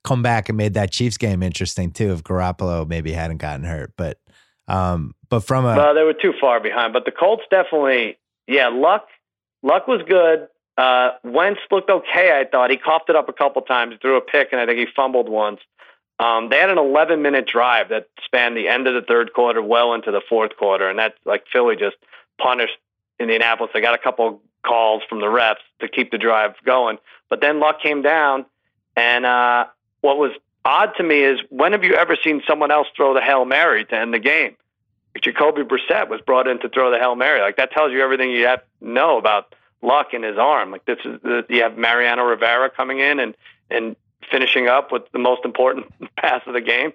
come 0.04 0.22
back 0.22 0.50
and 0.50 0.58
made 0.58 0.74
that 0.74 0.92
Chiefs 0.92 1.18
game 1.18 1.44
interesting 1.44 1.92
too 1.92 2.12
if 2.12 2.24
Garoppolo 2.24 2.88
maybe 2.88 3.12
hadn't 3.12 3.38
gotten 3.38 3.64
hurt. 3.64 3.94
But 3.98 4.20
um, 4.68 5.16
but 5.30 5.42
from 5.42 5.66
a 5.66 5.76
Well, 5.76 5.96
they 5.96 6.04
were 6.04 6.14
too 6.14 6.34
far 6.40 6.60
behind, 6.60 6.94
but 6.94 7.06
the 7.06 7.12
Colts 7.12 7.44
definitely, 7.50 8.18
yeah, 8.48 8.70
luck, 8.70 9.08
luck 9.64 9.88
was 9.88 10.02
good. 10.08 10.48
Uh, 10.80 11.12
Wentz 11.26 11.60
looked 11.72 11.90
okay. 11.90 12.32
I 12.40 12.46
thought 12.50 12.70
he 12.70 12.78
coughed 12.78 13.10
it 13.10 13.16
up 13.18 13.28
a 13.28 13.34
couple 13.34 13.62
times, 13.64 13.96
threw 14.02 14.16
a 14.16 14.22
pick, 14.22 14.54
and 14.54 14.62
I 14.62 14.66
think 14.66 14.80
he 14.80 14.88
fumbled 14.96 15.28
once. 15.28 15.60
Um, 16.20 16.48
they 16.48 16.56
had 16.56 16.70
an 16.70 16.78
11 16.78 17.22
minute 17.22 17.48
drive 17.48 17.90
that 17.90 18.08
spanned 18.24 18.56
the 18.56 18.70
end 18.70 18.88
of 18.88 18.94
the 18.94 19.02
third 19.02 19.34
quarter 19.34 19.62
well 19.62 19.94
into 19.94 20.10
the 20.12 20.22
fourth 20.30 20.56
quarter, 20.56 20.90
and 20.90 20.98
that's 20.98 21.18
like 21.26 21.44
Philly 21.52 21.76
just 21.76 21.98
punished 22.38 22.78
Indianapolis. 23.20 23.72
They 23.74 23.82
got 23.82 23.94
a 23.94 23.98
couple 23.98 24.42
calls 24.66 25.04
from 25.10 25.20
the 25.20 25.26
refs 25.26 25.58
to 25.82 25.90
keep 25.90 26.12
the 26.12 26.18
drive 26.18 26.54
going, 26.66 26.98
but 27.30 27.42
then 27.42 27.60
luck 27.60 27.82
came 27.82 28.02
down, 28.02 28.46
and 28.96 29.26
uh, 29.26 29.66
what 30.00 30.18
was 30.18 30.32
odd 30.64 30.94
to 30.96 31.04
me 31.04 31.26
is 31.26 31.42
when 31.50 31.74
have 31.74 31.84
you 31.84 31.96
ever 31.96 32.16
seen 32.24 32.42
someone 32.48 32.72
else 32.72 32.88
throw 32.96 33.14
the 33.14 33.22
hail 33.22 33.44
mary 33.44 33.84
to 33.84 33.96
end 33.96 34.14
the 34.14 34.20
game? 34.20 34.56
Jacoby 35.22 35.64
Brissett 35.64 36.08
was 36.08 36.22
brought 36.22 36.48
in 36.48 36.58
to 36.62 36.70
throw 36.70 36.90
the 36.90 37.00
hail 37.00 37.18
mary. 37.18 37.42
Like 37.42 37.58
that 37.58 37.74
tells 37.74 37.92
you 37.92 38.02
everything 38.02 38.32
you 38.32 38.46
have 38.46 38.62
know 38.80 39.18
about 39.18 39.56
luck 39.82 40.14
in 40.14 40.24
his 40.24 40.38
arm. 40.38 40.72
Like 40.72 40.86
this 40.86 40.98
is 41.06 41.20
the, 41.24 41.46
you 41.50 41.62
have 41.62 41.78
Mariano 41.78 42.24
Rivera 42.24 42.70
coming 42.70 43.00
in 43.00 43.20
and 43.20 43.36
and 43.70 43.96
finishing 44.32 44.68
up 44.68 44.92
with 44.92 45.04
the 45.14 45.20
most 45.20 45.46
important 45.46 45.88
pass 46.18 46.42
of 46.46 46.54
the 46.54 46.62
game. 46.62 46.92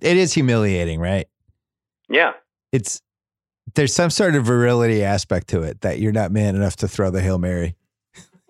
it 0.00 0.16
is 0.16 0.32
humiliating, 0.34 1.00
right? 1.00 1.26
Yeah, 2.08 2.32
It's 2.72 3.00
there's 3.74 3.94
some 3.94 4.10
sort 4.10 4.34
of 4.34 4.44
virility 4.44 5.02
aspect 5.02 5.48
to 5.48 5.62
it 5.62 5.80
that 5.80 5.98
you're 5.98 6.12
not 6.12 6.30
man 6.30 6.54
enough 6.54 6.76
to 6.76 6.88
throw 6.88 7.10
the 7.10 7.22
hail 7.22 7.38
mary. 7.38 7.74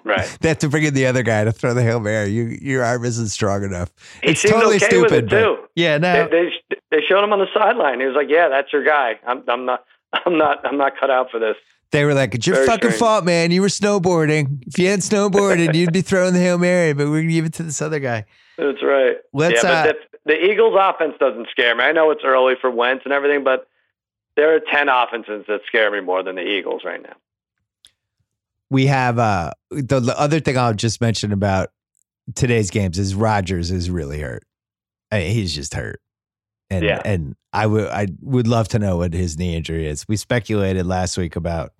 right. 0.02 0.36
They 0.40 0.48
have 0.48 0.58
to 0.58 0.68
bring 0.68 0.82
in 0.84 0.92
the 0.94 1.06
other 1.06 1.22
guy 1.22 1.44
to 1.44 1.52
throw 1.52 1.72
the 1.72 1.82
hail 1.84 2.00
mary. 2.00 2.30
You 2.30 2.44
your 2.60 2.82
arm 2.84 3.04
isn't 3.04 3.28
strong 3.28 3.62
enough. 3.62 3.92
He 4.22 4.30
it's 4.30 4.42
totally 4.42 4.76
okay 4.76 4.86
stupid. 4.86 5.02
with 5.02 5.12
it 5.12 5.30
but- 5.30 5.40
too. 5.40 5.56
yeah, 5.76 5.98
no. 5.98 6.28
They, 6.28 6.50
they 6.70 6.76
they 6.90 7.00
showed 7.08 7.22
him 7.22 7.32
on 7.32 7.38
the 7.38 7.48
sideline. 7.54 8.00
He 8.00 8.06
was 8.06 8.16
like, 8.16 8.28
"Yeah, 8.28 8.48
that's 8.48 8.72
your 8.72 8.84
guy. 8.84 9.18
I'm 9.26 9.44
I'm 9.48 9.64
not 9.64 9.84
I'm 10.26 10.36
not 10.36 10.66
I'm 10.66 10.76
not 10.76 10.98
cut 10.98 11.10
out 11.10 11.30
for 11.30 11.38
this." 11.38 11.56
They 11.94 12.04
were 12.04 12.12
like, 12.12 12.34
"It's 12.34 12.46
your 12.46 12.56
Very 12.56 12.66
fucking 12.66 12.90
strange. 12.90 12.98
fault, 12.98 13.24
man. 13.24 13.50
You 13.52 13.62
were 13.62 13.68
snowboarding. 13.68 14.62
If 14.66 14.78
you 14.78 14.88
hadn't 14.88 15.02
snowboarded, 15.02 15.74
you'd 15.74 15.92
be 15.92 16.00
throwing 16.02 16.34
the 16.34 16.40
hail 16.40 16.58
mary. 16.58 16.92
But 16.92 17.08
we're 17.08 17.20
gonna 17.22 17.32
give 17.32 17.44
it 17.46 17.52
to 17.54 17.62
this 17.62 17.80
other 17.80 18.00
guy." 18.00 18.24
That's 18.58 18.82
right. 18.82 19.16
Let's. 19.32 19.62
yeah, 19.62 19.70
uh, 19.70 19.84
but 19.86 19.96
the, 20.26 20.32
the 20.34 20.44
Eagles' 20.50 20.76
offense 20.78 21.14
doesn't 21.20 21.48
scare 21.50 21.74
me. 21.76 21.84
I 21.84 21.92
know 21.92 22.10
it's 22.10 22.22
early 22.24 22.54
for 22.60 22.70
Wentz 22.70 23.04
and 23.04 23.12
everything, 23.12 23.44
but 23.44 23.68
there 24.36 24.54
are 24.54 24.60
ten 24.60 24.88
offenses 24.88 25.44
that 25.48 25.60
scare 25.68 25.90
me 25.90 26.00
more 26.00 26.22
than 26.22 26.34
the 26.36 26.42
Eagles 26.42 26.82
right 26.84 27.02
now. 27.02 27.14
we 28.70 28.86
have 28.86 29.18
uh 29.18 29.52
the, 29.70 30.00
the 30.00 30.18
other 30.18 30.40
thing 30.40 30.58
I'll 30.58 30.74
just 30.74 31.00
mention 31.00 31.32
about 31.32 31.70
today's 32.34 32.70
games 32.70 32.98
is 32.98 33.14
Rodgers 33.14 33.70
is 33.70 33.90
really 33.90 34.20
hurt. 34.20 34.44
I 35.12 35.18
mean, 35.20 35.30
he's 35.32 35.54
just 35.54 35.74
hurt. 35.74 36.00
And 36.70 36.84
Yeah. 36.84 37.00
and 37.04 37.36
I 37.52 37.66
would 37.66 37.86
I 37.88 38.06
would 38.20 38.48
love 38.48 38.68
to 38.68 38.78
know 38.78 38.96
what 38.96 39.12
his 39.12 39.38
knee 39.38 39.54
injury 39.54 39.86
is. 39.86 40.06
We 40.08 40.16
speculated 40.16 40.86
last 40.86 41.16
week 41.16 41.36
about 41.36 41.72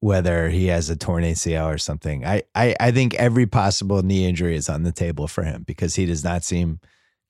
whether 0.00 0.48
he 0.48 0.66
has 0.66 0.90
a 0.90 0.96
torn 0.96 1.24
ACL 1.24 1.72
or 1.72 1.78
something. 1.78 2.24
I, 2.24 2.42
I 2.54 2.76
I 2.78 2.90
think 2.90 3.14
every 3.14 3.46
possible 3.46 4.02
knee 4.02 4.26
injury 4.26 4.56
is 4.56 4.68
on 4.68 4.82
the 4.82 4.92
table 4.92 5.26
for 5.26 5.42
him 5.42 5.62
because 5.62 5.94
he 5.94 6.06
does 6.06 6.22
not 6.22 6.44
seem 6.44 6.80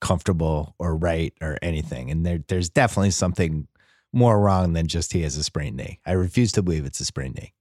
comfortable 0.01 0.75
or 0.77 0.95
right 0.95 1.33
or 1.41 1.57
anything. 1.61 2.11
And 2.11 2.25
there 2.25 2.39
there's 2.47 2.69
definitely 2.69 3.11
something 3.11 3.67
more 4.13 4.39
wrong 4.39 4.73
than 4.73 4.87
just 4.87 5.13
he 5.13 5.21
has 5.21 5.37
a 5.37 5.43
sprained 5.43 5.77
knee. 5.77 5.99
I 6.05 6.13
refuse 6.13 6.51
to 6.53 6.63
believe 6.63 6.85
it's 6.85 6.99
a 6.99 7.05
sprained 7.05 7.35
knee. 7.35 7.53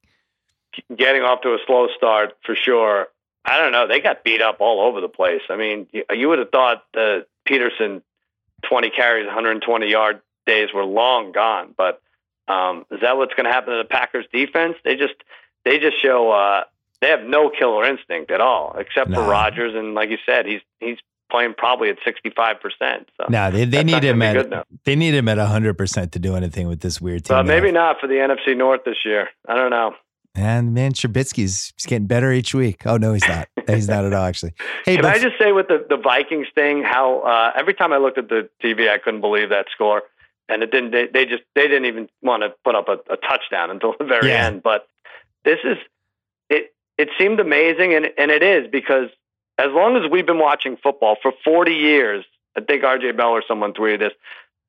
Getting 0.94 1.22
off 1.22 1.40
to 1.42 1.54
a 1.54 1.58
slow 1.66 1.88
start 1.96 2.36
for 2.44 2.54
sure. 2.54 3.08
I 3.44 3.58
don't 3.58 3.72
know. 3.72 3.86
They 3.86 4.00
got 4.00 4.24
beat 4.24 4.42
up 4.42 4.56
all 4.60 4.80
over 4.80 5.00
the 5.00 5.08
place. 5.08 5.42
I 5.48 5.56
mean, 5.56 5.86
you, 5.92 6.28
would 6.28 6.40
have 6.40 6.50
thought 6.50 6.84
the 6.92 7.26
Peterson 7.44 8.02
20 8.64 8.90
carries, 8.90 9.26
120 9.26 9.88
yard 9.88 10.20
days 10.46 10.72
were 10.74 10.84
long 10.84 11.32
gone. 11.32 11.72
But 11.76 12.02
um, 12.48 12.84
is 12.90 13.00
that 13.00 13.16
what's 13.16 13.34
going 13.34 13.46
to 13.46 13.52
happen 13.52 13.72
to 13.72 13.78
the 13.78 13.88
Packers 13.88 14.26
defense? 14.32 14.76
They 14.84 14.96
just 14.96 15.14
they 15.64 15.78
just 15.78 16.00
show 16.00 16.30
uh, 16.30 16.64
they 17.00 17.08
have 17.08 17.22
no 17.22 17.50
killer 17.50 17.84
instinct 17.84 18.30
at 18.30 18.40
all, 18.40 18.76
except 18.78 19.10
No. 19.10 19.22
for 19.22 19.28
Rodgers. 19.30 19.74
And 19.74 19.94
like 19.94 20.10
you 20.10 20.18
said, 20.24 20.46
he's 20.46 20.60
he's 20.80 20.98
playing 21.30 21.54
probably 21.58 21.88
at 21.90 21.98
sixty 22.04 22.30
five 22.30 22.60
percent. 22.60 23.08
So 23.20 23.26
No, 23.28 23.50
they, 23.50 23.64
they 23.64 23.82
need 23.84 24.04
him 24.04 24.22
at 24.22 24.66
they 24.84 24.94
need 24.96 25.14
him 25.14 25.28
at 25.28 25.38
hundred 25.38 25.76
percent 25.76 26.12
to 26.12 26.18
do 26.18 26.36
anything 26.36 26.68
with 26.68 26.80
this 26.80 27.00
weird 27.00 27.24
team. 27.24 27.36
But 27.36 27.46
maybe 27.46 27.72
not 27.72 28.00
for 28.00 28.06
the 28.06 28.14
NFC 28.14 28.56
North 28.56 28.84
this 28.84 29.04
year. 29.04 29.28
I 29.48 29.54
don't 29.56 29.70
know. 29.70 29.94
And 30.38 30.74
man, 30.74 30.92
Trubisky's 30.92 31.72
he's 31.76 31.86
getting 31.86 32.06
better 32.06 32.30
each 32.30 32.54
week. 32.54 32.86
Oh 32.86 32.98
no, 32.98 33.14
he's 33.14 33.26
not. 33.26 33.48
he's 33.66 33.88
not 33.88 34.04
at 34.04 34.12
all 34.12 34.24
actually. 34.24 34.52
Hey, 34.84 34.96
Can 34.96 35.02
but 35.02 35.14
I 35.16 35.18
just 35.18 35.38
say 35.38 35.50
with 35.52 35.66
the, 35.68 35.84
the 35.88 35.96
Vikings 35.96 36.46
thing, 36.54 36.82
how 36.82 37.20
uh, 37.20 37.52
every 37.58 37.72
time 37.74 37.92
I 37.92 37.96
looked 37.96 38.18
at 38.18 38.28
the 38.28 38.48
TV, 38.62 38.88
I 38.90 38.98
couldn't 38.98 39.22
believe 39.22 39.48
that 39.48 39.66
score, 39.72 40.02
and 40.48 40.62
it 40.62 40.70
didn't. 40.70 40.90
They, 40.92 41.06
they 41.06 41.24
just 41.26 41.42
they 41.54 41.62
didn't 41.68 41.86
even 41.86 42.08
want 42.22 42.42
to 42.42 42.50
put 42.64 42.74
up 42.74 42.88
a, 42.88 42.98
a 43.12 43.16
touchdown 43.16 43.70
until 43.70 43.94
the 43.98 44.04
very 44.04 44.28
Yeah. 44.30 44.46
end. 44.46 44.62
But 44.62 44.86
this 45.44 45.58
is 45.64 45.76
it. 46.48 46.74
It 46.98 47.10
seemed 47.18 47.40
amazing, 47.40 47.94
and 47.94 48.10
and 48.18 48.30
it 48.30 48.42
is 48.42 48.68
because 48.70 49.08
as 49.58 49.70
long 49.72 49.96
as 49.96 50.10
we've 50.10 50.26
been 50.26 50.38
watching 50.38 50.76
football 50.76 51.16
for 51.22 51.32
40 51.44 51.72
years, 51.74 52.24
I 52.56 52.60
think 52.60 52.82
RJ 52.82 53.16
Bell 53.16 53.30
or 53.30 53.42
someone 53.46 53.72
tweeted 53.72 54.00
this, 54.00 54.12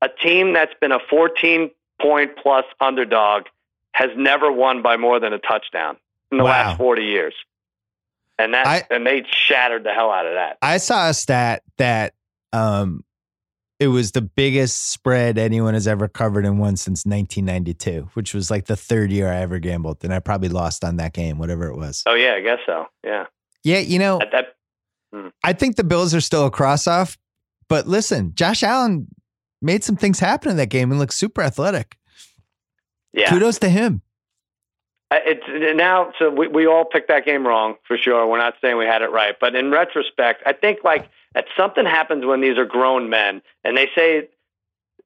a 0.01 0.07
team 0.09 0.53
that's 0.53 0.73
been 0.79 0.91
a 0.93 0.99
14 1.09 1.71
point 2.01 2.37
plus 2.41 2.63
underdog 2.79 3.43
has 3.91 4.11
never 4.15 4.51
won 4.51 4.81
by 4.81 4.95
more 4.97 5.19
than 5.19 5.33
a 5.33 5.39
touchdown 5.39 5.97
in 6.31 6.37
the 6.37 6.43
Wow. 6.43 6.49
last 6.51 6.77
40 6.77 7.03
years. 7.03 7.33
And 8.39 8.53
that 8.53 8.67
I- 8.67 8.83
and 8.91 9.05
they 9.05 9.25
shattered 9.29 9.83
the 9.83 9.91
hell 9.93 10.11
out 10.11 10.25
of 10.27 10.33
that. 10.33 10.57
I 10.61 10.77
saw 10.77 11.09
a 11.09 11.13
stat 11.13 11.63
that 11.77 12.13
um 12.53 13.03
it 13.79 13.87
was 13.87 14.11
the 14.11 14.21
biggest 14.21 14.91
spread 14.91 15.37
anyone 15.37 15.73
has 15.73 15.87
ever 15.87 16.07
covered 16.07 16.45
in 16.45 16.57
one 16.57 16.77
since 16.77 17.05
1992, 17.05 18.09
which 18.13 18.33
was 18.33 18.49
like 18.49 18.65
the 18.65 18.75
third 18.75 19.11
year 19.11 19.31
I 19.31 19.37
ever 19.37 19.59
gambled, 19.59 20.03
and 20.03 20.13
I 20.13 20.19
probably 20.19 20.49
lost 20.49 20.83
on 20.83 20.97
that 20.97 21.13
game, 21.13 21.37
whatever 21.37 21.67
it 21.67 21.77
was. 21.77 22.03
Oh 22.05 22.15
yeah, 22.15 22.33
I 22.33 22.41
guess 22.41 22.59
so. 22.65 22.87
Yeah, 23.03 23.25
Yeah, 23.63 23.79
you 23.79 23.99
know, 23.99 24.19
that, 24.19 24.31
that 24.31 25.27
I 25.43 25.53
think 25.53 25.75
the 25.75 25.83
Bills 25.83 26.15
are 26.15 26.21
still 26.21 26.45
a 26.45 26.51
cross 26.51 26.87
off, 26.87 27.17
but 27.69 27.87
listen, 27.87 28.33
Josh 28.33 28.63
Allen 28.63 29.07
made 29.61 29.83
some 29.83 29.95
things 29.95 30.19
happen 30.19 30.51
in 30.51 30.57
that 30.57 30.69
game 30.69 30.91
and 30.91 30.99
looked 30.99 31.13
super 31.13 31.41
athletic. 31.41 31.97
yeah. 33.13 33.29
Kudos 33.29 33.59
to 33.59 33.69
him. 33.69 34.01
Uh, 35.09 35.19
It's 35.25 35.75
now 35.77 36.11
so 36.19 36.29
we 36.29 36.47
we 36.47 36.67
all 36.67 36.85
picked 36.85 37.07
that 37.09 37.25
game 37.25 37.45
wrong 37.47 37.75
for 37.87 37.97
sure. 37.97 38.27
We're 38.27 38.39
not 38.39 38.55
saying 38.61 38.77
we 38.77 38.85
had 38.85 39.01
it 39.01 39.11
right, 39.11 39.35
but 39.39 39.55
in 39.55 39.71
retrospect, 39.71 40.43
I 40.45 40.53
think 40.53 40.79
like 40.83 41.09
that 41.33 41.45
something 41.55 41.85
happens 41.85 42.25
when 42.25 42.41
these 42.41 42.57
are 42.57 42.65
grown 42.65 43.09
men 43.09 43.41
and 43.63 43.77
they 43.77 43.89
say 43.95 44.27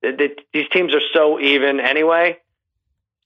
that 0.01 0.35
these 0.53 0.67
teams 0.71 0.93
are 0.95 1.01
so 1.13 1.39
even 1.39 1.79
anyway. 1.79 2.39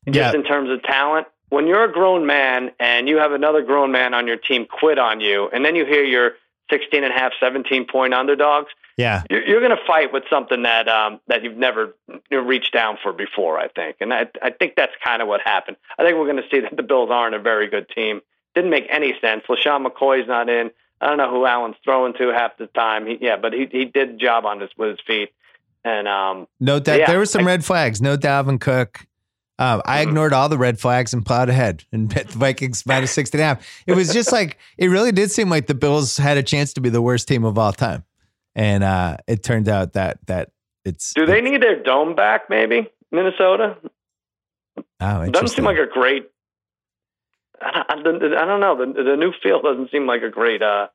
Just 0.08 0.34
Yeah. 0.34 0.40
in 0.40 0.44
terms 0.46 0.70
of 0.70 0.84
talent, 0.84 1.28
when 1.50 1.66
you're 1.68 1.86
a 1.86 1.92
grown 1.92 2.26
man 2.26 2.72
and 2.80 3.08
you 3.08 3.18
have 3.18 3.32
another 3.32 3.62
grown 3.62 3.92
man 3.92 4.14
on 4.14 4.28
your 4.28 4.38
team 4.38 4.66
quit 4.66 5.00
on 5.00 5.20
you, 5.22 5.50
and 5.52 5.64
then 5.64 5.76
you 5.76 5.86
hear 5.86 6.04
your 6.04 6.36
16 6.70 7.04
and 7.04 7.14
a 7.14 7.18
half, 7.18 7.32
17 7.40 7.86
point 7.86 8.14
underdogs, 8.14 8.72
Yeah. 8.98 9.24
you're, 9.30 9.46
you're 9.46 9.60
going 9.60 9.76
to 9.76 9.84
fight 9.86 10.14
with 10.14 10.24
something 10.30 10.64
that 10.64 10.88
um, 10.88 11.20
that 11.28 11.44
you've 11.44 11.58
never 11.58 11.96
reached 12.32 12.72
down 12.74 12.98
for 13.04 13.12
before. 13.14 13.60
I 13.60 13.68
think, 13.68 13.98
and 14.00 14.14
I, 14.14 14.28
I 14.42 14.52
think 14.52 14.76
that's 14.78 14.94
kind 15.04 15.22
of 15.22 15.28
what 15.28 15.42
happened. 15.42 15.78
I 16.00 16.04
think 16.04 16.18
we're 16.18 16.32
going 16.32 16.42
to 16.44 16.50
see 16.50 16.62
that 16.62 16.76
the 16.76 16.84
Bills 16.84 17.10
aren't 17.12 17.36
a 17.36 17.40
very 17.40 17.68
good 17.68 17.90
team. 17.90 18.22
Didn't 18.54 18.70
make 18.72 18.86
any 18.90 19.14
sense. 19.20 19.44
LeSean 19.50 19.86
McCoy's 19.86 20.28
not 20.28 20.48
in. 20.50 20.72
I 21.02 21.08
don't 21.08 21.18
know 21.18 21.30
who 21.30 21.46
Allen's 21.46 21.76
throwing 21.84 22.14
to 22.14 22.30
half 22.30 22.58
the 22.58 22.68
time. 22.68 23.06
He, 23.06 23.18
yeah, 23.20 23.36
but 23.36 23.52
he 23.52 23.68
he 23.70 23.84
did 23.86 24.14
the 24.14 24.18
job 24.18 24.46
on 24.46 24.60
this 24.60 24.70
with 24.78 24.92
his 24.92 25.00
feet. 25.06 25.34
And 25.84 26.08
um, 26.08 26.48
No 26.60 26.80
doubt. 26.80 27.00
Yeah, 27.00 27.08
there 27.08 27.20
were 27.20 27.26
some 27.26 27.42
I- 27.44 27.46
red 27.48 27.66
flags. 27.66 28.02
No 28.02 28.16
Dalvin 28.18 28.60
Cook. 28.62 29.06
Um, 29.60 29.82
I 29.86 30.00
Mhm. 30.04 30.08
ignored 30.08 30.34
all 30.34 30.50
the 30.50 30.58
red 30.58 30.80
flags 30.80 31.14
and 31.14 31.26
plowed 31.26 31.48
ahead 31.50 31.84
and 31.92 32.08
bet 32.14 32.30
the 32.30 32.38
Vikings 32.38 32.86
minus 32.86 33.12
60 33.12 33.38
and 33.38 33.42
a 33.42 33.46
half. 33.46 33.84
It 33.88 33.94
was 33.94 34.12
just 34.12 34.32
like, 34.32 34.58
it 34.78 34.88
really 34.88 35.12
did 35.14 35.32
seem 35.32 35.50
like 35.50 35.68
the 35.68 35.76
Bills 35.76 36.18
had 36.18 36.38
a 36.38 36.44
chance 36.44 36.74
to 36.74 36.82
be 36.82 36.90
the 36.90 37.02
worst 37.02 37.28
team 37.28 37.44
of 37.46 37.58
all 37.58 37.72
time. 37.72 38.04
And 38.56 38.84
uh, 38.84 39.18
it 39.28 39.44
turned 39.44 39.68
out 39.68 39.94
that 39.94 40.20
that 40.28 40.52
it's. 40.86 41.14
do 41.14 41.26
they 41.26 41.42
need 41.42 41.62
their 41.62 41.82
dome 41.82 42.16
back? 42.16 42.50
Maybe 42.50 42.88
Minnesota 43.12 43.78
Oh, 45.00 45.26
doesn't 45.30 45.50
seem 45.50 45.66
like 45.66 45.78
a 45.78 45.88
great. 45.88 46.30
I 47.62 48.02
don't, 48.04 48.22
I 48.22 48.46
don't 48.46 48.60
know. 48.60 48.78
The, 48.78 49.04
the 49.04 49.16
new 49.16 49.32
field 49.42 49.64
doesn't 49.64 49.92
seem 49.92 50.06
like 50.06 50.22
a 50.22 50.30
great 50.30 50.62
uh, 50.62 50.88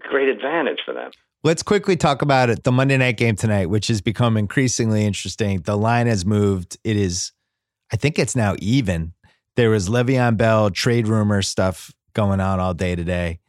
great 0.00 0.28
advantage 0.28 0.80
for 0.84 0.94
them. 0.94 1.10
Let's 1.42 1.62
quickly 1.62 1.96
talk 1.96 2.22
about 2.22 2.50
it. 2.50 2.64
The 2.64 2.72
Monday 2.72 2.96
night 2.96 3.16
game 3.16 3.36
tonight, 3.36 3.66
which 3.66 3.88
has 3.88 4.00
become 4.00 4.36
increasingly 4.36 5.04
interesting. 5.04 5.62
The 5.62 5.76
line 5.76 6.06
has 6.06 6.26
moved. 6.26 6.76
It 6.84 6.96
is, 6.96 7.32
I 7.92 7.96
think 7.96 8.18
it's 8.18 8.36
now 8.36 8.56
even. 8.58 9.14
There 9.56 9.70
was 9.70 9.88
Le'Veon 9.88 10.36
Bell 10.36 10.70
trade 10.70 11.08
rumor 11.08 11.42
stuff 11.42 11.92
going 12.14 12.40
on 12.40 12.60
all 12.60 12.74
day 12.74 12.94
today. 12.94 13.39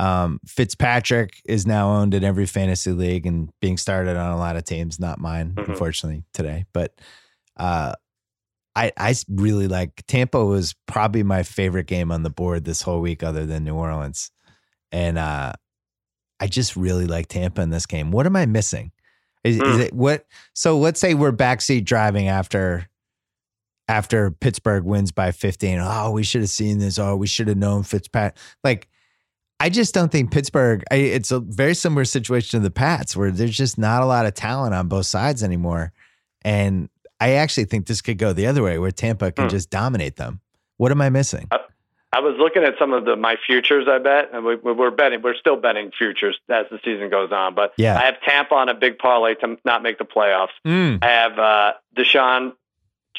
Um, 0.00 0.40
Fitzpatrick 0.46 1.42
is 1.44 1.66
now 1.66 1.90
owned 1.90 2.14
in 2.14 2.24
every 2.24 2.46
fantasy 2.46 2.92
league 2.92 3.26
and 3.26 3.50
being 3.60 3.76
started 3.76 4.16
on 4.16 4.32
a 4.32 4.38
lot 4.38 4.56
of 4.56 4.64
teams. 4.64 4.98
Not 4.98 5.18
mine, 5.20 5.52
Mhm. 5.56 5.68
unfortunately, 5.68 6.24
today. 6.32 6.64
But 6.72 6.98
uh, 7.58 7.92
I 8.74 8.92
I 8.96 9.14
really 9.28 9.68
like 9.68 10.02
Tampa 10.08 10.42
was 10.42 10.74
probably 10.86 11.22
my 11.22 11.42
favorite 11.42 11.86
game 11.86 12.10
on 12.10 12.22
the 12.22 12.30
board 12.30 12.64
this 12.64 12.80
whole 12.82 13.00
week, 13.00 13.22
other 13.22 13.44
than 13.44 13.64
New 13.64 13.74
Orleans, 13.74 14.30
and 14.90 15.18
uh, 15.18 15.52
I 16.40 16.46
just 16.46 16.76
really 16.76 17.06
like 17.06 17.26
Tampa 17.26 17.60
in 17.60 17.68
this 17.68 17.84
game. 17.84 18.10
What 18.10 18.24
am 18.24 18.36
I 18.36 18.46
missing? 18.46 18.92
Is, 19.44 19.56
is 19.56 19.62
Hmm. 19.76 19.80
it 19.82 19.92
what? 19.92 20.24
So 20.54 20.78
let's 20.78 20.98
say 21.00 21.12
we're 21.12 21.32
backseat 21.32 21.84
driving 21.84 22.28
after 22.28 22.88
after 23.88 24.30
Pittsburgh 24.30 24.84
wins 24.84 25.10
by 25.12 25.32
15. 25.32 25.78
Oh, 25.82 26.12
we 26.12 26.22
should 26.22 26.42
have 26.42 26.50
seen 26.50 26.78
this. 26.78 26.98
Oh, 26.98 27.16
we 27.16 27.26
should 27.26 27.48
have 27.48 27.56
known 27.58 27.82
Fitzpatrick. 27.82 28.36
Like, 28.62 28.88
I 29.60 29.68
just 29.68 29.92
don't 29.94 30.10
think 30.10 30.30
Pittsburgh. 30.32 30.82
I, 30.90 30.96
it's 30.96 31.30
a 31.30 31.38
very 31.40 31.74
similar 31.74 32.04
situation 32.06 32.58
to 32.58 32.64
the 32.64 32.70
Pats, 32.70 33.14
where 33.16 33.30
there's 33.30 33.56
just 33.56 33.76
not 33.78 34.02
a 34.02 34.06
lot 34.06 34.24
of 34.26 34.34
talent 34.34 34.74
on 34.74 34.88
both 34.88 35.06
sides 35.06 35.42
anymore. 35.42 35.92
And 36.42 36.88
I 37.20 37.32
actually 37.32 37.64
think 37.66 37.86
this 37.86 38.00
could 38.00 38.16
go 38.18 38.32
the 38.32 38.46
other 38.46 38.62
way, 38.62 38.78
where 38.78 38.90
Tampa 38.90 39.30
can 39.32 39.44
Hmm. 39.44 39.50
just 39.50 39.68
dominate 39.70 40.16
them. 40.16 40.40
What 40.78 40.90
am 40.90 41.02
I 41.02 41.10
missing? 41.10 41.48
I 42.12 42.18
was 42.18 42.34
looking 42.38 42.64
at 42.64 42.74
some 42.78 42.92
of 42.92 43.04
the 43.04 43.14
my 43.14 43.36
futures. 43.46 43.86
I 43.86 43.98
bet, 43.98 44.30
and 44.32 44.44
we, 44.44 44.56
we're 44.56 44.90
betting. 44.90 45.22
We're 45.22 45.36
still 45.36 45.56
betting 45.56 45.92
futures 45.96 46.36
as 46.48 46.66
the 46.70 46.80
season 46.84 47.08
goes 47.10 47.30
on. 47.30 47.54
But 47.54 47.72
Yeah. 47.76 47.96
I 47.98 48.06
have 48.06 48.20
Tampa 48.22 48.54
on 48.54 48.68
a 48.68 48.74
big 48.74 48.98
parlay 48.98 49.34
to 49.36 49.58
not 49.64 49.82
make 49.84 49.98
the 49.98 50.04
playoffs. 50.06 50.48
Mm. 50.66 51.04
I 51.04 51.06
have 51.08 51.38
uh, 51.38 51.72
DeSean 51.96 52.52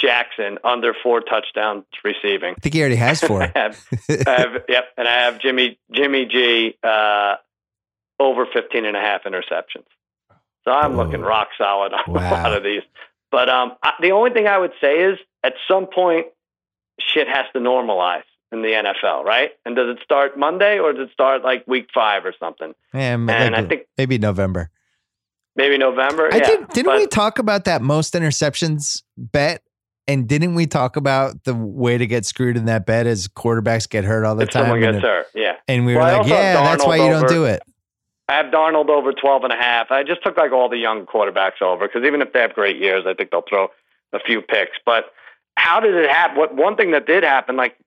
Jackson 0.02 0.58
under 0.64 0.94
four 1.04 1.22
touchdowns 1.22 1.86
receiving. 2.04 2.56
I 2.58 2.60
think 2.60 2.74
he 2.74 2.82
already 2.82 2.96
has 2.96 3.22
four. 3.22 3.44
I 3.44 3.52
have, 3.56 3.88
I 4.10 4.32
have 4.32 4.64
yep, 4.70 4.86
and 4.98 5.08
I 5.08 5.24
have 5.24 5.40
Jimmy 5.40 5.80
Jimmy 5.94 6.26
G 6.26 6.76
uh, 6.84 7.36
over 8.20 8.46
15 8.52 8.86
and 8.86 8.98
a 8.98 9.00
half 9.00 9.24
interceptions. 9.24 9.86
So 10.64 10.72
I'm 10.72 10.96
looking 10.96 11.22
rock 11.22 11.50
solid 11.58 11.94
on 11.94 12.04
a 12.10 12.12
lot 12.12 12.54
of 12.54 12.64
these. 12.64 12.84
But 13.32 13.50
um, 13.50 13.74
I, 13.82 13.94
the 14.02 14.12
only 14.12 14.32
thing 14.32 14.48
I 14.48 14.58
would 14.58 14.74
say 14.80 15.04
is 15.04 15.18
at 15.44 15.54
some 15.68 15.88
point, 15.88 16.28
shit 17.00 17.28
has 17.28 17.46
to 17.54 17.60
normalize 17.60 18.24
in 18.52 18.62
the 18.62 18.68
NFL, 18.68 19.24
right? 19.24 19.52
And 19.66 19.76
does 19.76 19.96
it 19.96 20.04
start 20.04 20.38
Monday 20.38 20.78
or 20.78 20.94
does 20.94 21.08
it 21.08 21.14
start 21.14 21.44
like 21.44 21.66
week 21.68 21.88
five 21.94 22.26
or 22.26 22.34
something? 22.40 22.74
Yeah, 22.94 23.14
And 23.14 23.26
like, 23.28 23.54
I 23.54 23.64
think 23.68 23.82
maybe 23.98 24.18
November. 24.18 24.70
maybe 25.56 25.78
November. 25.78 26.30
I 26.32 26.38
yeah, 26.38 26.46
did, 26.46 26.68
didn't 26.70 26.86
but 26.92 27.00
we 27.00 27.08
talk 27.08 27.40
about 27.40 27.64
that 27.66 27.82
most 27.82 28.14
interceptions 28.14 29.04
bet? 29.18 29.64
And 30.12 30.28
didn't 30.28 30.56
we 30.56 30.68
talk 30.68 30.98
about 30.98 31.46
the 31.46 31.54
way 31.56 31.98
to 31.98 32.06
get 32.06 32.26
screwed 32.26 32.58
in 32.58 32.66
that 32.66 32.86
bet 32.86 33.08
is 33.08 33.30
quarterbacks 33.30 33.90
get 33.90 34.04
hurt 34.04 34.26
all 34.26 34.36
the 34.36 34.44
if 34.44 34.50
time? 34.50 34.64
someone 34.64 34.84
and, 34.84 34.96
gets 34.96 35.04
hurt, 35.06 35.28
yeah. 35.34 35.54
and 35.70 35.86
we 35.86 35.94
were 35.94 36.00
Well, 36.00 36.16
I 36.16 36.18
like, 36.20 36.30
yeah, 36.30 36.54
that's 36.54 36.86
why 36.86 36.98
you 36.98 37.10
don't 37.10 37.30
do 37.30 37.46
it. 37.46 37.62
I 38.28 38.36
have 38.36 38.48
Darnold 38.48 38.90
over 38.90 39.14
12 39.14 39.46
and 39.46 39.54
a 39.54 39.56
half. 39.56 39.92
I 39.92 40.04
just 40.04 40.24
took 40.24 40.38
like 40.38 40.52
all 40.52 40.70
the 40.70 40.78
young 40.78 41.06
quarterbacks 41.06 41.62
over 41.62 41.88
because 41.88 42.04
even 42.06 42.22
if 42.22 42.34
they 42.34 42.40
have 42.40 42.54
great 42.54 42.78
years, 42.78 43.06
I 43.08 43.14
think 43.14 43.32
they'll 43.32 43.44
throw 43.48 43.70
a 44.14 44.20
few 44.20 44.42
picks. 44.42 44.78
But 44.86 45.06
how 45.56 45.80
did 45.80 45.96
it 45.96 46.10
happen? 46.10 46.38
What 46.38 46.56
one 46.56 46.76
thing 46.76 46.92
that 46.92 47.06
did 47.06 47.24
happen, 47.24 47.56
like 47.56 47.78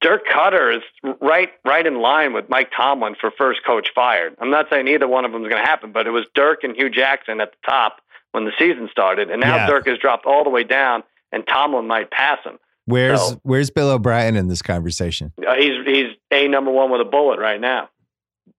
Dirk 0.00 0.26
Koetter 0.26 0.76
is 0.76 0.82
right 1.20 1.50
right 1.64 1.86
in 1.86 2.00
line 2.00 2.32
with 2.32 2.48
Mike 2.48 2.70
Tomlin 2.76 3.16
for 3.20 3.30
first 3.30 3.60
coach 3.66 3.88
fired. 3.94 4.34
I'm 4.40 4.50
not 4.50 4.66
saying 4.70 4.88
either 4.88 5.08
one 5.08 5.24
of 5.24 5.32
them 5.32 5.42
is 5.42 5.48
going 5.48 5.62
to 5.62 5.68
happen, 5.68 5.92
but 5.92 6.06
it 6.06 6.10
was 6.10 6.26
Dirk 6.34 6.64
and 6.64 6.74
Hue 6.74 6.90
Jackson 6.90 7.40
at 7.40 7.52
the 7.52 7.70
top 7.70 8.00
when 8.32 8.44
the 8.44 8.52
season 8.58 8.88
started, 8.90 9.30
and 9.30 9.40
now 9.40 9.56
Yeah. 9.56 9.66
Dirk 9.66 9.86
has 9.86 9.98
dropped 9.98 10.26
all 10.26 10.42
the 10.42 10.50
way 10.50 10.64
down, 10.64 11.04
and 11.34 11.46
Tomlin 11.46 11.86
might 11.86 12.10
pass 12.10 12.38
him. 12.44 12.58
Where's 12.86 13.20
So- 13.20 13.40
Where's 13.42 13.70
Bill 13.70 13.90
O'Brien 13.90 14.36
in 14.36 14.48
this 14.48 14.62
conversation? 14.62 15.32
Uh, 15.38 15.54
he's 15.56 15.84
he's 15.86 16.06
a 16.30 16.48
number 16.48 16.70
one 16.70 16.90
with 16.90 17.00
a 17.00 17.04
bullet 17.04 17.40
right 17.40 17.60
now. 17.60 17.88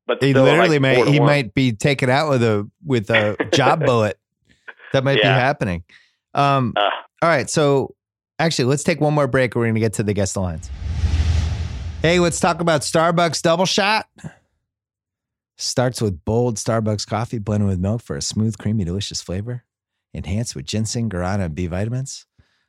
But 0.07 0.21
He 0.21 0.33
literally 0.35 0.77
like, 0.77 0.81
might 0.97 1.07
he 1.07 1.19
one. 1.19 1.27
might 1.27 1.53
be 1.55 1.71
taken 1.71 2.09
out 2.09 2.29
with 2.29 2.43
a 2.43 2.69
with 2.85 3.09
a 3.09 3.35
job 3.53 3.83
bullet. 3.85 4.19
That 4.93 5.03
might 5.03 5.15
be 5.17 5.23
happening. 5.27 5.83
Um, 6.33 6.73
Uh, 6.75 6.89
all 7.21 7.29
right, 7.29 7.49
so 7.49 7.95
actually, 8.39 8.65
let's 8.65 8.83
take 8.83 9.01
one 9.01 9.13
more 9.13 9.27
break. 9.27 9.55
We're 9.55 9.63
going 9.63 9.73
to 9.75 9.79
get 9.79 9.93
to 9.93 10.03
the 10.03 10.13
guest 10.13 10.37
lines. 10.37 10.69
Hey, 12.01 12.19
let's 12.19 12.39
talk 12.39 12.61
about 12.61 12.81
Starbucks 12.81 13.41
Double 13.41 13.65
Shot. 13.65 14.05
Starts 15.57 16.01
with 16.01 16.23
bold 16.25 16.57
Starbucks 16.57 17.07
coffee 17.07 17.39
blended 17.39 17.69
with 17.69 17.79
milk 17.79 18.01
for 18.01 18.15
a 18.17 18.21
smooth, 18.21 18.57
creamy, 18.57 18.83
delicious 18.83 19.21
flavor. 19.21 19.63
Enhanced 20.13 20.55
with 20.55 20.65
ginseng, 20.65 21.09
guarana, 21.09 21.45
and 21.45 21.55
B 21.55 21.67
vitamins. 21.67 22.25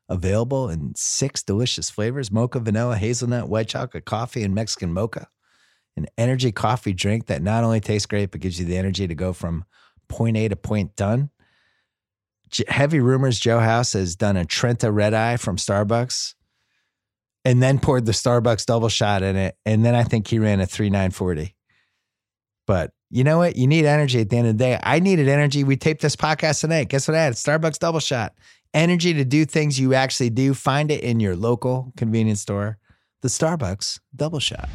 Available 0.09 0.69
in 0.69 0.95
six 0.95 1.43
delicious 1.43 1.91
flavors 1.91 2.31
mocha, 2.31 2.61
vanilla, 2.61 2.97
hazelnut, 2.97 3.49
white 3.49 3.69
chocolate, 3.69 4.05
coffee, 4.05 4.43
and 4.43 4.55
Mexican 4.55 4.93
mocha. 4.93 5.29
An 5.97 6.07
energy 6.19 6.53
coffee 6.53 6.93
drink 6.93 7.27
that 7.27 7.43
not 7.43 7.65
only 7.65 7.81
tastes 7.81 8.07
great, 8.07 8.31
but 8.31 8.41
gives 8.41 8.61
you 8.61 8.67
the 8.67 8.77
energy 8.77 9.07
to 9.07 9.15
go 9.15 9.33
from 9.33 9.65
point 10.09 10.37
A 10.37 10.49
to 10.49 10.57
point 10.57 10.95
done. 10.95 11.31
Heavy 12.69 13.01
rumors 13.01 13.41
Joe 13.41 13.59
House 13.59 13.95
has 13.95 14.15
done 14.15 14.37
a 14.37 14.45
Trenta 14.45 14.93
Red 14.93 15.15
Eye 15.15 15.37
from 15.37 15.57
Starbucks 15.57 16.35
and 17.45 17.63
then 17.63 17.79
poured 17.79 18.07
the 18.07 18.13
Starbucks 18.13 18.67
double 18.67 18.89
shot 18.89 19.23
in 19.23 19.37
it. 19.37 19.57
And 19.65 19.85
then 19.85 19.95
I 19.95 20.05
think 20.05 20.29
he 20.29 20.39
ran 20.39 20.61
a 20.61 20.67
3940. 20.67 21.55
But 22.67 22.93
you 23.11 23.25
know 23.25 23.39
what? 23.39 23.57
You 23.57 23.67
need 23.67 23.85
energy 23.85 24.21
at 24.21 24.31
the 24.31 24.37
end 24.37 24.49
of 24.49 24.59
the 24.59 24.65
day. 24.65 24.79
I 24.83 24.99
needed 24.99 25.29
energy. 25.29 25.65
We 25.65 25.77
taped 25.77 26.03
this 26.03 26.17
podcast 26.17 26.61
tonight. 26.61 26.89
Guess 26.89 27.09
what 27.09 27.17
I 27.17 27.23
had? 27.23 27.35
Starbucks 27.35 27.79
double 27.79 28.01
shot. 28.01 28.35
Energy 28.77 29.15
to 29.15 29.25
do 29.25 29.47
things 29.47 29.81
you 29.81 29.95
actually 29.95 30.29
do. 30.29 30.53
Find 30.53 30.91
it 30.91 31.03
in 31.03 31.19
your 31.19 31.35
local 31.35 31.95
convenience 31.97 32.43
store. 32.43 32.77
The 33.23 33.29
Starbucks 33.29 34.01
double 34.15 34.39
shot. 34.39 34.69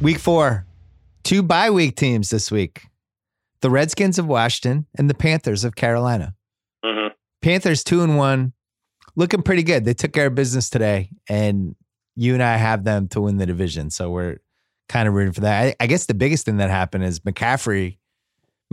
Week 0.00 0.18
four, 0.18 0.66
two 1.22 1.44
bye 1.44 1.70
week 1.70 1.94
teams 1.94 2.28
this 2.28 2.50
week 2.50 2.82
the 3.60 3.70
Redskins 3.70 4.18
of 4.18 4.26
Washington 4.26 4.86
and 4.98 5.08
the 5.08 5.14
Panthers 5.14 5.62
of 5.62 5.76
Carolina. 5.76 6.34
hmm 6.84 7.06
Panthers 7.40 7.84
two 7.84 8.02
and 8.02 8.16
one, 8.16 8.52
looking 9.14 9.42
pretty 9.42 9.62
good. 9.62 9.84
They 9.84 9.94
took 9.94 10.12
care 10.12 10.26
of 10.26 10.34
business 10.34 10.68
today, 10.68 11.10
and 11.28 11.76
you 12.16 12.34
and 12.34 12.42
I 12.42 12.56
have 12.56 12.82
them 12.82 13.06
to 13.10 13.20
win 13.20 13.36
the 13.36 13.46
division. 13.46 13.90
So 13.90 14.10
we're 14.10 14.38
kind 14.88 15.06
of 15.06 15.14
rooting 15.14 15.34
for 15.34 15.42
that. 15.42 15.66
I, 15.66 15.84
I 15.84 15.86
guess 15.86 16.06
the 16.06 16.14
biggest 16.14 16.44
thing 16.44 16.56
that 16.56 16.70
happened 16.70 17.04
is 17.04 17.20
McCaffrey. 17.20 17.98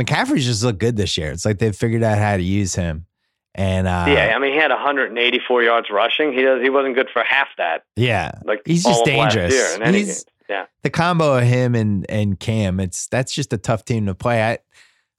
McCaffrey's 0.01 0.45
just 0.45 0.63
looked 0.63 0.79
good 0.79 0.97
this 0.97 1.15
year. 1.15 1.29
It's 1.31 1.45
like 1.45 1.59
they've 1.59 1.75
figured 1.75 2.01
out 2.01 2.17
how 2.17 2.37
to 2.37 2.43
use 2.43 2.73
him. 2.73 3.05
And 3.55 3.87
uh, 3.87 4.05
yeah, 4.07 4.33
I 4.35 4.39
mean, 4.39 4.51
he 4.53 4.57
had 4.57 4.71
184 4.71 5.63
yards 5.63 5.89
rushing. 5.91 6.33
He 6.33 6.41
does. 6.41 6.61
He 6.61 6.69
wasn't 6.69 6.95
good 6.95 7.09
for 7.13 7.23
half 7.23 7.49
that. 7.57 7.83
yeah, 7.95 8.31
Like 8.45 8.61
He's 8.65 8.83
just 8.83 9.05
dangerous. 9.05 9.53
He's- 9.53 10.25
Yeah, 10.49 10.65
the 10.81 10.89
combo 10.89 11.37
of 11.37 11.43
him 11.43 11.73
and 11.75 12.05
and 12.09 12.39
Cam, 12.39 12.79
it's 12.79 13.07
that's 13.07 13.31
just 13.33 13.53
a 13.53 13.57
tough 13.57 13.85
team 13.85 14.07
to 14.07 14.15
play. 14.15 14.43
I 14.43 14.57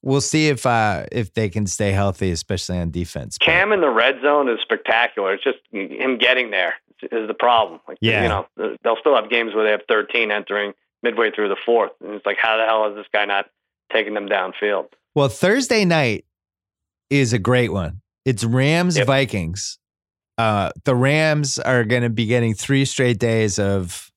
we'll 0.03 0.20
see 0.20 0.49
if 0.49 0.66
uh 0.66 1.07
if 1.12 1.32
they 1.32 1.49
can 1.49 1.66
stay 1.66 1.93
healthy, 1.93 2.30
especially 2.30 2.78
on 2.78 2.91
defense. 2.91 3.39
But- 3.39 3.47
Cam 3.47 3.72
in 3.72 3.80
the 3.80 3.89
red 3.89 4.20
zone 4.20 4.49
is 4.49 4.61
spectacular. 4.61 5.32
It's 5.35 5.43
just 5.45 5.59
him 5.72 6.18
getting 6.18 6.51
there 6.51 6.74
is 7.11 7.26
the 7.28 7.35
problem. 7.35 7.80
Like, 7.89 7.99
Yeah. 8.01 8.22
you 8.22 8.28
know, 8.28 8.76
they'll 8.82 8.97
still 8.97 9.14
have 9.14 9.30
games 9.30 9.55
where 9.55 9.64
they 9.64 9.70
have 9.70 9.82
13 9.89 10.30
entering 10.30 10.72
midway 11.03 11.30
through 11.30 11.49
the 11.51 11.57
fourth, 11.66 11.93
and 12.03 12.14
it's 12.14 12.24
like, 12.26 12.39
how 12.39 12.57
the 12.57 12.64
hell 12.64 12.87
is 12.91 12.95
this 12.97 13.07
guy 13.12 13.24
not 13.26 13.47
taking 13.93 14.14
them 14.14 14.26
downfield? 14.28 14.87
Well, 15.14 15.28
Thursday 15.28 15.85
night 15.85 16.24
is 17.11 17.32
a 17.32 17.39
great 17.39 17.72
one. 17.72 18.01
It's 18.25 18.45
Rams 18.45 18.97
Yep. 18.97 19.07
Vikings. 19.07 19.79
Uh, 20.37 20.70
the 20.85 20.95
Rams 20.97 21.59
are 21.59 21.85
going 21.85 22.03
to 22.03 22.11
be 22.11 22.27
getting 22.27 22.55
three 22.55 22.85
straight 22.85 23.18
days 23.18 23.59
of 23.59 24.11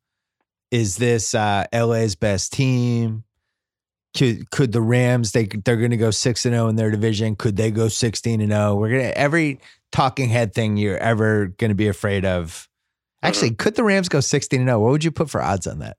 is 0.72 0.98
this 0.98 1.36
uh, 1.36 1.66
LA's 1.74 2.16
best 2.16 2.54
team? 2.54 3.24
Could 4.18 4.50
could 4.50 4.72
the 4.72 4.82
Rams 4.82 5.32
they 5.34 5.46
they're 5.46 5.78
going 5.78 5.92
to 5.92 5.98
go 5.98 6.10
6 6.12 6.46
and 6.46 6.56
0 6.56 6.68
in 6.70 6.76
their 6.76 6.90
division? 6.90 7.36
Could 7.36 7.56
they 7.56 7.70
go 7.70 7.88
16 7.88 8.42
and 8.42 8.52
0? 8.52 8.76
We're 8.76 8.90
going 8.90 9.02
to 9.04 9.18
every 9.18 9.60
talking 9.92 10.30
head 10.30 10.54
thing 10.56 10.76
you're 10.78 10.98
ever 10.98 11.48
going 11.58 11.70
to 11.70 11.76
be 11.76 11.88
afraid 11.88 12.26
of. 12.26 12.68
Actually, 13.22 13.52
could 13.52 13.76
the 13.76 13.84
Rams 13.84 14.10
go 14.10 14.20
16 14.20 14.60
and 14.60 14.70
0? 14.70 14.80
What 14.80 14.92
would 14.92 15.04
you 15.04 15.12
put 15.12 15.30
for 15.30 15.42
odds 15.42 15.68
on 15.68 15.80
that? 15.80 15.98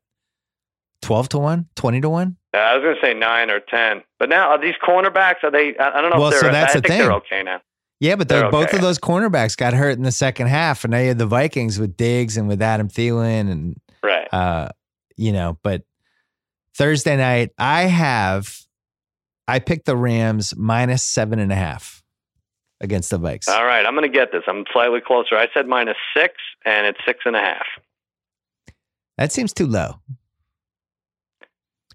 12 1.02 1.28
to 1.30 1.38
1, 1.38 1.66
20 1.76 2.00
to 2.00 2.09
1? 2.09 2.36
Uh, 2.54 2.56
I 2.56 2.74
was 2.74 2.82
going 2.82 2.94
to 2.96 3.00
say 3.00 3.14
nine 3.14 3.50
or 3.50 3.61
10, 3.61 4.02
but 4.18 4.28
now 4.28 4.48
are 4.48 4.61
these 4.61 4.74
cornerbacks? 4.84 5.44
Are 5.44 5.50
they? 5.50 5.76
I 5.78 6.00
don't 6.00 6.11
know. 6.11 6.18
Well, 6.18 6.28
if 6.30 6.34
so 6.36 6.42
they're, 6.42 6.52
that's 6.52 6.74
I 6.74 6.80
the 6.80 6.88
think 6.88 6.98
they're 7.00 7.06
thing. 7.09 7.16
okay 7.16 7.42
now. 7.44 7.61
Yeah, 8.01 8.14
but 8.14 8.28
both 8.28 8.72
of 8.72 8.80
those 8.80 8.99
cornerbacks 8.99 9.57
got 9.57 9.72
hurt 9.74 9.96
in 9.96 10.05
the 10.05 10.12
second 10.12 10.46
half, 10.46 10.84
and 10.84 10.92
now 10.92 10.99
you 10.99 11.09
have 11.09 11.18
the 11.18 11.26
Vikings 11.26 11.80
with 11.80 11.96
Diggs 11.96 12.36
and 12.36 12.46
with 12.49 12.62
Adam 12.62 12.88
Thielen, 12.88 13.51
and 13.51 13.80
Right. 14.03 14.32
uh, 14.32 14.68
you 15.16 15.32
know. 15.32 15.59
But 15.62 15.82
Thursday 16.76 17.16
night, 17.16 17.51
I 17.59 17.82
have, 17.82 18.57
I 19.49 19.59
picked 19.59 19.86
the 19.86 19.96
Rams 19.96 20.55
minus 20.57 21.03
seven 21.03 21.40
and 21.40 21.51
a 21.51 21.57
half 21.57 22.05
against 22.80 23.11
the 23.11 23.18
Vikes. 23.18 23.49
All 23.49 23.64
right, 23.64 23.84
I'm 23.84 23.94
going 23.96 24.11
to 24.11 24.16
get 24.16 24.30
this. 24.30 24.44
I'm 24.46 24.64
slightly 24.72 25.01
closer. 25.01 25.36
I 25.36 25.49
said 25.53 25.66
minus 25.66 25.96
six, 26.16 26.34
and 26.64 26.86
it's 26.86 27.01
six 27.05 27.20
and 27.24 27.34
a 27.34 27.40
half. 27.40 27.66
That 29.16 29.32
seems 29.32 29.53
too 29.53 29.66
low. 29.66 29.96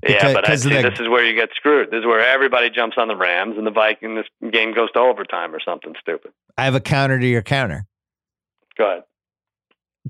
Yeah, 0.06 0.16
Because- 0.16 0.34
but 0.34 0.46
I 0.46 0.48
'cause 0.50 0.66
of 0.66 0.72
see 0.72 0.82
the- 0.82 0.90
this 0.90 1.00
is 1.00 1.08
where 1.10 1.24
you 1.26 1.34
get 1.36 1.50
screwed. 1.56 1.90
This 1.92 2.00
is 2.00 2.06
where 2.06 2.20
everybody 2.20 2.70
jumps 2.70 2.98
on 2.98 3.08
the 3.08 3.16
Rams, 3.16 3.58
and 3.58 3.66
the 3.66 3.72
Viking. 3.72 4.16
This 4.16 4.28
game 4.52 4.74
goes 4.74 4.92
to 4.94 5.00
overtime 5.00 5.56
or 5.56 5.60
something 5.60 5.94
stupid. 6.00 6.32
I 6.58 6.66
have 6.66 6.76
a 6.76 6.82
counter 6.82 7.20
to 7.20 7.26
your 7.26 7.42
counter. 7.42 7.86
Go 8.78 8.86
ahead. 8.92 9.04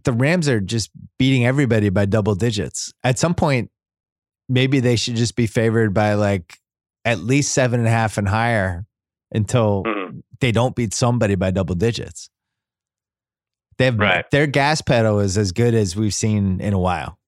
The 0.03 0.13
Rams 0.13 0.49
are 0.49 0.59
just 0.59 0.89
beating 1.19 1.45
everybody 1.45 1.89
by 1.89 2.05
double 2.05 2.33
digits. 2.33 2.91
At 3.03 3.19
some 3.19 3.35
point, 3.35 3.69
maybe 4.49 4.79
they 4.79 4.95
should 4.95 5.15
just 5.15 5.35
be 5.35 5.45
favored 5.47 5.93
by 5.93 6.15
like 6.15 6.57
at 7.05 7.19
least 7.19 7.53
seven 7.53 7.79
and 7.79 7.87
a 7.87 7.91
half 7.91 8.17
and 8.17 8.27
higher 8.27 8.85
until 9.31 9.83
Mhm. 9.83 10.23
they 10.39 10.51
don't 10.51 10.75
beat 10.75 10.93
somebody 10.93 11.35
by 11.35 11.51
double 11.51 11.75
digits. 11.75 12.29
They 13.77 13.85
have 13.85 13.99
Right. 13.99 14.29
their 14.31 14.47
gas 14.47 14.81
pedal 14.81 15.19
is 15.19 15.37
as 15.37 15.51
good 15.51 15.73
as 15.75 15.95
we've 15.95 16.13
seen 16.13 16.59
in 16.61 16.73
a 16.73 16.79
while. 16.79 17.19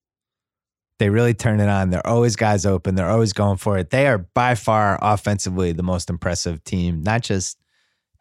They 0.98 1.10
really 1.10 1.34
turn 1.34 1.60
it 1.60 1.68
on. 1.68 1.90
They're 1.90 2.06
always 2.08 2.36
guys 2.36 2.66
open. 2.66 2.96
They're 2.96 3.10
always 3.10 3.34
going 3.34 3.58
for 3.58 3.78
it. 3.78 3.90
They 3.90 4.08
are 4.08 4.18
by 4.20 4.56
far 4.56 4.98
offensively 5.02 5.74
the 5.74 5.84
most 5.84 6.10
impressive 6.10 6.64
team, 6.64 7.02
not 7.04 7.22
just 7.22 7.58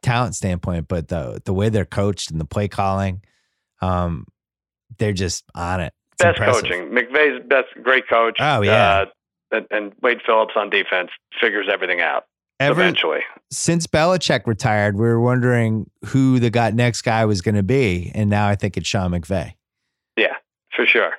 talent 0.03 0.35
standpoint, 0.35 0.89
but 0.89 1.09
the 1.09 1.41
the 1.45 1.55
way 1.55 1.69
they're 1.69 1.85
coached 1.85 2.31
and 2.33 2.41
the 2.41 2.45
play 2.45 2.67
calling. 2.69 3.23
Um, 3.81 4.27
they're 4.99 5.13
just 5.13 5.45
on 5.55 5.81
it. 5.81 5.93
It's 6.13 6.23
Best 6.23 6.39
impressive. 6.39 6.63
coaching. 6.63 6.89
McVay's 6.91 7.43
best, 7.49 7.69
great 7.83 8.09
coach. 8.09 8.37
Oh, 8.41 8.63
yeah. 8.63 9.03
Uh, 9.03 9.07
and, 9.53 9.67
and 9.71 9.93
Wade 10.03 10.21
Phillips 10.25 10.55
on 10.57 10.71
defense 10.71 11.11
figures 11.41 11.67
everything 11.71 12.01
out 12.01 12.27
Ever 12.61 12.81
eventually. 12.81 13.21
since 13.51 13.87
Belichick 13.87 14.47
retired, 14.47 14.95
we 14.95 15.03
were 15.03 15.21
wondering 15.21 15.91
who 16.07 16.39
the 16.39 16.51
got 16.51 16.75
next 16.75 17.03
guy 17.03 17.25
was 17.25 17.41
going 17.41 17.57
to 17.57 17.63
be, 17.65 18.11
and 18.15 18.31
now 18.31 18.49
I 18.49 18.55
think 18.57 18.77
it's 18.77 18.87
Sean 18.89 19.11
McVay. 19.13 19.55
Yeah, 20.17 20.35
for 20.75 20.87
sure. 20.87 21.15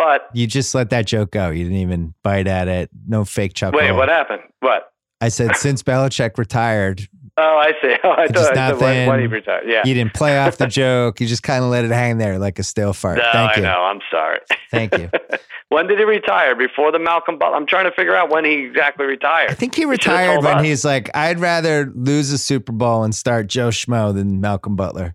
But 0.00 0.28
You 0.34 0.46
just 0.46 0.74
let 0.74 0.90
that 0.90 1.06
joke 1.06 1.30
go. 1.32 1.50
You 1.50 1.64
didn't 1.64 1.78
even 1.78 2.14
bite 2.24 2.46
at 2.46 2.68
it. 2.68 2.90
No 3.06 3.24
fake 3.24 3.54
chuckle. 3.54 3.78
wait, 3.78 3.92
what 3.92 4.08
happened? 4.08 4.42
What? 4.60 4.92
I 5.20 5.28
said 5.28 5.54
since 5.56 5.82
Belichick 5.82 6.38
retired, 6.38 7.06
Oh, 7.36 7.58
I 7.58 7.72
see. 7.80 7.94
Oh, 8.04 8.10
I 8.10 8.26
thought 8.28 8.56
I 8.56 8.70
said 8.70 8.80
when, 8.80 9.08
when 9.08 9.20
he 9.20 9.26
retired. 9.26 9.64
Yeah. 9.66 9.82
you 9.84 9.94
didn't 9.94 10.12
play 10.14 10.38
off 10.38 10.56
the 10.58 10.66
joke. 10.82 11.20
You 11.20 11.26
just 11.26 11.42
kind 11.42 11.62
of 11.64 11.70
let 11.70 11.84
it 11.84 11.90
hang 11.90 12.18
there 12.18 12.38
like 12.38 12.58
a 12.58 12.62
stale 12.62 12.92
fart. 12.92 13.18
no, 13.18 13.24
Thank 13.32 13.52
I 13.52 13.56
you. 13.56 13.62
know. 13.62 13.82
I'm 13.82 14.00
sorry. 14.10 14.38
Thank 14.70 14.98
you. 14.98 15.10
when 15.68 15.86
did 15.86 15.98
he 15.98 16.04
retire? 16.04 16.54
Before 16.54 16.90
the 16.92 16.98
Malcolm 16.98 17.38
Butler? 17.38 17.56
I'm 17.56 17.66
trying 17.66 17.84
to 17.84 17.92
figure 17.92 18.14
out 18.16 18.30
when 18.30 18.44
he 18.44 18.54
exactly 18.64 19.06
retired. 19.06 19.50
I 19.50 19.54
think 19.54 19.74
he 19.74 19.84
retired 19.84 20.32
told 20.34 20.44
when 20.44 20.58
us. 20.58 20.64
he's 20.64 20.84
like, 20.84 21.08
I'd 21.14 21.38
rather 21.38 21.90
lose 21.94 22.30
a 22.32 22.38
Super 22.38 22.72
Bowl 22.72 23.04
and 23.04 23.14
start 23.14 23.46
Joe 23.46 23.68
Schmo 23.68 24.12
than 24.14 24.40
Malcolm 24.40 24.76
Butler. 24.76 25.14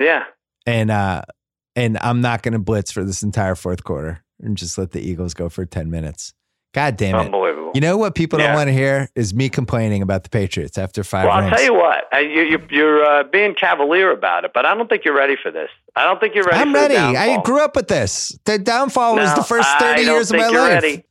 Yeah. 0.00 0.24
And 0.66 0.90
uh 0.90 1.22
and 1.78 1.98
I'm 2.02 2.20
not 2.20 2.42
gonna 2.42 2.58
blitz 2.58 2.90
for 2.90 3.04
this 3.04 3.22
entire 3.22 3.54
fourth 3.54 3.84
quarter 3.84 4.22
and 4.40 4.56
just 4.56 4.78
let 4.78 4.92
the 4.92 5.00
Eagles 5.00 5.34
go 5.34 5.48
for 5.48 5.64
10 5.64 5.90
minutes. 5.90 6.32
God 6.74 6.96
damn 6.96 7.14
it. 7.16 7.18
Unbelievable. 7.26 7.72
You 7.74 7.80
know 7.80 7.96
what 7.96 8.14
people 8.14 8.38
don't 8.38 8.54
want 8.54 8.68
to 8.68 8.72
hear 8.72 9.08
is 9.14 9.32
me 9.34 9.48
complaining 9.48 10.02
about 10.02 10.22
the 10.24 10.30
Patriots 10.30 10.76
after 10.78 11.02
five 11.02 11.24
well, 11.26 11.34
I'll 11.34 11.50
tell 11.50 11.62
you 11.62 11.74
what. 11.74 12.04
uh, 12.14 12.18
You, 12.18 12.42
you, 12.42 12.58
you're 12.70 13.04
uh, 13.04 13.24
being 13.24 13.54
cavalier 13.54 14.10
about 14.10 14.44
it, 14.44 14.52
but 14.54 14.64
I 14.66 14.74
don't 14.74 14.88
think 14.88 15.04
you're 15.04 15.16
ready 15.16 15.36
for 15.42 15.50
this. 15.50 15.70
I 15.96 16.04
don't 16.04 16.20
think 16.20 16.34
you're 16.34 16.44
ready. 16.44 16.58
I'm 16.58 16.74
ready. 16.74 16.96
I 16.96 17.40
grew 17.42 17.60
up 17.64 17.74
with 17.74 17.88
this. 17.88 18.38
The 18.44 18.58
downfall 18.58 19.16
was 19.16 19.34
the 19.34 19.42
first 19.42 19.68
30 19.78 20.02
years 20.02 20.30
of 20.30 20.38
my 20.38 20.48
life. 20.48 20.54
ready. 20.82 21.04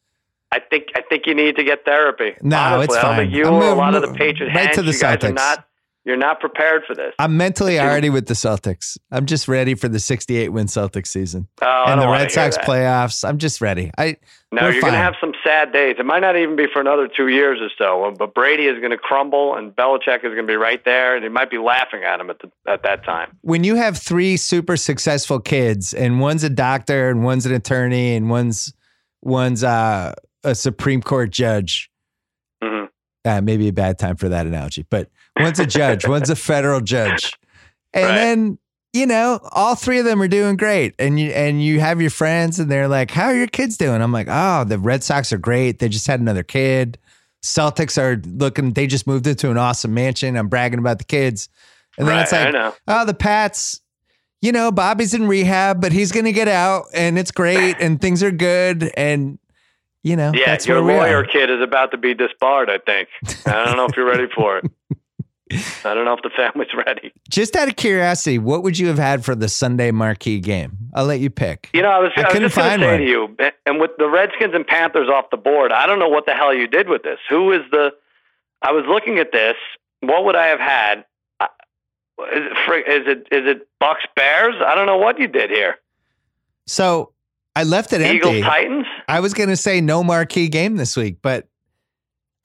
I 0.52 0.60
think 0.60 0.86
I 0.96 1.02
think 1.02 1.26
you 1.28 1.36
need 1.36 1.58
to 1.58 1.64
get 1.64 1.84
therapy. 1.84 2.36
No, 2.42 2.56
Honestly, 2.58 2.96
it's 2.96 3.04
fine. 3.04 3.30
you 3.32 3.46
I'm 3.48 3.54
or 3.56 3.64
a 3.70 3.74
lot 3.76 3.96
of 3.96 4.02
the 4.02 4.14
Patriots 4.14 4.56
right 4.56 4.68
heads, 4.68 4.78
to 4.78 4.82
the 4.84 4.92
you 4.94 5.00
guys 5.00 5.16
are 5.16 5.18
Celtics. 5.32 5.36
not. 5.36 5.68
You're 6.08 6.16
not 6.16 6.40
prepared 6.40 6.86
for 6.88 6.96
this. 6.96 7.14
I'm 7.20 7.36
mentally 7.36 7.78
already 7.78 8.10
with 8.10 8.28
the 8.28 8.34
Celtics. 8.34 8.98
I'm 9.12 9.26
just 9.26 9.50
ready 9.50 9.76
for 9.76 9.90
the 9.90 10.00
68 10.00 10.54
win 10.54 10.68
Celtics 10.68 11.08
season 11.08 11.50
Oh, 11.62 11.84
and 11.86 12.02
the 12.02 12.08
Red 12.08 12.32
Sox 12.32 12.58
playoffs. 12.60 13.28
I'm 13.28 13.38
just 13.38 13.60
ready. 13.60 13.92
I 13.98 14.16
No, 14.54 14.70
you're 14.70 14.80
going 14.80 14.94
to 14.94 15.00
have 15.00 15.16
some 15.20 15.34
sad 15.44 15.74
days. 15.74 15.98
It 16.00 16.06
might 16.06 16.22
not 16.22 16.38
even 16.38 16.56
be 16.56 16.68
for 16.72 16.80
another 16.80 17.10
two 17.10 17.28
years 17.28 17.60
or 17.60 17.68
so. 17.78 18.16
But 18.18 18.34
Brady 18.34 18.68
is 18.68 18.80
going 18.80 18.92
to 18.92 18.98
crumble, 18.98 19.54
and 19.56 19.76
Belichick 19.76 20.20
is 20.20 20.34
going 20.34 20.38
to 20.38 20.48
be 20.48 20.56
right 20.56 20.82
there, 20.86 21.14
and 21.14 21.26
he 21.26 21.30
might 21.30 21.52
be 21.52 21.58
laughing 21.58 22.06
at 22.06 22.22
him 22.22 22.30
at 22.30 22.40
the, 22.40 22.50
at 22.72 22.84
that 22.84 23.04
time. 23.04 23.38
when 23.42 23.66
you 23.66 23.76
have 23.76 23.98
three 23.98 24.38
super 24.38 24.78
successful 24.78 25.42
kids 25.42 25.94
and 25.94 26.22
one's 26.22 26.46
a 26.46 26.50
doctor 26.50 27.10
and 27.10 27.26
one's 27.26 27.46
an 27.46 27.54
attorney 27.54 28.16
and 28.16 28.30
one's 28.30 28.72
one's 29.22 29.62
uh, 29.62 30.14
a 30.46 30.56
Supreme 30.56 31.02
Court 31.02 31.32
judge. 31.32 31.92
Mm-hmm. 32.64 32.86
Uh, 33.26 33.42
maybe 33.42 33.68
a 33.68 33.74
bad 33.74 34.00
time 34.00 34.16
for 34.16 34.30
that 34.30 34.48
analogy, 34.48 34.86
but 34.90 35.10
one's 35.40 35.60
a 35.60 35.66
judge, 35.66 36.08
one's 36.08 36.30
a 36.30 36.36
federal 36.36 36.82
judge, 36.82 37.34
and 37.94 38.06
Right. 38.06 38.16
then 38.16 38.58
you 38.94 39.06
know 39.06 39.40
all 39.52 39.76
three 39.76 40.00
of 40.00 40.06
them 40.06 40.22
are 40.22 40.28
doing 40.28 40.58
great, 40.58 40.94
and 41.00 41.20
you 41.20 41.32
and 41.32 41.64
you 41.64 41.80
have 41.80 42.02
your 42.02 42.10
friends, 42.10 42.60
and 42.60 42.70
they're 42.72 42.88
like, 42.88 43.12
"How 43.12 43.26
are 43.26 43.36
your 43.36 43.48
kids 43.48 43.78
doing?" 43.78 44.02
I'm 44.02 44.12
like, 44.12 44.28
"Oh, 44.30 44.64
the 44.64 44.78
Red 44.80 45.04
Sox 45.04 45.32
are 45.34 45.38
great. 45.38 45.80
They 45.80 45.90
just 45.90 46.08
had 46.08 46.20
another 46.20 46.44
kid. 46.44 46.98
Celtics 47.44 47.98
are 48.02 48.22
looking. 48.26 48.74
They 48.74 48.88
just 48.88 49.06
moved 49.08 49.28
into 49.28 49.52
an 49.52 49.58
awesome 49.58 49.94
mansion. 49.94 50.36
I'm 50.38 50.48
bragging 50.48 50.80
about 50.80 50.98
the 50.98 51.04
kids." 51.06 51.50
And 51.98 52.08
then 52.08 52.16
Right, 52.16 52.22
it's 52.24 52.32
like, 52.32 52.54
know. 52.54 52.76
oh, 52.88 53.06
the 53.06 53.14
Pats, 53.16 53.82
you 54.42 54.52
know, 54.52 54.72
Bobby's 54.72 55.14
in 55.16 55.28
rehab, 55.28 55.82
but 55.82 55.92
he's 55.92 56.12
going 56.12 56.26
to 56.26 56.32
get 56.32 56.48
out 56.48 56.86
and 56.94 57.18
it's 57.18 57.32
great 57.32 57.76
and 57.80 58.00
things 58.00 58.22
are 58.22 58.30
good. 58.30 58.92
And, 58.96 59.40
you 60.04 60.16
know, 60.16 60.32
Yeah, 60.36 60.46
that's 60.46 60.68
your 60.68 60.80
lawyer 60.82 61.24
kid 61.24 61.50
is 61.50 61.60
about 61.60 61.90
to 61.92 61.98
be 61.98 62.14
disbarred. 62.14 62.70
I 62.70 62.78
think. 62.78 63.10
I 63.48 63.66
don't 63.66 63.78
know 63.78 63.86
if 63.86 63.98
you're 63.98 64.06
ready 64.06 64.28
for 64.36 64.60
it. 64.60 64.66
I 65.52 65.94
don't 65.94 66.06
know 66.06 66.14
if 66.14 66.22
the 66.22 66.30
family's 66.36 66.70
ready. 66.76 67.14
Just 67.30 67.56
out 67.56 67.68
of 67.68 67.76
curiosity, 67.76 68.38
what 68.38 68.64
would 68.64 68.78
you 68.78 68.88
have 68.88 68.98
had 68.98 69.24
for 69.24 69.36
the 69.36 69.48
Sunday 69.50 69.92
marquee 69.92 70.40
game? 70.40 70.78
I'll 70.94 71.06
let 71.06 71.20
you 71.20 71.30
pick. 71.30 71.70
You 71.74 71.82
know, 71.82 71.90
I 71.90 72.00
was, 72.00 72.12
I 72.18 72.22
I 72.22 72.24
was 72.26 72.34
couldn't 72.34 72.48
just 72.50 72.56
going 72.58 72.70
find 72.70 72.82
to 72.82 72.86
say 72.88 72.92
one. 72.92 73.00
to 73.00 73.06
you, 73.06 73.52
and 73.66 73.80
with 73.80 73.92
the 73.98 74.10
Redskins 74.10 74.54
and 74.54 74.66
Panthers 74.68 75.10
off 75.10 75.30
the 75.32 75.38
board, 75.38 75.72
I 75.72 75.86
don't 75.86 76.00
know 76.00 76.10
what 76.10 76.26
the 76.26 76.34
hell 76.34 76.54
you 76.54 76.68
did 76.68 76.90
with 76.90 77.04
this. 77.04 77.20
Who 77.30 77.52
is 77.52 77.62
the? 77.72 77.92
I 78.62 78.72
was 78.72 78.86
looking 78.88 79.20
at 79.20 79.32
this. 79.32 79.56
What 80.02 80.26
would 80.26 80.36
I 80.36 80.48
have 80.48 80.60
had? 80.60 81.06
Is 82.20 82.44
it 82.68 82.88
is 82.88 83.08
it 83.08 83.18
is 83.32 83.48
it 83.48 83.68
Bucks 83.80 84.04
Bears? 84.16 84.56
I 84.66 84.74
don't 84.76 84.88
know 84.88 84.98
what 84.98 85.20
you 85.20 85.28
did 85.28 85.52
here. 85.52 85.76
So 86.66 87.12
I 87.56 87.64
left 87.64 87.94
it 87.94 88.02
Eagles 88.02 88.36
empty. 88.36 88.42
Titans. 88.42 88.86
I 89.08 89.20
was 89.20 89.34
going 89.34 89.50
to 89.50 89.56
say 89.56 89.82
no 89.82 90.04
marquee 90.04 90.50
game 90.50 90.78
this 90.78 90.98
week, 90.98 91.18
but 91.22 91.48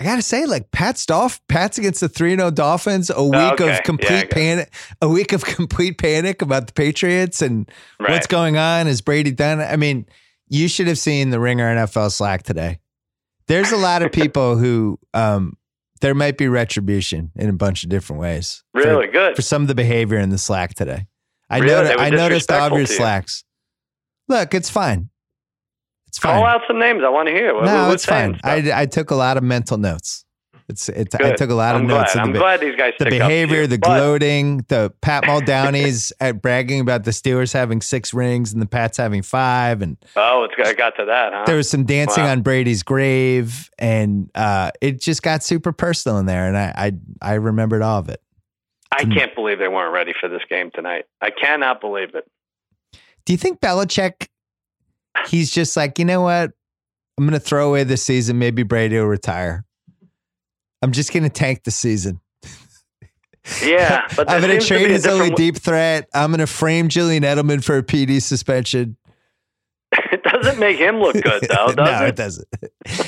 I 0.02 0.04
got 0.04 0.16
to 0.16 0.22
say, 0.22 0.46
like 0.46 0.72
Pat's 0.72 1.06
Dolph, 1.06 1.40
Pat's 1.46 1.78
against 1.78 2.00
the 2.00 2.08
3 2.08 2.34
0 2.34 2.50
Dolphins, 2.50 3.08
a 3.08 3.22
week 3.24 3.34
okay. 3.60 3.76
Of 3.78 3.82
complete 3.84 4.24
it. 4.24 4.30
panic, 4.30 4.72
a 5.00 5.08
week 5.08 5.32
of 5.32 5.44
complete 5.44 5.96
panic 5.98 6.42
about 6.42 6.66
the 6.66 6.72
Patriots 6.72 7.40
and 7.40 7.70
Right. 8.00 8.10
what's 8.10 8.26
going 8.26 8.56
on. 8.56 8.88
Is 8.88 9.00
Brady 9.00 9.30
done? 9.30 9.60
I 9.60 9.76
mean, 9.76 10.06
you 10.48 10.66
should 10.66 10.88
have 10.88 10.98
seen 10.98 11.30
the 11.30 11.38
Ringer 11.38 11.72
NFL 11.76 12.10
Slack 12.10 12.42
today. 12.42 12.80
There's 13.46 13.70
a 13.70 13.76
lot 13.76 14.02
of 14.02 14.10
people 14.20 14.56
who, 14.56 14.98
um, 15.14 15.56
there 16.00 16.14
might 16.16 16.36
be 16.36 16.48
retribution 16.48 17.30
in 17.36 17.48
a 17.48 17.52
bunch 17.52 17.84
of 17.84 17.88
different 17.88 18.20
ways. 18.20 18.64
for- 18.72 18.80
really 18.82 19.06
good. 19.06 19.36
for 19.36 19.42
some 19.42 19.62
of 19.62 19.68
the 19.68 19.74
behavior 19.76 20.18
in 20.18 20.30
the 20.30 20.38
Slack 20.38 20.74
today. 20.74 21.06
I 21.48 21.58
Really? 21.58 21.70
noti- 21.74 21.88
They 21.90 21.94
were 21.96 22.02
I 22.02 22.10
noticed 22.10 22.50
all 22.50 22.66
of 22.66 22.72
your 22.72 22.80
you. 22.80 22.86
Slacks. 22.86 23.44
Look, 24.26 24.52
it's 24.52 24.68
fine. 24.68 25.10
It's 26.12 26.18
fine. 26.18 26.34
Call 26.36 26.46
out 26.46 26.60
some 26.68 26.78
names. 26.78 27.02
I 27.04 27.08
want 27.08 27.28
to 27.28 27.34
hear. 27.34 27.54
What- 27.54 27.64
no, 27.64 27.90
it's 27.90 28.04
fine. 28.04 28.38
I, 28.44 28.70
I 28.82 28.86
took 28.86 29.10
a 29.10 29.14
lot 29.14 29.36
of 29.38 29.42
mental 29.42 29.78
notes. 29.78 30.24
It's 30.68 30.88
it's 30.88 31.14
I 31.16 31.32
took 31.32 31.50
a 31.50 31.54
lot 31.54 31.74
of 31.74 31.80
I'm 31.82 31.86
notes. 31.88 32.12
Glad. 32.14 32.22
I'm 32.26 32.32
the, 32.32 32.38
glad 32.38 32.60
these 32.60 32.76
guys 32.76 32.92
the 32.98 33.06
behavior, 33.06 33.66
the 33.66 33.78
But- 33.78 33.86
gloating, 33.88 34.58
the 34.68 34.92
Pat 35.02 35.24
Muldowney's 35.24 36.12
at 36.20 36.40
bragging 36.40 36.80
about 36.80 37.04
the 37.04 37.10
Steelers 37.10 37.52
having 37.52 37.80
six 37.80 38.14
rings 38.14 38.52
and 38.52 38.62
the 38.62 38.66
Pats 38.66 38.96
having 38.96 39.22
five, 39.22 39.82
and 39.82 39.96
Oh, 40.16 40.44
it's 40.44 40.54
I 40.68 40.72
got 40.74 40.96
to 40.96 41.04
that, 41.06 41.32
huh? 41.32 41.44
there 41.46 41.56
was 41.56 41.68
some 41.68 41.84
dancing 41.84 42.24
Wow. 42.24 42.32
on 42.32 42.42
Brady's 42.42 42.82
grave, 42.84 43.70
and 43.78 44.30
uh, 44.34 44.70
it 44.80 45.00
just 45.00 45.22
got 45.22 45.42
super 45.42 45.72
personal 45.72 46.18
in 46.18 46.26
there, 46.26 46.46
and 46.46 46.56
I 46.56 46.72
I, 46.76 46.92
I 47.20 47.34
remembered 47.34 47.82
all 47.82 47.98
of 47.98 48.08
it. 48.08 48.22
I 48.92 49.04
can't 49.04 49.34
believe 49.34 49.58
they 49.58 49.68
weren't 49.68 49.92
ready 49.92 50.12
for 50.18 50.28
this 50.28 50.42
game 50.48 50.70
tonight. 50.72 51.06
I 51.20 51.30
cannot 51.30 51.80
believe 51.80 52.14
it. 52.14 52.30
Do 53.24 53.32
you 53.32 53.36
think 53.38 53.60
Belichick? 53.60 54.28
He's 55.28 55.50
just 55.50 55.76
like, 55.76 55.98
you 55.98 56.04
know 56.04 56.22
what? 56.22 56.52
I'm 57.18 57.24
going 57.26 57.32
to 57.38 57.40
throw 57.40 57.68
away 57.68 57.84
this 57.84 58.02
season. 58.02 58.38
Maybe 58.38 58.62
Brady 58.62 58.98
will 58.98 59.06
retire. 59.06 59.64
I'm 60.80 60.92
just 60.92 61.12
going 61.12 61.22
to 61.22 61.28
tank 61.28 61.64
the 61.64 61.70
season. 61.70 62.20
Yeah, 63.62 64.06
but 64.16 64.30
I'm 64.30 64.40
going 64.40 64.54
to 64.58 64.60
seems 64.60 64.68
to 64.68 64.74
be 64.74 64.80
trade 64.84 64.90
his 64.90 65.06
only 65.06 65.30
different- 65.30 65.36
deep 65.36 65.56
threat. 65.56 66.08
I'm 66.14 66.30
going 66.30 66.40
to 66.40 66.46
frame 66.46 66.88
Julian 66.88 67.22
Edelman 67.22 67.62
for 67.62 67.76
a 67.78 67.82
PD 67.82 68.22
suspension. 68.22 68.96
It 70.10 70.22
doesn't 70.24 70.58
make 70.58 70.78
him 70.78 71.00
look 71.00 71.14
good, 71.14 71.42
though, 71.48 71.72
does 71.72 71.76
no, 71.76 72.04
it? 72.04 72.08
it 72.08 72.16
doesn't. 72.16 72.48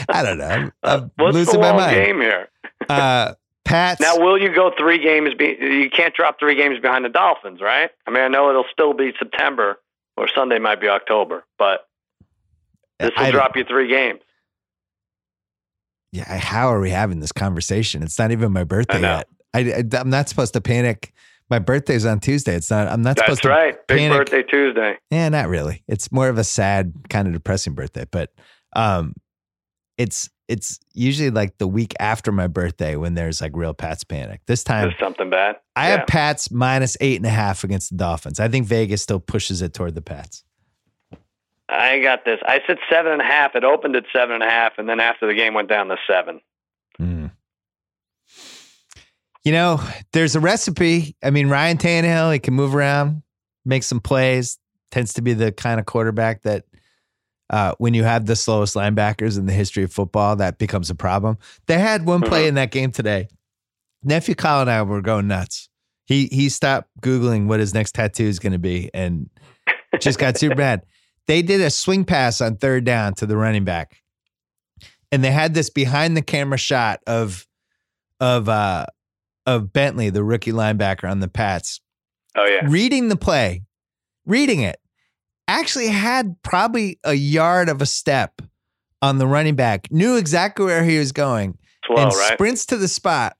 I 0.09 0.23
don't 0.23 0.39
know. 0.39 0.49
I'm, 0.49 0.73
I'm 0.83 1.11
What's 1.17 1.35
losing 1.35 1.55
the 1.55 1.61
my 1.61 1.69
long 1.71 1.77
mind. 1.79 1.97
game 1.97 2.21
here? 2.21 2.49
Uh, 2.89 3.35
Pat's. 3.65 4.01
Now, 4.01 4.19
will 4.19 4.39
you 4.41 4.55
go 4.55 4.71
three 4.79 5.03
games? 5.03 5.35
Be, 5.35 5.57
you 5.59 5.89
can't 5.89 6.15
drop 6.15 6.39
three 6.39 6.55
games 6.55 6.79
behind 6.81 7.05
the 7.05 7.09
Dolphins, 7.09 7.61
right? 7.63 7.91
I 8.07 8.11
mean, 8.11 8.23
I 8.23 8.29
know 8.29 8.51
it'll 8.51 8.67
still 8.71 8.93
be 8.93 9.13
September 9.19 9.79
or 10.19 10.29
Sunday 10.35 10.59
might 10.59 10.81
be 10.81 10.89
October, 10.89 11.45
but 11.59 11.89
this 13.05 13.13
will 13.17 13.25
I- 13.27 13.31
drop 13.31 13.57
you 13.57 13.65
three 13.65 13.89
games. 13.89 14.21
Yeah, 16.13 16.39
how 16.39 16.69
are 16.69 16.81
we 16.81 16.91
having 16.91 17.19
this 17.19 17.33
conversation? 17.33 18.03
It's 18.05 18.19
not 18.19 18.31
even 18.31 18.53
my 18.53 18.63
birthday 18.63 19.01
know. 19.01 19.17
yet. 19.17 19.29
I, 19.53 19.85
I, 19.97 20.01
am 20.01 20.11
not 20.11 20.29
supposed 20.29 20.53
to 20.53 20.61
panic. 20.61 21.13
My 21.51 21.59
birthday's 21.59 22.07
on 22.07 22.21
Tuesday. 22.21 22.55
It's 22.55 22.71
not. 22.71 22.87
I'm 22.87 23.03
not 23.03 23.19
supposed 23.19 23.39
That's 23.39 23.43
to 23.43 23.49
right. 23.49 23.87
Big 23.89 23.99
panic. 23.99 24.19
birthday 24.19 24.43
Tuesday. 24.45 24.97
Yeah, 25.11 25.29
not 25.29 25.49
really. 25.49 25.83
It's 25.89 26.13
more 26.13 26.29
of 26.29 26.39
a 26.39 26.45
sad, 26.45 26.93
kind 27.11 27.27
of 27.27 27.35
depressing 27.35 27.75
birthday, 27.75 28.05
but 28.11 28.33
um 28.77 29.15
it's 29.99 30.29
it's 30.49 30.79
usually 30.93 31.31
like 31.31 31.59
the 31.59 31.67
week 31.67 31.95
after 31.99 32.31
my 32.31 32.47
birthday 32.47 32.97
when 32.97 33.15
there's 33.15 33.41
like 33.41 33.53
real 33.55 33.75
Pats 33.75 34.05
panic. 34.05 34.41
This 34.47 34.63
time 34.63 34.89
Is 34.89 34.95
something 35.01 35.31
bad? 35.31 35.57
I 35.75 35.89
Yeah. 35.89 35.99
have 35.99 36.07
Pats 36.07 36.51
minus 36.51 36.97
eight 37.01 37.17
and 37.17 37.27
a 37.27 37.31
half 37.31 37.65
against 37.65 37.91
the 37.91 37.97
Dolphins. 37.97 38.39
I 38.41 38.49
think 38.49 38.67
Vegas 38.67 39.03
still 39.03 39.21
pushes 39.21 39.63
it 39.63 39.75
toward 39.75 39.95
the 39.95 40.03
Pats. 40.03 40.45
I 41.69 42.01
got 42.01 42.25
this. 42.25 42.39
I 42.47 42.61
said 42.67 42.79
seven 42.91 43.13
and 43.13 43.21
a 43.23 43.25
half. 43.25 43.55
It 43.55 43.65
opened 43.65 43.97
at 43.97 44.05
seven 44.13 44.35
and 44.35 44.43
a 44.45 44.49
half, 44.51 44.75
and 44.79 44.89
then 44.89 45.01
after 45.01 45.27
the 45.27 45.35
game 45.35 45.55
went 45.55 45.69
down 45.69 45.89
to 45.89 45.97
seven. 46.07 46.41
Mm. 47.01 47.31
You 49.45 49.53
know, 49.53 49.81
there's 50.13 50.37
a 50.37 50.41
recipe. 50.41 51.17
I 51.23 51.31
mean, 51.31 51.49
Ryan 51.49 51.77
Tannehill, 51.77 52.33
he 52.33 52.39
can 52.39 52.55
move 52.55 52.75
around, 52.75 53.23
make 53.65 53.83
some 53.83 54.01
plays, 54.01 54.59
tends 54.91 55.13
to 55.15 55.23
be 55.23 55.35
the 55.35 55.53
kind 55.53 55.79
of 55.79 55.87
quarterback 55.87 56.43
that 56.43 56.65
uh, 57.51 57.75
when 57.79 57.93
you 57.93 58.05
have 58.05 58.25
the 58.25 58.37
slowest 58.37 58.75
linebackers 58.75 59.39
in 59.39 59.45
the 59.47 59.53
history 59.53 59.83
of 59.85 59.93
football, 59.93 60.37
that 60.37 60.57
becomes 60.59 60.89
a 60.89 60.95
problem. 60.95 61.37
They 61.67 61.79
had 61.79 62.07
one 62.07 62.23
play 62.23 62.45
Mhm. 62.45 62.49
in 62.49 62.55
that 62.55 62.71
game 62.71 62.91
today. 62.91 63.29
Nephew 64.03 64.35
Kyle 64.35 64.63
and 64.63 64.71
I 64.71 64.83
were 64.83 65.03
going 65.03 65.29
nuts. 65.29 65.69
He 66.07 66.27
he 66.33 66.49
stopped 66.51 66.89
Googling 67.01 67.47
what 67.47 67.61
his 67.61 67.73
next 67.75 67.93
tattoo 67.95 68.25
is 68.25 68.39
going 68.39 68.53
to 68.53 68.59
be 68.59 68.91
and 68.93 69.29
just 70.01 70.19
got 70.19 70.37
super 70.39 70.55
bad. 70.57 70.83
They 71.27 71.43
did 71.43 71.61
a 71.61 71.71
swing 71.71 72.05
pass 72.05 72.41
on 72.41 72.57
third 72.57 72.85
down 72.85 73.15
to 73.15 73.27
the 73.27 73.37
running 73.37 73.65
back. 73.65 74.01
And 75.13 75.23
they 75.23 75.31
had 75.31 75.55
this 75.55 75.71
behind 75.71 76.17
the 76.17 76.23
camera 76.23 76.59
shot 76.59 77.01
of 77.07 77.47
of 78.21 78.49
uh 78.49 78.87
of 79.47 79.73
Bentley, 79.73 80.11
the 80.11 80.25
rookie 80.25 80.53
linebacker 80.53 81.11
on 81.11 81.21
the 81.21 81.29
Pats, 81.29 81.81
Oh 82.37 82.47
yeah. 82.47 82.67
reading 82.69 83.09
the 83.09 83.17
play, 83.17 83.63
reading 84.27 84.61
it, 84.61 84.77
actually 85.49 85.89
had 85.89 86.37
probably 86.43 86.99
a 87.05 87.13
yard 87.15 87.69
of 87.69 87.83
a 87.83 87.87
step 87.87 88.41
on 89.03 89.19
the 89.19 89.27
running 89.27 89.55
back, 89.55 89.87
knew 89.91 90.17
exactly 90.17 90.65
where 90.65 90.83
he 90.83 90.99
was 90.99 91.13
going, 91.13 91.59
Slow, 91.87 91.97
and 92.05 92.13
right? 92.15 92.33
sprints 92.35 92.67
to 92.67 92.77
the 92.79 92.89
spot. 92.89 93.37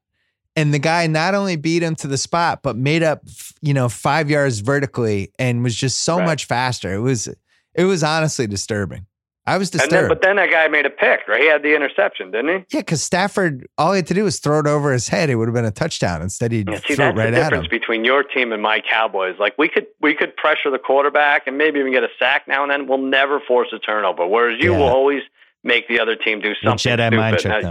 And 0.57 0.73
the 0.73 0.79
guy 0.79 1.07
not 1.09 1.35
only 1.35 1.57
beat 1.57 1.83
him 1.83 1.97
to 1.97 2.07
the 2.07 2.19
spot, 2.19 2.61
but 2.63 2.77
made 2.77 3.03
up, 3.03 3.23
you 3.61 3.75
know, 3.75 3.89
five 3.89 4.31
yards 4.31 4.61
vertically 4.61 5.33
and 5.39 5.65
was 5.65 5.75
just 5.75 6.03
so 6.03 6.19
Right. 6.19 6.27
much 6.27 6.45
faster. 6.45 6.95
It 6.95 7.01
was, 7.01 7.29
it 7.75 7.85
was 7.85 8.03
honestly 8.05 8.47
disturbing. 8.47 9.07
I 9.47 9.59
was 9.59 9.69
And 9.73 9.81
then, 9.81 9.89
disturbed. 9.91 10.09
but 10.09 10.23
then 10.23 10.37
that 10.37 10.51
guy 10.51 10.69
made 10.69 10.87
a 10.87 10.91
pick, 10.91 11.29
right? 11.29 11.39
He 11.43 11.47
had 11.49 11.63
the 11.63 11.75
interception, 11.77 12.31
didn't 12.31 12.49
he? 12.71 12.77
yeah, 12.77 12.81
because 12.81 13.03
Stafford, 13.03 13.67
all 13.77 13.93
he 13.93 13.97
had 13.99 14.07
to 14.07 14.15
do 14.15 14.25
was 14.25 14.39
throw 14.39 14.61
it 14.61 14.67
over 14.67 14.91
his 14.91 15.09
head. 15.09 15.29
It 15.29 15.35
would 15.35 15.49
have 15.49 15.55
been 15.55 15.67
a 15.67 15.71
touchdown. 15.71 16.23
Instead, 16.23 16.51
he 16.53 16.65
Yeah, 16.67 16.79
see, 16.81 16.95
threw 16.95 16.95
it 16.95 17.09
that's 17.09 17.19
right 17.19 17.31
the 17.31 17.37
difference 17.37 17.67
between 17.69 18.05
your 18.07 18.23
team 18.23 18.53
and 18.53 18.63
my 18.63 18.81
Cowboys. 18.81 19.37
Like 19.39 19.59
we 19.59 19.69
could 19.69 19.87
we 20.01 20.15
could 20.15 20.35
pressure 20.37 20.71
the 20.71 20.79
quarterback 20.79 21.47
and 21.47 21.59
maybe 21.59 21.79
even 21.79 21.93
get 21.93 22.03
a 22.05 22.09
sack 22.19 22.49
now 22.49 22.63
and 22.63 22.71
then. 22.71 22.87
We'll 22.89 22.97
never 22.97 23.39
force 23.39 23.69
a 23.75 23.79
turnover. 23.79 24.27
Whereas 24.27 24.59
you 24.63 24.73
Yeah. 24.73 24.79
will 24.79 24.89
always 24.89 25.23
make 25.63 25.89
the 25.89 26.01
other 26.01 26.17
team 26.17 26.41
do 26.41 26.55
The 26.55 26.57
something 26.79 26.93
Jedi 26.93 27.07
stupid. 27.09 27.17
mind 27.17 27.39
trick 27.39 27.63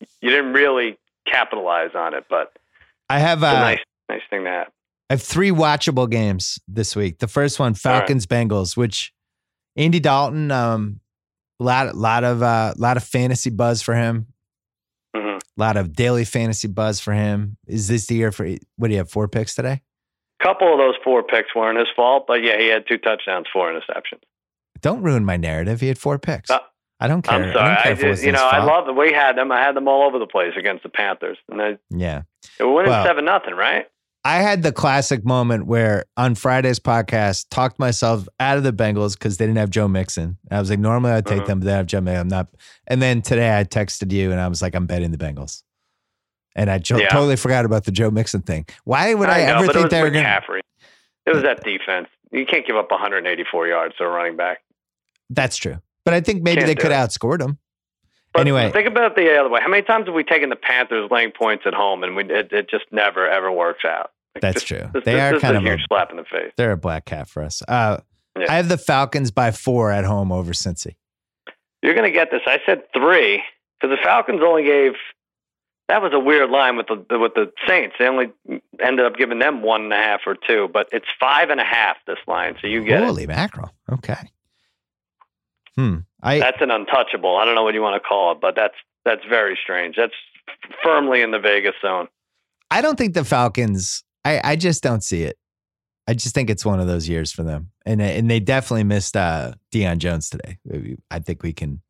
you, 0.00 0.06
you 0.20 0.30
didn't 0.30 0.52
really 0.52 0.98
capitalize 1.26 1.90
on 1.94 2.12
it, 2.14 2.24
but 2.28 2.52
I 3.08 3.20
have 3.20 3.44
uh, 3.44 3.46
a 3.46 3.60
nice 3.60 3.78
nice 4.08 4.22
thing 4.30 4.42
to 4.44 4.50
have. 4.50 4.66
I 5.08 5.12
have 5.14 5.22
three 5.22 5.50
watchable 5.52 6.10
games 6.10 6.58
this 6.66 6.96
week. 6.96 7.18
The 7.18 7.28
first 7.28 7.60
one, 7.60 7.74
Falcons 7.74 8.26
Bengals, 8.26 8.76
which 8.76 9.12
Andy 9.80 9.98
Dalton, 10.00 10.50
um, 10.50 11.00
lot 11.58 11.94
lot 11.96 12.22
of 12.24 12.42
uh, 12.42 12.74
lot 12.76 12.96
of 12.96 13.02
fantasy 13.04 13.50
buzz 13.50 13.80
for 13.82 13.94
him. 13.94 14.26
A 15.14 15.38
lot 15.56 15.76
of 15.76 15.94
daily 15.94 16.24
fantasy 16.24 16.68
buzz 16.68 17.00
for 17.00 17.12
him. 17.12 17.56
Is 17.66 17.88
this 17.88 18.06
the 18.06 18.14
year 18.14 18.30
for 18.32 18.46
what 18.76 18.88
do 18.88 18.92
you 18.92 18.98
have? 18.98 19.10
Four 19.10 19.26
picks 19.28 19.54
today? 19.54 19.82
A 20.40 20.42
couple 20.44 20.72
of 20.72 20.78
those 20.78 20.94
four 21.04 21.22
picks 21.22 21.54
weren't 21.54 21.78
his 21.78 21.88
fault, 21.96 22.26
but 22.26 22.42
yeah, 22.42 22.58
he 22.58 22.68
had 22.68 22.86
two 22.88 22.98
touchdowns, 22.98 23.46
four 23.52 23.70
interceptions. 23.72 24.20
Don't 24.80 25.02
ruin 25.02 25.24
my 25.24 25.36
narrative. 25.36 25.80
He 25.80 25.88
had 25.88 25.98
four 25.98 26.18
picks. 26.18 26.50
Uh, 26.50 26.60
I 27.00 27.08
don't 27.08 27.22
care. 27.22 27.34
I'm 27.34 27.52
sorry. 27.52 27.70
I 27.70 27.74
don't 27.74 27.82
care 27.82 27.92
I 27.92 27.92
if 27.92 28.02
it 28.04 28.08
was 28.08 28.18
just, 28.18 28.26
you 28.26 28.32
know, 28.32 28.44
I 28.46 28.62
love 28.64 28.86
that 28.86 28.92
we 28.94 29.12
had 29.12 29.36
them. 29.36 29.50
I 29.52 29.60
had 29.60 29.74
them 29.76 29.88
all 29.88 30.06
over 30.06 30.18
the 30.18 30.26
place 30.26 30.52
against 30.56 30.82
the 30.82 30.88
Panthers, 30.88 31.38
and 31.48 31.58
they, 31.60 31.78
Yeah. 31.90 32.22
were 32.58 32.72
winning 32.72 32.90
Well- 32.90 33.04
seven 33.04 33.24
nothing, 33.24 33.54
right? 33.54 33.86
I 34.24 34.36
had 34.42 34.62
the 34.62 34.72
classic 34.72 35.24
moment 35.24 35.66
where 35.66 36.04
on 36.16 36.34
Friday's 36.34 36.78
podcast, 36.78 37.46
talked 37.50 37.78
myself 37.78 38.28
out 38.38 38.58
of 38.58 38.64
the 38.64 38.72
Bengals 38.72 39.14
because 39.18 39.38
they 39.38 39.46
didn't 39.46 39.58
have 39.58 39.70
Joe 39.70 39.88
Mixon. 39.88 40.36
I 40.50 40.60
was 40.60 40.68
like, 40.68 40.78
normally 40.78 41.12
I'd 41.12 41.24
take 41.26 41.42
Mhm. 41.42 41.46
them, 41.46 41.60
but 41.60 41.66
they 41.66 41.72
have 41.72 41.86
Joe 41.86 42.02
Mixon. 42.02 42.20
I'm 42.20 42.28
not. 42.28 42.48
And 42.86 43.00
then 43.00 43.22
today 43.22 43.58
I 43.58 43.64
texted 43.64 44.12
you 44.12 44.30
and 44.30 44.38
I 44.40 44.48
was 44.48 44.60
like, 44.60 44.74
I'm 44.74 44.86
betting 44.86 45.10
the 45.10 45.16
Bengals. 45.18 45.62
And 46.54 46.70
I 46.70 46.78
jo- 46.78 46.98
Yeah. 46.98 47.08
totally 47.08 47.36
forgot 47.36 47.64
about 47.64 47.84
the 47.84 47.92
Joe 47.92 48.10
Mixon 48.10 48.42
thing. 48.42 48.66
Why 48.84 49.14
would 49.14 49.28
I, 49.30 49.46
know, 49.46 49.58
ever 49.62 49.72
think 49.72 49.90
they 49.90 50.02
were 50.02 50.10
going 50.10 50.24
to? 50.24 50.60
It 51.26 51.34
was 51.34 51.42
that 51.42 51.62
defense. 51.64 52.08
You 52.32 52.44
can't 52.44 52.66
give 52.66 52.76
up 52.76 52.90
184 52.90 53.68
yards 53.68 53.96
to 53.96 54.04
a 54.04 54.08
running 54.08 54.36
back. 54.36 54.58
That's 55.30 55.56
true. 55.56 55.78
But 56.04 56.12
I 56.14 56.20
think 56.20 56.42
maybe 56.42 56.56
Can't 56.62 56.66
they 56.66 56.74
could 56.74 56.92
it. 56.92 56.94
outscored 56.94 57.38
them. 57.38 57.58
But 58.32 58.40
Anyway. 58.42 58.70
think 58.70 58.86
about 58.86 59.12
it 59.12 59.16
the 59.16 59.36
other 59.40 59.48
way. 59.48 59.60
How 59.60 59.68
many 59.68 59.82
times 59.82 60.06
have 60.06 60.14
we 60.14 60.22
taken 60.22 60.50
the 60.50 60.56
Panthers 60.56 61.10
laying 61.10 61.32
points 61.32 61.64
at 61.66 61.74
home, 61.74 62.04
and 62.04 62.14
we 62.14 62.24
it, 62.24 62.52
it 62.52 62.70
just 62.70 62.84
never 62.92 63.28
ever 63.28 63.50
works 63.50 63.84
out? 63.84 64.12
Like, 64.34 64.42
That's 64.42 64.62
true. 64.62 64.88
This, 64.94 65.04
They 65.04 65.14
this- 65.14 65.34
are 65.34 65.40
kind 65.40 65.56
of 65.56 65.64
a 65.66 65.74
a 65.74 65.78
slap 65.88 66.10
in 66.12 66.16
the 66.16 66.24
face. 66.24 66.52
they're 66.56 66.70
a 66.72 66.76
black 66.76 67.04
cat 67.06 67.28
for 67.28 67.42
us. 67.42 67.62
Uh, 67.66 67.98
Yeah. 68.38 68.46
I 68.48 68.54
have 68.56 68.68
the 68.68 68.78
Falcons 68.78 69.32
by 69.32 69.50
four 69.50 69.90
at 69.90 70.04
home 70.04 70.30
over 70.30 70.52
Cincy. 70.52 70.94
You're 71.82 71.94
going 71.94 72.06
to 72.06 72.12
get 72.12 72.30
this. 72.30 72.42
I 72.46 72.60
said 72.64 72.84
three 72.92 73.42
because 73.80 73.96
the 73.96 74.02
Falcons 74.04 74.40
only 74.44 74.62
gave. 74.64 74.92
That 75.88 76.00
was 76.02 76.12
a 76.12 76.20
weird 76.20 76.50
line 76.50 76.76
with 76.76 76.86
the 76.86 77.18
with 77.18 77.34
the 77.34 77.50
Saints. 77.66 77.96
They 77.98 78.06
only 78.06 78.30
ended 78.80 79.04
up 79.04 79.16
giving 79.16 79.40
them 79.40 79.62
one 79.62 79.82
and 79.82 79.92
a 79.92 79.96
half 79.96 80.20
or 80.26 80.36
two, 80.36 80.68
but 80.72 80.88
it's 80.92 81.06
five 81.18 81.50
and 81.50 81.58
a 81.60 81.64
half 81.64 81.96
this 82.06 82.18
line. 82.28 82.54
So 82.60 82.68
you 82.68 82.84
get 82.84 83.02
it. 83.02 83.06
Holy 83.06 83.26
mackerel! 83.26 83.72
Okay. 83.90 84.30
Hmm. 85.74 85.96
I 86.22 86.38
That's 86.38 86.60
an 86.60 86.70
untouchable. 86.70 87.36
I 87.36 87.44
don't 87.44 87.54
know 87.54 87.62
what 87.62 87.74
you 87.74 87.82
want 87.82 88.00
to 88.00 88.06
call 88.06 88.32
it, 88.32 88.38
but 88.40 88.54
that's 88.54 88.74
that's 89.04 89.22
very 89.28 89.58
strange. 89.62 89.96
That's 89.96 90.14
firmly 90.82 91.22
in 91.22 91.30
the 91.30 91.38
Vegas 91.38 91.74
zone. 91.80 92.08
I 92.70 92.82
don't 92.82 92.96
think 92.96 93.14
the 93.14 93.24
Falcons. 93.24 94.04
I 94.24 94.40
I 94.42 94.56
just 94.56 94.82
don't 94.82 95.02
see 95.02 95.22
it. 95.22 95.36
I 96.06 96.14
just 96.14 96.34
think 96.34 96.50
it's 96.50 96.64
one 96.64 96.80
of 96.80 96.86
those 96.86 97.08
years 97.08 97.32
for 97.32 97.42
them, 97.42 97.70
and 97.86 98.02
and 98.02 98.30
they 98.30 98.40
definitely 98.40 98.84
missed 98.84 99.16
uh, 99.16 99.52
Deion 99.72 99.98
Jones 99.98 100.28
today. 100.28 100.58
I 101.10 101.20
think 101.20 101.42
we 101.42 101.52
can 101.52 101.80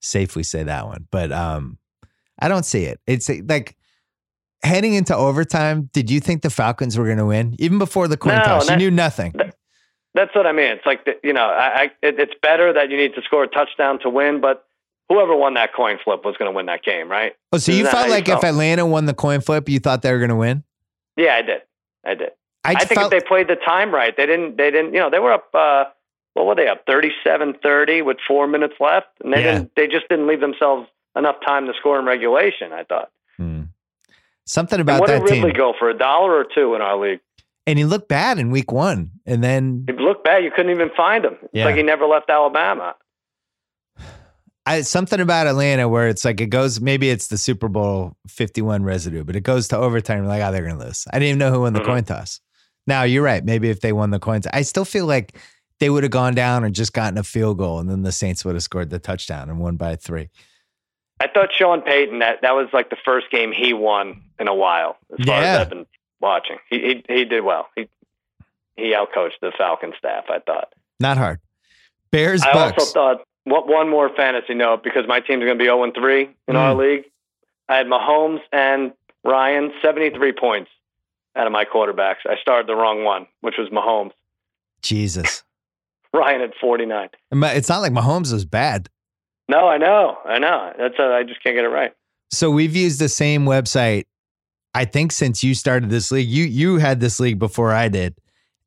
safely 0.00 0.42
say 0.42 0.62
that 0.62 0.86
one, 0.86 1.06
but 1.10 1.32
um, 1.32 1.78
I 2.38 2.48
don't 2.48 2.64
see 2.64 2.84
it. 2.84 3.00
It's 3.06 3.28
like 3.28 3.76
heading 4.62 4.94
into 4.94 5.14
overtime. 5.14 5.90
Did 5.92 6.10
you 6.10 6.20
think 6.20 6.42
the 6.42 6.50
Falcons 6.50 6.96
were 6.96 7.04
going 7.04 7.18
to 7.18 7.26
win 7.26 7.56
even 7.58 7.78
before 7.78 8.08
the 8.08 8.16
coin 8.16 8.38
No, 8.38 8.44
toss? 8.44 8.70
You 8.70 8.76
knew 8.76 8.90
nothing. 8.90 9.34
That's 10.14 10.34
what 10.34 10.46
I 10.46 10.52
mean. 10.52 10.72
It's 10.72 10.86
like 10.86 11.04
the, 11.04 11.12
you 11.22 11.32
know, 11.32 11.44
I, 11.46 11.66
I 11.66 11.82
it, 12.02 12.18
it's 12.18 12.32
better 12.42 12.72
that 12.72 12.90
you 12.90 12.96
need 12.96 13.14
to 13.14 13.22
score 13.22 13.44
a 13.44 13.48
touchdown 13.48 13.98
to 14.00 14.10
win, 14.10 14.40
but 14.40 14.64
whoever 15.08 15.34
won 15.36 15.54
that 15.54 15.74
coin 15.74 15.98
flip 16.02 16.24
was 16.24 16.36
going 16.36 16.50
to 16.50 16.54
win 16.56 16.66
that 16.66 16.82
game, 16.82 17.08
right? 17.10 17.34
Oh, 17.52 17.58
so 17.58 17.70
Isn't 17.72 17.84
you 17.84 17.90
felt 17.90 18.06
you 18.06 18.12
like 18.12 18.28
if? 18.28 18.42
Atlanta 18.42 18.84
won 18.86 19.04
the 19.06 19.14
coin 19.14 19.40
flip, 19.40 19.68
you 19.68 19.78
thought 19.78 20.02
they 20.02 20.10
were 20.12 20.18
going 20.18 20.30
to 20.30 20.36
win? 20.36 20.64
Yeah, 21.16 21.34
I 21.34 21.42
did. 21.42 21.62
I 22.04 22.14
did. 22.14 22.30
I, 22.64 22.74
think 22.84 23.00
felt, 23.00 23.12
if 23.12 23.22
they 23.22 23.26
played 23.26 23.48
the 23.48 23.56
time 23.56 23.92
right, 23.94 24.14
they 24.16 24.26
didn't. 24.26 24.56
They 24.56 24.70
didn't. 24.70 24.92
You 24.92 25.00
know, 25.00 25.10
they 25.10 25.18
were 25.20 25.32
up. 25.32 25.48
Uh, 25.54 25.84
what 26.34 26.46
were 26.46 26.54
they 26.54 26.68
up? 26.68 26.84
37-30 26.86 28.04
with 28.04 28.18
four 28.26 28.46
minutes 28.46 28.74
left, 28.80 29.06
and 29.24 29.32
they 29.32 29.42
Yeah. 29.44 29.52
didn't. 29.54 29.72
They 29.76 29.86
just 29.86 30.08
didn't 30.08 30.26
leave 30.26 30.40
themselves 30.40 30.88
enough 31.16 31.36
time 31.46 31.66
to 31.66 31.72
score 31.78 31.98
in 31.98 32.04
regulation. 32.04 32.72
I 32.72 32.84
thought. 32.84 33.10
Hmm. 33.36 33.62
something 34.44 34.80
And 34.80 34.88
about 34.88 35.00
what 35.00 35.08
that 35.08 35.20
did 35.24 35.30
Ridley 35.30 35.50
team. 35.52 35.58
go 35.58 35.74
for 35.78 35.88
a 35.90 35.96
dollar 35.96 36.34
or 36.34 36.44
two 36.44 36.74
in 36.74 36.80
our 36.82 36.96
league? 36.96 37.20
And 37.68 37.78
he 37.78 37.84
looked 37.84 38.08
bad 38.08 38.38
in 38.38 38.50
week 38.50 38.72
one, 38.72 39.10
and 39.26 39.44
then 39.44 39.84
He 39.86 39.92
looked 39.92 40.24
bad. 40.24 40.42
You 40.42 40.50
couldn't 40.50 40.72
even 40.72 40.90
find 40.96 41.24
him. 41.24 41.34
It's 41.42 41.50
Yeah. 41.52 41.66
like 41.66 41.76
he 41.76 41.82
never 41.82 42.06
left 42.06 42.30
Alabama. 42.30 42.94
I, 44.66 44.82
something 44.82 45.20
about 45.20 45.46
Atlanta 45.46 45.88
where 45.88 46.08
it's 46.08 46.24
like 46.24 46.40
it 46.40 46.46
goes. 46.48 46.80
Maybe 46.80 47.08
it's 47.08 47.28
the 47.28 47.38
Super 47.38 47.68
Bowl 47.68 48.16
Fifty 48.26 48.60
One 48.60 48.84
residue, 48.84 49.24
but 49.24 49.34
it 49.36 49.40
goes 49.42 49.68
to 49.68 49.76
overtime. 49.78 50.18
You're 50.18 50.26
like, 50.26 50.42
oh, 50.42 50.52
they're 50.52 50.64
going 50.66 50.78
to 50.78 50.84
lose. 50.84 51.06
I 51.10 51.18
didn't 51.18 51.28
even 51.28 51.38
know 51.38 51.50
who 51.50 51.60
won 51.62 51.72
the 51.72 51.80
Mhm. 51.80 51.86
coin 51.86 52.04
toss. 52.04 52.40
Now 52.86 53.02
you're 53.04 53.22
right. 53.22 53.42
Maybe 53.44 53.70
if 53.70 53.80
they 53.80 53.92
won 53.92 54.10
the 54.10 54.18
coin 54.18 54.40
toss, 54.42 54.50
I 54.54 54.62
still 54.62 54.84
feel 54.84 55.06
like 55.06 55.36
they 55.80 55.88
would 55.90 56.02
have 56.02 56.10
gone 56.12 56.34
down 56.34 56.64
and 56.64 56.74
just 56.74 56.92
gotten 56.92 57.16
a 57.18 57.22
field 57.22 57.56
goal, 57.58 57.78
and 57.78 57.88
then 57.88 58.02
the 58.02 58.12
Saints 58.12 58.44
would 58.44 58.54
have 58.56 58.62
scored 58.62 58.90
the 58.90 58.98
touchdown 58.98 59.48
and 59.48 59.58
won 59.58 59.76
by 59.76 59.96
three. 59.96 60.28
I 61.20 61.28
thought 61.28 61.48
Sean 61.52 61.80
Payton 61.82 62.18
that 62.20 62.42
that 62.42 62.54
was 62.54 62.68
like 62.72 62.90
the 62.90 62.96
first 63.04 63.30
game 63.30 63.52
he 63.52 63.72
won 63.72 64.22
in 64.38 64.48
a 64.48 64.54
while. 64.54 64.96
As 65.18 65.24
far 65.26 65.40
Yeah. 65.40 65.52
as 65.52 65.58
I've 65.60 65.70
been 65.70 65.86
watching, 66.20 66.56
he 66.70 66.78
he, 67.08 67.14
he 67.14 67.24
did 67.24 67.42
well. 67.44 67.68
He 67.76 67.88
he 68.76 68.94
outcoached 68.94 69.40
the 69.40 69.52
Falcon 69.56 69.92
staff. 69.98 70.24
I 70.30 70.38
thought. 70.40 70.72
Not 71.00 71.16
hard. 71.18 71.40
Bears 72.10 72.42
I 72.42 72.52
Bucks. 72.52 72.78
also 72.78 72.92
thought 72.92 73.26
one, 73.44 73.68
one 73.68 73.88
more 73.90 74.08
fantasy 74.14 74.54
note 74.54 74.82
because 74.82 75.04
my 75.06 75.20
team's 75.20 75.44
going 75.44 75.58
to 75.58 75.62
be 75.62 75.64
zero 75.64 75.82
and 75.84 75.94
three 75.94 76.30
in 76.46 76.56
our 76.56 76.74
Mm. 76.74 76.78
league. 76.78 77.04
I 77.68 77.76
had 77.76 77.86
Mahomes 77.86 78.40
and 78.52 78.92
Ryan 79.24 79.72
seventy 79.82 80.10
three 80.10 80.32
points 80.32 80.70
out 81.36 81.46
of 81.46 81.52
my 81.52 81.64
quarterbacks. 81.64 82.26
I 82.26 82.36
started 82.40 82.66
the 82.66 82.74
wrong 82.74 83.04
one, 83.04 83.26
which 83.42 83.54
was 83.58 83.68
Mahomes. 83.70 84.12
Jesus, 84.82 85.42
Ryan 86.14 86.40
at 86.42 86.52
forty 86.60 86.86
nine. 86.86 87.08
it's 87.32 87.68
not 87.68 87.80
like 87.80 87.92
Mahomes 87.92 88.32
was 88.32 88.44
bad. 88.44 88.88
No, 89.50 89.66
I 89.66 89.78
know, 89.78 90.18
I 90.24 90.38
know. 90.38 90.72
That's 90.78 90.94
uh, 90.98 91.04
I 91.04 91.22
just 91.24 91.42
can't 91.42 91.56
get 91.56 91.64
it 91.64 91.68
right. 91.68 91.92
So 92.30 92.50
we've 92.50 92.76
used 92.76 93.00
the 93.00 93.08
same 93.08 93.44
website. 93.44 94.04
I 94.78 94.84
think 94.84 95.10
since 95.12 95.42
you 95.42 95.54
started 95.54 95.90
this 95.90 96.10
league, 96.12 96.28
you 96.28 96.44
you 96.44 96.78
had 96.78 97.00
this 97.00 97.18
league 97.18 97.38
before 97.38 97.72
I 97.72 97.88
did, 97.88 98.14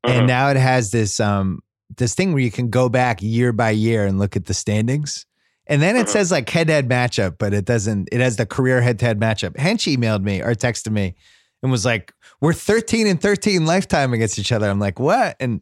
and 0.03 0.23
Mhm. 0.23 0.27
now 0.27 0.49
it 0.49 0.57
has 0.57 0.91
this 0.91 1.19
um 1.19 1.59
this 1.97 2.15
thing 2.15 2.33
where 2.33 2.41
you 2.43 2.51
can 2.51 2.69
go 2.69 2.89
back 2.89 3.21
year 3.21 3.51
by 3.53 3.69
year 3.71 4.05
and 4.05 4.19
look 4.19 4.35
at 4.35 4.45
the 4.45 4.53
standings. 4.53 5.25
And 5.67 5.81
then 5.81 5.95
it 5.95 6.07
Mhm. 6.07 6.09
says 6.09 6.31
like 6.31 6.49
head 6.49 6.67
to 6.67 6.73
head 6.73 6.89
matchup, 6.89 7.35
but 7.37 7.53
it 7.53 7.65
doesn't, 7.65 8.09
it 8.11 8.19
has 8.21 8.35
the 8.37 8.45
career 8.45 8.81
head 8.81 8.97
to 8.99 9.05
head 9.05 9.19
matchup. 9.19 9.55
Hench 9.57 9.93
emailed 9.95 10.23
me 10.23 10.41
or 10.41 10.53
texted 10.55 10.91
me 10.91 11.15
and 11.61 11.71
was 11.71 11.85
like, 11.85 12.13
We're 12.41 12.53
13 12.53 13.07
and 13.07 13.21
13 13.21 13.65
lifetime 13.65 14.13
against 14.13 14.39
each 14.39 14.51
other. 14.51 14.69
I'm 14.69 14.79
like, 14.79 14.99
what? 14.99 15.35
And 15.39 15.61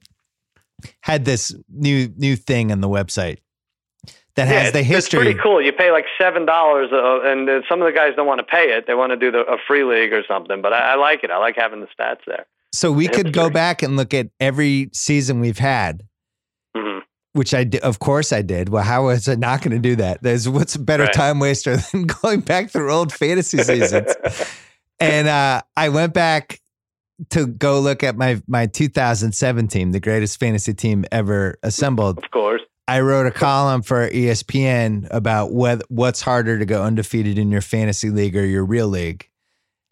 had 1.01 1.25
this 1.25 1.53
new 1.69 2.09
new 2.17 2.35
thing 2.35 2.71
on 2.71 2.81
the 2.81 2.89
website 2.89 3.37
that 4.39 4.47
has 4.47 4.65
Yeah, 4.65 4.71
the 4.71 4.83
history. 4.83 5.19
It's 5.19 5.25
pretty 5.25 5.39
cool. 5.41 5.61
You 5.61 5.71
pay 5.71 5.91
like 5.91 6.05
seven 6.19 6.45
dollars, 6.45 6.89
uh, 6.91 7.21
and 7.21 7.47
uh, 7.49 7.61
some 7.69 7.81
of 7.81 7.85
the 7.85 7.91
guys 7.93 8.13
don't 8.15 8.27
want 8.27 8.39
to 8.39 8.43
pay 8.45 8.71
it. 8.75 8.87
They 8.87 8.93
want 8.95 9.11
to 9.11 9.17
do 9.17 9.31
the, 9.31 9.39
a 9.39 9.57
free 9.67 9.83
league 9.83 10.11
or 10.13 10.23
something. 10.27 10.61
But 10.61 10.73
I, 10.73 10.93
I 10.93 10.95
like 10.95 11.23
it. 11.23 11.31
I 11.31 11.37
like 11.37 11.55
having 11.57 11.81
the 11.81 11.87
stats 11.87 12.19
there. 12.25 12.45
So 12.73 12.91
we 12.91 13.07
the 13.07 13.13
could 13.13 13.33
go 13.33 13.49
back 13.49 13.81
and 13.83 13.95
look 13.97 14.13
at 14.13 14.27
every 14.39 14.89
season 14.93 15.39
we've 15.39 15.57
had, 15.59 16.03
hmm 16.75 16.99
which 17.33 17.53
I 17.53 17.63
did, 17.63 17.81
of 17.81 17.99
course 17.99 18.33
I 18.33 18.41
did. 18.41 18.69
Well, 18.69 18.83
how 18.83 19.05
was 19.05 19.27
I 19.29 19.35
not 19.35 19.61
going 19.61 19.71
to 19.71 19.79
do 19.79 19.95
that? 19.97 20.23
There's 20.23 20.49
what's 20.49 20.73
a 20.75 20.79
better 20.79 21.03
Right. 21.03 21.13
time 21.13 21.39
waster 21.39 21.77
than 21.91 22.07
going 22.07 22.41
back 22.41 22.71
through 22.71 22.91
old 22.91 23.13
fantasy 23.13 23.59
seasons? 23.59 24.15
and 24.99 25.27
uh, 25.27 25.61
I 25.77 25.89
went 25.89 26.13
back 26.13 26.59
to 27.31 27.45
go 27.47 27.79
look 27.81 28.01
at 28.03 28.15
my 28.17 28.41
my 28.47 28.65
2007 28.65 29.67
team, 29.67 29.91
the 29.91 29.99
greatest 29.99 30.39
fantasy 30.39 30.73
team 30.73 31.05
ever 31.11 31.57
assembled. 31.63 32.17
of 32.17 32.31
course. 32.31 32.61
I 32.89 33.01
wrote 33.01 33.27
a 33.27 33.31
column 33.31 33.83
for 33.83 34.09
ESPN 34.09 35.07
about 35.11 35.53
what 35.53 35.83
what's 35.91 36.21
harder 36.21 36.57
to 36.57 36.65
go 36.65 36.81
undefeated 36.81 37.37
in 37.37 37.51
your 37.51 37.61
fantasy 37.61 38.09
league 38.09 38.35
or 38.35 38.43
your 38.43 38.65
real 38.65 38.87
league. 38.87 39.29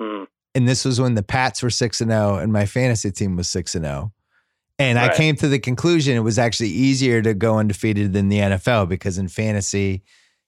Mm. 0.02 0.26
And 0.56 0.68
this 0.68 0.84
was 0.84 1.00
when 1.00 1.14
the 1.14 1.22
Pats 1.22 1.62
were 1.62 1.70
6 1.70 2.02
and 2.02 2.10
0 2.10 2.38
and 2.38 2.52
my 2.52 2.66
fantasy 2.66 3.12
team 3.12 3.36
was 3.36 3.48
6 3.50 3.76
and 3.76 3.86
0. 3.86 4.14
And 4.80 4.98
I 4.98 5.16
came 5.16 5.36
to 5.36 5.48
the 5.48 5.60
conclusion 5.60 6.18
it 6.18 6.22
was 6.22 6.40
actually 6.40 6.70
easier 6.70 7.22
to 7.22 7.36
go 7.36 7.60
undefeated 7.60 8.14
than 8.14 8.30
the 8.30 8.40
NFL 8.40 8.90
because 8.90 9.20
in 9.20 9.28
fantasy, 9.28 10.02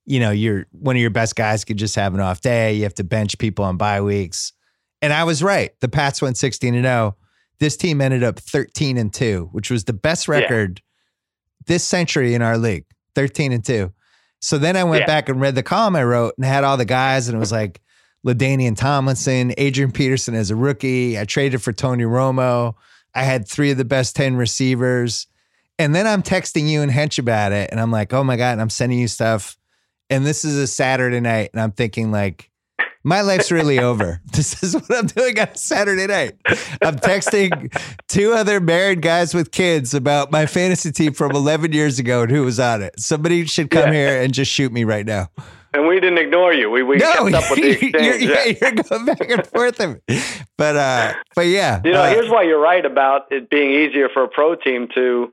you 0.07 0.19
know, 0.19 0.31
you're 0.31 0.65
one 0.71 0.95
of 0.95 1.01
your 1.01 1.11
best 1.11 1.35
guys 1.35 1.63
could 1.63 1.77
just 1.77 1.95
have 1.95 2.15
an 2.15 2.19
off 2.19 2.41
day. 2.41 2.73
You 2.73 2.83
have 2.83 2.95
to 2.95 3.03
bench 3.03 3.37
people 3.37 3.63
on 3.63 3.77
bye 3.77 4.01
weeks. 4.01 4.53
And 5.03 5.13
I 5.13 5.23
was 5.23 5.43
right. 5.43 5.79
The 5.81 5.87
Pats 5.87 6.19
went 6.19 6.35
16 6.35 6.73
and 6.73 6.83
0. 6.83 7.15
This 7.59 7.77
team 7.77 8.01
ended 8.01 8.23
up 8.23 8.39
13 8.39 8.97
and 8.97 9.13
2, 9.13 9.49
which 9.51 9.69
was 9.69 9.83
the 9.83 9.93
best 9.93 10.27
Yeah. 10.77 10.83
This 11.67 11.83
century 11.83 12.33
in 12.33 12.41
our 12.41 12.57
league. 12.57 12.85
13 13.15 13.51
and 13.51 13.63
2. 13.65 13.91
So 14.41 14.57
then 14.57 14.77
I 14.77 14.83
went 14.83 15.01
Yeah. 15.01 15.07
back 15.07 15.29
and 15.29 15.41
read 15.41 15.55
the 15.55 15.63
column 15.63 15.95
I 15.95 16.03
wrote 16.03 16.33
and 16.37 16.45
had 16.45 16.63
all 16.63 16.77
the 16.77 16.85
guys 16.85 17.27
and 17.27 17.35
it 17.35 17.39
was 17.39 17.51
like 17.51 17.81
LaDainian 18.25 18.75
Tomlinson, 18.77 19.53
Adrian 19.57 19.91
Peterson 19.91 20.35
as 20.35 20.51
a 20.51 20.55
rookie. 20.55 21.19
I 21.19 21.25
traded 21.25 21.61
for 21.61 21.71
Tony 21.73 22.03
Romo. 22.03 22.75
I 23.15 23.23
had 23.23 23.47
three 23.47 23.71
of 23.71 23.77
the 23.77 23.85
best 23.85 24.15
10 24.15 24.35
receivers. 24.35 25.27
And 25.77 25.95
then 25.95 26.05
I'm 26.05 26.21
texting 26.21 26.67
you 26.67 26.81
and 26.81 26.91
Hench 26.91 27.17
about 27.19 27.51
it. 27.53 27.69
And 27.71 27.79
I'm 27.79 27.91
like, 27.91 28.13
oh 28.13 28.23
my 28.23 28.35
God. 28.35 28.51
And 28.53 28.61
I'm 28.61 28.69
sending 28.69 28.99
you 28.99 29.07
stuff. 29.07 29.57
And 30.09 30.25
this 30.25 30.43
is 30.43 30.57
a 30.57 30.67
Saturday 30.67 31.19
night. 31.21 31.49
And 31.53 31.61
I'm 31.61 31.71
thinking, 31.71 32.11
like, 32.11 32.48
my 33.03 33.21
life's 33.21 33.51
really 33.51 33.79
over. 33.79 34.21
This 34.31 34.63
is 34.63 34.73
what 34.73 34.89
I'm 34.95 35.07
doing 35.07 35.37
on 35.39 35.49
a 35.49 35.57
Saturday 35.57 36.07
night. 36.07 36.35
I'm 36.81 36.95
texting 36.97 37.71
two 38.07 38.31
other 38.33 38.59
married 38.61 39.01
guys 39.01 39.33
with 39.33 39.51
kids 39.51 39.93
about 39.93 40.31
my 40.31 40.45
fantasy 40.45 40.91
team 40.91 41.13
from 41.13 41.31
11 41.31 41.73
years 41.73 41.99
ago 41.99 42.21
and 42.21 42.31
who 42.31 42.43
was 42.43 42.59
on 42.59 42.81
it. 42.81 42.97
Somebody 42.99 43.45
should 43.45 43.69
come 43.69 43.87
Yeah. 43.87 43.93
here 43.93 44.21
and 44.21 44.33
just 44.33 44.49
shoot 44.51 44.71
me 44.71 44.83
right 44.85 45.05
now. 45.05 45.27
And 45.73 45.87
we 45.87 45.99
didn't 45.99 46.17
ignore 46.19 46.53
you. 46.53 46.69
We 46.71 46.81
we 46.83 46.99
kept 46.99 47.19
up 47.19 47.51
with 47.51 47.59
the 47.61 47.69
exchange. 47.71 47.93
you're, 47.95 48.15
yeah, 48.17 48.43
yeah. 48.45 48.53
you're 48.61 48.71
going 48.71 49.05
back 49.05 49.29
and 49.29 49.45
forth. 49.45 49.79
of 49.81 49.99
it. 50.07 50.45
But 50.57 50.75
uh, 50.77 51.13
but 51.35 51.45
yeah, 51.47 51.81
You 51.83 51.91
know, 51.91 52.01
uh, 52.01 52.09
here's 52.09 52.29
why 52.29 52.43
you're 52.43 52.59
right 52.61 52.83
about 52.85 53.31
it 53.31 53.49
being 53.49 53.71
easier 53.71 54.09
for 54.09 54.23
a 54.23 54.27
pro 54.27 54.55
team 54.55 54.87
to 54.95 55.31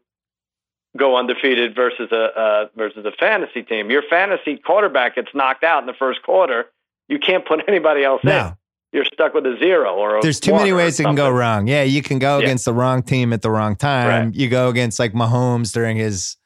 go 0.96 1.16
undefeated 1.16 1.74
versus 1.74 2.10
a 2.12 2.24
uh, 2.38 2.66
versus 2.76 3.06
a 3.06 3.12
fantasy 3.12 3.62
team. 3.62 3.90
Your 3.90 4.02
fantasy 4.10 4.56
quarterback 4.58 5.14
gets 5.14 5.28
knocked 5.34 5.64
out 5.64 5.80
in 5.82 5.86
the 5.86 5.94
first 5.98 6.22
quarter. 6.22 6.66
You 7.08 7.18
can't 7.18 7.46
put 7.46 7.60
anybody 7.68 8.04
else 8.04 8.20
in. 8.22 8.30
no. 8.30 8.56
You're 8.92 9.04
stuck 9.04 9.34
with 9.34 9.44
a 9.44 9.56
zero 9.58 9.94
or 9.94 10.16
a 10.18 10.22
There's 10.22 10.40
too 10.40 10.52
many 10.54 10.72
ways 10.72 10.98
it 10.98 11.04
can 11.04 11.16
go 11.16 11.28
wrong. 11.28 11.66
Yeah, 11.66 11.82
you 11.82 12.00
can 12.02 12.18
go 12.18 12.38
Yeah. 12.38 12.44
against 12.44 12.64
the 12.64 12.72
wrong 12.72 13.02
team 13.02 13.32
at 13.34 13.42
the 13.42 13.50
wrong 13.50 13.76
time. 13.76 14.26
Right. 14.28 14.34
You 14.34 14.48
go 14.48 14.68
against 14.68 14.98
like 14.98 15.12
Mahomes 15.12 15.72
during 15.74 15.98
his 15.98 16.36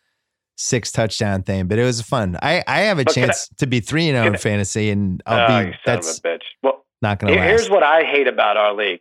six 0.56 0.90
touchdown 0.90 1.42
thing, 1.44 1.68
but 1.68 1.78
it 1.78 1.84
was 1.84 2.02
fun. 2.02 2.36
I 2.42 2.64
I 2.66 2.80
have 2.80 2.98
a 2.98 3.04
But 3.04 3.14
chance 3.14 3.48
to 3.58 3.66
be 3.66 3.78
three 3.80 4.08
and 4.08 4.16
zero 4.16 4.26
in 4.26 4.32
can 4.32 4.40
fantasy, 4.40 4.90
and 4.90 5.22
Oh, 5.26 5.36
I'll 5.36 5.60
you 5.66 5.70
be 5.70 5.72
son 5.84 5.98
of 5.98 6.04
that's 6.04 6.18
a 6.18 6.22
bitch. 6.22 6.42
Well, 6.62 6.84
not 7.02 7.18
going 7.20 7.32
to 7.34 7.38
Here- 7.38 7.48
last. 7.50 7.60
Here's 7.60 7.70
what 7.70 7.82
I 7.84 8.02
hate 8.02 8.26
about 8.26 8.56
our 8.56 8.72
league. 8.74 9.00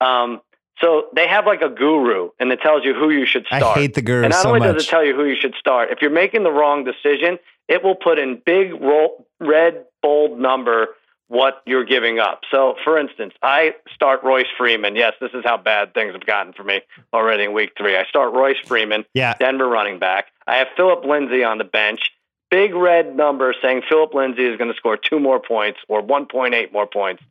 Um, 0.00 0.40
so 0.80 1.06
they 1.16 1.26
have 1.26 1.46
like 1.46 1.62
a 1.62 1.68
guru, 1.70 2.28
and 2.38 2.52
it 2.52 2.60
tells 2.60 2.84
you 2.84 2.94
who 2.94 3.10
you 3.10 3.26
should 3.26 3.46
start. 3.46 3.62
I 3.62 3.72
hate 3.74 3.94
the 3.94 4.02
guru 4.02 4.24
and 4.24 4.30
not 4.32 4.42
so 4.42 4.48
only 4.50 4.60
much. 4.60 4.74
does 4.74 4.86
it 4.86 4.88
tell 4.90 5.04
you 5.04 5.16
who 5.16 5.24
you 5.24 5.36
should 5.40 5.54
start, 5.58 5.90
if 5.90 5.98
you're 6.00 6.10
making 6.12 6.44
the 6.44 6.52
wrong 6.52 6.84
decision, 6.84 7.38
it 7.68 7.82
will 7.82 7.94
put 7.96 8.18
in 8.18 8.40
big 8.44 8.72
roll, 8.80 9.26
red 9.46 9.84
bold 10.02 10.38
number 10.38 10.88
what 11.28 11.62
you're 11.66 11.84
giving 11.84 12.18
up. 12.18 12.42
So, 12.50 12.74
for 12.84 12.98
instance, 12.98 13.32
I 13.42 13.74
start 13.94 14.22
Royce 14.22 14.46
Freeman. 14.58 14.94
Yes, 14.94 15.14
this 15.20 15.30
is 15.32 15.42
how 15.44 15.56
bad 15.56 15.94
things 15.94 16.12
have 16.12 16.26
gotten 16.26 16.52
for 16.52 16.62
me 16.64 16.82
already 17.12 17.44
in 17.44 17.52
week 17.54 17.72
three. 17.78 17.96
I 17.96 18.04
start 18.04 18.32
Royce 18.34 18.58
Freeman, 18.66 19.04
Yeah. 19.14 19.34
Denver 19.38 19.66
running 19.66 19.98
back. 19.98 20.26
I 20.46 20.56
have 20.56 20.68
Philip 20.76 21.04
Lindsay 21.04 21.42
on 21.42 21.58
the 21.58 21.64
bench. 21.64 22.10
Big 22.50 22.74
red 22.74 23.16
number 23.16 23.54
saying 23.62 23.82
Philip 23.88 24.12
Lindsay 24.14 24.44
is 24.44 24.58
going 24.58 24.70
to 24.70 24.76
score 24.76 24.96
two 24.98 25.18
more 25.18 25.40
points 25.40 25.80
or 25.88 26.02
1.8 26.02 26.72
more 26.72 26.86
points 26.86 27.22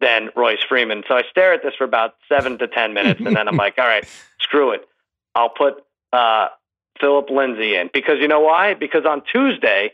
than 0.00 0.30
Royce 0.34 0.62
Freeman. 0.68 1.04
So 1.06 1.14
I 1.14 1.22
stare 1.30 1.52
at 1.52 1.62
this 1.62 1.74
for 1.76 1.84
about 1.84 2.14
seven 2.28 2.58
to 2.58 2.66
10 2.66 2.92
minutes, 2.94 3.20
and 3.24 3.36
then 3.36 3.46
I'm 3.46 3.56
like, 3.56 3.74
all 3.78 3.86
right, 3.86 4.08
screw 4.40 4.70
it. 4.72 4.88
I'll 5.34 5.50
put 5.50 5.84
uh, 6.12 6.48
Philip 7.00 7.28
Lindsay 7.30 7.76
in. 7.76 7.90
Because 7.92 8.18
you 8.20 8.26
know 8.26 8.40
why? 8.40 8.74
Because 8.74 9.04
on 9.04 9.22
Tuesday, 9.30 9.92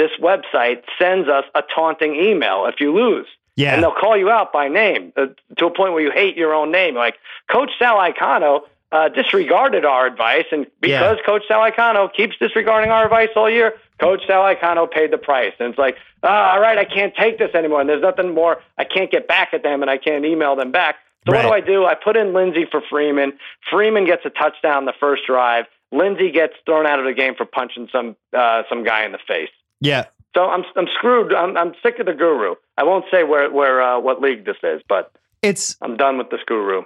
this 0.00 0.10
website 0.18 0.82
sends 0.98 1.28
us 1.28 1.44
a 1.54 1.62
taunting 1.74 2.14
email 2.16 2.64
if 2.66 2.80
you 2.80 2.94
lose. 2.94 3.26
Yeah. 3.56 3.74
And 3.74 3.82
they'll 3.82 3.94
call 3.94 4.16
you 4.16 4.30
out 4.30 4.50
by 4.50 4.68
name 4.68 5.12
uh, 5.16 5.26
to 5.58 5.66
a 5.66 5.70
point 5.70 5.92
where 5.92 6.00
you 6.00 6.10
hate 6.10 6.36
your 6.36 6.54
own 6.54 6.72
name. 6.72 6.94
Like 6.94 7.16
Coach 7.52 7.70
Sal 7.78 7.98
Iacono 7.98 8.62
uh, 8.90 9.10
disregarded 9.10 9.84
our 9.84 10.06
advice, 10.06 10.46
and 10.50 10.66
because 10.80 11.18
Coach 11.26 11.42
Sal 11.46 11.60
Iacono 11.70 12.12
keeps 12.12 12.36
disregarding 12.38 12.90
our 12.90 13.04
advice 13.04 13.28
all 13.36 13.50
year, 13.50 13.74
Coach 14.00 14.22
Sal 14.26 14.42
Iacono 14.42 14.90
paid 14.90 15.12
the 15.12 15.18
price. 15.18 15.52
And 15.58 15.68
it's 15.68 15.78
like, 15.78 15.96
ah, 16.22 16.54
all 16.54 16.60
right, 16.60 16.78
I 16.78 16.86
can't 16.86 17.14
take 17.14 17.38
this 17.38 17.54
anymore, 17.54 17.82
and 17.82 17.88
there's 17.90 18.02
nothing 18.02 18.32
more. 18.32 18.62
I 18.78 18.84
can't 18.84 19.10
get 19.10 19.28
back 19.28 19.50
at 19.52 19.62
them, 19.62 19.82
and 19.82 19.90
I 19.90 19.98
can't 19.98 20.24
email 20.24 20.56
them 20.56 20.72
back. 20.72 20.96
So 21.26 21.36
what 21.36 21.42
do 21.42 21.50
I 21.50 21.60
do? 21.60 21.84
I 21.84 21.94
put 21.94 22.16
in 22.16 22.32
Lindsay 22.32 22.64
for 22.70 22.80
Freeman. 22.88 23.34
Freeman 23.70 24.06
gets 24.06 24.24
a 24.24 24.30
touchdown 24.30 24.86
the 24.86 24.94
first 24.98 25.26
drive. 25.26 25.66
Lindsay 25.92 26.30
gets 26.30 26.54
thrown 26.64 26.86
out 26.86 26.98
of 26.98 27.04
the 27.04 27.12
game 27.12 27.34
for 27.36 27.44
punching 27.44 27.88
some 27.92 28.16
uh, 28.36 28.62
some 28.70 28.84
guy 28.84 29.04
in 29.04 29.12
the 29.12 29.18
face. 29.28 29.50
Yeah. 29.80 30.04
So 30.36 30.44
I'm 30.44 30.64
I'm 30.76 30.86
screwed. 30.96 31.34
I'm 31.34 31.56
I'm 31.56 31.72
sick 31.82 31.98
of 31.98 32.06
the 32.06 32.12
guru. 32.14 32.54
I 32.78 32.84
won't 32.84 33.04
say 33.10 33.24
where 33.24 33.50
where 33.50 33.82
uh, 33.82 33.98
what 33.98 34.20
league 34.20 34.44
this 34.44 34.56
is, 34.62 34.80
but 34.88 35.12
It's 35.42 35.76
I'm 35.82 35.96
done 35.96 36.18
with 36.18 36.30
this 36.30 36.40
guru. 36.46 36.82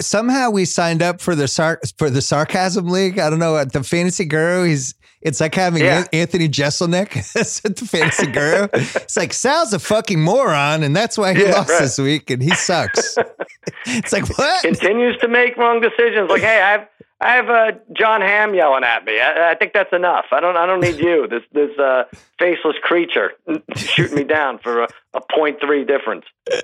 somehow 0.00 0.50
we 0.50 0.64
signed 0.64 1.02
up 1.02 1.20
for 1.20 1.34
the 1.34 1.48
sar- 1.48 1.80
for 1.98 2.08
the 2.10 2.22
sarcasm 2.22 2.88
league. 2.88 3.18
I 3.18 3.30
don't 3.30 3.38
know 3.40 3.62
the 3.64 3.82
fantasy 3.82 4.24
guru. 4.24 4.64
He's 4.64 4.94
it's 5.22 5.40
like 5.40 5.54
having 5.54 5.82
Yeah. 5.82 6.04
Anthony 6.12 6.48
Jeselnik 6.48 7.16
as 7.36 7.60
the 7.62 7.84
fantasy 7.86 8.26
guru. 8.30 8.68
It's 8.74 9.16
like 9.16 9.32
Sal's 9.32 9.72
a 9.72 9.78
fucking 9.78 10.20
moron, 10.20 10.82
and 10.82 10.94
that's 10.94 11.16
why 11.18 11.34
he 11.34 11.42
Yeah, 11.42 11.52
lost 11.52 11.70
right. 11.70 11.80
this 11.80 11.98
week, 11.98 12.30
and 12.30 12.42
he 12.42 12.50
sucks. 12.50 13.16
it's 13.86 14.12
like 14.12 14.28
what? 14.38 14.62
Continues 14.62 15.16
to 15.18 15.28
make 15.28 15.56
wrong 15.56 15.80
decisions. 15.80 16.28
Like, 16.30 16.42
hey, 16.42 16.60
I 16.62 16.70
have 16.72 16.88
I 17.20 17.34
have 17.36 17.48
uh, 17.48 17.72
John 17.96 18.20
Ham 18.20 18.54
yelling 18.54 18.84
at 18.84 19.04
me. 19.04 19.18
I, 19.20 19.52
I 19.52 19.54
think 19.54 19.72
that's 19.72 19.92
enough. 19.92 20.26
I 20.32 20.40
don't 20.40 20.56
I 20.56 20.66
don't 20.66 20.80
need 20.80 20.98
you. 20.98 21.26
This 21.28 21.42
this 21.52 21.70
uh, 21.78 22.04
faceless 22.38 22.76
creature 22.82 23.32
shooting 23.76 24.16
me 24.16 24.24
down 24.24 24.58
for 24.58 24.82
a, 24.82 24.88
a 25.14 25.20
point 25.34 25.58
three 25.60 25.84
difference. 25.84 26.24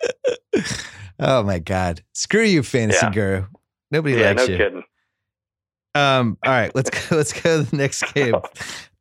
Oh 1.22 1.42
my 1.42 1.58
god! 1.58 2.00
Screw 2.14 2.42
you, 2.44 2.62
fantasy 2.62 2.98
Yeah. 3.04 3.12
guru. 3.12 3.44
Nobody 3.90 4.14
Yeah, 4.16 4.28
likes 4.28 4.48
no 4.48 4.52
you. 4.52 4.56
kidding. 4.56 4.82
Um. 5.94 6.38
All 6.46 6.50
right, 6.52 6.74
let's 6.74 6.88
go. 6.88 7.16
Let's 7.16 7.32
go 7.34 7.62
to 7.62 7.70
the 7.70 7.76
next 7.76 8.02
game. 8.14 8.34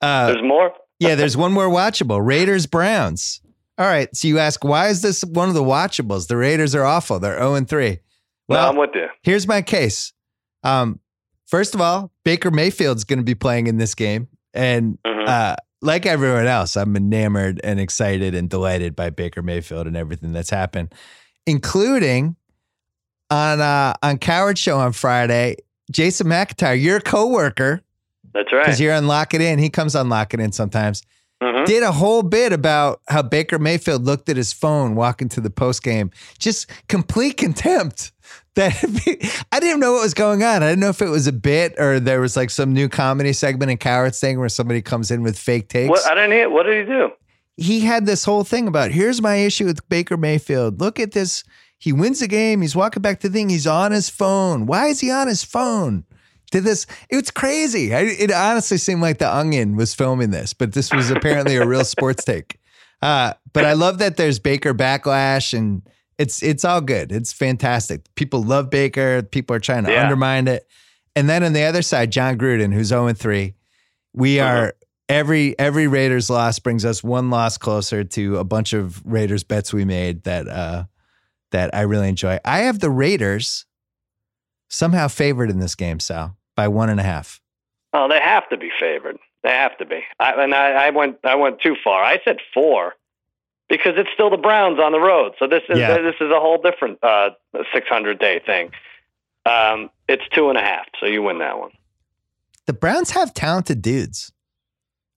Uh, 0.02 0.28
There's 0.34 0.44
more. 0.44 0.74
yeah, 1.00 1.16
there's 1.16 1.38
one 1.38 1.54
more 1.54 1.70
watchable. 1.70 2.20
Raiders 2.22 2.66
Browns. 2.66 3.40
All 3.78 3.86
right. 3.86 4.14
So 4.14 4.28
you 4.28 4.38
ask, 4.40 4.66
why 4.66 4.90
is 4.90 5.02
this 5.02 5.24
one 5.24 5.48
of 5.48 5.56
the 5.56 5.64
watchables? 5.64 6.28
The 6.28 6.36
Raiders 6.36 6.76
are 6.76 6.84
awful. 6.84 7.20
They're 7.20 7.38
0 7.38 7.54
and 7.56 7.70
3. 7.70 8.00
Well, 8.50 8.62
no, 8.64 8.70
I'm 8.70 8.76
with 8.76 8.90
you. 8.94 9.08
here's 9.24 9.48
my 9.48 9.62
case. 9.62 10.12
Um, 10.64 11.00
first 11.50 11.76
of 11.76 11.82
all, 11.82 12.12
Baker 12.24 12.52
Mayfield's 12.52 13.04
going 13.04 13.20
to 13.20 13.24
be 13.26 13.36
playing 13.36 13.68
in 13.68 13.78
this 13.78 13.96
game. 13.96 14.28
And 14.54 14.98
Mhm. 15.06 15.28
uh, 15.28 15.56
like 15.82 16.06
everyone 16.06 16.48
else, 16.48 16.76
I'm 16.78 16.96
enamored 16.96 17.60
and 17.64 17.80
excited 17.80 18.34
and 18.36 18.50
delighted 18.50 18.96
by 18.96 19.10
Baker 19.10 19.42
Mayfield 19.42 19.88
and 19.88 19.96
everything 19.98 20.32
that's 20.34 20.50
happened, 20.50 20.94
including 21.46 22.36
on 23.30 23.62
uh, 23.62 23.94
on 24.02 24.18
Cowherd 24.18 24.58
Show 24.58 24.78
on 24.80 24.92
Friday. 24.94 25.56
Jason 25.92 26.28
McIntyre, 26.28 26.80
your 26.80 27.00
coworker, 27.00 27.82
That's 28.34 28.52
right. 28.54 28.64
because 28.64 28.80
you're 28.80 28.94
on 28.94 29.08
Lock 29.08 29.34
It 29.34 29.42
In. 29.42 29.58
He 29.60 29.70
comes 29.70 29.96
on 29.96 30.08
Lock 30.10 30.34
It 30.34 30.40
In 30.40 30.52
sometimes 30.52 31.02
Mhm. 31.42 31.66
did 31.66 31.84
a 31.84 31.92
whole 31.94 32.22
bit 32.22 32.52
about 32.54 33.00
how 33.08 33.22
Baker 33.22 33.58
Mayfield 33.60 34.04
looked 34.06 34.28
at 34.30 34.36
his 34.38 34.52
phone 34.54 34.94
walking 34.96 35.30
to 35.30 35.42
the 35.42 35.50
post 35.50 35.82
game. 35.84 36.12
Just 36.38 36.68
complete 36.90 37.38
contempt. 37.38 38.12
That 38.56 38.74
I 39.52 39.60
didn't 39.60 39.80
know 39.80 39.94
what 39.94 40.04
was 40.04 40.14
going 40.14 40.44
on. 40.44 40.64
I 40.64 40.70
didn't 40.70 40.80
know 40.80 40.90
if 40.90 41.02
it 41.02 41.10
was 41.10 41.28
a 41.28 41.34
bit 41.34 41.76
or 41.80 42.00
there 42.00 42.22
was 42.22 42.36
like 42.36 42.50
some 42.50 42.74
new 42.74 42.90
comedy 42.90 43.34
segment 43.34 43.72
in 43.72 43.78
Cowherd's 43.78 44.20
thing 44.20 44.40
where 44.40 44.50
somebody 44.50 44.82
comes 44.82 45.12
in 45.12 45.24
with 45.24 45.38
fake 45.38 45.70
takes. 45.70 45.90
What 45.90 46.06
I 46.06 46.16
didn't 46.16 46.32
hear. 46.32 46.50
What 46.50 46.64
did 46.64 46.88
he 46.88 46.94
do? 46.94 47.12
he 47.60 47.82
had 47.82 48.06
this 48.06 48.24
whole 48.24 48.44
thing 48.44 48.68
about 48.68 48.92
here's 48.92 49.22
my 49.22 49.36
issue 49.36 49.66
with 49.66 49.88
Baker 49.90 50.18
Mayfield. 50.18 50.80
Look 50.80 51.00
at 51.00 51.12
this. 51.12 51.44
He 51.78 51.92
wins 51.92 52.20
the 52.20 52.28
game. 52.28 52.62
He's 52.62 52.76
walking 52.76 53.02
back 53.02 53.20
to 53.20 53.30
the 53.30 53.34
thing. 53.34 53.50
He's 53.50 53.68
on 53.68 53.92
his 53.92 54.10
phone. 54.10 54.66
Why 54.66 54.88
is 54.88 55.00
he 55.00 55.12
on 55.12 55.28
his 55.28 55.44
phone? 55.44 56.06
Did 56.52 56.64
this? 56.64 56.88
It's 57.10 57.32
crazy. 57.32 57.94
I, 57.94 58.02
it 58.02 58.32
honestly 58.32 58.78
seemed 58.78 59.02
like 59.02 59.20
the 59.20 59.34
Onion 59.34 59.76
was 59.76 59.94
filming 59.94 60.32
this, 60.32 60.54
but 60.54 60.74
this 60.74 60.92
was 60.94 61.12
apparently 61.12 61.58
a 61.58 61.66
real 61.66 61.86
sports 61.86 62.24
take. 62.24 62.60
Uh, 63.02 63.34
but 63.54 63.66
I 63.66 63.74
love 63.74 64.00
that 64.00 64.18
there's 64.18 64.40
Baker 64.40 64.74
backlash, 64.74 65.58
and 65.58 65.84
it's 66.20 66.44
it's 66.44 66.64
all 66.64 66.82
good. 66.82 67.12
It's 67.12 67.34
fantastic. 67.34 68.02
People 68.16 68.44
love 68.44 68.70
Baker. 68.70 69.24
People 69.24 69.56
are 69.56 69.60
trying 69.60 69.86
to 69.86 69.92
Yeah. 69.92 70.04
undermine 70.04 70.48
it. 70.48 70.68
And 71.16 71.28
then 71.28 71.44
on 71.44 71.54
the 71.54 71.64
other 71.64 71.82
side, 71.82 72.12
Jon 72.12 72.38
Gruden, 72.38 72.72
who's 72.74 72.88
0 72.90 73.12
3. 73.14 73.56
We 74.14 74.40
Uh-huh. 74.40 74.50
are 74.58 74.74
every 75.08 75.58
every 75.58 75.88
Raiders 75.88 76.30
loss 76.30 76.60
brings 76.60 76.86
us 76.86 77.04
one 77.04 77.30
loss 77.32 77.58
closer 77.58 78.04
to 78.04 78.38
a 78.38 78.44
bunch 78.44 78.74
of 78.74 79.04
Raiders 79.06 79.44
bets 79.44 79.74
we 79.74 79.86
made 79.86 80.24
that 80.26 80.48
uh 80.48 80.84
that 81.52 81.74
I 81.74 81.82
really 81.82 82.10
enjoy. 82.10 82.38
I 82.46 82.60
have 82.60 82.80
the 82.80 82.92
Raiders 82.92 83.66
somehow 84.70 85.08
favored 85.08 85.50
in 85.50 85.60
this 85.60 85.74
game, 85.76 86.00
Sal, 86.00 86.38
by 86.56 86.68
one 86.68 86.90
and 86.90 87.00
a 87.00 87.04
half. 87.04 87.42
Oh, 87.94 88.08
they 88.08 88.20
have 88.20 88.48
to 88.50 88.58
be 88.58 88.70
favored. 88.80 89.18
They 89.42 89.50
have 89.50 89.76
to 89.80 89.86
be. 89.86 90.04
I, 90.20 90.44
and 90.44 90.54
I, 90.54 90.88
I 90.88 90.90
went 90.92 91.18
I 91.24 91.36
went 91.36 91.60
too 91.62 91.76
far. 91.84 92.04
I 92.04 92.20
said 92.26 92.38
four 92.54 92.94
because 93.70 93.94
it's 93.98 94.10
still 94.14 94.30
the 94.30 94.38
Browns 94.38 94.80
on 94.80 94.92
the 94.92 95.00
road. 95.00 95.34
So 95.40 95.48
this 95.48 95.64
is 95.70 95.80
Yeah. 95.80 95.98
this 96.02 96.16
is 96.20 96.32
a 96.32 96.40
whole 96.40 96.62
different 96.62 97.00
uh, 97.04 97.30
600 97.74 98.20
day 98.20 98.40
thing. 98.46 98.72
Um, 99.46 99.90
it's 100.08 100.24
two 100.34 100.50
and 100.50 100.58
a 100.58 100.62
half. 100.62 100.86
So 101.00 101.06
you 101.06 101.22
win 101.24 101.40
that 101.40 101.58
one. 101.58 101.72
The 102.66 102.74
Browns 102.74 103.12
have 103.12 103.34
talented 103.34 103.82
dudes. 103.82 104.32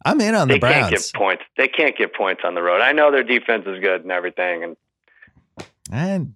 I'm 0.05 0.21
in 0.21 0.35
on 0.35 0.49
the 0.49 0.59
Browns. 0.59 0.75
They 0.75 0.81
can't 0.81 0.91
get 0.91 1.13
points. 1.15 1.43
They 1.57 1.69
can't 1.69 1.97
give 1.97 2.13
points 2.13 2.43
on 2.45 2.55
the 2.55 2.63
road. 2.63 2.81
I 2.81 2.93
know 2.93 3.11
their 3.11 3.23
defense 3.23 3.65
is 3.67 3.79
good 3.81 4.03
and 4.03 4.11
everything. 4.13 4.65
And 4.65 4.77
And 5.93 6.35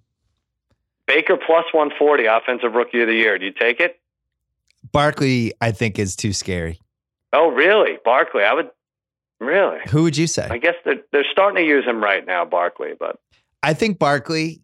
Baker 1.05 1.37
plus 1.37 1.65
140, 1.71 2.25
offensive 2.25 2.73
rookie 2.73 3.01
of 3.01 3.07
the 3.07 3.15
year. 3.15 3.37
Do 3.37 3.45
you 3.45 3.51
take 3.53 3.79
it? 3.79 3.99
Barkley, 4.91 5.53
I 5.59 5.71
think, 5.71 5.99
is 5.99 6.15
too 6.15 6.31
scary. 6.33 6.79
Oh, 7.33 7.49
really? 7.49 7.97
Barkley? 8.05 8.43
I 8.43 8.53
would. 8.53 8.69
Really? 9.39 9.79
Who 9.89 10.03
would 10.03 10.17
you 10.17 10.27
say? 10.27 10.47
I 10.49 10.57
guess 10.57 10.75
they're 10.83 11.01
they're 11.11 11.25
starting 11.31 11.63
to 11.63 11.67
use 11.67 11.85
him 11.85 12.03
right 12.03 12.25
now, 12.25 12.45
Barkley. 12.45 12.93
But 12.99 13.19
I 13.61 13.73
think 13.73 13.99
Barkley 13.99 14.61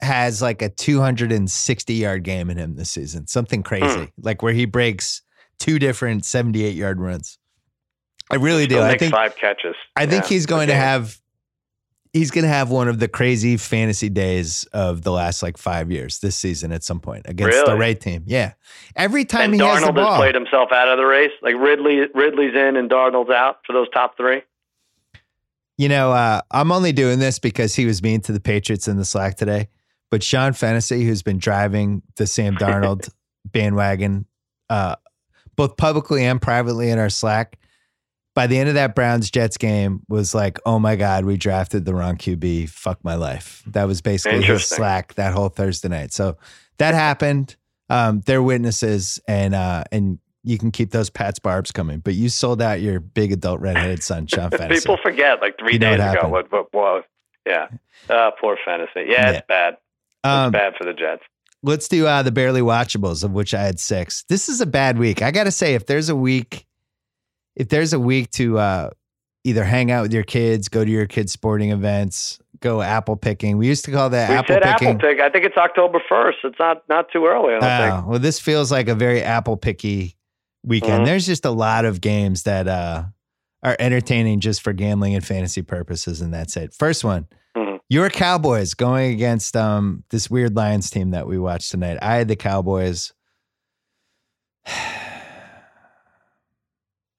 has 0.00 0.42
like 0.42 0.60
a 0.60 0.68
260 0.68 1.94
yard 1.94 2.22
game 2.22 2.50
in 2.50 2.58
him 2.58 2.76
this 2.76 2.90
season. 2.90 3.26
Something 3.26 3.60
hmm. 3.60 3.68
crazy, 3.68 4.12
like 4.20 4.42
where 4.42 4.52
he 4.52 4.66
breaks 4.66 5.22
two 5.58 5.78
different 5.78 6.24
78 6.24 6.74
yard 6.74 7.00
runs. 7.00 7.38
I 8.30 8.36
really 8.36 8.66
do. 8.66 8.80
I 8.80 8.98
think 8.98 9.14
five 9.14 9.36
catches. 9.36 9.76
I 9.94 10.06
think 10.06 10.24
he's 10.24 10.46
going 10.46 10.68
to 10.68 10.74
have 10.74 11.16
he's 12.12 12.30
going 12.30 12.44
to 12.44 12.48
have 12.48 12.70
one 12.70 12.88
of 12.88 12.98
the 12.98 13.08
crazy 13.08 13.56
fantasy 13.56 14.08
days 14.08 14.64
of 14.72 15.02
the 15.02 15.12
last 15.12 15.42
like 15.42 15.56
5 15.58 15.90
years 15.90 16.18
this 16.20 16.36
season 16.36 16.72
at 16.72 16.82
some 16.84 17.00
point 17.00 17.26
against 17.28 17.58
the 17.64 17.72
Really? 17.72 17.78
Ray 17.80 17.94
team. 17.94 18.22
Yeah. 18.26 18.52
Every 18.94 19.24
time 19.24 19.52
And 19.52 19.54
he 19.54 19.60
has 19.60 19.80
the 19.80 19.86
Darnold 19.86 19.96
has 19.96 20.04
ball. 20.06 20.16
played 20.16 20.34
himself 20.34 20.72
out 20.72 20.88
of 20.88 20.98
the 20.98 21.04
race. 21.04 21.32
Like 21.42 21.54
Ridley, 21.56 22.00
Ridley's 22.14 22.54
in 22.54 22.76
and 22.76 22.90
Darnold's 22.90 23.30
out 23.30 23.58
for 23.66 23.72
those 23.72 23.88
top 23.90 24.16
three. 24.16 24.42
You 25.78 25.88
know, 25.90 26.12
uh, 26.12 26.40
I'm 26.50 26.72
only 26.72 26.92
doing 26.92 27.18
this 27.18 27.38
because 27.38 27.74
he 27.74 27.84
was 27.84 28.02
mean 28.02 28.20
to 28.22 28.32
the 28.32 28.40
Patriots 28.40 28.88
in 28.88 28.96
the 28.96 29.04
Slack 29.04 29.36
today. 29.36 29.68
But 30.10 30.22
Sean 30.22 30.52
Fennessy, 30.54 31.04
who's 31.04 31.22
been 31.22 31.38
driving 31.38 32.02
the 32.16 32.26
Sam 32.26 32.56
Darnold 32.58 33.10
bandwagon, 33.44 34.26
uh, 34.70 34.96
both 35.56 35.76
publicly 35.76 36.24
and 36.24 36.40
privately 36.40 36.90
in 36.90 36.98
our 36.98 37.10
Slack, 37.10 37.58
by 38.36 38.46
the 38.46 38.56
end 38.58 38.68
of 38.68 38.76
that 38.76 38.94
Browns 38.94 39.30
Jets 39.32 39.56
game, 39.56 40.02
was 40.08 40.32
like, 40.34 40.60
"Oh 40.64 40.78
my 40.78 40.94
God, 40.94 41.24
we 41.24 41.36
drafted 41.36 41.84
the 41.84 41.94
wrong 41.94 42.16
QB. 42.16 42.68
Fuck 42.70 43.02
my 43.02 43.16
life." 43.16 43.64
That 43.66 43.88
was 43.88 44.00
basically 44.00 44.42
his 44.44 44.64
Slack 44.66 45.14
that 45.14 45.32
whole 45.32 45.48
Thursday 45.48 45.88
night. 45.88 46.12
So 46.12 46.36
that 46.78 46.94
happened. 46.94 47.56
Um, 47.90 48.20
they're 48.26 48.42
witnesses, 48.42 49.18
and 49.26 49.54
uh, 49.54 49.82
and 49.90 50.18
you 50.44 50.58
can 50.58 50.70
keep 50.70 50.90
those 50.92 51.10
Pat's 51.10 51.38
barbs 51.40 51.72
coming. 51.72 51.98
But 52.00 52.14
you 52.14 52.28
sold 52.28 52.62
out 52.62 52.80
your 52.80 53.00
big 53.00 53.32
adult 53.32 53.60
redheaded 53.60 54.02
son, 54.04 54.26
Sean 54.28 54.50
Fennessy. 54.50 54.80
People 54.80 54.98
forget 55.02 55.40
like 55.40 55.58
three 55.58 55.72
You 55.72 55.78
days 55.80 55.98
what 55.98 56.18
ago 56.18 56.28
what 56.28 56.52
what 56.52 56.72
was. 56.74 57.04
Yeah. 57.46 57.68
Uh, 58.10 58.30
poor 58.40 58.56
Fennessy. 58.64 59.08
Yeah, 59.10 59.30
Yeah. 59.30 59.30
it's 59.38 59.46
bad. 59.48 59.74
It's 59.74 59.80
Um, 60.24 60.52
bad 60.52 60.74
for 60.76 60.84
the 60.84 60.92
Jets. 60.92 61.22
let's 61.62 61.88
do 61.88 62.06
uh, 62.06 62.22
the 62.22 62.32
barely 62.32 62.60
watchables, 62.60 63.24
of 63.24 63.32
which 63.32 63.54
I 63.54 63.62
had 63.62 63.80
six. 63.80 64.24
This 64.28 64.48
is 64.48 64.60
a 64.60 64.66
bad 64.66 64.98
week. 64.98 65.22
I 65.22 65.30
got 65.30 65.44
to 65.44 65.50
say, 65.50 65.74
if 65.74 65.86
there's 65.86 66.08
a 66.08 66.16
week, 66.16 66.65
if 67.56 67.68
there's 67.68 67.92
a 67.92 67.98
week 68.00 68.30
to 68.32 68.58
uh, 68.58 68.90
either 69.44 69.64
hang 69.64 69.90
out 69.90 70.02
with 70.02 70.12
your 70.12 70.22
kids, 70.24 70.68
go 70.68 70.84
to 70.84 70.90
your 70.90 71.06
kids' 71.06 71.32
sporting 71.32 71.70
events, 71.70 72.38
go 72.60 72.82
apple 72.82 73.16
picking. 73.16 73.56
We 73.58 73.66
used 73.66 73.84
to 73.86 73.92
call 73.92 74.10
that 74.10 74.28
We 74.30 74.36
apple 74.36 74.54
said 74.54 74.62
picking. 74.62 74.88
apple 74.88 75.00
pick. 75.08 75.20
I 75.20 75.28
think 75.30 75.44
it's 75.44 75.56
October 75.56 76.00
first. 76.08 76.38
It's 76.44 76.58
not 76.58 76.82
not 76.88 77.06
too 77.12 77.26
early. 77.26 77.54
I 77.54 77.58
don't 77.60 77.64
Oh, 77.90 77.96
think. 77.96 78.06
well, 78.08 78.18
this 78.18 78.38
feels 78.40 78.70
like 78.70 78.88
a 78.88 78.94
very 78.94 79.22
apple 79.22 79.56
picky 79.56 80.16
weekend. 80.64 81.02
Mhm. 81.02 81.06
There's 81.06 81.26
just 81.26 81.44
a 81.44 81.50
lot 81.50 81.84
of 81.84 82.00
games 82.00 82.42
that 82.44 82.66
uh, 82.68 83.04
are 83.62 83.76
entertaining 83.78 84.40
just 84.40 84.62
for 84.62 84.72
gambling 84.72 85.14
and 85.14 85.24
fantasy 85.24 85.62
purposes, 85.62 86.20
and 86.20 86.32
that's 86.34 86.56
it. 86.56 86.72
First 86.74 87.04
one, 87.04 87.26
Mhm. 87.56 87.78
your 87.88 88.10
Cowboys 88.10 88.74
going 88.74 89.12
against 89.14 89.56
um, 89.56 90.02
this 90.10 90.28
weird 90.30 90.56
Lions 90.56 90.90
team 90.90 91.10
that 91.12 91.26
we 91.26 91.38
watched 91.38 91.70
tonight. 91.70 91.98
I 92.02 92.16
had 92.16 92.28
the 92.28 92.36
Cowboys. 92.36 93.12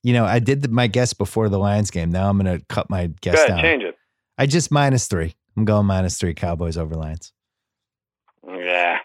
You 0.08 0.14
know, 0.14 0.24
I 0.24 0.40
did 0.40 0.62
the, 0.62 0.70
my 0.70 0.88
guess 0.88 1.12
before 1.12 1.50
the 1.50 1.60
Lions 1.60 1.92
game. 1.92 2.12
Now 2.12 2.30
I'm 2.30 2.40
going 2.40 2.60
to 2.60 2.66
cut 2.68 2.90
my 2.90 3.08
guess 3.20 3.36
ahead, 3.36 3.48
down. 3.50 3.62
change 3.62 3.84
it. 3.84 3.98
I 4.38 4.46
just 4.46 4.72
minus 4.72 5.10
three. 5.10 5.36
I'm 5.58 5.66
going 5.66 5.86
minus 5.86 6.18
three 6.18 6.34
Cowboys 6.34 6.78
over 6.78 6.96
Lions. 6.96 7.34
Yeah, 8.48 9.00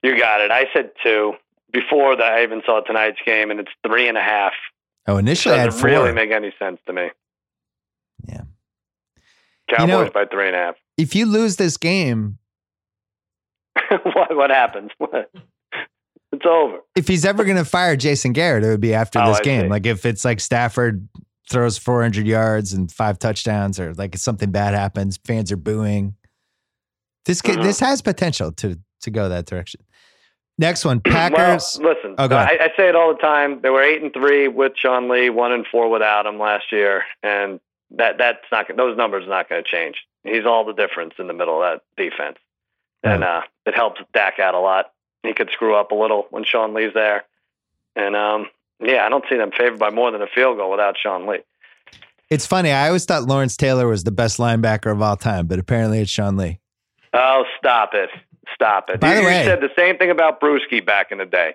you 0.00 0.16
got 0.16 0.40
it. 0.40 0.52
I 0.52 0.66
said 0.72 0.92
two 1.02 1.32
before 1.72 2.14
that. 2.14 2.34
I 2.34 2.44
even 2.44 2.62
saw 2.64 2.82
tonight's 2.82 3.18
game, 3.26 3.50
and 3.50 3.58
it's 3.58 3.72
three 3.84 4.06
and 4.06 4.16
a 4.16 4.22
half. 4.22 4.52
Oh, 5.08 5.16
initially 5.16 5.56
I 5.56 5.58
had 5.58 5.70
Doesn't 5.70 5.90
really 5.90 6.12
make 6.12 6.30
any 6.30 6.54
sense 6.56 6.78
to 6.86 6.92
me. 6.92 7.10
Yeah. 8.28 8.42
Cowboys 9.70 9.88
know- 9.88 10.10
by 10.12 10.26
three 10.26 10.46
and 10.46 10.54
a 10.54 10.58
half. 10.60 10.76
if 10.96 11.16
you 11.16 11.26
lose 11.26 11.56
this 11.56 11.76
game, 11.76 12.38
what 13.90 14.36
what 14.36 14.50
happens? 14.50 14.92
it's 16.32 16.46
over. 16.46 16.78
if 16.96 17.08
he's 17.08 17.24
ever 17.24 17.44
going 17.44 17.56
to 17.56 17.64
fire 17.64 17.96
Jason 17.96 18.32
Garrett, 18.32 18.64
it 18.64 18.68
would 18.68 18.80
be 18.80 18.94
after 18.94 19.18
Oh, 19.20 19.26
this 19.28 19.38
I 19.38 19.42
game. 19.42 19.60
see. 19.62 19.68
Like 19.68 19.86
if 19.86 20.04
it's 20.06 20.24
like 20.24 20.40
Stafford 20.40 21.06
throws 21.50 21.76
400 21.78 22.26
yards 22.26 22.72
and 22.72 22.90
five 22.90 23.18
touchdowns, 23.18 23.78
or 23.78 23.92
like 23.94 24.14
if 24.14 24.20
something 24.20 24.50
bad 24.50 24.74
happens, 24.74 25.18
fans 25.26 25.52
are 25.52 25.56
booing. 25.56 26.14
This 27.26 27.42
Mhm. 27.42 27.62
this 27.62 27.80
has 27.80 28.02
potential 28.02 28.52
to 28.52 28.76
to 29.02 29.10
go 29.10 29.28
that 29.28 29.46
direction. 29.46 29.80
Next 30.58 30.84
one, 30.84 31.00
Packers. 31.04 31.78
Well, 31.82 31.94
listen, 31.94 32.14
Oh. 32.18 32.28
I, 32.34 32.58
I 32.60 32.72
say 32.76 32.88
it 32.88 32.94
all 32.96 33.12
the 33.14 33.20
time. 33.20 33.60
They 33.62 33.70
were 33.70 33.82
eight 33.82 34.02
and 34.02 34.12
three 34.12 34.48
with 34.48 34.72
Sean 34.76 35.08
Lee, 35.08 35.30
one 35.30 35.50
and 35.52 35.66
four 35.66 35.88
without 35.90 36.26
him 36.26 36.38
last 36.38 36.70
year, 36.72 37.04
and 37.22 37.58
that 37.90 38.18
that's 38.18 38.38
not 38.50 38.66
those 38.76 38.96
numbers 38.96 39.24
are 39.26 39.30
not 39.30 39.48
going 39.48 39.62
to 39.62 39.68
change. 39.70 39.96
He's 40.24 40.46
all 40.46 40.64
the 40.64 40.72
difference 40.72 41.14
in 41.18 41.26
the 41.26 41.32
middle 41.32 41.62
of 41.62 41.80
that 41.96 42.02
defense, 42.02 42.38
and 43.02 43.24
uh, 43.24 43.42
it 43.66 43.74
helps 43.74 44.00
Dak 44.14 44.38
out 44.38 44.54
a 44.54 44.58
lot. 44.60 44.92
He 45.22 45.32
could 45.34 45.50
screw 45.52 45.74
up 45.76 45.90
a 45.92 45.94
little 45.94 46.26
when 46.30 46.44
Sean 46.44 46.74
Lee's 46.74 46.92
there, 46.94 47.24
and 47.96 48.16
um, 48.16 48.46
yeah, 48.80 49.04
I 49.06 49.08
don't 49.08 49.24
see 49.30 49.36
them 49.36 49.50
favored 49.56 49.78
by 49.78 49.90
more 49.90 50.10
than 50.10 50.22
a 50.22 50.26
field 50.26 50.56
goal 50.58 50.70
without 50.70 50.96
Sean 51.00 51.26
Lee. 51.26 51.38
it's 52.30 52.46
funny. 52.46 52.70
I 52.72 52.88
always 52.88 53.04
thought 53.04 53.22
Lawrence 53.24 53.56
Taylor 53.56 53.86
was 53.86 54.04
the 54.04 54.10
best 54.10 54.38
linebacker 54.38 54.90
of 54.90 55.00
all 55.00 55.16
time, 55.16 55.46
but 55.46 55.58
apparently 55.58 56.00
it's 56.00 56.10
Sean 56.10 56.36
Lee. 56.36 56.58
Oh, 57.14 57.44
stop 57.58 57.90
it! 57.94 58.10
Stop 58.54 58.90
it! 58.90 59.00
By 59.00 59.14
you, 59.14 59.20
the 59.20 59.26
way- 59.26 59.38
you 59.40 59.44
said 59.44 59.60
the 59.60 59.70
same 59.78 59.96
thing 59.98 60.10
about 60.10 60.40
Bruschi 60.40 60.84
back 60.84 61.12
in 61.12 61.18
the 61.18 61.26
day. 61.26 61.54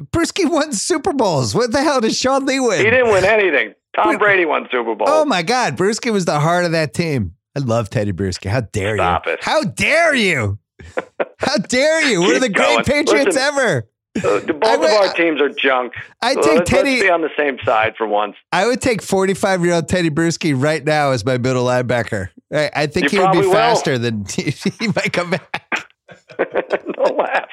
Bruschi 0.00 0.48
won 0.50 0.72
Super 0.72 1.12
Bowls. 1.12 1.54
What 1.54 1.72
the 1.72 1.82
hell 1.82 2.00
did 2.00 2.14
Sean 2.14 2.44
Lee 2.46 2.60
win? 2.60 2.78
He 2.84 2.90
didn't 2.90 3.10
win 3.10 3.24
anything. 3.24 3.74
Tom. 3.94 4.18
Brady 4.18 4.44
won 4.44 4.68
Super 4.70 4.94
Bowl. 4.94 5.06
Oh 5.08 5.24
my 5.24 5.42
God, 5.42 5.76
Bruschi 5.76 6.12
was 6.12 6.26
the 6.26 6.38
heart 6.38 6.66
of 6.66 6.72
that 6.72 6.92
team. 6.92 7.32
I 7.56 7.60
love 7.60 7.88
Teddy 7.88 8.12
Bruschi. 8.12 8.50
How 8.50 8.60
dare 8.60 8.96
Stop 8.98 9.26
you? 9.26 9.32
it. 9.32 9.42
How 9.42 9.62
dare 9.64 10.14
you? 10.14 10.58
How 11.38 11.56
dare 11.56 12.02
you? 12.08 12.34
Of 12.34 12.40
the 12.40 12.48
great. 12.50 12.86
Patriots 12.86 13.34
Listen. 13.36 13.42
ever. 13.42 13.88
Uh, 14.16 14.38
the- 14.40 14.54
both 14.54 14.64
I 14.64 14.74
of 14.74 15.08
our 15.08 15.12
teams 15.14 15.40
are 15.42 15.50
junk. 15.50 15.92
I 16.22 16.34
So 16.34 16.40
take 16.42 16.52
let's, 16.58 16.70
Teddy. 16.70 16.90
let's 16.92 17.02
be 17.02 17.10
on 17.10 17.20
the 17.20 17.30
same 17.36 17.58
side 17.64 17.94
for 17.98 18.06
once. 18.06 18.34
I 18.52 18.66
would 18.66 18.80
take 18.80 19.02
45 19.02 19.64
year 19.64 19.74
old 19.74 19.88
Teddy 19.88 20.08
Bruschi 20.10 20.54
right 20.56 20.82
now 20.84 21.10
as 21.10 21.24
my 21.24 21.36
middle 21.38 21.64
linebacker. 21.66 22.28
I, 22.52 22.70
I 22.74 22.86
think 22.86 23.12
You 23.12 23.18
he 23.20 23.24
would 23.24 23.32
be 23.32 23.38
will. 23.40 23.52
faster 23.52 23.98
than 23.98 24.24
he 24.30 24.86
might 24.88 25.12
come 25.12 25.30
back. 25.30 25.88
Don't 26.38 27.16
laugh. 27.18 27.48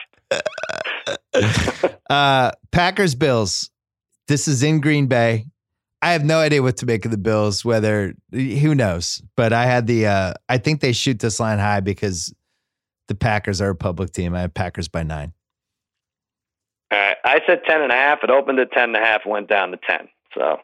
Uh, 2.10 2.52
Packers 2.72 3.16
Bills. 3.16 3.70
This 4.28 4.48
is 4.48 4.64
in 4.64 4.80
Green 4.80 5.08
Bay. 5.08 5.48
I 6.02 6.12
have 6.14 6.24
no 6.24 6.40
idea 6.40 6.62
what 6.62 6.78
to 6.78 6.86
make 6.86 7.06
of 7.06 7.12
the 7.12 7.18
Bills. 7.18 7.64
Whether 7.66 8.14
who 8.32 8.76
knows, 8.76 9.22
but 9.36 9.52
I 9.54 9.66
had 9.66 9.88
the. 9.88 10.08
Uh, 10.08 10.34
I 10.50 10.58
think 10.58 10.82
they 10.82 10.92
shoot 10.94 11.20
this 11.20 11.40
line 11.40 11.60
high 11.60 11.80
because 11.80 12.34
the 13.08 13.16
Packers 13.16 13.62
are 13.62 13.70
a 13.70 13.76
public 13.76 14.12
team. 14.12 14.34
I 14.36 14.42
have 14.42 14.54
Packers 14.54 14.88
by 14.88 15.04
nine. 15.04 15.34
All 16.92 17.00
right. 17.00 17.18
I 17.26 17.40
said 17.48 17.62
10 17.68 17.82
and 17.82 17.92
a 17.92 17.96
half. 17.96 18.20
It 18.24 18.30
opened 18.30 18.60
at 18.60 18.72
10 18.72 18.84
and 18.84 18.96
a 18.96 19.00
half, 19.00 19.22
went 19.26 19.50
down 19.50 19.72
to 19.72 19.78
10. 19.88 20.08
So 20.34 20.58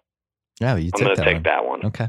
No, 0.62 0.76
you 0.76 0.92
I'm 0.96 1.04
going 1.04 1.16
to 1.16 1.24
take 1.24 1.34
one. 1.36 1.44
that 1.44 1.66
one. 1.66 1.86
Okay. 1.88 2.08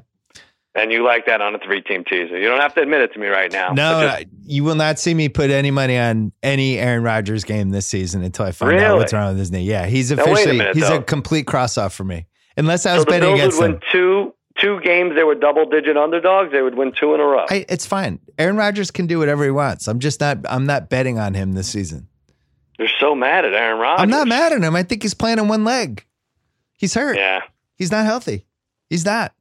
And 0.76 0.92
you 0.92 1.04
like 1.04 1.26
that 1.26 1.40
on 1.40 1.54
a 1.54 1.58
three 1.58 1.82
team 1.82 2.04
teaser. 2.04 2.38
You 2.38 2.46
don't 2.46 2.60
have 2.60 2.74
to 2.74 2.80
admit 2.82 3.00
it 3.00 3.12
to 3.14 3.18
me 3.18 3.26
right 3.26 3.50
now. 3.50 3.72
No, 3.72 4.02
just- 4.08 4.26
you 4.44 4.62
will 4.62 4.76
not 4.76 5.00
see 5.00 5.14
me 5.14 5.28
put 5.28 5.50
any 5.50 5.72
money 5.72 5.98
on 5.98 6.32
any 6.44 6.78
Aaron 6.78 7.02
Rodgers 7.02 7.42
game 7.42 7.70
this 7.70 7.86
season 7.86 8.22
until 8.22 8.46
I 8.46 8.52
find 8.52 8.78
out 8.78 8.96
what's 8.98 9.12
wrong 9.12 9.30
with 9.30 9.38
his 9.38 9.50
knee. 9.50 9.62
Yeah, 9.64 9.86
he's 9.86 10.12
Now, 10.12 10.18
wait 10.18 10.28
a 10.28 10.32
officially 10.32 10.58
minute, 10.58 10.74
he's 10.76 10.88
a 10.88 11.02
complete 11.02 11.46
cross 11.48 11.76
off 11.76 11.92
for 11.92 12.04
me. 12.04 12.26
Unless 12.56 12.86
I 12.86 12.94
was 12.94 13.04
the 13.04 13.10
betting 13.10 13.32
against 13.34 13.58
would 13.58 13.64
them. 13.64 13.72
win 13.72 13.80
two 13.90 14.29
two 14.60 14.80
games. 14.80 15.14
They 15.14 15.22
were 15.24 15.34
double 15.34 15.66
digit 15.68 15.96
underdogs. 15.96 16.52
They 16.52 16.62
would 16.62 16.74
win 16.76 16.92
two 16.98 17.14
in 17.14 17.20
a 17.20 17.24
row. 17.24 17.46
I, 17.48 17.64
it's 17.68 17.86
fine. 17.86 18.20
Aaron 18.38 18.56
Rodgers 18.56 18.90
can 18.90 19.06
do 19.06 19.18
whatever 19.18 19.44
he 19.44 19.50
wants. 19.50 19.88
I'm 19.88 19.98
just 20.00 20.20
not. 20.20 20.38
I'm 20.48 20.66
not 20.66 20.88
betting 20.88 21.18
on 21.18 21.34
him 21.34 21.52
this 21.52 21.68
season. 21.68 22.08
They're 22.78 22.88
so 22.98 23.14
mad 23.14 23.44
at 23.44 23.52
Aaron 23.52 23.78
Rodgers. 23.78 24.02
I'm 24.02 24.10
not 24.10 24.26
mad 24.26 24.52
at 24.52 24.62
him. 24.62 24.74
I 24.74 24.82
think 24.82 25.02
he's 25.02 25.14
playing 25.14 25.38
on 25.38 25.48
one 25.48 25.64
leg. 25.64 26.04
He's 26.78 26.94
hurt. 26.94 27.16
Yeah. 27.16 27.40
He's 27.76 27.90
not 27.90 28.04
healthy. 28.06 28.46
He's 28.88 29.04
not. 29.04 29.34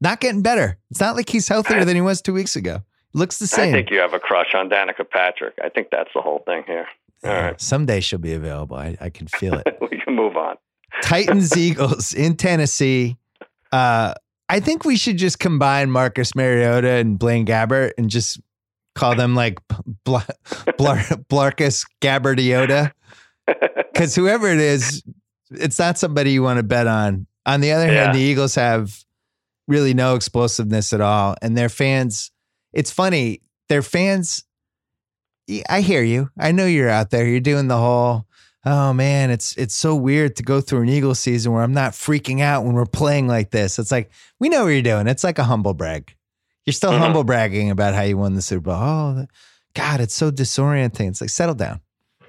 Not 0.00 0.20
getting 0.20 0.42
better. 0.42 0.78
It's 0.90 1.00
not 1.00 1.16
like 1.16 1.28
he's 1.28 1.48
healthier 1.48 1.84
than 1.84 1.96
he 1.96 2.00
was 2.00 2.22
two 2.22 2.32
weeks 2.32 2.56
ago. 2.56 2.82
Looks 3.14 3.38
the 3.38 3.46
same. 3.46 3.74
I 3.74 3.78
think 3.78 3.90
you 3.90 3.98
have 3.98 4.14
a 4.14 4.18
crush 4.20 4.54
on 4.54 4.70
Danica 4.70 5.08
Patrick. 5.08 5.54
I 5.62 5.68
think 5.70 5.88
that's 5.90 6.10
the 6.14 6.20
whole 6.20 6.42
thing 6.46 6.62
here. 6.66 6.86
All 7.24 7.30
Yeah, 7.30 7.44
right. 7.46 7.60
Someday 7.60 8.00
she'll 8.00 8.18
be 8.20 8.32
available. 8.34 8.76
I, 8.76 8.96
I 9.00 9.10
can 9.10 9.26
feel 9.26 9.54
it. 9.54 9.76
we 9.90 9.98
can 10.00 10.14
move 10.14 10.36
on. 10.36 10.56
Titans 11.02 11.56
Eagles 11.56 12.12
in 12.14 12.36
Tennessee. 12.36 13.16
Uh, 13.72 14.14
I 14.48 14.60
think 14.60 14.84
we 14.84 14.96
should 14.96 15.18
just 15.18 15.38
combine 15.38 15.90
Marcus 15.90 16.34
Mariota 16.34 16.88
and 16.88 17.18
Blaine 17.18 17.44
Gabbert 17.44 17.92
and 17.98 18.08
just 18.08 18.40
call 18.94 19.14
them 19.14 19.34
like 19.34 19.58
Bla- 20.04 20.26
Blar- 20.78 21.24
Blarkus 21.28 21.86
Gabbertiota. 22.00 22.92
Because 23.92 24.14
whoever 24.14 24.46
it 24.46 24.60
is, 24.60 25.02
it's 25.50 25.76
not 25.78 25.98
somebody 25.98 26.30
you 26.30 26.40
want 26.42 26.58
to 26.58 26.62
bet 26.62 26.86
on. 26.86 27.26
On 27.46 27.60
the 27.60 27.72
other 27.72 27.88
hand, 27.88 28.14
the 28.14 28.20
Eagles 28.20 28.54
have 28.54 29.02
really 29.66 29.92
no 29.92 30.14
explosiveness 30.14 30.92
at 30.92 31.00
all. 31.00 31.34
And 31.42 31.58
their 31.58 31.68
fans, 31.68 32.30
it's 32.72 32.92
funny, 32.92 33.40
their 33.68 33.82
fans, 33.82 34.44
I 35.68 35.80
hear 35.80 36.02
you. 36.04 36.30
I 36.38 36.52
know 36.52 36.66
you're 36.66 36.90
out 36.90 37.10
there. 37.10 37.26
You're 37.26 37.40
doing 37.40 37.66
the 37.66 37.76
whole, 37.78 38.26
oh 38.64 38.92
man, 38.92 39.30
it's 39.30 39.56
it's 39.56 39.74
so 39.74 39.94
weird 39.94 40.36
to 40.36 40.42
go 40.42 40.60
through 40.60 40.82
an 40.82 40.88
Eagles 40.88 41.20
season 41.20 41.52
where 41.52 41.62
I'm 41.62 41.72
not 41.74 41.92
freaking 41.92 42.40
out 42.40 42.64
when 42.64 42.74
we're 42.74 42.86
playing 42.86 43.28
like 43.28 43.50
this. 43.50 43.78
It's 43.78 43.90
like, 43.92 44.10
we 44.40 44.48
know 44.48 44.64
what 44.64 44.70
you're 44.70 44.82
doing. 44.82 45.06
It's 45.08 45.24
like 45.24 45.38
a 45.38 45.44
humble 45.44 45.74
brag. 45.74 46.14
You're 46.66 46.74
still 46.74 46.92
Mhm. 46.92 46.98
humble 46.98 47.24
bragging 47.24 47.70
about 47.70 47.94
how 47.94 48.02
you 48.02 48.18
won 48.18 48.34
the 48.34 48.42
Super 48.42 48.60
Bowl. 48.64 48.74
Oh, 48.74 49.26
God, 49.74 50.00
it's 50.00 50.14
so 50.14 50.30
disorienting. 50.30 51.08
It's 51.08 51.20
like, 51.20 51.30
settle 51.30 51.54
down. 51.54 51.80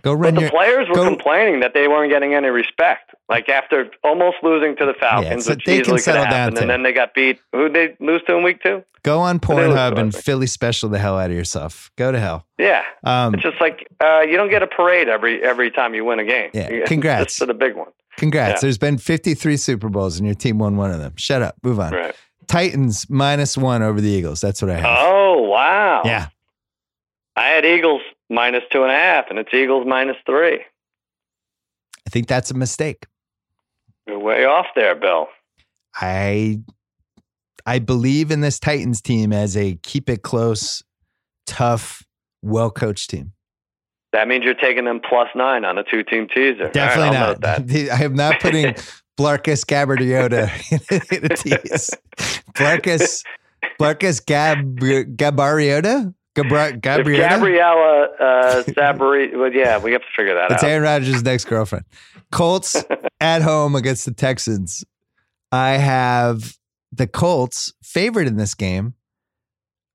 Go 0.02 0.14
run 0.14 0.36
But 0.36 0.42
the 0.46 0.50
players 0.50 0.88
were 0.90 0.96
go- 0.96 1.06
complaining 1.08 1.60
that 1.62 1.74
they 1.74 1.88
weren't 1.88 2.12
getting 2.12 2.34
any 2.34 2.50
respect. 2.50 3.12
Like 3.30 3.50
after 3.50 3.90
almost 4.04 4.38
losing 4.44 4.76
to 4.78 4.86
the 4.86 4.94
Falcons, 4.94 5.46
so 5.46 5.52
which 5.52 5.66
they 5.66 5.74
can 5.74 5.82
easily 5.82 5.98
could 5.98 6.04
settle 6.04 6.24
down, 6.24 6.32
happened, 6.34 6.58
too. 6.58 6.62
and 6.64 6.70
then 6.70 6.84
they 6.84 6.92
got 6.94 7.14
beat. 7.14 7.40
Who 7.52 7.70
they 7.70 7.96
lose 8.00 8.22
to 8.28 8.36
in 8.38 8.44
week 8.44 8.62
two? 8.64 8.84
Go 9.04 9.20
on 9.20 9.40
Pornhub 9.40 9.98
and. 9.98 10.14
Philly 10.16 10.48
special 10.48 10.90
the 10.90 11.00
hell 11.00 11.18
out 11.18 11.30
of 11.30 11.36
yourself. 11.36 11.90
Go 11.96 12.12
to 12.12 12.20
hell. 12.20 12.46
Yeah, 12.58 12.84
Um, 13.04 13.34
it's 13.36 13.44
just 13.44 13.62
like 13.62 13.88
uh, 14.04 14.22
you 14.22 14.36
don't 14.36 14.50
get 14.50 14.62
a 14.64 14.68
parade 14.68 15.08
every 15.08 15.42
every 15.44 15.72
time 15.72 15.94
you 15.94 16.04
win 16.06 16.20
a 16.20 16.26
game. 16.26 16.50
Yeah, 16.54 16.86
congrats. 16.86 17.38
For 17.38 17.46
the 17.46 17.54
big 17.54 17.76
one. 17.76 17.88
congrats. 18.18 18.58
yeah. 18.58 18.60
There's 18.62 18.78
been 18.78 18.98
53 18.98 19.56
Super 19.58 19.88
Bowls 19.90 20.18
and 20.18 20.26
your 20.26 20.36
team 20.36 20.58
won 20.60 20.76
one 20.76 20.92
of 20.92 21.00
them. 21.00 21.14
Shut 21.16 21.42
up. 21.42 21.56
Move 21.64 21.80
on. 21.80 21.94
Right. 21.94 22.16
Titans 22.48 23.08
minus 23.10 23.56
one 23.58 23.84
over 23.84 24.02
the 24.02 24.10
Eagles. 24.10 24.42
That's 24.42 24.62
what 24.62 24.72
I 24.72 24.80
have. 24.80 24.98
Oh 25.00 25.44
wow. 25.44 26.02
Yeah. 26.04 26.28
I 27.36 27.48
had 27.50 27.64
Eagles 27.64 28.02
minus 28.30 28.64
two 28.72 28.84
and 28.84 28.92
a 28.92 28.96
half, 28.96 29.26
and 29.30 29.40
it's 29.40 29.54
Eagles 29.54 29.86
minus 29.88 30.18
three. 30.26 30.62
I 32.06 32.10
think 32.10 32.28
that's 32.28 32.52
a 32.52 32.56
mistake. 32.56 33.06
You're 34.08 34.20
way 34.20 34.46
off 34.46 34.68
there, 34.76 34.96
Bill. 34.96 35.28
I 35.96 36.62
I 37.66 37.80
believe 37.80 38.32
in 38.32 38.42
this 38.42 38.60
Titans 38.60 39.02
team 39.02 39.32
as 39.32 39.56
a 39.56 39.76
keep 39.84 40.10
it 40.10 40.24
close, 40.24 40.84
tough, 41.46 42.04
well 42.42 42.72
coached 42.72 43.10
team. 43.10 43.34
That 44.12 44.28
means 44.28 44.44
you're 44.44 44.56
taking 44.56 44.86
them 44.86 45.02
plus 45.08 45.28
nine 45.36 45.66
on 45.66 45.78
a 45.78 45.84
two 45.84 46.04
team 46.04 46.28
teaser. 46.28 46.70
Definitely 46.70 47.18
I'll 47.18 47.28
not. 47.34 47.42
that. 47.42 47.92
I 48.00 48.04
am 48.04 48.16
not 48.16 48.40
putting 48.40 48.74
Blarkus 49.20 49.66
Gabbertiota 49.66 50.50
in 51.18 51.26
a 51.26 51.36
tease. 51.36 51.92
Blarkus 52.54 53.24
Blarkus 53.80 54.26
Gab 54.26 54.80
Gabariota? 54.80 56.14
Gabra, 56.44 56.74
If 56.74 56.82
Gabriella 56.82 58.08
uh, 58.20 58.64
Sabri, 58.64 59.38
well, 59.38 59.52
yeah, 59.52 59.78
we 59.78 59.92
have 59.92 60.02
to 60.02 60.08
figure 60.16 60.34
that 60.36 60.46
out. 60.46 60.52
It's 60.52 60.64
out. 60.64 60.70
Aaron 60.70 60.84
Rodgers' 60.84 61.24
next 61.24 61.46
girlfriend. 61.46 61.86
Colts 62.32 62.84
at 63.22 63.42
home 63.42 63.76
against 63.76 64.06
the 64.06 64.14
Texans. 64.14 64.84
I 65.52 65.72
have 65.72 66.58
the 66.92 67.08
Colts 67.08 67.74
favored 67.84 68.28
in 68.28 68.38
this 68.38 68.54
game. 68.54 68.94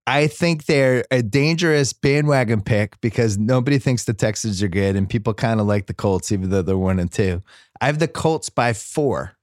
I 0.07 0.27
think 0.27 0.67
they're 0.67 1.05
a 1.11 1.23
dangerous 1.23 1.95
bandwagon 1.95 2.61
pick 2.61 3.01
because 3.01 3.39
nobody 3.39 3.79
thinks 3.79 4.05
the 4.05 4.13
Texans 4.13 4.63
are 4.63 4.69
good, 4.69 4.97
and 4.97 5.09
people 5.09 5.33
kind 5.33 5.61
of 5.61 5.67
like 5.67 5.87
the 5.87 5.95
Colts, 5.95 6.31
even 6.31 6.51
though 6.51 6.63
they're 6.63 6.77
one 6.77 6.99
and 6.99 7.11
two. 7.11 7.43
I 7.81 7.87
have 7.87 7.99
the 7.99 8.09
Colts 8.09 8.51
by 8.51 8.75
four. 8.75 9.37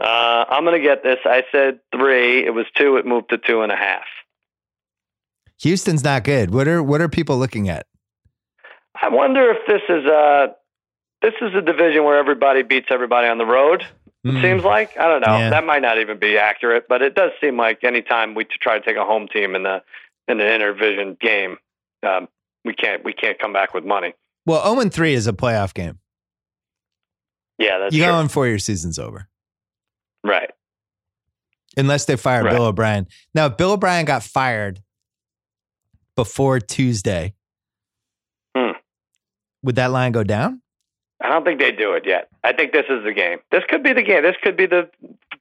Uh, 0.00 0.44
I'm 0.48 0.64
going 0.64 0.80
to 0.80 0.86
get 0.86 1.02
this. 1.02 1.18
I 1.24 1.44
said 1.52 1.80
three. 1.92 2.44
It 2.44 2.50
was 2.50 2.66
two. 2.74 2.96
It 2.96 3.06
moved 3.06 3.30
to 3.30 3.38
two 3.38 3.62
and 3.62 3.72
a 3.72 3.76
half. 3.76 4.04
Houston's 5.60 6.04
not 6.04 6.24
good. 6.24 6.52
What 6.52 6.68
are 6.68 6.82
what 6.82 7.00
are 7.00 7.08
people 7.08 7.38
looking 7.38 7.68
at? 7.68 7.86
I 9.00 9.08
wonder 9.08 9.50
if 9.50 9.58
this 9.66 9.82
is 9.88 10.04
a 10.04 10.54
this 11.22 11.34
is 11.40 11.54
a 11.54 11.62
division 11.62 12.04
where 12.04 12.18
everybody 12.18 12.62
beats 12.62 12.86
everybody 12.90 13.28
on 13.28 13.38
the 13.38 13.46
road. 13.46 13.82
It 14.24 14.30
Mm. 14.34 14.42
seems 14.42 14.64
like 14.64 14.96
I 14.98 15.08
don't 15.08 15.20
know. 15.20 15.38
Yeah. 15.38 15.50
That 15.50 15.64
might 15.64 15.82
not 15.82 15.98
even 15.98 16.18
be 16.18 16.36
accurate, 16.36 16.86
but 16.88 17.00
it 17.02 17.14
does 17.14 17.30
seem 17.40 17.56
like 17.56 17.84
anytime 17.84 18.34
we 18.34 18.44
try 18.44 18.78
to 18.78 18.84
take 18.84 18.96
a 18.96 19.04
home 19.04 19.28
team 19.28 19.54
in 19.54 19.62
the 19.62 19.82
in 20.28 20.38
the 20.38 20.44
interdivision 20.44 21.18
game, 21.20 21.58
um, 22.02 22.28
we 22.64 22.74
can't 22.74 23.04
we 23.04 23.12
can't 23.12 23.38
come 23.38 23.52
back 23.52 23.72
with 23.72 23.84
money. 23.84 24.14
Well, 24.44 24.62
0 24.68 24.80
and 24.80 24.92
3 24.92 25.12
is 25.14 25.26
a 25.26 25.32
playoff 25.32 25.72
game. 25.74 25.98
Yeah, 27.58 27.78
that's 27.78 27.94
You 27.94 28.04
go 28.04 28.18
in 28.20 28.28
four, 28.28 28.46
your 28.46 28.58
season's 28.58 28.98
over. 28.98 29.28
right. 30.24 30.50
Unless 31.78 32.06
they 32.06 32.16
fire 32.16 32.42
Right. 32.42 32.52
Bill 32.54 32.64
O'Brien. 32.66 33.06
Now, 33.34 33.46
if 33.46 33.56
Bill 33.58 33.72
O'Brien 33.72 34.04
got 34.06 34.22
fired 34.22 34.82
before 36.16 36.58
Tuesday, 36.60 37.34
Hmm. 38.56 38.72
would 39.62 39.76
that 39.76 39.90
line 39.92 40.12
go 40.12 40.24
down? 40.24 40.62
I 41.20 41.28
don't 41.28 41.44
think 41.44 41.60
they'd 41.60 41.78
do 41.78 41.92
it 41.92 42.04
yet. 42.06 42.28
I 42.44 42.52
think 42.52 42.72
this 42.72 42.84
is 42.90 43.04
the 43.04 43.12
game. 43.12 43.38
This 43.50 43.62
could 43.68 43.82
be 43.82 43.92
the 43.92 44.02
game. 44.02 44.22
This 44.22 44.36
could 44.42 44.56
be 44.56 44.66
the 44.66 44.90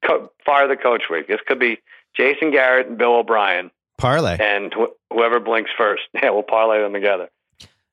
co- 0.06 0.32
fire 0.46 0.68
the 0.68 0.78
coach 0.78 1.04
week. 1.10 1.28
This 1.28 1.40
could 1.48 1.60
be 1.60 1.80
Jason 2.16 2.52
Garrett 2.52 2.88
and 2.88 2.98
Bill 2.98 3.16
O'Brien, 3.16 3.72
Parlay. 3.98 4.38
and 4.40 4.74
wh- 4.74 4.94
whoever 5.14 5.40
blinks 5.40 5.72
first. 5.78 6.04
Yeah, 6.14 6.30
we'll 6.30 6.44
parlay 6.44 6.80
them 6.82 6.94
together. 6.94 7.30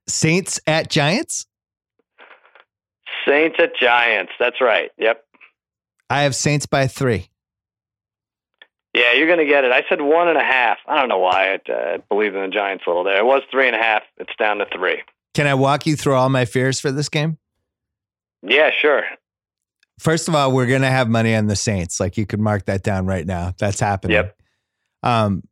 Saints 0.07 0.61
at 0.67 0.91
Giants? 0.91 1.47
Saints 3.27 3.57
at 3.59 3.77
Giants. 3.77 4.33
That's 4.39 4.61
right. 4.61 4.91
Yep. 4.99 5.25
I 6.11 6.23
have 6.23 6.35
Saints 6.35 6.67
by 6.67 6.87
three. 6.87 7.29
Yeah, 8.95 9.13
you're 9.13 9.27
going 9.27 9.39
to 9.39 9.47
get 9.47 9.65
it. 9.65 9.73
I 9.73 9.85
said 9.89 10.03
one 10.03 10.29
and 10.29 10.37
a 10.37 10.45
half. 10.45 10.79
I 10.87 11.01
don't 11.01 11.09
know 11.09 11.19
why 11.19 11.55
I 11.55 11.73
uh, 11.73 11.99
believe 12.11 12.35
in 12.35 12.43
the 12.43 12.49
Giants 12.49 12.85
a 12.87 12.91
little 12.91 13.05
there. 13.05 13.19
It 13.19 13.25
was 13.25 13.43
three 13.51 13.67
and 13.67 13.75
a 13.75 13.79
half. 13.79 14.03
It's 14.19 14.35
down 14.39 14.59
to 14.59 14.67
three. 14.67 15.03
Can 15.35 15.47
I 15.47 15.55
walk 15.55 15.87
you 15.87 15.97
through 15.97 16.15
all 16.15 16.29
my 16.29 16.45
fears 16.45 16.79
for 16.79 16.93
this 16.93 17.09
game? 17.09 17.39
Yeah, 18.43 18.71
sure. 18.71 19.05
First 19.99 20.29
of 20.29 20.35
all, 20.35 20.53
we're 20.53 20.67
going 20.67 20.83
to 20.83 20.91
have 20.91 21.09
money 21.09 21.35
on 21.35 21.47
the 21.47 21.57
Saints. 21.57 22.01
Like 22.01 22.19
you 22.19 22.27
can 22.27 22.43
mark 22.43 22.67
that 22.67 22.83
down 22.83 23.07
right 23.07 23.27
now. 23.27 23.55
That's 23.59 23.81
happening. 23.81 24.17
Yep. 24.17 24.37
Um, 25.03 25.43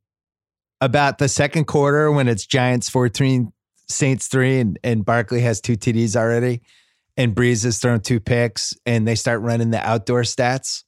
about 0.80 1.18
the 1.18 1.28
second 1.28 1.64
quarter 1.64 2.10
when 2.10 2.28
it's 2.28 2.46
Giants 2.46 2.88
14, 2.88 3.52
Saints 3.88 4.28
three, 4.28 4.60
and, 4.60 4.78
and 4.84 5.04
Barkley 5.04 5.40
has 5.40 5.60
two 5.60 5.74
TDs 5.74 6.16
already, 6.16 6.62
and 7.16 7.34
Brees 7.34 7.64
has 7.64 7.78
thrown 7.78 8.00
two 8.00 8.20
picks, 8.20 8.72
and 8.86 9.06
they 9.06 9.14
start 9.14 9.40
running 9.40 9.70
the 9.70 9.86
outdoor 9.86 10.22
stats. 10.22 10.84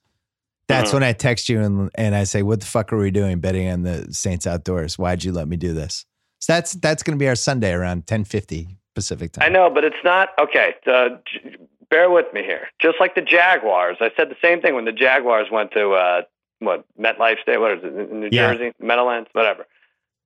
That's 0.68 0.90
Mhm. 0.90 0.94
when 0.94 1.02
I 1.02 1.12
text 1.12 1.48
you 1.48 1.60
and, 1.60 1.90
and 1.97 2.14
I 2.14 2.24
say, 2.24 2.43
What 2.43 2.60
the 2.60 2.66
fuck 2.66 2.93
are 2.93 2.98
we 2.98 3.10
doing 3.10 3.40
betting 3.40 3.68
on 3.68 3.82
the 3.82 4.06
Saints 4.12 4.47
outdoors? 4.47 4.98
Why'd 4.98 5.24
you 5.24 5.32
let 5.32 5.48
me 5.48 5.56
do 5.56 5.72
this? 5.72 6.06
So 6.40 6.52
that's 6.55 6.72
that's 6.74 7.02
going 7.02 7.16
to 7.18 7.22
be 7.22 7.28
our 7.28 7.34
Sunday 7.36 7.72
around 7.72 7.98
1050 8.06 8.78
Pacific 8.94 9.32
time. 9.32 9.44
I 9.44 9.48
know, 9.48 9.70
but 9.70 9.84
it's 9.84 9.97
not 10.05 10.30
okay. 10.40 10.74
Uh, 10.86 11.10
j- 11.24 11.56
bear 11.90 12.10
with 12.10 12.26
me 12.32 12.43
here. 12.43 12.68
Just 12.80 12.97
like 13.01 13.14
the 13.14 13.22
Jaguars, 13.22 13.97
I 14.01 14.10
said 14.16 14.28
the 14.28 14.36
same 14.43 14.60
thing 14.60 14.74
when 14.74 14.84
the 14.84 14.93
Jaguars 14.93 15.48
went 15.51 15.72
to 15.72 15.93
uh, 15.93 16.22
what 16.59 16.84
MetLife 17.01 17.40
State. 17.43 17.59
What 17.59 17.72
is 17.78 17.84
it? 17.84 17.93
in 18.10 18.20
New 18.20 18.28
Yeah. 18.32 18.52
Jersey, 18.55 18.72
Meadowlands, 18.80 19.28
whatever. 19.32 19.66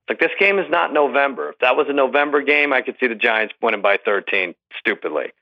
Like 0.09 0.21
this 0.21 0.31
game 0.39 0.59
is 0.59 0.71
not 0.71 0.93
November. 0.93 1.51
If 1.51 1.59
that 1.59 1.77
was 1.77 1.87
a 1.89 1.93
November 1.93 2.41
game, 2.43 2.73
I 2.73 2.81
could 2.83 2.97
see 3.01 3.09
the 3.09 3.15
Giants 3.17 3.55
winning 3.61 3.83
by 3.83 3.97
13 4.05 4.55
stupidly. 4.79 5.33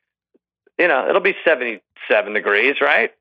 You 0.78 0.88
know, 0.88 1.06
it'll 1.08 1.20
be 1.20 1.36
77 1.44 2.32
degrees, 2.32 2.76
right? 2.80 3.12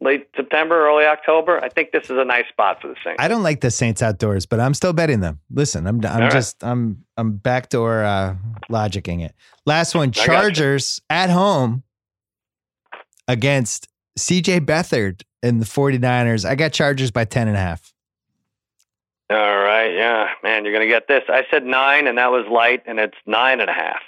Late 0.00 0.28
September, 0.36 0.86
early 0.86 1.04
October. 1.06 1.62
I 1.62 1.68
think 1.68 1.92
this 1.92 2.04
is 2.04 2.18
a 2.18 2.24
nice 2.24 2.46
spot 2.48 2.82
for 2.82 2.88
the 2.88 2.96
Saints. 3.02 3.16
I 3.22 3.28
don't 3.28 3.42
like 3.42 3.60
the 3.62 3.70
Saints 3.70 4.02
outdoors, 4.02 4.44
but 4.44 4.60
I'm 4.60 4.74
still 4.74 4.92
betting 4.92 5.20
them. 5.20 5.40
Listen, 5.50 5.86
I'm 5.86 6.04
I'm 6.04 6.14
All 6.14 6.20
right. 6.22 6.32
just 6.32 6.62
I'm 6.62 7.04
I'm 7.16 7.36
backdoor 7.36 8.04
uh, 8.04 8.36
logicking 8.70 9.24
it. 9.24 9.34
Last 9.66 9.94
one. 9.94 10.10
Chargers 10.10 11.00
at 11.08 11.30
home 11.30 11.84
against 13.28 13.88
CJ 14.18 14.60
Beathard 14.66 15.22
and 15.42 15.60
the 15.60 15.66
49ers. 15.66 16.44
I 16.48 16.54
got 16.54 16.72
Chargers 16.72 17.10
by 17.10 17.24
10 17.24 17.48
and 17.48 17.56
a 17.56 17.60
half. 17.60 17.92
All 19.30 19.36
right, 19.38 19.94
yeah, 19.94 20.28
man, 20.42 20.64
you're 20.64 20.72
gonna 20.74 20.86
get 20.86 21.08
this. 21.08 21.22
I 21.30 21.44
said 21.50 21.64
nine, 21.64 22.06
and 22.06 22.18
that 22.18 22.30
was 22.30 22.44
light, 22.50 22.82
and 22.86 22.98
it's 23.00 23.16
nine 23.26 23.60
and 23.60 23.70
a 23.70 23.72
half. 23.72 24.00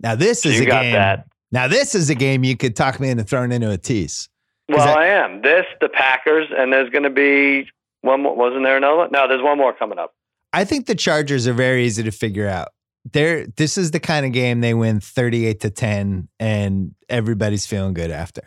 Now 0.00 0.14
this 0.14 0.42
So 0.42 0.48
is 0.48 0.56
you 0.56 0.62
a 0.62 0.66
got 0.66 0.82
game. 0.82 0.92
that. 0.94 1.26
Now 1.52 1.68
this 1.68 1.94
is 1.94 2.08
a 2.08 2.14
game 2.14 2.42
you 2.42 2.56
could 2.56 2.74
talk 2.74 2.98
me 2.98 3.10
into 3.10 3.24
throwing 3.24 3.52
into 3.52 3.70
a 3.70 3.76
tease. 3.76 4.30
Well, 4.68 4.84
that- 4.86 4.98
I 4.98 5.06
am. 5.08 5.42
This, 5.42 5.64
the 5.80 5.88
Packers, 5.88 6.48
and 6.56 6.72
there's 6.72 6.90
going 6.90 7.04
to 7.04 7.10
be 7.10 7.68
one 8.02 8.22
more. 8.22 8.34
Wasn't 8.36 8.64
there 8.64 8.76
another 8.76 8.96
one? 8.96 9.10
No, 9.12 9.28
there's 9.28 9.42
one 9.42 9.58
more 9.58 9.72
coming 9.72 9.98
up. 9.98 10.14
I 10.52 10.64
think 10.64 10.86
the 10.86 10.94
Chargers 10.94 11.46
are 11.46 11.52
very 11.52 11.84
easy 11.84 12.02
to 12.02 12.10
figure 12.10 12.48
out. 12.48 12.68
They're 13.12 13.46
this 13.46 13.78
is 13.78 13.92
the 13.92 14.00
kind 14.00 14.26
of 14.26 14.32
game 14.32 14.60
they 14.60 14.74
win 14.74 14.98
38 15.00 15.60
to 15.60 15.70
10 15.70 16.28
and 16.40 16.94
everybody's 17.08 17.64
feeling 17.66 17.94
good 17.94 18.10
after. 18.10 18.42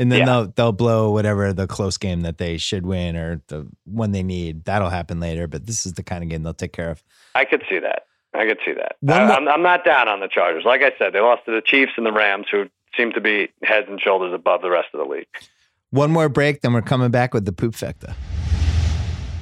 And 0.00 0.10
then 0.10 0.20
Yeah. 0.20 0.24
they'll 0.26 0.46
they'll 0.56 0.72
blow 0.72 1.10
whatever 1.12 1.52
the 1.52 1.66
close 1.68 1.96
game 1.98 2.22
that 2.22 2.38
they 2.38 2.56
should 2.58 2.84
win 2.86 3.16
or 3.16 3.40
the 3.48 3.68
one 3.84 4.10
they 4.12 4.22
need. 4.24 4.64
That'll 4.64 4.90
happen 4.90 5.20
later, 5.20 5.46
but 5.46 5.66
this 5.66 5.86
is 5.86 5.92
the 5.94 6.02
kind 6.02 6.24
of 6.24 6.30
game 6.30 6.42
they'll 6.42 6.54
take 6.54 6.72
care 6.72 6.90
of. 6.90 7.02
I 7.36 7.44
could 7.44 7.62
see 7.68 7.78
that. 7.78 8.04
I 8.34 8.46
could 8.46 8.58
see 8.64 8.72
that. 8.74 8.96
I, 9.08 9.22
I'm, 9.36 9.48
I'm 9.48 9.62
not 9.62 9.84
down 9.84 10.08
on 10.08 10.20
the 10.20 10.28
Chargers. 10.28 10.64
Like 10.64 10.82
I 10.82 10.92
said, 10.98 11.12
they 11.12 11.20
lost 11.20 11.44
to 11.46 11.52
the 11.52 11.62
Chiefs 11.62 11.92
and 11.96 12.04
the 12.06 12.12
Rams, 12.12 12.46
who 12.50 12.66
seem 12.98 13.12
to 13.12 13.20
be 13.20 13.48
heads 13.62 13.86
and 13.88 14.00
shoulders 14.00 14.34
above 14.34 14.60
the 14.60 14.70
rest 14.70 14.88
of 14.92 14.98
the 14.98 15.10
league. 15.10 15.28
One 15.90 16.10
more 16.10 16.28
break, 16.28 16.60
then 16.60 16.74
we're 16.74 16.82
coming 16.82 17.10
back 17.10 17.32
with 17.32 17.46
the 17.46 17.52
poop 17.52 17.74
factor. 17.74 18.14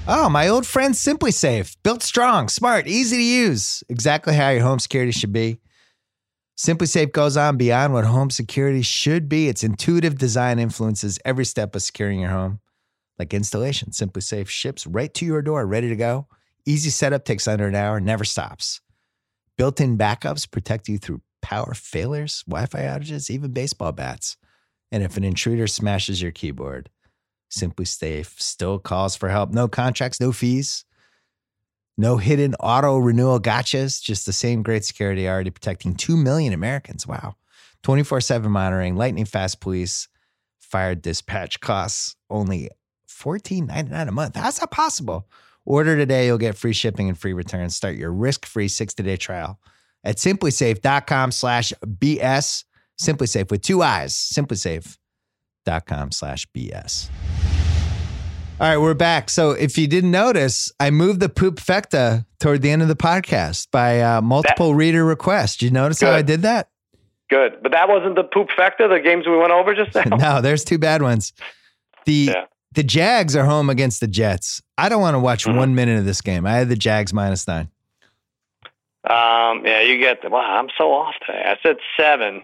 Oh, 0.06 0.28
my 0.28 0.46
old 0.46 0.64
friend 0.66 0.94
SimpliSafe. 0.94 1.76
Built 1.82 2.02
strong, 2.02 2.48
smart, 2.48 2.86
easy 2.86 3.16
to 3.16 3.22
use. 3.22 3.82
Exactly 3.88 4.34
how 4.34 4.50
your 4.50 4.62
home 4.62 4.78
security 4.78 5.10
should 5.10 5.32
be. 5.32 5.58
SimpliSafe 6.56 7.12
goes 7.12 7.36
on 7.36 7.56
beyond 7.56 7.92
what 7.92 8.04
home 8.04 8.30
security 8.30 8.82
should 8.82 9.28
be. 9.28 9.48
Its 9.48 9.64
intuitive 9.64 10.16
design 10.16 10.60
influences 10.60 11.18
every 11.24 11.44
step 11.44 11.74
of 11.74 11.82
securing 11.82 12.20
your 12.20 12.30
home. 12.30 12.60
Like 13.18 13.34
installation, 13.34 13.90
SimpliSafe 13.90 14.48
ships 14.48 14.86
right 14.86 15.12
to 15.14 15.24
your 15.24 15.42
door, 15.42 15.66
ready 15.66 15.88
to 15.88 15.96
go. 15.96 16.28
Easy 16.64 16.90
setup 16.90 17.24
takes 17.24 17.48
under 17.48 17.66
an 17.66 17.74
hour, 17.74 17.98
never 17.98 18.24
stops. 18.24 18.80
Built 19.56 19.80
in 19.80 19.98
backups 19.98 20.48
protect 20.48 20.88
you 20.88 20.98
through 20.98 21.20
power 21.46 21.74
failures, 21.74 22.42
Wi 22.48 22.66
Fi 22.66 22.80
outages, 22.80 23.30
even 23.30 23.52
baseball 23.52 23.92
bats. 23.92 24.36
And 24.90 25.04
if 25.04 25.16
an 25.16 25.22
intruder 25.22 25.68
smashes 25.68 26.20
your 26.20 26.32
keyboard, 26.32 26.90
SimpliSafe 27.52 28.40
still 28.40 28.80
calls 28.80 29.14
for 29.14 29.28
help. 29.28 29.52
No 29.52 29.68
contracts, 29.68 30.20
no 30.20 30.32
fees, 30.32 30.84
no 31.96 32.16
hidden 32.16 32.56
auto 32.56 32.96
renewal 32.98 33.38
gotchas, 33.38 34.02
just 34.02 34.26
the 34.26 34.32
same 34.32 34.64
great 34.64 34.84
security 34.84 35.28
already 35.28 35.50
protecting 35.50 35.94
2 35.94 36.16
million 36.16 36.52
Americans. 36.52 37.06
Wow. 37.06 37.36
24 37.84 38.22
7 38.22 38.50
monitoring, 38.50 38.96
lightning 38.96 39.24
fast 39.24 39.60
police, 39.60 40.08
fire 40.58 40.96
dispatch 40.96 41.60
costs 41.60 42.16
only 42.28 42.70
$14.99 43.08 44.08
a 44.08 44.10
month. 44.10 44.34
How's 44.34 44.58
that 44.58 44.72
possible? 44.72 45.28
Order 45.64 45.94
today, 45.94 46.26
you'll 46.26 46.38
get 46.38 46.56
free 46.56 46.72
shipping 46.72 47.08
and 47.08 47.16
free 47.16 47.34
returns. 47.34 47.76
Start 47.76 47.94
your 47.94 48.10
risk-free 48.10 48.66
60-day 48.66 49.16
trial 49.16 49.60
at 50.06 50.16
simplisafe.com 50.16 51.32
slash 51.32 51.72
BS. 51.84 52.64
SimpliSafe 53.00 53.50
with 53.50 53.60
two 53.60 53.82
eyes. 53.82 54.14
Simplisafe.com 54.14 56.12
slash 56.12 56.46
BS. 56.56 57.10
All 58.58 58.66
right, 58.66 58.78
we're 58.78 58.94
back. 58.94 59.28
So 59.28 59.50
if 59.50 59.76
you 59.76 59.86
didn't 59.86 60.12
notice, 60.12 60.72
I 60.80 60.90
moved 60.90 61.20
the 61.20 61.28
poop 61.28 61.56
fecta 61.56 62.24
toward 62.40 62.62
the 62.62 62.70
end 62.70 62.80
of 62.80 62.88
the 62.88 62.96
podcast 62.96 63.68
by 63.70 64.00
uh, 64.00 64.22
multiple 64.22 64.74
reader 64.74 65.04
requests. 65.04 65.58
Did 65.58 65.66
you 65.66 65.72
notice 65.72 66.00
how 66.00 66.12
I 66.12 66.22
did 66.22 66.40
that? 66.42 66.70
Good, 67.28 67.62
but 67.62 67.72
that 67.72 67.88
wasn't 67.88 68.14
the 68.14 68.22
poop 68.24 68.48
factor. 68.56 68.88
The 68.88 69.00
games 69.00 69.26
we 69.26 69.36
went 69.36 69.50
over 69.52 69.74
just 69.74 69.94
now. 69.94 70.16
no, 70.36 70.40
there's 70.40 70.64
two 70.64 70.78
bad 70.78 71.02
ones. 71.02 71.34
The 72.06 72.12
Yeah. 72.32 72.44
the 72.72 72.82
Jags 72.84 73.36
are 73.36 73.44
home 73.44 73.68
against 73.68 74.00
the 74.00 74.06
Jets. 74.08 74.62
I 74.78 74.88
don't 74.88 75.02
want 75.02 75.16
to 75.16 75.18
watch 75.18 75.44
Mhm. 75.44 75.56
one 75.56 75.74
minute 75.74 75.98
of 75.98 76.06
this 76.06 76.22
game. 76.22 76.46
I 76.46 76.52
had 76.52 76.68
the 76.70 76.76
Jags 76.76 77.12
minus 77.12 77.46
nine. 77.46 77.68
Um, 79.08 79.64
yeah, 79.64 79.82
you 79.82 79.98
get 79.98 80.22
the. 80.22 80.30
Wow, 80.30 80.40
I'm 80.58 80.68
so 80.76 80.92
off 80.92 81.14
today. 81.24 81.42
I 81.46 81.56
said 81.62 81.76
seven 81.98 82.42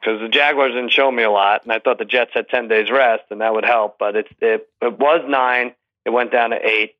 because 0.00 0.20
the 0.20 0.28
Jaguars 0.28 0.72
didn't 0.74 0.92
show 0.92 1.10
me 1.10 1.22
a 1.22 1.30
lot, 1.30 1.62
and 1.64 1.72
I 1.72 1.78
thought 1.78 1.98
the 1.98 2.04
Jets 2.04 2.30
had 2.34 2.48
ten 2.48 2.68
days 2.68 2.90
rest, 2.90 3.24
and 3.30 3.40
that 3.40 3.54
would 3.54 3.64
help. 3.64 3.96
But 3.98 4.16
it 4.16 4.26
it, 4.40 4.68
it 4.82 4.98
was 4.98 5.24
nine. 5.28 5.72
It 6.04 6.10
went 6.10 6.30
down 6.30 6.50
to 6.50 6.56
eight. 6.62 6.96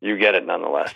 You 0.00 0.18
get 0.18 0.34
it 0.34 0.46
nonetheless. 0.46 0.94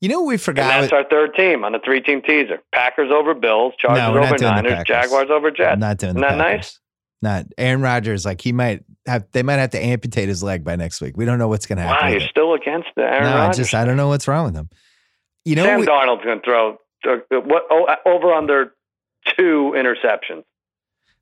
You 0.00 0.08
know 0.08 0.20
what 0.20 0.28
we 0.28 0.34
And 0.34 0.42
forgot? 0.42 0.80
that's 0.80 0.92
our 0.92 1.04
third 1.04 1.34
team 1.36 1.62
on 1.64 1.74
a 1.74 1.78
three-team 1.78 2.22
teaser: 2.22 2.58
Packers 2.72 3.10
over 3.12 3.34
Bills, 3.34 3.74
Chargers 3.78 3.98
No, 4.14 4.22
over 4.24 4.38
Niners, 4.38 4.82
Jaguars 4.86 5.30
over 5.30 5.50
Jets. 5.50 5.74
I'm 5.74 5.78
not 5.80 5.98
doing 5.98 6.14
the 6.14 6.26
Isn't 6.26 6.38
that 6.38 6.44
Packers. 6.44 6.56
nice? 6.56 6.80
Not 7.22 7.46
Aaron 7.58 7.82
Rodgers. 7.82 8.24
Like 8.24 8.40
he 8.40 8.50
might 8.52 8.82
have, 9.06 9.26
they 9.32 9.42
might 9.42 9.56
have 9.58 9.70
to 9.70 9.78
amputate 9.78 10.28
his 10.28 10.42
leg 10.42 10.64
by 10.64 10.74
next 10.76 11.00
week. 11.02 11.16
We 11.18 11.26
don't 11.26 11.38
know 11.38 11.48
what's 11.48 11.66
going 11.66 11.76
to 11.76 11.82
happen. 11.84 12.06
Wow, 12.06 12.12
you're 12.12 12.28
still 12.28 12.54
against 12.54 12.88
the 12.96 13.02
Aaron 13.02 13.24
no, 13.24 13.36
I 13.36 13.52
just 13.52 13.74
I 13.74 13.84
don't 13.84 13.98
know 13.98 14.08
what's 14.08 14.26
wrong 14.26 14.46
with 14.46 14.54
him. 14.56 14.70
You 15.44 15.56
know, 15.56 15.64
Sam 15.64 15.80
we- 15.80 15.86
Darnold's 15.86 16.24
going 16.24 16.40
to 16.40 16.44
throw 16.44 16.78
uh, 17.08 17.16
what 17.40 17.62
oh, 17.70 17.86
over 18.06 18.32
under 18.32 18.74
two 19.36 19.72
interceptions. 19.76 20.44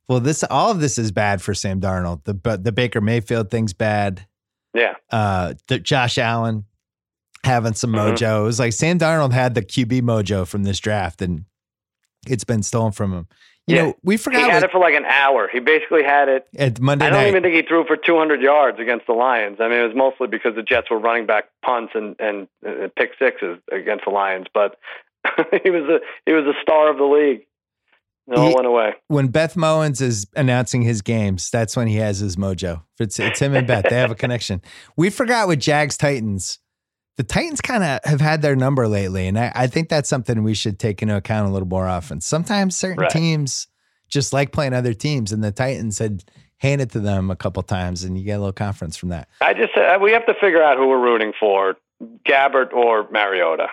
well, 0.07 0.19
this 0.19 0.43
all 0.43 0.71
of 0.71 0.79
this 0.81 0.97
is 0.97 1.11
bad 1.11 1.41
for 1.41 1.53
Sam 1.53 1.79
Darnold. 1.79 2.23
The 2.25 2.33
but 2.33 2.63
the 2.63 2.71
Baker 2.71 3.01
Mayfield 3.01 3.49
thing's 3.49 3.73
bad. 3.73 4.25
Yeah, 4.73 4.93
Uh, 5.11 5.53
the 5.67 5.79
Josh 5.79 6.17
Allen 6.17 6.65
having 7.43 7.73
some 7.73 7.91
Mhm. 7.91 8.15
mojo. 8.17 8.41
It 8.41 8.43
was 8.43 8.59
like 8.59 8.73
Sam 8.73 8.99
Darnold 8.99 9.31
had 9.33 9.55
the 9.55 9.61
QB 9.63 10.01
mojo 10.01 10.45
from 10.45 10.63
this 10.63 10.79
draft, 10.79 11.21
and 11.21 11.45
it's 12.27 12.43
been 12.43 12.61
stolen 12.61 12.91
from 12.91 13.13
him. 13.13 13.27
You 13.69 13.75
Yeah. 13.75 13.83
know, 13.83 13.95
we 14.03 14.17
forgot. 14.17 14.37
he 14.41 14.49
had 14.49 14.53
what, 14.55 14.63
it 14.63 14.71
for 14.71 14.79
like 14.79 14.95
an 14.95 15.05
hour. 15.05 15.47
He 15.51 15.59
basically 15.59 16.03
had 16.03 16.27
it. 16.27 16.47
at 16.57 16.79
Monday 16.79 17.05
I 17.05 17.09
don't 17.09 17.19
night. 17.21 17.27
even 17.27 17.43
think 17.43 17.55
he 17.55 17.61
threw 17.61 17.85
for 17.85 17.95
200 17.97 18.41
yards 18.41 18.79
against 18.79 19.05
the 19.05 19.13
Lions. 19.13 19.57
I 19.59 19.67
mean, 19.67 19.79
it 19.79 19.87
was 19.87 19.95
mostly 19.95 20.27
because 20.27 20.55
the 20.55 20.63
Jets 20.63 20.89
were 20.89 20.97
running 20.97 21.25
back 21.25 21.45
punts 21.63 21.93
and 21.93 22.15
and 22.19 22.47
uh, 22.65 22.87
pick 22.97 23.11
sixes 23.19 23.59
against 23.71 24.05
the 24.05 24.11
Lions. 24.11 24.47
But 24.53 24.77
he 25.63 25.69
was 25.69 25.83
a 25.89 25.99
he 26.25 26.33
was 26.33 26.45
a 26.45 26.59
star 26.61 26.89
of 26.89 26.97
the 26.97 27.03
league. 27.03 27.45
It 28.27 28.37
all 28.37 28.49
He- 28.49 28.55
went 28.55 28.67
away. 28.67 28.93
when 29.07 29.27
Beth 29.29 29.55
Mowins 29.55 30.01
is 30.01 30.27
announcing 30.35 30.81
his 30.83 31.01
games, 31.01 31.49
that's 31.49 31.75
when 31.75 31.87
he 31.87 31.95
has 31.97 32.19
his 32.19 32.35
mojo. 32.35 32.83
It's, 32.99 33.19
it's 33.19 33.39
him 33.39 33.55
and 33.55 33.65
Beth. 33.65 33.85
They 33.89 33.95
have 33.95 34.11
a 34.11 34.15
connection. 34.15 34.61
We 34.95 35.09
forgot 35.09 35.47
with 35.47 35.59
Jags 35.59 35.97
Titans. 35.97 36.59
The 37.19 37.25
Titans 37.25 37.59
kind 37.59 37.83
of 37.83 37.99
have 38.05 38.21
had 38.21 38.41
their 38.41 38.55
number 38.55 38.87
lately. 38.87 39.27
And 39.27 39.37
I, 39.37 39.51
I 39.53 39.67
think 39.67 39.89
that's 39.89 40.07
something 40.07 40.41
we 40.41 40.53
should 40.53 40.79
take 40.79 41.01
into 41.01 41.17
account 41.17 41.49
a 41.49 41.51
little 41.51 41.67
more 41.67 41.85
often. 41.85 42.21
Sometimes 42.21 42.77
certain 42.77 43.01
Right. 43.01 43.09
teams 43.09 43.67
just 44.07 44.31
like 44.31 44.53
playing 44.53 44.73
other 44.73 44.93
teams, 44.93 45.33
and 45.33 45.43
the 45.43 45.51
Titans 45.51 45.99
had 45.99 46.23
handed 46.59 46.91
to 46.91 47.01
them 47.01 47.29
a 47.29 47.35
couple 47.35 47.61
times, 47.61 48.05
and 48.05 48.17
you 48.17 48.23
get 48.23 48.35
a 48.35 48.39
little 48.39 48.53
confidence 48.53 48.95
from 48.95 49.09
that. 49.09 49.27
I 49.41 49.53
just 49.53 49.75
uh, 49.75 49.99
we 50.01 50.13
have 50.13 50.25
to 50.27 50.33
figure 50.39 50.63
out 50.63 50.77
who 50.77 50.87
we're 50.87 50.97
rooting 51.03 51.33
for, 51.37 51.75
Gabbert 52.25 52.71
or 52.71 53.09
Mariota. 53.11 53.67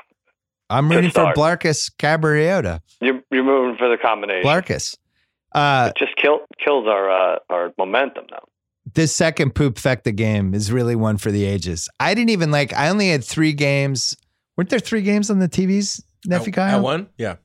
I'm 0.68 0.90
rooting 0.90 1.12
for. 1.12 1.32
Blarkus 1.32 1.88
Cabriota. 2.00 2.80
You're 3.00 3.22
you're 3.30 3.44
moving 3.44 3.76
for 3.78 3.88
the 3.88 3.96
combination. 3.96 4.42
Blarkus. 4.42 4.96
Uh, 5.52 5.92
It 5.94 5.98
just 6.04 6.16
kill, 6.16 6.40
kills 6.62 6.88
our 6.88 7.08
uh, 7.10 7.38
our 7.48 7.72
momentum 7.78 8.24
though. 8.28 8.48
This 8.94 9.14
second 9.14 9.54
poop 9.54 9.76
fecta 9.76 10.14
game 10.14 10.54
is 10.54 10.70
really 10.72 10.94
one 10.96 11.16
for 11.16 11.30
the 11.30 11.44
ages. 11.44 11.88
I 12.00 12.14
didn't 12.14 12.30
even 12.30 12.50
like. 12.50 12.72
I 12.72 12.88
only 12.88 13.08
had 13.10 13.24
three 13.24 13.52
games. 13.52 14.16
Weren't 14.56 14.70
there 14.70 14.78
three 14.78 15.02
games 15.02 15.28
on 15.30 15.38
the 15.38 15.48
TVs, 15.48 16.02
nephew 16.24 16.48
At- 16.50 16.54
Kyle? 16.54 16.76
At 16.76 16.82
one? 16.82 17.08
Yeah. 17.18 17.36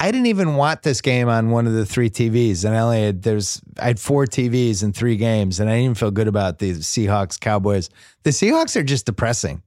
I 0.00 0.10
didn't 0.10 0.26
even 0.26 0.56
want 0.56 0.82
this 0.82 1.00
game 1.00 1.28
on 1.28 1.50
one 1.50 1.66
of 1.66 1.72
the 1.72 1.86
three 1.86 2.10
TVs, 2.10 2.64
and 2.64 2.74
I 2.76 2.80
only 2.80 3.02
had 3.02 3.22
there's 3.22 3.62
I 3.78 3.86
had 3.86 4.00
four 4.00 4.26
TVs 4.26 4.82
and 4.82 4.94
three 4.94 5.16
games, 5.16 5.60
and 5.60 5.70
I 5.70 5.74
didn't 5.74 5.84
even 5.84 5.94
feel 5.94 6.10
good 6.10 6.28
about 6.28 6.58
the 6.58 6.72
Seahawks 6.72 7.38
Cowboys. 7.40 7.88
The 8.24 8.30
Seahawks 8.30 8.76
are 8.76 8.82
just 8.82 9.06
depressing. 9.06 9.62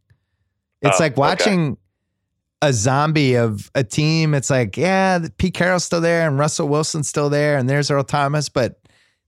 It's 0.81 0.99
Oh, 0.99 1.03
like 1.03 1.13
okay. 1.13 1.19
watching 1.21 1.77
a 2.61 2.73
zombie 2.73 3.35
of 3.35 3.71
a 3.73 3.83
team. 3.83 4.33
It's 4.35 4.49
like 4.49 4.75
yeah, 4.77 5.25
Pete 5.37 5.53
Carroll's 5.55 5.85
still 5.85 6.01
there 6.01 6.27
and 6.27 6.37
Russell 6.37 6.67
Wilson's 6.67 7.07
still 7.07 7.29
there, 7.29 7.57
and 7.57 7.67
there's 7.69 7.89
Earl 7.89 8.03
Thomas, 8.03 8.49
but 8.49 8.79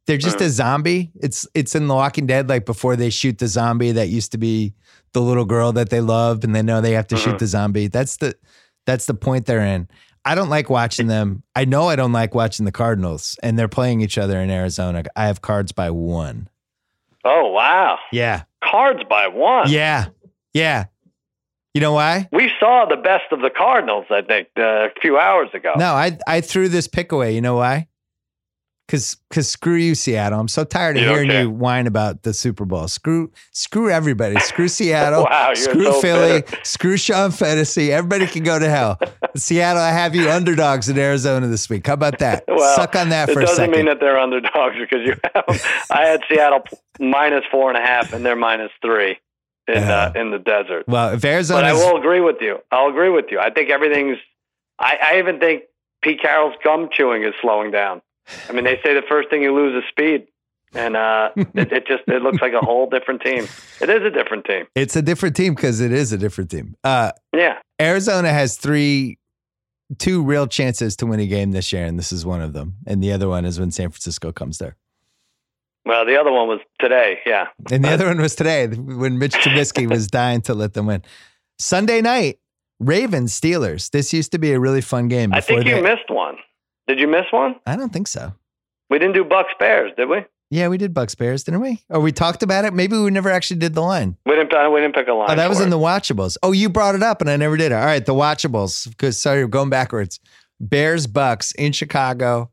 they're 0.10 0.18
just 0.18 0.40
Mm. 0.40 0.46
a 0.46 0.50
zombie. 0.50 1.12
It's 1.22 1.48
it's 1.54 1.76
in 1.76 1.88
The 1.88 1.94
Walking 1.94 2.26
Dead, 2.26 2.50
like 2.50 2.66
before 2.66 2.96
they 2.96 3.12
shoot 3.12 3.38
the 3.38 3.48
zombie 3.48 3.92
that 3.92 4.10
used 4.10 4.32
to 4.32 4.40
be 4.40 4.74
the 5.14 5.22
little 5.22 5.46
girl 5.46 5.72
that 5.74 5.92
they 5.92 6.02
love, 6.02 6.44
and 6.44 6.56
they 6.56 6.64
know 6.64 6.82
they 6.82 6.94
have 6.94 7.08
to 7.10 7.16
shoot 7.16 7.36
Mhm. 7.36 7.40
the 7.40 7.48
zombie. 7.48 7.88
That's 7.88 8.18
the 8.18 8.34
that's 8.88 9.06
the 9.06 9.14
point 9.14 9.46
they're 9.46 9.62
in. 9.64 9.88
I 10.26 10.34
don't 10.34 10.50
like 10.50 10.68
watching 10.70 11.06
them. 11.08 11.44
I 11.56 11.66
know 11.66 11.88
I 11.90 11.96
don't 11.96 12.12
like 12.12 12.34
watching 12.34 12.66
the 12.66 12.72
Cardinals, 12.72 13.38
and 13.44 13.58
they're 13.58 13.68
playing 13.68 14.02
each 14.02 14.18
other 14.18 14.40
in 14.40 14.50
Arizona. 14.50 15.04
I 15.16 15.28
have 15.28 15.42
cards 15.42 15.72
by 15.72 15.92
one. 15.92 16.50
Oh 17.24 17.52
wow, 17.52 18.00
Yeah, 18.12 18.44
cards 18.64 19.02
by 19.10 19.28
one. 19.28 19.70
yeah, 19.70 20.06
yeah. 20.54 20.86
You 21.76 21.82
know 21.82 21.94
why? 21.94 22.28
We 22.32 22.50
saw 22.60 22.86
the 22.90 22.98
best 22.98 23.26
of 23.32 23.42
the 23.42 23.52
Cardinals, 23.52 24.06
I 24.10 24.22
think, 24.24 24.48
uh, 24.58 24.88
a 24.88 24.90
few 25.02 25.20
hours 25.20 25.50
ago. 25.54 25.74
No, 25.78 25.94
I 25.94 26.18
I 26.28 26.42
threw 26.42 26.68
this 26.68 26.88
pick 26.88 27.12
away. 27.12 27.36
You 27.36 27.42
know 27.42 27.56
why? 27.58 27.88
Cause, 28.90 29.18
cause 29.30 29.48
screw 29.48 29.76
you, 29.76 29.94
Seattle. 29.94 30.40
I'm 30.40 30.48
so 30.48 30.64
tired 30.64 30.98
of 30.98 31.04
You 31.04 31.10
hearing 31.10 31.30
you 31.30 31.48
whine 31.52 31.86
about 31.86 32.24
the 32.24 32.34
Super 32.34 32.66
Bowl. 32.66 32.88
Screw, 32.88 33.32
screw 33.52 33.92
everybody. 33.92 34.40
Screw 34.40 34.68
Seattle. 34.68 35.26
Wow, 35.26 35.50
you're 35.50 35.56
screw 35.58 35.84
so 35.84 36.02
Philly. 36.02 36.42
bitter. 36.42 36.58
Screw 36.64 36.98
Sean 36.98 37.30
Fennessy. 37.30 37.94
Everybody 37.94 38.26
can 38.26 38.42
go 38.42 38.58
to 38.58 38.68
hell. 38.68 39.00
Seattle, 39.36 39.84
I 39.84 39.92
have 39.92 40.16
you 40.16 40.28
underdogs 40.32 40.90
in 40.90 40.98
Arizona 40.98 41.46
this 41.46 41.70
week. 41.70 41.86
How 41.86 41.94
about 41.94 42.18
that? 42.18 42.46
Well, 42.60 42.76
Suck 42.76 42.96
on 42.96 43.10
that 43.10 43.30
for 43.30 43.42
a 43.42 43.48
second. 43.48 43.66
It 43.66 43.68
doesn't 43.68 43.72
mean 43.72 43.86
that 43.86 44.00
they're 44.00 44.18
underdogs 44.18 44.76
because 44.80 45.06
you 45.06 45.16
have. 45.36 45.86
I 45.92 46.06
had 46.08 46.22
Seattle 46.28 46.64
minus 47.00 47.46
four 47.52 47.70
and 47.70 47.78
a 47.78 47.86
half, 47.86 48.12
and 48.12 48.26
they're 48.26 48.36
minus 48.36 48.72
three 48.82 49.20
in 49.68 49.78
uh, 49.78 50.12
in 50.16 50.32
the 50.32 50.40
desert. 50.40 50.86
well, 50.88 51.14
if 51.14 51.22
But 51.22 51.64
I 51.64 51.74
will 51.74 51.98
agree 51.98 52.22
with 52.22 52.38
you. 52.42 52.58
I'll 52.72 52.90
agree 52.90 53.10
with 53.10 53.26
you. 53.30 53.40
I 53.40 53.52
think 53.52 53.70
everything's. 53.70 54.18
I, 54.80 54.98
I 55.14 55.20
even 55.20 55.40
think 55.40 55.64
Pete 56.02 56.22
Carroll's 56.22 56.56
gum 56.64 56.90
chewing 56.92 57.24
is 57.24 57.34
slowing 57.40 57.72
down. 57.72 58.02
I 58.48 58.52
mean, 58.54 58.64
they 58.64 58.80
say 58.84 58.94
the 58.94 59.04
first 59.08 59.30
thing 59.30 59.42
you 59.42 59.54
lose 59.56 59.76
is 59.84 59.88
speed, 59.90 60.28
and 60.74 60.96
uh, 60.96 61.30
it, 61.36 61.72
it 61.72 61.88
just 61.88 62.04
it 62.08 62.22
looks 62.22 62.42
like 62.42 62.54
a 62.54 62.60
whole 62.66 62.90
different 62.90 63.22
team. 63.22 63.48
It 63.82 63.90
is 63.90 64.04
a 64.04 64.10
different 64.12 64.46
team. 64.46 64.66
it's 64.76 64.96
a 64.96 65.02
different 65.02 65.36
team 65.36 65.56
because 65.56 65.80
it 65.82 65.92
is 65.92 66.12
a 66.14 66.18
different 66.18 66.50
team. 66.52 66.76
Uh, 66.84 67.12
Yeah. 67.34 67.58
Arizona 67.82 68.30
has 68.30 68.58
three, 68.58 69.18
two 69.98 70.22
real 70.24 70.48
chances 70.48 70.96
to 70.98 71.06
win 71.06 71.20
a 71.20 71.28
game 71.28 71.52
this 71.52 71.72
year, 71.74 71.86
and 71.86 71.98
this 71.98 72.12
is 72.12 72.26
one 72.26 72.42
of 72.42 72.54
them. 72.54 72.76
And 72.86 73.02
the 73.02 73.12
other 73.14 73.28
one 73.30 73.46
is 73.46 73.60
when 73.60 73.72
San 73.72 73.90
Francisco 73.90 74.32
comes 74.32 74.58
there. 74.58 74.76
Well, 75.86 76.06
the 76.06 76.20
other 76.20 76.32
one 76.32 76.48
was 76.48 76.60
today. 76.80 77.20
Yeah. 77.26 77.48
And 77.72 77.84
the 77.84 77.90
other 77.90 78.06
one 78.06 78.20
was 78.22 78.36
today 78.36 78.68
when 78.68 79.18
Mitch 79.18 79.34
Trubisky 79.34 79.90
was 79.90 80.08
dying 80.22 80.42
to 80.42 80.54
let 80.54 80.74
them 80.74 80.86
win. 80.88 81.04
Sunday 81.58 82.02
night, 82.02 82.38
Ravens 82.80 83.40
Steelers. 83.40 83.90
This 83.90 84.14
used 84.14 84.32
to 84.34 84.38
be 84.40 84.52
a 84.52 84.60
really 84.60 84.82
fun 84.82 85.08
game. 85.08 85.34
I 85.34 85.42
think 85.42 85.66
you 85.66 85.76
they- 85.76 85.82
missed 85.82 86.10
one. 86.10 86.36
Did 86.90 87.00
you 87.00 87.08
miss 87.08 87.26
one? 87.30 87.56
I 87.68 87.76
don't 87.76 87.94
think 87.94 88.08
so. 88.08 88.34
We 88.90 88.98
didn't 88.98 89.14
do 89.14 89.24
Bucks 89.24 89.54
Bears, 89.60 89.92
did 89.96 90.10
we? 90.10 90.26
Yeah, 90.50 90.70
we 90.70 90.80
did 90.80 90.92
Bucks 90.92 91.14
Bears, 91.14 91.44
didn't 91.44 91.62
we? 91.62 91.84
Or 91.88 92.00
we 92.00 92.12
talked 92.12 92.42
about 92.42 92.66
it. 92.66 92.74
Maybe 92.74 92.98
we 92.98 93.12
never 93.12 93.30
actually 93.30 93.60
did 93.60 93.76
the 93.76 93.82
line. 93.82 94.18
We 94.26 94.36
didn't. 94.36 94.52
We 94.74 94.82
didn't 94.82 94.96
pick 94.96 95.08
a 95.08 95.14
line. 95.14 95.30
Oh, 95.30 95.36
that 95.36 95.48
was 95.50 95.60
for 95.60 95.66
in 95.66 95.70
the 95.70 95.78
watchables. 95.78 96.36
Oh, 96.42 96.52
you 96.52 96.68
brought 96.68 96.96
it 96.96 97.04
up 97.04 97.22
and 97.22 97.30
I 97.30 97.38
never 97.38 97.58
did 97.58 97.72
it. 97.72 97.76
All 97.76 97.86
right, 97.86 98.04
the 98.04 98.16
watchables. 98.16 98.90
Because 98.90 99.22
sorry, 99.22 99.44
we're 99.44 99.50
going 99.50 99.70
backwards. 99.70 100.20
Bears 100.60 101.06
Bucks 101.06 101.52
in 101.52 101.74
Chicago. 101.74 102.50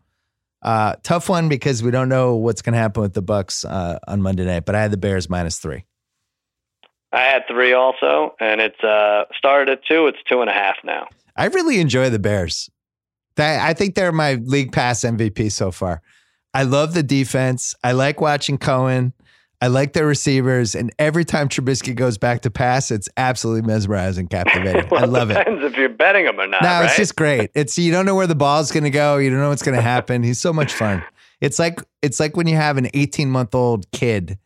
Uh, 0.61 0.97
tough 1.03 1.31
one 1.31 1.49
because 1.49 1.83
we 1.83 1.91
don't 1.91 2.11
know 2.11 2.35
what's 2.35 2.61
going 2.61 2.75
to 2.75 2.79
happen 2.79 3.01
with 3.01 3.15
the 3.15 3.23
Bucks 3.23 3.65
uh, 3.65 3.99
on 4.07 4.21
Monday 4.21 4.45
night. 4.45 4.67
But 4.67 4.75
I 4.75 4.83
had 4.83 4.91
the 4.91 4.99
Bears 4.99 5.31
minus 5.31 5.59
three. 5.59 5.87
I 7.11 7.23
had 7.23 7.45
three 7.49 7.73
also, 7.73 8.35
and 8.39 8.61
it's 8.61 8.85
uh, 8.85 9.25
started 9.39 9.71
at 9.71 9.87
two. 9.87 10.09
It's 10.09 10.19
two 10.29 10.43
and 10.43 10.51
a 10.51 10.53
half 10.53 10.77
now. 10.85 11.09
I 11.35 11.47
really 11.47 11.81
enjoy 11.81 12.11
the 12.11 12.19
Bears. 12.19 12.69
That 13.37 13.67
I 13.67 13.75
think 13.75 13.95
they're 13.95 14.13
my 14.13 14.35
league 14.35 14.73
pass 14.73 15.01
MVP 15.01 15.53
so 15.53 15.71
far. 15.71 16.03
I 16.55 16.63
love 16.63 16.95
the 16.95 17.03
defense. 17.03 17.75
I 17.85 17.93
like 17.93 18.21
watching 18.21 18.59
Cohen. 18.59 19.13
I 19.61 19.69
like 19.69 19.95
their 19.95 20.07
receivers, 20.07 20.75
and 20.75 20.93
every 20.99 21.25
time 21.25 21.49
Trubisky 21.49 21.95
goes 21.95 22.19
back 22.19 22.43
to 22.43 22.51
pass, 22.51 22.91
it's 22.91 23.09
absolutely 23.17 23.63
mesmerizing, 23.63 24.29
captivating. 24.29 24.87
well, 24.91 25.03
I 25.03 25.07
love 25.07 25.31
it. 25.31 25.35
Depends 25.35 25.65
if 25.65 25.77
you're 25.79 25.89
betting 25.89 26.27
them 26.27 26.39
or 26.39 26.47
not. 26.47 26.63
No, 26.63 26.69
right? 26.69 26.85
it's 26.85 26.97
just 26.97 27.17
great. 27.17 27.51
It's 27.55 27.79
you 27.79 27.91
don't 27.91 28.05
know 28.05 28.15
where 28.15 28.27
the 28.27 28.35
ball's 28.35 28.71
going 28.71 28.85
to 28.85 28.91
go. 28.91 29.17
You 29.17 29.31
don't 29.31 29.39
know 29.39 29.49
what's 29.49 29.63
going 29.63 29.77
to 29.77 29.83
happen. 29.83 30.23
He's 30.23 30.39
so 30.39 30.53
much 30.53 30.75
fun. 30.75 31.03
It's 31.41 31.59
like 31.59 31.81
it's 32.03 32.21
like 32.21 32.37
when 32.37 32.47
you 32.47 32.57
have 32.57 32.77
an 32.77 32.89
18 32.93 33.31
month 33.31 33.55
old 33.55 33.91
kid 33.93 34.39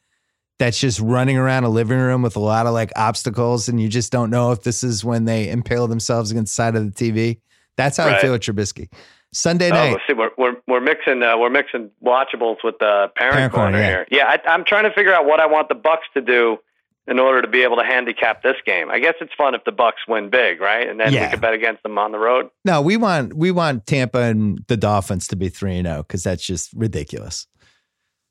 that's 0.59 0.79
just 0.79 1.01
running 1.01 1.37
around 1.37 1.65
a 1.65 1.69
living 1.69 1.99
room 1.99 2.23
with 2.23 2.37
a 2.37 2.41
lot 2.41 2.67
of 2.67 2.73
like 2.73 2.93
obstacles, 2.95 3.69
and 3.69 3.81
you 3.81 3.89
just 3.89 4.13
don't 4.13 4.31
know 4.31 4.53
if 4.53 4.63
this 4.63 4.85
is 4.85 5.05
when 5.05 5.25
they 5.25 5.49
impale 5.49 5.89
themselves 5.89 6.31
against 6.31 6.53
the 6.53 6.55
side 6.55 6.77
of 6.77 6.95
the 6.95 7.13
TV. 7.13 7.41
That's 7.81 7.97
how 7.97 8.09
I 8.09 8.21
feel 8.21 8.33
with 8.33 8.43
Trubisky. 8.43 8.89
Sunday 9.33 9.69
Oh, 9.71 9.75
night. 9.75 9.99
see, 10.07 10.13
we're 10.13 10.31
we're 10.37 10.57
we're 10.67 10.81
mixing 10.81 11.23
uh, 11.23 11.39
we're 11.39 11.51
mixing 11.51 11.91
watchables 12.05 12.57
with 12.65 12.79
the 12.81 13.11
parent, 13.17 13.37
Parent 13.37 13.53
corner, 13.53 13.71
corner, 13.73 13.79
yeah. 13.79 13.87
here. 13.87 14.07
Yeah, 14.11 14.25
I, 14.27 14.49
I'm 14.49 14.65
trying 14.65 14.85
to 14.85 14.93
figure 14.93 15.15
out 15.15 15.25
what 15.25 15.39
I 15.41 15.47
want 15.47 15.69
the 15.69 15.75
Bucks 15.77 16.07
to 16.15 16.21
do 16.21 16.59
in 17.07 17.19
order 17.19 17.41
to 17.41 17.49
be 17.49 17.63
able 17.63 17.77
to 17.77 17.85
handicap 17.85 18.43
this 18.43 18.57
game. 18.67 18.91
I 18.91 18.99
guess 18.99 19.15
it's 19.21 19.33
fun 19.35 19.55
if 19.55 19.63
the 19.65 19.73
Bucks 19.73 20.03
win 20.09 20.31
big, 20.31 20.61
right? 20.61 20.89
And 20.89 20.99
then 21.01 21.13
Yeah. 21.13 21.25
we 21.27 21.31
could 21.31 21.41
bet 21.41 21.55
against 21.55 21.83
them 21.85 21.97
on 21.97 22.11
the 22.13 22.19
road. 22.19 22.51
No, 22.65 22.83
we 22.83 22.97
want 22.97 23.35
we 23.35 23.51
want 23.53 23.87
Tampa 23.87 24.19
and 24.21 24.65
the 24.67 24.77
Dolphins 24.77 25.29
to 25.29 25.37
be 25.37 25.49
three 25.49 25.77
and 25.77 25.87
zero 25.87 25.99
because 26.03 26.25
that's 26.25 26.45
just 26.45 26.73
ridiculous. 26.75 27.47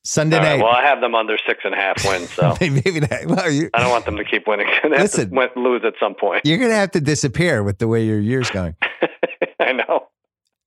Sunday 0.06 0.38
right, 0.38 0.58
night. 0.58 0.64
well, 0.64 0.72
I 0.74 0.84
have 0.84 1.02
them 1.02 1.14
under 1.14 1.38
six 1.46 1.60
and 1.66 1.74
a 1.74 1.78
half 1.78 2.04
wins, 2.06 2.30
so 2.32 2.56
maybe 2.62 3.02
not. 3.02 3.26
Well, 3.26 3.52
you, 3.52 3.70
I 3.74 3.82
don't 3.82 3.90
want 3.92 4.06
them 4.06 4.16
to 4.18 4.24
keep 4.24 4.48
winning. 4.48 4.68
Listen. 4.90 5.30
to 5.30 5.36
win, 5.36 5.50
lose 5.56 5.82
at 5.86 5.94
some 6.00 6.16
point. 6.16 6.46
you're 6.46 6.58
gonna 6.58 6.74
have 6.76 6.92
to 6.92 7.02
disappear 7.02 7.64
with 7.64 7.80
the 7.80 7.88
way 7.88 8.04
your 8.06 8.20
year's 8.20 8.50
going. 8.50 8.76
I 9.70 9.74
know. 9.74 10.08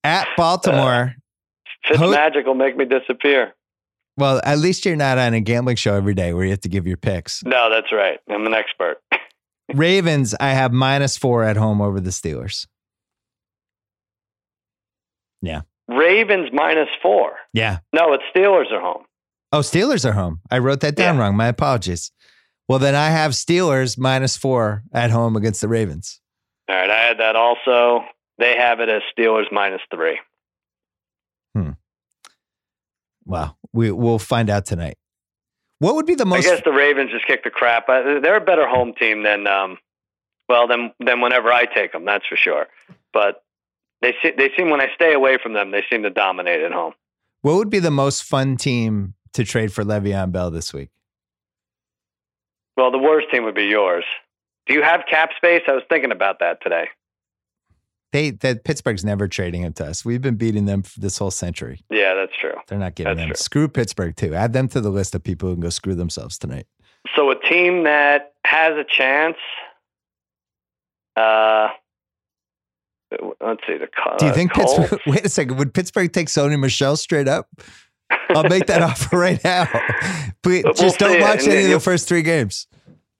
At 0.04 0.26
Baltimore. 0.36 1.14
Uh, 1.90 1.96
Ho- 1.96 2.12
Fitzmagic 2.12 2.46
will 2.46 2.54
make 2.54 2.76
me 2.76 2.84
disappear. 2.84 3.54
Well, 4.16 4.40
at 4.44 4.58
least 4.58 4.84
you're 4.84 4.96
not 4.96 5.18
on 5.18 5.34
a 5.34 5.40
gambling 5.40 5.76
show 5.76 5.94
every 5.94 6.14
day 6.14 6.32
where 6.32 6.44
you 6.44 6.50
have 6.50 6.60
to 6.60 6.68
give 6.68 6.86
your 6.86 6.96
picks. 6.96 7.42
No, 7.44 7.70
that's 7.70 7.90
right. 7.92 8.18
I'm 8.28 8.46
an 8.46 8.54
expert. 8.54 8.98
Ravens, 9.74 10.34
I 10.38 10.50
have 10.50 10.72
minus 10.72 11.16
four 11.16 11.42
at 11.44 11.56
home 11.56 11.80
over 11.80 12.00
the 12.00 12.10
Steelers. 12.10 12.66
Yeah. 15.40 15.62
Ravens 15.88 16.50
minus 16.52 16.88
four. 17.02 17.32
Yeah. 17.52 17.78
No, 17.92 18.12
it's 18.12 18.22
Steelers 18.34 18.70
are 18.72 18.80
home. 18.80 19.04
Oh, 19.52 19.60
Steelers 19.60 20.04
are 20.08 20.12
home. 20.12 20.40
I 20.50 20.58
wrote 20.58 20.80
that 20.80 20.94
down 20.94 21.16
Yeah. 21.16 21.22
wrong. 21.22 21.36
My 21.36 21.48
apologies. 21.48 22.12
Well, 22.68 22.78
then 22.78 22.94
I 22.94 23.08
have 23.10 23.32
Steelers 23.32 23.98
minus 23.98 24.36
four 24.36 24.82
at 24.92 25.10
home 25.10 25.36
against 25.36 25.60
the 25.60 25.68
Ravens. 25.68 26.20
All 26.68 26.76
right, 26.76 26.88
I 26.90 26.98
had 27.08 27.18
that 27.18 27.34
also. 27.36 28.04
They 28.38 28.56
have 28.56 28.80
it 28.80 28.88
as 28.88 29.02
Steelers 29.16 29.50
minus 29.52 29.80
three. 29.94 30.18
Hmm. 31.54 31.70
Well, 33.24 33.56
we 33.72 33.90
we'll 33.92 34.18
find 34.18 34.50
out 34.50 34.66
tonight. 34.66 34.96
What 35.78 35.96
would 35.96 36.06
be 36.06 36.14
the 36.14 36.24
most? 36.24 36.46
I 36.46 36.50
guess 36.50 36.62
the 36.64 36.72
Ravens 36.72 37.10
just 37.10 37.26
kicked 37.26 37.44
the 37.44 37.50
crap. 37.50 37.86
They're 37.88 38.36
a 38.36 38.40
better 38.40 38.68
home 38.68 38.94
team 38.94 39.24
than, 39.24 39.46
um, 39.46 39.78
well, 40.48 40.68
than 40.68 40.92
than 41.04 41.20
whenever 41.20 41.52
I 41.52 41.66
take 41.66 41.92
them. 41.92 42.04
That's 42.04 42.26
for 42.26 42.36
sure. 42.36 42.68
But 43.12 43.42
they 44.00 44.14
se- 44.22 44.34
they 44.38 44.50
seem 44.56 44.70
when 44.70 44.80
I 44.80 44.88
stay 44.94 45.12
away 45.12 45.38
from 45.42 45.52
them, 45.52 45.70
they 45.70 45.84
seem 45.90 46.02
to 46.04 46.10
dominate 46.10 46.62
at 46.62 46.72
home. 46.72 46.94
What 47.42 47.56
would 47.56 47.70
be 47.70 47.80
the 47.80 47.90
most 47.90 48.22
fun 48.22 48.56
team 48.56 49.14
to 49.32 49.44
trade 49.44 49.72
for 49.72 49.82
Le'Veon 49.84 50.30
Bell 50.30 50.50
this 50.50 50.72
week? 50.72 50.90
Well, 52.76 52.90
the 52.90 52.98
worst 52.98 53.26
team 53.32 53.44
would 53.44 53.54
be 53.54 53.64
yours. 53.64 54.04
Do 54.66 54.74
you 54.74 54.82
have 54.82 55.02
cap 55.10 55.30
space? 55.36 55.62
I 55.66 55.72
was 55.72 55.82
thinking 55.88 56.12
about 56.12 56.38
that 56.38 56.62
today. 56.62 56.88
They 58.12 58.30
that 58.30 58.64
Pittsburgh's 58.64 59.04
never 59.04 59.26
trading 59.26 59.62
him 59.62 59.72
to 59.74 59.86
us. 59.86 60.04
We've 60.04 60.20
been 60.20 60.36
beating 60.36 60.66
them 60.66 60.82
for 60.82 61.00
this 61.00 61.16
whole 61.18 61.30
century. 61.30 61.80
Yeah, 61.90 62.14
that's 62.14 62.32
true. 62.38 62.52
They're 62.68 62.78
not 62.78 62.94
giving 62.94 63.16
That's 63.16 63.20
them. 63.20 63.28
true. 63.28 63.36
Screw 63.36 63.68
Pittsburgh 63.68 64.14
too. 64.16 64.34
Add 64.34 64.52
them 64.52 64.68
to 64.68 64.80
the 64.80 64.90
list 64.90 65.14
of 65.14 65.22
people 65.24 65.48
who 65.48 65.54
can 65.54 65.62
go 65.62 65.70
screw 65.70 65.94
themselves 65.94 66.36
tonight. 66.38 66.66
So 67.16 67.30
a 67.30 67.40
team 67.48 67.84
that 67.84 68.34
has 68.44 68.72
a 68.76 68.84
chance. 68.88 69.36
Uh, 71.16 71.68
let's 73.40 73.60
see 73.66 73.76
the. 73.78 73.88
Col- 74.02 74.16
Do 74.18 74.26
you 74.26 74.32
think 74.34 74.52
Colts? 74.52 74.74
Pittsburgh? 74.78 75.00
Wait 75.06 75.24
a 75.26 75.28
second. 75.28 75.56
Would 75.58 75.74
Pittsburgh 75.74 76.12
take 76.12 76.28
Sony 76.28 76.58
Michel 76.58 76.96
straight 76.96 77.28
up? 77.28 77.48
I'll 78.30 78.44
make 78.48 78.66
that 78.66 78.82
offer 78.82 79.18
right 79.18 79.42
now. 79.42 79.66
Please, 80.42 80.64
We'll 80.64 80.74
just 80.74 80.98
don't 80.98 81.20
watch 81.20 81.46
any 81.46 81.64
of 81.64 81.70
the 81.70 81.80
first 81.80 82.08
three 82.08 82.22
games. 82.22 82.66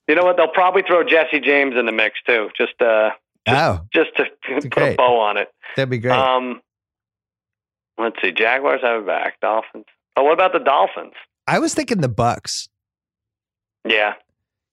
You 0.09 0.15
know 0.15 0.25
what? 0.25 0.37
They'll 0.37 0.49
probably 0.49 0.83
throw 0.83 1.03
Jesse 1.05 1.41
James 1.41 1.75
in 1.77 1.87
the 1.87 1.93
mix 1.93 2.19
too, 2.27 2.51
just 2.57 2.81
uh, 2.83 3.11
Oh, 3.49 3.81
just 3.95 4.11
to 4.17 4.25
put 4.61 4.71
great. 4.71 4.95
a 4.95 4.97
bow 4.97 5.19
on 5.21 5.37
it. 5.37 5.49
that'd 5.77 5.91
be 5.91 5.99
great. 5.99 6.13
Um, 6.13 6.61
let's 7.99 8.17
see. 8.23 8.33
Jaguars 8.33 8.81
have 8.83 9.03
it 9.03 9.07
back. 9.07 9.41
Dolphins. 9.41 9.85
Oh, 10.17 10.23
what 10.25 10.33
about 10.35 10.53
the 10.53 10.59
Dolphins? 10.61 11.15
I 11.47 11.59
was 11.59 11.75
thinking 11.75 12.01
the 12.01 12.09
Bucks. 12.09 12.69
Yeah, 13.89 14.15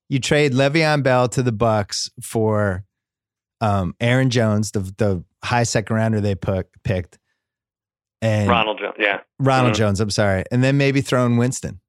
You 0.08 0.20
trade 0.20 0.54
Le'Veon 0.54 1.02
Bell 1.02 1.28
to 1.30 1.42
the 1.42 1.52
Bucks 1.52 2.12
for 2.22 2.84
um, 3.60 3.96
Aaron 4.00 4.30
Jones, 4.30 4.72
the 4.72 4.82
the 4.82 5.24
high 5.44 5.64
second 5.64 5.96
rounder 5.96 6.22
they 6.22 6.36
put, 6.36 6.68
picked, 6.84 7.18
and 8.22 8.48
Ronald 8.48 8.78
Jones. 8.80 8.94
Yeah, 9.00 9.22
Ronald 9.40 9.74
Mhm. 9.74 9.78
Jones. 9.78 10.00
I'm 10.00 10.12
sorry, 10.12 10.44
and 10.52 10.64
then 10.64 10.78
maybe 10.78 11.02
throw 11.02 11.26
in 11.26 11.38
Winston. 11.38 11.80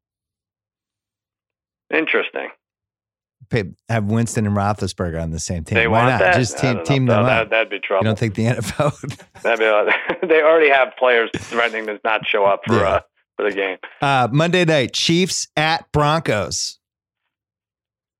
interesting. 1.92 2.48
Have 3.88 4.04
Winston 4.04 4.46
and 4.46 4.56
Roethlisberger 4.56 5.20
on 5.20 5.30
the 5.30 5.38
same 5.40 5.64
team. 5.64 5.76
They 5.76 5.88
Why 5.88 6.08
not? 6.08 6.20
that. 6.20 6.36
Just 6.36 6.58
team 6.58 6.84
team 6.84 7.04
No, 7.04 7.16
them 7.16 7.24
that, 7.26 7.42
up. 7.42 7.50
That'd 7.50 7.70
be 7.70 7.80
trouble. 7.80 8.04
You 8.04 8.08
don't 8.10 8.18
think 8.18 8.34
the 8.36 8.44
NFL? 8.46 9.00
would- 9.02 9.18
That'd 9.42 9.58
be, 10.20 10.26
they 10.28 10.40
already 10.42 10.70
have 10.70 10.88
players 10.98 11.30
threatening 11.36 11.86
to 11.86 11.98
not 12.04 12.26
show 12.26 12.44
up 12.44 12.60
for 12.66 12.74
Yeah. 12.76 12.88
uh, 12.88 13.00
for 13.36 13.50
the 13.50 13.56
game. 13.56 13.78
Uh, 14.00 14.28
Monday 14.30 14.64
night, 14.64 14.92
Chiefs 14.92 15.48
at 15.56 15.90
Broncos. 15.92 16.78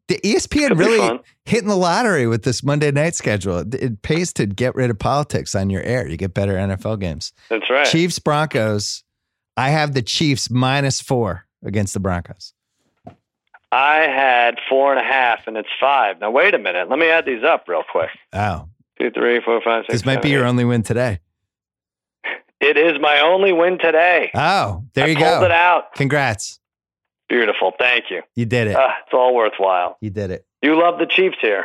The 0.08 0.18
ESPN 0.24 0.76
really 0.76 1.20
hitting 1.44 1.68
the 1.68 1.76
lottery 1.76 2.26
with 2.26 2.42
this 2.42 2.64
Monday 2.64 2.90
night 2.90 3.14
schedule. 3.14 3.58
It, 3.58 3.74
it 3.76 4.02
pays 4.02 4.32
to 4.32 4.46
get 4.46 4.74
rid 4.74 4.90
of 4.90 4.98
politics 4.98 5.54
on 5.54 5.70
your 5.70 5.82
air. 5.82 6.08
You 6.08 6.16
get 6.16 6.34
better 6.34 6.54
NFL 6.54 6.98
games. 6.98 7.32
That's 7.48 7.70
right. 7.70 7.86
Chiefs 7.86 8.18
Broncos. 8.18 9.04
I 9.56 9.68
have 9.70 9.94
the 9.94 10.02
Chiefs 10.02 10.50
minus 10.50 11.00
four 11.00 11.46
against 11.64 11.94
the 11.94 12.00
Broncos. 12.00 12.52
I 13.80 14.00
had 14.08 14.58
four 14.68 14.92
and 14.94 15.00
a 15.00 15.08
half, 15.10 15.46
and 15.46 15.56
it's 15.56 15.68
five. 15.80 16.20
Now 16.20 16.30
wait 16.30 16.54
a 16.54 16.58
minute. 16.58 16.90
Let 16.90 16.98
me 16.98 17.08
add 17.08 17.24
these 17.24 17.42
up 17.42 17.66
real 17.66 17.82
quick. 17.90 18.10
Oh, 18.32 18.68
Two, 19.00 19.10
three, 19.10 19.40
four, 19.40 19.60
five, 19.62 19.84
six. 19.84 19.92
this 19.94 20.04
might 20.06 20.20
be 20.20 20.28
your 20.28 20.44
eight. 20.44 20.48
only 20.48 20.64
win 20.66 20.82
today. 20.82 21.20
It 22.60 22.76
is 22.76 23.00
my 23.00 23.20
only 23.20 23.52
win 23.52 23.78
today. 23.78 24.30
Oh, 24.34 24.84
there 24.92 25.06
I 25.06 25.08
you 25.08 25.16
pulled 25.16 25.40
go. 25.40 25.44
it 25.46 25.50
out. 25.50 25.94
Congrats. 25.94 26.60
Beautiful. 27.30 27.72
Thank 27.78 28.10
you. 28.10 28.20
You 28.36 28.44
did 28.44 28.68
it. 28.68 28.76
Ah, 28.76 28.96
it's 29.06 29.14
all 29.14 29.34
worthwhile. 29.34 29.96
You 30.02 30.10
did 30.10 30.30
it. 30.30 30.44
You 30.60 30.78
love 30.78 30.98
the 30.98 31.06
Chiefs 31.06 31.38
here. 31.40 31.64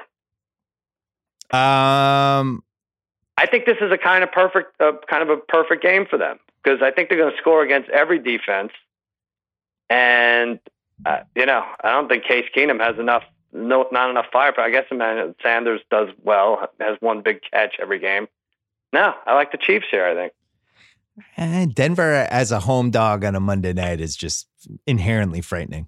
Um, 1.52 2.64
I 3.38 3.46
think 3.52 3.66
this 3.66 3.78
is 3.82 3.92
a 3.92 3.98
kind 3.98 4.24
of 4.24 4.32
perfect, 4.32 4.80
uh, 4.80 4.94
kind 5.10 5.22
of 5.22 5.30
a 5.30 5.38
perfect 5.38 5.84
game 5.84 6.06
for 6.10 6.18
them 6.18 6.40
because 6.64 6.82
I 6.82 6.92
think 6.92 7.10
they're 7.10 7.18
going 7.18 7.32
to 7.34 7.38
score 7.38 7.62
against 7.62 7.90
every 7.90 8.20
defense, 8.20 8.72
and 9.90 10.60
uh, 11.06 11.20
you 11.36 11.46
know 11.46 11.64
I 11.84 11.92
don't 11.92 12.08
think 12.08 12.24
Case 12.26 12.46
Keenum 12.56 12.80
has 12.80 12.98
enough, 13.00 13.24
no, 13.54 13.88
not 13.92 14.10
enough 14.10 14.28
firepower. 14.32 14.66
I 14.66 14.70
guess 14.72 14.86
Emmanuel 14.92 15.34
Sanders 15.42 15.82
does 15.90 16.10
well, 16.24 16.68
has 16.80 16.98
one 17.00 17.22
big 17.22 17.40
catch 17.52 17.76
every 17.82 18.00
game. 18.00 18.28
No, 18.94 19.14
I 19.26 19.34
like 19.34 19.52
the 19.52 19.58
Chiefs 19.58 19.88
here. 19.92 20.06
I 20.06 20.14
think. 20.14 20.34
eh, 21.38 21.66
Denver 21.74 22.28
as 22.30 22.52
a 22.52 22.60
home 22.62 22.92
dog 22.92 23.24
on 23.26 23.36
a 23.36 23.40
Monday 23.40 23.74
night 23.74 24.00
is 24.00 24.16
just 24.16 24.48
inherently 24.88 25.42
frightening. 25.42 25.88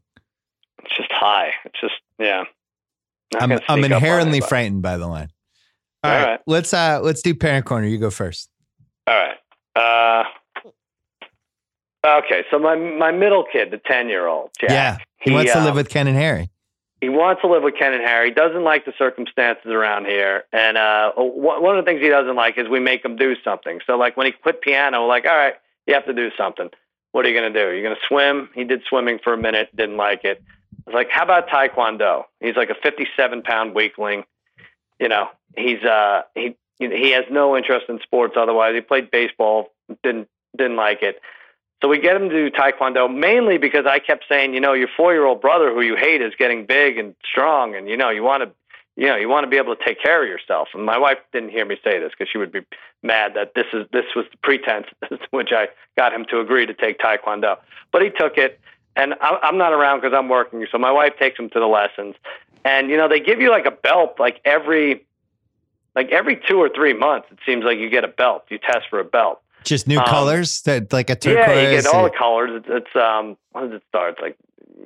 It's 0.83 0.95
just 0.97 1.11
high. 1.11 1.51
It's 1.65 1.79
just 1.79 1.95
yeah. 2.19 2.43
Not 3.33 3.43
I'm 3.43 3.51
I'm 3.51 3.57
sneak 3.57 3.69
up 3.69 3.69
on 3.69 3.83
inherently 3.91 4.37
anybody. 4.37 4.49
frightened 4.49 4.81
by 4.81 4.97
the 4.97 5.07
line. 5.07 5.29
All 6.03 6.11
All 6.11 6.17
right, 6.17 6.27
right. 6.31 6.39
let's 6.47 6.73
uh 6.73 6.99
let's 7.03 7.21
do 7.21 7.33
parent 7.35 7.65
corner. 7.65 7.87
You 7.87 7.97
go 7.97 8.09
first. 8.09 8.49
All 9.07 9.15
right. 9.15 9.37
Uh, 9.75 10.23
okay, 12.23 12.43
so 12.51 12.59
my 12.59 12.75
my 12.75 13.11
middle 13.11 13.45
kid, 13.51 13.71
the 13.71 13.77
ten 13.77 14.09
year 14.09 14.27
old, 14.27 14.51
Jack, 14.59 14.69
yeah, 14.69 14.97
he, 15.19 15.31
wants 15.31 15.51
to 15.51 15.59
um, 15.59 15.65
live 15.65 15.75
with 15.75 15.89
Ken 15.89 16.07
and 16.07 16.17
Harry. 16.17 16.49
he 17.01 17.09
wants 17.09 17.41
to 17.41 17.47
live 17.47 17.63
with 17.63 17.75
Ken 17.77 17.93
and 17.93 18.03
Harry. 18.03 18.31
Doesn't 18.31 18.63
like 18.63 18.85
the 18.85 18.93
circumstances 18.97 19.67
around 19.67 20.05
here, 20.05 20.43
and 20.51 20.77
uh, 20.77 21.11
one 21.15 21.61
one 21.61 21.77
of 21.77 21.85
the 21.85 21.89
things 21.89 22.01
he 22.01 22.09
doesn't 22.09 22.35
like 22.35 22.57
is 22.57 22.67
we 22.67 22.79
make 22.79 23.03
him 23.03 23.15
do 23.15 23.35
something. 23.43 23.79
So, 23.85 23.97
like 23.97 24.17
when 24.17 24.25
he 24.25 24.31
quit 24.31 24.61
piano, 24.61 25.01
we're 25.01 25.07
like, 25.07 25.25
all 25.25 25.35
right, 25.35 25.55
you 25.85 25.93
have 25.93 26.05
to 26.05 26.13
do 26.13 26.29
something. 26.37 26.69
What 27.11 27.25
are 27.25 27.29
you 27.29 27.39
going 27.39 27.51
to 27.51 27.59
do? 27.59 27.73
You're 27.73 27.83
going 27.83 27.95
to 27.95 28.07
swim. 28.07 28.49
He 28.53 28.63
did 28.63 28.81
swimming 28.87 29.19
for 29.23 29.33
a 29.33 29.37
minute, 29.37 29.75
didn't 29.75 29.97
like 29.97 30.23
it. 30.23 30.43
I 30.85 30.89
was 30.89 30.93
like, 30.93 31.09
how 31.09 31.23
about 31.23 31.49
taekwondo? 31.49 32.25
He's 32.39 32.55
like 32.55 32.69
a 32.69 32.75
57 32.75 33.41
pound 33.41 33.73
weakling. 33.73 34.23
You 34.99 35.09
know, 35.09 35.27
he's 35.55 35.83
uh 35.83 36.23
he 36.35 36.55
he 36.79 37.11
has 37.11 37.25
no 37.31 37.57
interest 37.57 37.85
in 37.89 37.99
sports 38.03 38.35
otherwise. 38.37 38.75
He 38.75 38.81
played 38.81 39.11
baseball, 39.11 39.71
didn't 40.03 40.27
didn't 40.57 40.75
like 40.75 41.01
it. 41.01 41.19
So 41.81 41.87
we 41.87 41.99
get 41.99 42.15
him 42.15 42.29
to 42.29 42.49
do 42.49 42.49
taekwondo 42.49 43.13
mainly 43.13 43.57
because 43.57 43.85
I 43.85 43.99
kept 43.99 44.25
saying, 44.27 44.53
you 44.53 44.59
know, 44.59 44.73
your 44.73 44.87
four 44.97 45.13
year 45.13 45.25
old 45.25 45.41
brother 45.41 45.73
who 45.73 45.81
you 45.81 45.95
hate 45.95 46.21
is 46.21 46.33
getting 46.37 46.65
big 46.65 46.97
and 46.97 47.15
strong, 47.29 47.75
and 47.75 47.87
you 47.87 47.95
know, 47.95 48.09
you 48.09 48.23
want 48.23 48.43
to, 48.43 48.49
you 48.95 49.07
know, 49.07 49.15
you 49.15 49.29
want 49.29 49.43
to 49.43 49.49
be 49.49 49.57
able 49.57 49.75
to 49.75 49.85
take 49.85 50.01
care 50.01 50.23
of 50.23 50.27
yourself. 50.27 50.69
And 50.73 50.85
my 50.85 50.97
wife 50.97 51.19
didn't 51.31 51.49
hear 51.49 51.65
me 51.65 51.77
say 51.83 51.99
this 51.99 52.11
because 52.17 52.31
she 52.31 52.39
would 52.39 52.51
be 52.51 52.61
mad 53.03 53.33
that 53.35 53.53
this 53.53 53.67
is 53.73 53.85
this 53.93 54.05
was 54.15 54.25
the 54.31 54.37
pretense 54.37 54.87
which 55.29 55.49
I 55.51 55.67
got 55.95 56.13
him 56.13 56.25
to 56.31 56.39
agree 56.39 56.65
to 56.65 56.73
take 56.73 56.97
taekwondo. 56.97 57.57
But 57.91 58.01
he 58.01 58.09
took 58.09 58.37
it, 58.37 58.59
and 58.95 59.13
I'm 59.21 59.59
not 59.59 59.71
around 59.71 60.01
because 60.01 60.17
I'm 60.17 60.29
working. 60.29 60.65
So 60.71 60.79
my 60.79 60.91
wife 60.91 61.13
takes 61.19 61.37
him 61.37 61.49
to 61.51 61.59
the 61.59 61.67
lessons, 61.67 62.15
and 62.65 62.89
you 62.89 62.97
know, 62.97 63.07
they 63.07 63.19
give 63.19 63.39
you 63.39 63.51
like 63.51 63.65
a 63.65 63.71
belt 63.71 64.19
like 64.19 64.41
every. 64.45 65.03
Like 65.95 66.11
every 66.11 66.39
two 66.47 66.59
or 66.59 66.69
three 66.69 66.93
months, 66.93 67.27
it 67.31 67.39
seems 67.43 67.63
like 67.63 67.79
you 67.79 67.89
get 67.89 68.03
a 68.03 68.07
belt. 68.07 68.43
You 68.49 68.59
test 68.59 68.85
for 68.87 68.99
a 68.99 69.03
belt. 69.03 69.41
Just 69.67 69.87
new 69.87 69.99
um, 69.99 70.05
colors 70.05 70.61
that 70.63 70.91
like 70.93 71.09
a 71.09 71.15
turquoise. 71.15 71.45
Yeah, 71.47 71.61
you 71.71 71.81
get 71.81 71.87
all 71.87 72.03
the 72.03 72.09
colors. 72.09 72.51
It's, 72.65 72.67
it's 72.69 72.95
um, 72.95 73.37
what 73.51 73.63
does 73.69 73.73
it 73.73 73.83
start? 73.89 74.13
It's 74.13 74.21
like 74.21 74.37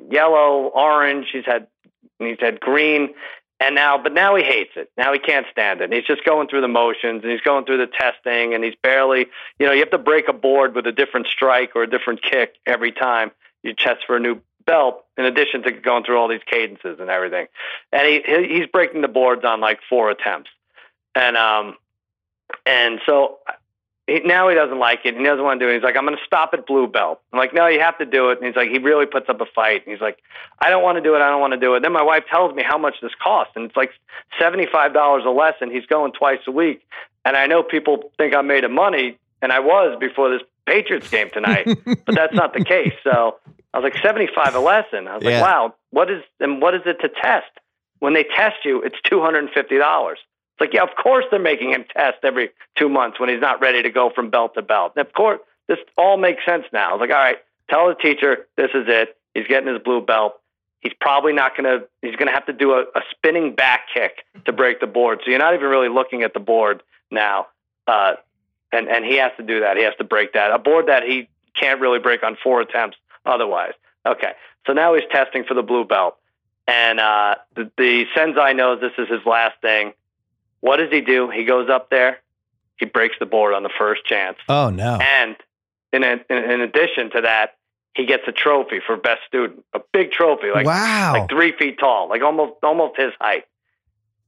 yellow, 0.09 0.67
orange. 0.73 1.27
He's 1.31 1.45
had 1.45 1.67
he's 2.19 2.37
had 2.39 2.59
green, 2.59 3.13
and 3.59 3.75
now, 3.75 3.97
but 4.01 4.13
now 4.13 4.35
he 4.35 4.43
hates 4.43 4.71
it. 4.75 4.91
Now 4.97 5.13
he 5.13 5.19
can't 5.19 5.45
stand 5.51 5.81
it. 5.81 5.85
And 5.85 5.93
he's 5.93 6.05
just 6.05 6.23
going 6.25 6.47
through 6.47 6.61
the 6.61 6.67
motions, 6.67 7.21
and 7.23 7.31
he's 7.31 7.41
going 7.41 7.65
through 7.65 7.77
the 7.77 7.87
testing, 7.87 8.53
and 8.53 8.63
he's 8.63 8.75
barely, 8.81 9.27
you 9.59 9.65
know, 9.67 9.71
you 9.71 9.79
have 9.81 9.91
to 9.91 9.97
break 9.97 10.27
a 10.27 10.33
board 10.33 10.73
with 10.75 10.87
a 10.87 10.91
different 10.91 11.27
strike 11.27 11.71
or 11.75 11.83
a 11.83 11.89
different 11.89 12.21
kick 12.23 12.55
every 12.65 12.91
time 12.91 13.31
you 13.63 13.73
test 13.73 14.01
for 14.07 14.15
a 14.15 14.19
new 14.19 14.41
belt. 14.65 15.05
In 15.17 15.25
addition 15.25 15.61
to 15.63 15.71
going 15.71 16.03
through 16.03 16.17
all 16.17 16.27
these 16.27 16.41
cadences 16.49 16.99
and 16.99 17.09
everything, 17.09 17.45
and 17.91 18.07
he 18.07 18.21
he- 18.25 18.57
he's 18.59 18.67
breaking 18.67 19.01
the 19.01 19.07
boards 19.07 19.43
on 19.45 19.59
like 19.59 19.79
four 19.89 20.09
attempts, 20.09 20.49
and 21.13 21.37
um, 21.37 21.75
and 22.65 22.99
so 23.05 23.37
he, 24.07 24.19
now 24.21 24.49
he 24.49 24.55
doesn't 24.55 24.79
like 24.79 25.01
it. 25.05 25.15
He 25.15 25.23
doesn't 25.23 25.43
want 25.43 25.59
to 25.59 25.65
do 25.65 25.69
it. 25.69 25.75
He's 25.75 25.83
like, 25.83 25.95
I'm 25.95 26.05
going 26.05 26.17
to 26.17 26.23
stop 26.25 26.51
at 26.53 26.65
blue 26.65 26.87
belt. 26.87 27.21
I'm 27.31 27.39
like, 27.39 27.53
no, 27.53 27.67
you 27.67 27.79
have 27.79 27.97
to 27.99 28.05
do 28.05 28.29
it. 28.31 28.39
And 28.39 28.47
he's 28.47 28.55
like, 28.55 28.69
he 28.69 28.79
really 28.79 29.05
puts 29.05 29.29
up 29.29 29.39
a 29.41 29.45
fight. 29.45 29.85
And 29.85 29.91
he's 29.93 30.01
like, 30.01 30.17
I 30.59 30.69
don't 30.69 30.83
want 30.83 30.97
to 30.97 31.01
do 31.01 31.15
it. 31.15 31.21
I 31.21 31.29
don't 31.29 31.39
want 31.41 31.53
to 31.53 31.59
do 31.59 31.75
it. 31.75 31.81
Then 31.83 31.93
my 31.93 32.01
wife 32.03 32.23
tells 32.29 32.53
me 32.55 32.63
how 32.65 32.77
much 32.77 32.95
this 33.01 33.11
costs, 33.23 33.53
and 33.55 33.65
it's 33.65 33.75
like 33.77 33.91
$75 34.39 35.25
a 35.25 35.29
lesson. 35.29 35.71
He's 35.71 35.85
going 35.85 36.11
twice 36.13 36.39
a 36.47 36.51
week. 36.51 36.81
And 37.25 37.35
I 37.37 37.45
know 37.47 37.61
people 37.63 38.11
think 38.17 38.33
I'm 38.33 38.47
made 38.47 38.63
of 38.63 38.71
money, 38.71 39.17
and 39.41 39.51
I 39.51 39.59
was 39.59 39.97
before 39.99 40.29
this 40.31 40.41
Patriots 40.65 41.09
game 41.09 41.29
tonight, 41.31 41.65
but 42.05 42.15
that's 42.15 42.33
not 42.33 42.53
the 42.53 42.63
case. 42.63 42.93
So 43.03 43.37
I 43.73 43.79
was 43.79 43.83
like, 43.93 44.01
75 44.03 44.55
a 44.55 44.59
lesson. 44.59 45.07
I 45.07 45.15
was 45.15 45.23
Yeah. 45.23 45.39
like, 45.39 45.43
wow, 45.43 45.75
what 45.91 46.09
is, 46.09 46.23
and 46.39 46.61
what 46.61 46.73
is 46.75 46.81
it 46.85 46.99
to 47.01 47.09
test? 47.09 47.47
When 47.99 48.13
they 48.13 48.23
test 48.23 48.57
you, 48.65 48.81
it's 48.81 48.95
$250. 49.05 50.15
It's 50.61 50.69
like, 50.69 50.73
yeah, 50.73 50.83
of 50.83 50.95
course 51.01 51.25
they're 51.31 51.39
making 51.39 51.71
him 51.71 51.85
test 51.95 52.19
every 52.23 52.51
two 52.77 52.89
months 52.89 53.19
when 53.19 53.29
he's 53.29 53.41
not 53.41 53.61
ready 53.61 53.81
to 53.81 53.89
go 53.89 54.11
from 54.13 54.29
belt 54.29 54.53
to 54.53 54.61
belt. 54.61 54.93
And 54.95 55.05
of 55.05 55.13
course, 55.13 55.39
this 55.67 55.79
all 55.97 56.17
makes 56.17 56.45
sense 56.45 56.65
now. 56.71 56.89
I 56.89 56.93
was 56.93 56.99
like, 56.99 57.09
all 57.09 57.15
right, 57.15 57.37
tell 57.69 57.87
the 57.87 57.95
teacher 57.95 58.47
this 58.57 58.69
is 58.73 58.85
it. 58.87 59.17
He's 59.33 59.47
getting 59.47 59.73
his 59.73 59.81
blue 59.81 60.01
belt. 60.01 60.39
He's 60.81 60.93
probably 60.99 61.33
not 61.33 61.55
going 61.55 61.63
to. 61.65 61.87
He's 62.01 62.15
going 62.15 62.27
to 62.27 62.33
have 62.33 62.45
to 62.47 62.53
do 62.53 62.73
a, 62.73 62.81
a 62.81 63.01
spinning 63.11 63.55
back 63.55 63.81
kick 63.93 64.25
to 64.45 64.51
break 64.51 64.79
the 64.79 64.87
board. 64.87 65.21
So 65.23 65.29
you're 65.29 65.39
not 65.39 65.53
even 65.53 65.67
really 65.67 65.89
looking 65.89 66.23
at 66.23 66.33
the 66.33 66.39
board 66.39 66.81
now. 67.11 67.47
Uh, 67.87 68.13
and 68.71 68.87
and 68.87 69.05
he 69.05 69.17
has 69.17 69.31
to 69.37 69.43
do 69.43 69.59
that. 69.61 69.77
He 69.77 69.83
has 69.83 69.93
to 69.99 70.03
break 70.03 70.33
that 70.33 70.51
a 70.51 70.59
board 70.59 70.87
that 70.87 71.03
he 71.03 71.29
can't 71.55 71.79
really 71.79 71.99
break 71.99 72.23
on 72.23 72.37
four 72.43 72.61
attempts 72.61 72.97
otherwise. 73.25 73.73
Okay, 74.05 74.33
so 74.65 74.73
now 74.73 74.95
he's 74.95 75.03
testing 75.11 75.43
for 75.43 75.53
the 75.53 75.63
blue 75.63 75.85
belt, 75.85 76.17
and 76.67 76.99
uh, 76.99 77.35
the, 77.55 77.69
the 77.77 78.05
sensei 78.15 78.53
knows 78.53 78.81
this 78.81 78.93
is 78.97 79.07
his 79.07 79.25
last 79.25 79.59
thing. 79.61 79.93
What 80.61 80.77
does 80.77 80.89
he 80.91 81.01
do? 81.01 81.29
He 81.29 81.43
goes 81.43 81.69
up 81.69 81.89
there, 81.89 82.19
he 82.77 82.85
breaks 82.85 83.15
the 83.19 83.25
board 83.25 83.53
on 83.53 83.63
the 83.63 83.71
first 83.77 84.05
chance, 84.05 84.37
Oh 84.47 84.69
no. 84.69 84.95
and 84.95 85.35
in, 85.93 86.03
a, 86.03 86.19
in 86.29 86.61
addition 86.61 87.11
to 87.11 87.21
that, 87.21 87.55
he 87.95 88.05
gets 88.05 88.23
a 88.27 88.31
trophy 88.31 88.79
for 88.85 88.95
best 88.95 89.21
student, 89.27 89.65
a 89.73 89.81
big 89.91 90.11
trophy, 90.11 90.47
like 90.53 90.65
wow. 90.65 91.13
like 91.13 91.29
three 91.29 91.51
feet 91.51 91.77
tall, 91.77 92.07
like 92.07 92.21
almost 92.21 92.53
almost 92.63 92.97
his 92.97 93.11
height. 93.19 93.43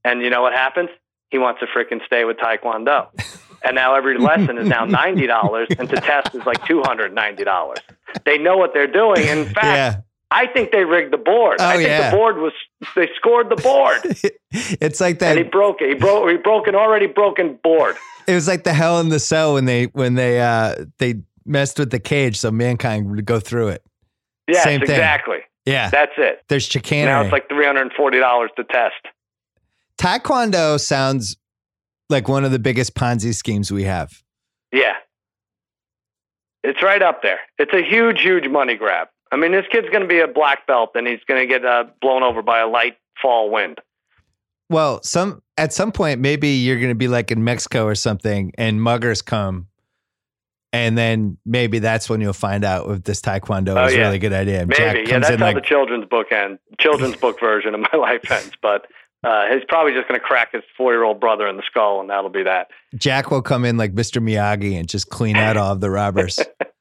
And 0.04 0.22
you 0.22 0.30
know 0.30 0.42
what 0.42 0.54
happens? 0.54 0.90
He 1.30 1.38
wants 1.38 1.62
to 1.62 1.68
freaking 1.68 2.06
stay 2.06 2.26
with 2.26 2.38
Taekwondo. 2.38 3.08
And 3.66 3.76
now 3.76 3.96
every 3.96 4.18
lesson 4.18 4.58
is 4.58 4.68
now 4.68 4.84
ninety 4.84 5.26
dollars, 5.26 5.70
and 5.80 5.90
to 5.90 5.96
test 5.96 6.36
is 6.36 6.46
like 6.46 6.66
two 6.66 6.82
hundred 6.84 7.14
ninety 7.14 7.46
dollars. 7.46 7.80
They 8.26 8.38
know 8.38 8.58
what 8.58 8.74
they're 8.74 8.92
doing. 8.92 9.26
In 9.26 9.46
fact, 9.46 9.56
yeah. 9.64 10.02
I 10.34 10.48
think 10.48 10.72
they 10.72 10.84
rigged 10.84 11.14
the 11.14 11.18
board. 11.18 11.58
Oh, 11.60 11.66
I 11.66 11.78
think 11.78 11.88
yeah. 11.88 12.10
the 12.10 12.18
board 12.18 12.38
was 12.38 12.54
they 12.96 13.08
scored 13.16 13.50
the 13.50 13.56
board, 13.56 14.00
it's 14.52 15.00
like 15.00 15.20
that. 15.20 15.38
and 15.38 15.46
he 15.46 15.50
broke 15.50 15.82
it. 15.82 15.90
He 15.90 15.94
broke 15.94 16.30
he 16.30 16.38
broke 16.38 16.68
an 16.68 16.76
already 16.76 17.06
broken 17.06 17.60
board. 17.64 17.96
it 18.28 18.34
was 18.34 18.48
like 18.48 18.64
the 18.64 18.74
hell 18.74 19.00
in 19.00 19.10
the 19.10 19.20
cell 19.20 19.54
when 19.54 19.66
they 19.66 19.86
when 19.86 20.16
they 20.16 20.42
uh 20.42 20.86
they 20.98 21.22
messed 21.46 21.78
with 21.78 21.92
the 21.92 22.00
cage 22.00 22.38
so 22.38 22.50
mankind 22.50 23.10
would 23.12 23.26
go 23.26 23.40
through 23.40 23.70
it. 23.70 23.84
Yes, 24.48 24.64
Same 24.64 24.82
thing. 24.82 24.90
exactly. 24.90 25.38
Yeah. 25.66 25.90
That's 25.90 26.14
it. 26.18 26.44
There's 26.50 26.66
chicanery. 26.66 27.14
Now 27.14 27.22
it's 27.22 27.32
like 27.32 27.48
three 27.48 27.66
hundred 27.66 27.84
and 27.84 27.94
forty 27.94 28.20
dollars 28.20 28.50
to 28.58 28.64
test. 28.64 28.96
Taekwondo 29.98 30.80
sounds 30.80 31.38
like 32.10 32.28
one 32.28 32.44
of 32.44 32.52
the 32.52 32.60
biggest 32.60 32.96
Ponzi 32.96 33.34
schemes 33.34 33.72
we 33.72 33.84
have. 33.84 34.24
Yeah. 34.72 34.94
It's 36.64 36.82
right 36.82 37.02
up 37.02 37.22
there. 37.22 37.40
It's 37.60 37.74
a 37.74 37.84
huge, 37.84 38.22
huge 38.22 38.48
money 38.48 38.76
grab. 38.76 39.10
I 39.34 39.36
mean, 39.36 39.52
this 39.52 39.66
kid's 39.72 39.90
going 39.90 40.04
to 40.04 40.08
be 40.08 40.20
a 40.20 40.28
black 40.28 40.68
belt 40.68 40.92
and 40.94 41.08
he's 41.08 41.20
going 41.28 41.42
to 41.42 41.48
get 41.48 41.66
uh, 41.66 41.86
blown 42.02 42.22
over 42.22 42.44
by 42.44 42.60
a 42.60 42.68
light 42.68 42.98
fall 43.20 43.50
wind. 43.50 43.80
Well, 44.70 45.02
some 45.04 45.42
at 45.58 45.74
some 45.74 45.92
point 45.92 46.20
maybe 46.20 46.50
you're 46.50 46.78
going 46.78 46.90
to 46.90 46.96
be 46.96 47.08
like 47.08 47.32
in 47.32 47.44
Mexico 47.44 47.86
or 47.86 47.96
something, 47.96 48.54
and 48.58 48.80
muggers 48.80 49.24
come, 49.24 49.68
and 50.72 50.98
then 50.98 51.38
maybe 51.46 51.80
that's 51.80 52.10
when 52.10 52.22
you'll 52.22 52.34
find 52.34 52.64
out 52.64 52.90
if 52.90 53.04
this 53.04 53.22
Taekwondo 53.22 53.76
Oh, 53.76 53.86
is 53.86 53.94
a 53.94 53.98
yeah. 53.98 54.02
really 54.04 54.20
good 54.20 54.34
idea. 54.34 54.66
Maybe. 54.66 54.76
Jack 54.76 54.96
yeah, 54.96 55.04
comes 55.04 55.22
that's 55.24 55.34
in 55.34 55.40
how 55.40 55.46
like, 55.48 55.56
the 55.56 55.62
children's 55.62 56.06
book 56.06 56.32
ends, 56.32 56.60
children's 56.80 57.16
book 57.18 57.40
version 57.40 57.74
of 57.76 57.82
my 57.82 57.98
life 58.00 58.32
ends. 58.32 58.54
But 58.62 58.86
uh, 59.24 59.48
he's 59.52 59.64
probably 59.68 59.94
just 59.94 60.08
going 60.08 60.20
to 60.20 60.26
crack 60.26 60.54
his 60.54 60.64
four 60.78 60.92
year 60.94 61.04
old 61.04 61.20
brother 61.20 61.48
in 61.48 61.58
the 61.58 61.64
skull, 61.66 62.00
and 62.02 62.10
that'll 62.10 62.30
be 62.30 62.44
that. 62.44 62.70
Jack 62.96 63.32
will 63.32 63.42
come 63.42 63.66
in 63.66 63.78
like 63.78 63.94
Mr. 63.94 64.22
Miyagi 64.24 64.78
and 64.80 64.88
just 64.88 65.10
clean 65.10 65.36
out 65.36 65.58
all 65.58 65.72
of 65.74 65.82
the 65.82 65.90
robbers. 65.92 66.40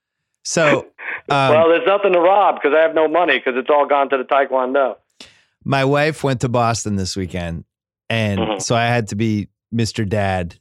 So, 0.44 0.78
um, 1.28 1.54
well, 1.54 1.68
there's 1.68 1.86
nothing 1.86 2.12
to 2.12 2.20
rob 2.20 2.56
because 2.56 2.76
I 2.76 2.82
have 2.82 2.94
no 2.94 3.08
money 3.08 3.38
because 3.38 3.54
it's 3.56 3.70
all 3.70 3.86
gone 3.86 4.08
to 4.10 4.18
the 4.18 4.24
Taekwondo. 4.24 4.96
my 5.64 5.84
wife 5.84 6.24
went 6.24 6.40
to 6.40 6.48
Boston 6.48 6.96
this 6.96 7.16
weekend, 7.16 7.64
and 8.10 8.38
Mhm. 8.40 8.62
so 8.62 8.74
I 8.74 8.86
had 8.86 9.08
to 9.08 9.14
be 9.16 9.48
Mr. 9.74 10.08
Dad 10.08 10.56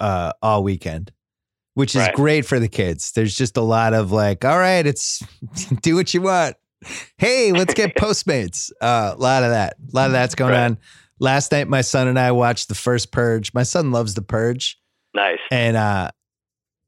uh, 0.00 0.32
all 0.42 0.62
weekend, 0.64 1.12
which 1.74 1.94
is 1.94 2.02
Right. 2.02 2.14
great 2.14 2.46
for 2.46 2.58
the 2.58 2.68
kids. 2.68 3.12
There's 3.12 3.36
just 3.36 3.56
a 3.56 3.60
lot 3.62 3.94
of 3.94 4.10
like, 4.12 4.44
all 4.44 4.58
right, 4.58 4.84
it's 4.86 5.22
do 5.82 5.94
what 5.96 6.12
you 6.14 6.22
want. 6.22 6.56
Hey, 7.18 7.52
let's 7.52 7.74
get 7.74 7.94
Postmates. 7.96 8.70
Uh, 8.80 9.14
a 9.16 9.20
lot 9.20 9.42
of 9.44 9.50
that. 9.50 9.74
A 9.92 9.96
lot 9.96 10.06
of 10.06 10.12
that's 10.12 10.34
going 10.34 10.52
Right. 10.54 10.64
on. 10.64 10.78
Last 11.20 11.52
night, 11.52 11.68
my 11.68 11.82
son 11.82 12.08
and 12.08 12.18
I 12.18 12.32
watched 12.32 12.68
the 12.68 12.74
first 12.74 13.12
Purge. 13.12 13.54
My 13.54 13.62
son 13.62 13.92
loves 13.92 14.14
the 14.14 14.22
Purge, 14.22 14.76
Nice. 15.14 15.38
and 15.52 15.76
uh, 15.76 16.10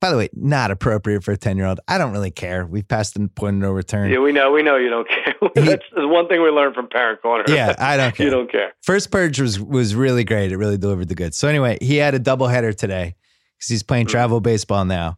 by 0.04 0.10
the 0.10 0.18
way, 0.18 0.28
not 0.34 0.70
appropriate 0.70 1.24
for 1.24 1.32
a 1.32 1.36
ten 1.38 1.56
year 1.56 1.64
old. 1.64 1.80
I 1.88 1.96
don't 1.96 2.12
really 2.12 2.30
care. 2.30 2.66
We've 2.66 2.86
passed 2.86 3.14
the 3.14 3.26
point 3.28 3.56
of 3.56 3.62
no 3.62 3.70
return. 3.70 4.10
Yeah, 4.10 4.18
we 4.18 4.32
know. 4.32 4.52
We 4.52 4.62
know 4.62 4.76
you 4.76 4.90
don't 4.90 5.08
care. 5.08 5.34
That's 5.54 5.82
the 5.96 6.06
one 6.06 6.28
thing 6.28 6.42
we 6.42 6.50
learned 6.50 6.74
from 6.74 6.88
Parent 6.90 7.22
Corner. 7.22 7.44
Yeah, 7.48 7.74
I 7.78 7.96
don't 7.96 8.14
care. 8.16 8.26
you 8.26 8.30
don't 8.30 8.52
care. 8.52 8.74
First 8.82 9.10
purge 9.10 9.40
was 9.40 9.58
was 9.58 9.94
really 9.94 10.22
great. 10.24 10.52
It 10.52 10.58
really 10.58 10.76
delivered 10.76 11.08
the 11.08 11.14
goods. 11.14 11.38
So 11.38 11.48
anyway, 11.48 11.78
he 11.80 11.96
had 11.96 12.14
a 12.14 12.20
doubleheader 12.20 12.74
today 12.76 13.14
because 13.56 13.68
he's 13.70 13.82
playing 13.82 14.04
Mm. 14.04 14.10
travel 14.10 14.40
baseball 14.42 14.84
now, 14.84 15.16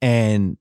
and 0.00 0.56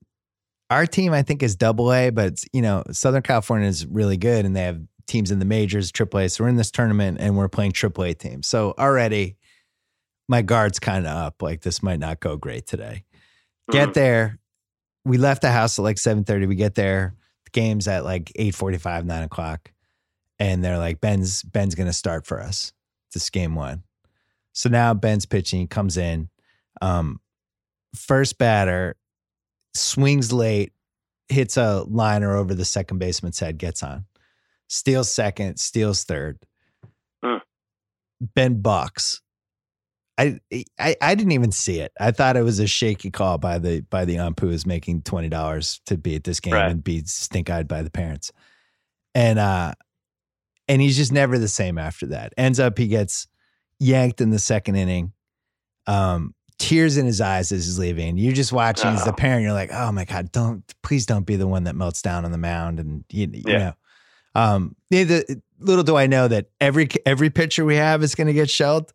our 0.70 0.86
team 0.86 1.14
I 1.14 1.22
think 1.24 1.42
is 1.42 1.56
double 1.56 1.94
A, 1.94 2.10
but 2.10 2.44
you 2.52 2.62
know 2.62 2.84
Southern 2.92 3.22
California 3.22 3.70
is 3.70 3.86
really 3.86 4.18
good, 4.18 4.44
and 4.46 4.54
they 4.54 4.64
have 4.64 4.82
teams 5.08 5.32
in 5.32 5.40
the 5.40 5.46
majors, 5.46 5.94
triple 5.94 6.20
A. 6.20 6.28
So 6.28 6.44
we're 6.44 6.50
in 6.50 6.58
this 6.58 6.72
tournament, 6.72 7.20
and 7.22 7.38
we're 7.38 7.48
playing 7.48 7.72
triple 7.72 8.04
A 8.04 8.14
teams. 8.14 8.48
So 8.48 8.74
already, 8.78 9.38
my 10.28 10.42
guard's 10.42 10.78
kind 10.80 11.08
of 11.08 11.16
up. 11.16 11.42
Like 11.42 11.62
this 11.62 11.82
might 11.82 12.00
not 12.00 12.20
go 12.20 12.36
great 12.36 12.68
today. 12.68 13.06
Get 13.72 13.90
Mhm. 13.90 13.94
there. 13.94 14.40
We 15.06 15.18
left 15.18 15.42
the 15.42 15.52
house 15.52 15.80
at 15.80 15.84
like 15.84 15.98
seven 15.98 16.24
thirty. 16.24 16.46
We 16.46 16.56
get 16.56 16.76
there. 16.76 17.16
The 17.46 17.52
game's 17.52 17.88
at 17.88 18.04
like 18.04 18.32
eight 18.36 18.56
forty 18.56 18.78
five, 18.78 19.06
nine 19.06 19.24
o'clock, 19.24 19.72
and 20.40 20.64
they're 20.64 20.78
like, 20.78 21.02
"Ben's 21.02 21.44
Ben's 21.44 21.76
gonna 21.76 21.94
start 21.94 22.26
for 22.26 22.40
us." 22.42 22.74
This 23.14 23.30
game 23.30 23.56
one. 23.56 23.84
So 24.54 24.70
now 24.70 24.94
Ben's 24.94 25.26
pitching. 25.26 25.62
He 25.62 25.68
comes 25.68 25.98
in. 25.98 26.30
Um, 26.82 27.20
first 27.96 28.38
batter 28.38 28.96
swings 29.74 30.32
late, 30.34 30.74
hits 31.30 31.58
a 31.58 31.84
liner 31.88 32.36
over 32.36 32.54
the 32.54 32.66
second 32.66 33.00
baseman's 33.00 33.40
head, 33.40 33.58
gets 33.58 33.82
on, 33.84 34.06
steals 34.68 35.10
second, 35.10 35.58
steals 35.58 36.04
third. 36.04 36.40
Ben 38.22 38.62
balks. 38.62 39.22
I, 40.22 40.40
I 40.80 40.96
I 41.02 41.16
didn't 41.16 41.32
even 41.32 41.52
see 41.52 41.80
it. 41.80 41.92
I 42.00 42.12
thought 42.12 42.38
it 42.38 42.44
was 42.44 42.60
a 42.60 42.68
shaky 42.68 43.10
call 43.12 43.38
by 43.38 43.60
the 43.60 43.82
by 43.90 44.06
the 44.06 44.18
ump 44.20 44.40
who 44.40 44.48
was 44.48 44.66
making 44.66 45.02
twenty 45.04 45.30
dollars 45.30 45.82
to 45.88 45.98
be 45.98 46.16
at 46.16 46.24
this 46.24 46.40
game 46.40 46.54
Right. 46.54 46.70
and 46.72 46.84
be 46.84 47.04
stink 47.06 47.50
eyed 47.50 47.68
by 47.68 47.82
the 47.82 47.90
parents, 47.92 48.32
and 49.16 49.40
uh, 49.40 49.74
and 50.68 50.82
he's 50.82 50.98
just 50.98 51.12
never 51.12 51.38
the 51.40 51.48
same 51.48 51.78
after 51.78 52.08
that. 52.08 52.34
Ends 52.38 52.60
up 52.60 52.78
he 52.78 52.88
gets 52.88 53.28
yanked 53.80 54.22
in 54.22 54.30
the 54.30 54.40
second 54.40 54.76
inning, 54.76 55.12
um, 55.88 56.36
tears 56.60 56.98
in 56.98 57.06
his 57.06 57.20
eyes 57.22 57.52
as 57.52 57.66
he's 57.66 57.80
leaving. 57.80 58.18
You're 58.18 58.34
just 58.34 58.54
watching 58.54 58.92
as 58.92 59.04
the 59.04 59.12
Oh. 59.12 59.16
parent. 59.16 59.44
You're 59.44 59.54
like, 59.54 59.72
oh 59.74 59.92
my 59.92 60.06
god, 60.06 60.32
don't 60.32 60.64
please 60.84 61.06
don't 61.06 61.26
be 61.26 61.36
the 61.36 61.48
one 61.48 61.64
that 61.64 61.76
melts 61.76 62.02
down 62.02 62.26
on 62.26 62.32
the 62.32 62.38
mound, 62.38 62.80
and 62.80 63.04
you, 63.12 63.28
you 63.34 63.44
Yeah. 63.48 63.58
know, 63.58 63.74
um, 64.42 64.76
the, 64.90 65.42
little 65.60 65.84
do 65.84 65.96
I 65.96 66.08
know 66.08 66.28
that 66.28 66.50
every 66.60 66.90
every 67.06 67.30
pitcher 67.30 67.66
we 67.66 67.76
have 67.78 68.04
is 68.04 68.14
going 68.16 68.28
to 68.28 68.34
get 68.34 68.50
shelled. 68.50 68.94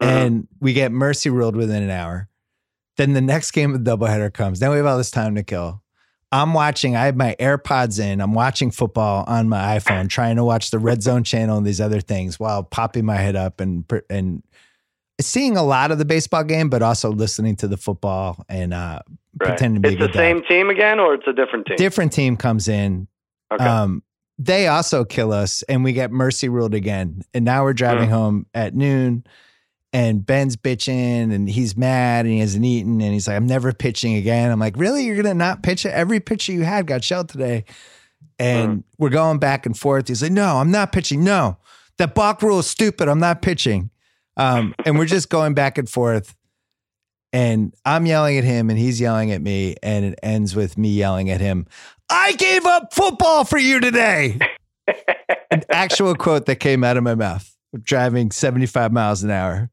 And 0.00 0.46
we 0.60 0.72
get 0.72 0.92
mercy 0.92 1.30
ruled 1.30 1.56
within 1.56 1.82
an 1.82 1.90
hour. 1.90 2.28
Then 2.96 3.12
the 3.12 3.20
next 3.20 3.52
game 3.52 3.74
of 3.74 3.84
the 3.84 3.90
doubleheader 3.96 4.32
comes. 4.32 4.58
Then 4.60 4.70
we 4.70 4.76
have 4.76 4.86
all 4.86 4.98
this 4.98 5.10
time 5.10 5.34
to 5.36 5.42
kill. 5.42 5.82
I'm 6.30 6.52
watching, 6.52 6.94
I 6.94 7.06
have 7.06 7.16
my 7.16 7.34
AirPods 7.40 7.98
in. 7.98 8.20
I'm 8.20 8.34
watching 8.34 8.70
football 8.70 9.24
on 9.26 9.48
my 9.48 9.78
iPhone, 9.78 10.08
trying 10.10 10.36
to 10.36 10.44
watch 10.44 10.70
the 10.70 10.78
red 10.78 11.02
zone 11.02 11.24
channel 11.24 11.56
and 11.56 11.66
these 11.66 11.80
other 11.80 12.00
things 12.00 12.38
while 12.38 12.62
popping 12.62 13.04
my 13.06 13.16
head 13.16 13.34
up 13.36 13.60
and 13.60 13.84
and 14.10 14.42
seeing 15.20 15.56
a 15.56 15.62
lot 15.62 15.90
of 15.90 15.98
the 15.98 16.04
baseball 16.04 16.44
game, 16.44 16.68
but 16.68 16.82
also 16.82 17.10
listening 17.10 17.56
to 17.56 17.66
the 17.68 17.76
football 17.76 18.44
and 18.48 18.74
uh, 18.74 19.00
Right. 19.40 19.48
pretending 19.50 19.82
to 19.82 19.88
be 19.88 19.94
It's 19.94 20.12
the 20.12 20.18
same 20.18 20.40
dad. 20.40 20.48
team 20.48 20.68
again, 20.70 20.98
or 20.98 21.14
it's 21.14 21.26
a 21.28 21.32
different 21.32 21.66
team. 21.66 21.76
Different 21.76 22.12
team 22.12 22.36
comes 22.36 22.66
in. 22.66 23.06
okay. 23.52 23.64
Um, 23.64 24.02
they 24.38 24.66
also 24.66 25.04
kill 25.04 25.32
us, 25.32 25.62
and 25.62 25.82
we 25.84 25.92
get 25.92 26.10
mercy 26.10 26.48
ruled 26.48 26.74
again. 26.74 27.22
And 27.32 27.44
now 27.44 27.62
we're 27.64 27.72
driving 27.72 28.08
Mm. 28.08 28.12
home 28.12 28.46
at 28.54 28.74
noon, 28.74 29.24
and 29.92 30.24
Ben's 30.24 30.56
bitching, 30.56 31.32
and 31.34 31.48
he's 31.48 31.76
mad, 31.76 32.26
and 32.26 32.34
he 32.34 32.40
hasn't 32.40 32.64
eaten, 32.64 33.00
and 33.00 33.12
he's 33.12 33.26
like, 33.26 33.36
"I'm 33.36 33.46
never 33.46 33.72
pitching 33.72 34.16
again." 34.16 34.50
I'm 34.50 34.60
like, 34.60 34.76
"Really? 34.76 35.04
You're 35.04 35.16
gonna 35.16 35.34
not 35.34 35.62
pitch 35.62 35.86
it? 35.86 35.90
Every 35.90 36.20
pitcher 36.20 36.52
you 36.52 36.62
had 36.62 36.86
got 36.86 37.02
shelled 37.04 37.28
today." 37.28 37.64
And 38.38 38.84
we're 38.98 39.08
going 39.08 39.38
back 39.38 39.66
and 39.66 39.76
forth. 39.76 40.08
He's 40.08 40.22
like, 40.22 40.32
"No, 40.32 40.58
I'm 40.58 40.70
not 40.70 40.92
pitching. 40.92 41.24
No, 41.24 41.56
that 41.96 42.14
balk 42.14 42.42
rule 42.42 42.58
is 42.58 42.66
stupid. 42.66 43.08
I'm 43.08 43.18
not 43.18 43.42
pitching." 43.42 43.90
Um, 44.36 44.74
and 44.84 44.98
we're 44.98 45.06
just 45.06 45.30
going 45.30 45.54
back 45.54 45.78
and 45.78 45.88
forth. 45.88 46.36
And 47.32 47.74
I'm 47.84 48.06
yelling 48.06 48.38
at 48.38 48.44
him, 48.44 48.70
and 48.70 48.78
he's 48.78 49.00
yelling 49.00 49.32
at 49.32 49.42
me, 49.42 49.74
and 49.82 50.04
it 50.04 50.18
ends 50.22 50.54
with 50.54 50.78
me 50.78 50.90
yelling 50.90 51.28
at 51.30 51.40
him. 51.40 51.66
I 52.08 52.32
gave 52.32 52.64
up 52.64 52.94
football 52.94 53.44
for 53.44 53.58
you 53.58 53.80
today. 53.80 54.38
An 55.50 55.62
actual 55.70 56.14
quote 56.14 56.46
that 56.46 56.56
came 56.56 56.84
out 56.84 56.96
of 56.96 57.02
my 57.02 57.14
mouth. 57.14 57.54
Driving 57.82 58.30
75 58.30 58.92
miles 58.92 59.22
an 59.22 59.30
hour 59.30 59.70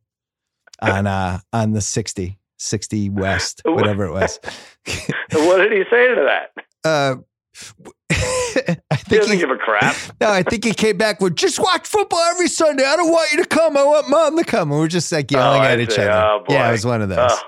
on 0.82 1.08
uh 1.08 1.40
on 1.54 1.72
the 1.74 1.82
60, 1.82 2.38
60 2.58 3.10
west, 3.10 3.62
whatever 3.66 4.06
it 4.06 4.12
was. 4.12 4.40
what 5.34 5.58
did 5.58 5.72
he 5.72 5.84
say 5.90 6.14
to 6.16 6.26
that? 6.28 6.52
uh 6.84 7.16
I 8.12 8.96
He 8.96 9.04
think 9.10 9.22
doesn't 9.22 9.34
he, 9.34 9.40
give 9.40 9.50
a 9.52 9.58
crap. 9.58 9.96
no, 10.22 10.30
I 10.30 10.44
think 10.44 10.64
he 10.64 10.74
came 10.74 10.98
back 10.98 11.22
with 11.22 11.36
just 11.36 11.60
watch 11.60 11.88
football 11.88 12.20
every 12.32 12.48
Sunday. 12.48 12.84
I 12.86 12.96
don't 12.96 13.12
want 13.12 13.32
you 13.32 13.42
to 13.44 13.48
come. 13.50 13.76
I 13.78 13.84
want 13.84 14.10
mom 14.10 14.38
to 14.38 14.44
come. 14.44 14.72
And 14.72 14.80
we're 14.80 14.88
just 14.88 15.12
like 15.12 15.32
yelling 15.32 15.62
Oh, 15.62 15.66
at 15.66 15.80
each 15.80 15.92
see. 15.92 16.02
other. 16.02 16.12
Oh, 16.12 16.44
yeah, 16.50 16.70
it 16.70 16.72
was 16.72 16.86
one 16.86 17.02
of 17.02 17.10
those. 17.10 17.18
Oh, 17.32 17.40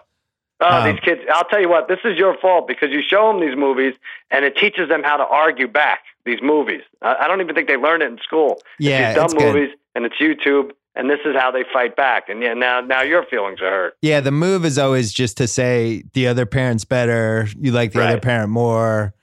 Oh, 0.59 0.65
Um, 0.81 0.91
these 0.91 0.99
kids! 1.01 1.21
I'll 1.31 1.43
tell 1.43 1.61
you 1.61 1.69
what. 1.69 1.87
This 1.87 1.99
is 2.03 2.17
your 2.17 2.35
fault 2.39 2.67
because 2.67 2.89
you 2.89 3.03
show 3.07 3.31
them 3.31 3.39
these 3.47 3.55
movies, 3.55 3.93
and 4.31 4.43
it 4.43 4.57
teaches 4.57 4.89
them 4.89 5.03
how 5.03 5.15
to 5.17 5.23
argue 5.23 5.67
back 5.67 5.99
these 6.25 6.39
movies. 6.41 6.81
I, 7.03 7.15
I 7.21 7.27
don't 7.27 7.41
even 7.41 7.53
think 7.53 7.67
they 7.67 7.77
learn 7.77 8.01
it 8.01 8.05
in 8.07 8.17
school. 8.23 8.59
Yeah, 8.79 9.09
these 9.09 9.15
dumb 9.17 9.25
it's 9.25 9.33
good. 9.35 9.53
movies, 9.53 9.69
and 9.93 10.03
it's 10.05 10.15
YouTube, 10.19 10.71
and 10.97 11.09
this 11.09 11.19
is 11.25 11.35
how 11.35 11.51
they 11.51 11.63
fight 11.71 11.95
back. 11.95 12.27
And 12.29 12.41
yeah, 12.41 12.53
now 12.53 12.81
now 12.81 13.01
your 13.01 13.23
feelings 13.25 13.61
are 13.61 13.69
hurt. 13.69 13.93
Yeah, 14.01 14.19
the 14.19 14.31
move 14.31 14.65
is 14.65 14.77
always 14.77 15.13
just 15.13 15.37
to 15.37 15.47
say 15.47 16.03
the 16.13 16.27
other 16.27 16.45
parent's 16.45 16.83
better. 16.85 17.47
You 17.59 17.71
like 17.71 17.93
the 17.93 18.03
other 18.03 18.19
parent 18.19 18.49
more. 18.49 19.13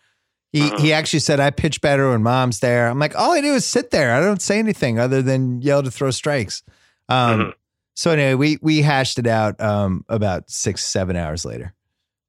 He 0.53 0.61
Mhm. 0.71 0.79
he 0.79 0.93
actually 0.93 1.19
said 1.19 1.41
I 1.41 1.51
pitch 1.51 1.81
better 1.81 2.11
when 2.11 2.23
mom's 2.23 2.61
there. 2.61 2.89
I'm 2.89 2.99
like, 3.01 3.17
all 3.19 3.33
I 3.33 3.41
do 3.41 3.55
is 3.55 3.65
sit 3.67 3.91
there. 3.91 4.15
I 4.15 4.21
don't 4.21 4.41
say 4.41 4.59
anything 4.59 4.99
other 5.01 5.21
than 5.21 5.61
yell 5.61 5.83
to 5.83 5.91
throw 5.91 6.11
strikes. 6.13 6.63
Um, 7.09 7.41
Mhm. 7.41 7.53
So 7.97 8.11
anyway, 8.13 8.35
we 8.35 8.59
we 8.63 8.83
hashed 8.83 9.19
it 9.19 9.27
out 9.27 9.61
um, 9.61 10.05
about 10.09 10.49
six 10.51 10.85
seven 10.85 11.17
hours 11.17 11.45
later. 11.45 11.75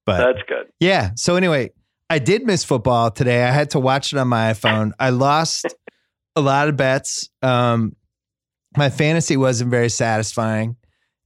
But 0.05 0.17
That's 0.25 0.43
good. 0.47 0.67
yeah. 0.79 1.11
So 1.15 1.35
anyway, 1.35 1.71
I 2.09 2.19
did 2.19 2.45
miss 2.45 2.63
football 2.63 3.09
today. 3.11 3.43
I 3.43 3.51
had 3.51 3.71
to 3.71 3.79
watch 3.79 4.13
it 4.13 4.19
on 4.19 4.27
my 4.27 4.51
iPhone. 4.53 4.91
I 4.99 5.09
lost 5.09 5.65
a 6.35 6.41
lot 6.41 6.67
of 6.67 6.77
bets. 6.77 7.29
Um, 7.41 7.95
my 8.77 8.89
fantasy 8.89 9.37
wasn't 9.37 9.71
very 9.71 9.89
satisfying, 9.89 10.75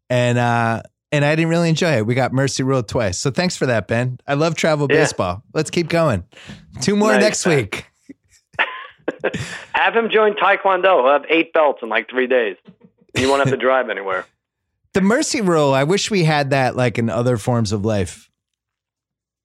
and 0.09 0.37
uh, 0.37 0.81
and 1.11 1.25
I 1.25 1.35
didn't 1.35 1.49
really 1.49 1.69
enjoy 1.69 1.97
it. 1.97 2.05
We 2.05 2.15
got 2.15 2.33
mercy 2.33 2.63
ruled 2.63 2.87
twice. 2.87 3.17
So 3.17 3.31
thanks 3.31 3.55
for 3.57 3.65
that, 3.65 3.87
Ben. 3.87 4.19
I 4.27 4.35
love 4.35 4.55
travel 4.55 4.87
Yeah. 4.89 4.97
baseball. 4.97 5.43
Let's 5.53 5.69
keep 5.69 5.89
going. 5.89 6.23
Two 6.81 6.95
more 6.95 7.13
Nice, 7.13 7.21
next 7.21 7.45
week. 7.45 7.85
Have 9.73 9.95
him 9.95 10.09
join 10.11 10.33
Taekwondo. 10.35 11.01
He'll 11.03 11.11
have 11.11 11.25
eight 11.29 11.51
belts 11.53 11.79
in 11.81 11.89
like 11.89 12.09
three 12.09 12.27
days. 12.27 12.57
You 13.17 13.27
won't 13.27 13.39
have 13.39 13.49
to 13.51 13.57
drive 13.57 13.89
anywhere. 13.89 14.25
The 14.93 15.01
mercy 15.01 15.39
rule. 15.41 15.71
I 15.71 15.83
wish 15.83 16.09
we 16.09 16.23
had 16.23 16.49
that 16.49 16.75
like 16.75 16.97
in 16.97 17.11
other 17.11 17.37
forms 17.37 17.71
of 17.71 17.85
life. 17.85 18.27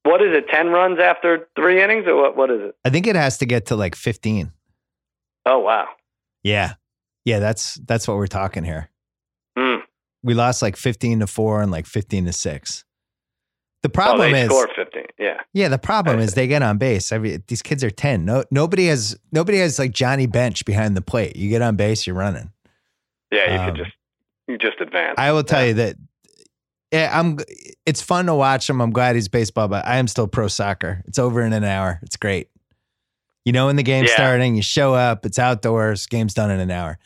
What 0.05 0.23
is 0.23 0.35
it? 0.35 0.49
Ten 0.49 0.69
runs 0.69 0.99
after 0.99 1.49
three 1.55 1.83
innings, 1.83 2.07
or 2.07 2.17
what? 2.17 2.35
What 2.35 2.51
is 2.51 2.63
it? 2.63 2.77
I 2.83 2.89
think 2.89 3.07
it 3.07 3.15
has 3.15 3.37
to 3.39 3.47
get 3.47 3.67
to 3.67 3.77
like 3.77 3.95
fifteen. 3.95 4.53
Oh 5.45 5.59
wow. 5.59 5.87
Yeah, 6.43 6.75
yeah. 7.25 7.39
That's 7.39 7.75
that's 7.87 8.07
what 8.09 8.17
we're 8.17 8.27
talking 8.27 8.65
here. 8.65 8.91
Hmm. 9.59 9.77
we 10.23 10.35
lost 10.35 10.63
like 10.63 10.77
15 10.77 11.21
to 11.21 11.27
4 11.29 11.63
and 11.63 11.71
like 11.71 11.87
15 11.87 12.27
to 12.27 12.33
6. 12.33 12.85
The 13.83 13.89
Oh, 13.89 13.91
problem 13.91 14.33
they 14.33 14.41
is 14.43 14.47
score 14.49 14.69
fifteen. 14.75 15.05
Yeah. 15.19 15.37
Yeah, 15.53 15.69
the 15.69 15.79
problem 15.79 16.19
is 16.19 16.33
they 16.35 16.47
get 16.47 16.63
on 16.63 16.79
base. 16.79 17.13
Every 17.13 17.43
these 17.49 17.61
kids 17.63 17.85
are 17.85 17.91
10. 17.91 18.25
No 18.25 18.43
nobody 18.51 18.87
has 18.87 19.17
nobody 19.31 19.59
has 19.59 19.79
like 19.79 19.93
Johnny 19.93 20.27
Bench 20.27 20.65
behind 20.65 20.97
the 20.97 21.03
plate. 21.03 21.37
You 21.37 21.51
get 21.51 21.61
on 21.63 21.77
base, 21.77 22.07
you're 22.07 22.17
running. 22.17 22.51
Yeah. 23.31 23.53
You 23.55 23.61
Um, 23.61 23.67
could 23.67 23.77
just 23.85 23.97
you 24.49 24.57
just 24.59 24.81
advance. 24.81 25.17
I 25.19 25.33
will 25.33 25.45
tell 25.45 25.61
Yeah. 25.63 25.69
you 25.69 25.75
that 25.75 25.97
yeah, 26.93 27.11
I'm 27.19 27.39
it's 27.85 28.01
fun 28.01 28.27
to 28.27 28.35
watch 28.35 28.71
him. 28.71 28.81
I'm 28.81 28.91
glad 28.93 29.17
he's 29.17 29.29
baseball, 29.29 29.69
but 29.69 29.85
I 29.87 29.97
am 29.99 30.07
still 30.09 30.29
pro 30.29 30.49
soccer. 30.49 31.03
It's 31.07 31.19
over 31.19 31.43
in 31.43 31.53
an 31.53 31.65
hour. 31.65 31.99
It's 32.03 32.17
great. 32.17 32.49
You 33.45 33.53
know 33.53 33.67
when 33.67 33.77
the 33.77 33.83
game's 33.83 34.09
Yeah. 34.11 34.17
starting, 34.17 34.57
you 34.57 34.63
show 34.63 34.95
up, 34.95 35.27
it's 35.27 35.39
outdoors, 35.39 36.07
game's 36.07 36.35
done 36.35 36.51
in 36.51 36.61
an 36.61 36.71
hour. 36.71 36.99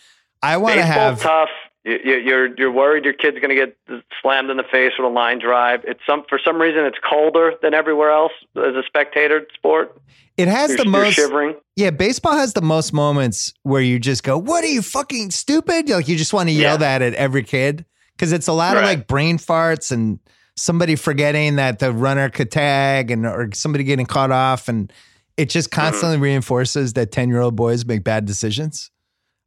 I 0.42 0.56
want 0.56 0.76
to 0.76 0.82
have 0.82 1.20
tough. 1.20 1.48
You, 1.84 1.98
you- 2.04 2.16
you're 2.18 2.54
you're 2.56 2.70
worried 2.72 3.04
your 3.04 3.14
kid's 3.14 3.38
going 3.38 3.48
to 3.50 3.54
get 3.54 3.76
slammed 4.22 4.50
in 4.50 4.56
the 4.56 4.62
face 4.64 4.92
with 4.98 5.06
a 5.06 5.12
line 5.12 5.38
drive. 5.38 5.80
It's 5.84 6.00
some 6.06 6.24
for 6.28 6.38
some 6.44 6.60
reason 6.60 6.84
it's 6.84 6.98
colder 7.08 7.54
than 7.62 7.74
everywhere 7.74 8.10
else 8.10 8.32
as 8.56 8.74
a 8.74 8.82
spectator 8.86 9.46
sport. 9.54 9.96
it 10.36 10.46
has 10.48 10.68
You're, 10.70 10.78
the 10.78 10.84
most 10.84 11.14
shivering. 11.14 11.56
Yeah, 11.76 11.90
baseball 11.90 12.36
has 12.36 12.52
the 12.52 12.60
most 12.62 12.92
moments 12.92 13.52
where 13.64 13.80
you 13.82 13.98
just 13.98 14.22
go, 14.22 14.38
"What 14.38 14.62
are 14.62 14.68
you 14.68 14.82
fucking 14.82 15.30
stupid?" 15.32 15.88
Like 15.88 16.06
you 16.08 16.16
just 16.16 16.32
want 16.32 16.48
to 16.48 16.52
yell 16.52 16.74
Yeah. 16.74 16.98
that 16.98 17.02
at 17.02 17.14
every 17.14 17.42
kid 17.42 17.84
because 18.16 18.30
it's 18.32 18.46
a 18.48 18.52
lot 18.52 18.76
of 18.76 18.84
like 18.84 19.06
brain 19.08 19.38
farts 19.38 19.90
and 19.90 20.18
somebody 20.56 20.94
forgetting 20.94 21.56
that 21.56 21.78
the 21.80 21.92
runner 21.92 22.28
could 22.28 22.50
tag 22.52 23.10
and 23.10 23.24
or 23.26 23.48
somebody 23.54 23.82
getting 23.84 24.06
caught 24.06 24.30
off, 24.30 24.68
and 24.68 24.92
it 25.38 25.48
just 25.48 25.70
Mm-hmm. 25.70 25.80
constantly 25.80 26.18
reinforces 26.18 26.92
that 26.94 27.10
ten 27.12 27.28
year 27.30 27.40
old 27.40 27.56
boys 27.56 27.86
make 27.86 28.04
bad 28.04 28.26
decisions. 28.26 28.90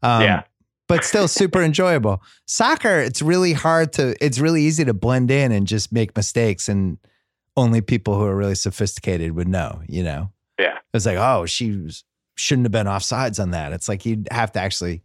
Um, 0.01 0.23
Yeah. 0.23 0.43
but 0.87 1.03
still 1.05 1.27
super 1.27 1.61
enjoyable. 1.69 2.23
Soccer, 2.47 2.99
it's 2.99 3.21
really 3.21 3.53
hard 3.53 3.93
to. 3.93 4.15
It's 4.23 4.39
really 4.39 4.63
easy 4.63 4.83
to 4.85 4.93
blend 4.93 5.29
in 5.29 5.51
and 5.51 5.67
just 5.67 5.91
make 5.91 6.15
mistakes, 6.15 6.67
and 6.67 6.97
only 7.55 7.81
people 7.81 8.15
who 8.17 8.23
are 8.23 8.35
really 8.35 8.55
sophisticated 8.55 9.33
would 9.33 9.47
know. 9.47 9.81
You 9.87 10.03
know. 10.03 10.31
Yeah. 10.59 10.77
It's 10.93 11.05
like, 11.05 11.17
oh, 11.17 11.45
she 11.45 11.71
was, 11.77 12.03
shouldn't 12.35 12.65
have 12.65 12.71
been 12.71 12.87
offsides 12.87 13.39
on 13.41 13.51
that. 13.51 13.71
It's 13.73 13.87
like 13.89 14.05
you'd 14.05 14.27
have 14.31 14.51
to 14.53 14.59
actually, 14.59 15.01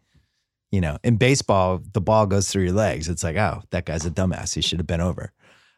you 0.73 0.81
know, 0.81 0.99
in 1.05 1.17
baseball, 1.17 1.81
the 1.93 2.01
ball 2.01 2.27
goes 2.27 2.51
through 2.51 2.65
your 2.65 2.73
legs. 2.73 3.09
It's 3.09 3.23
like, 3.25 3.37
oh, 3.37 3.63
that 3.71 3.85
guy's 3.87 4.05
a 4.05 4.11
dumbass. 4.11 4.55
He 4.55 4.61
should 4.63 4.79
have 4.81 4.87
been 4.87 5.01
over. 5.01 5.33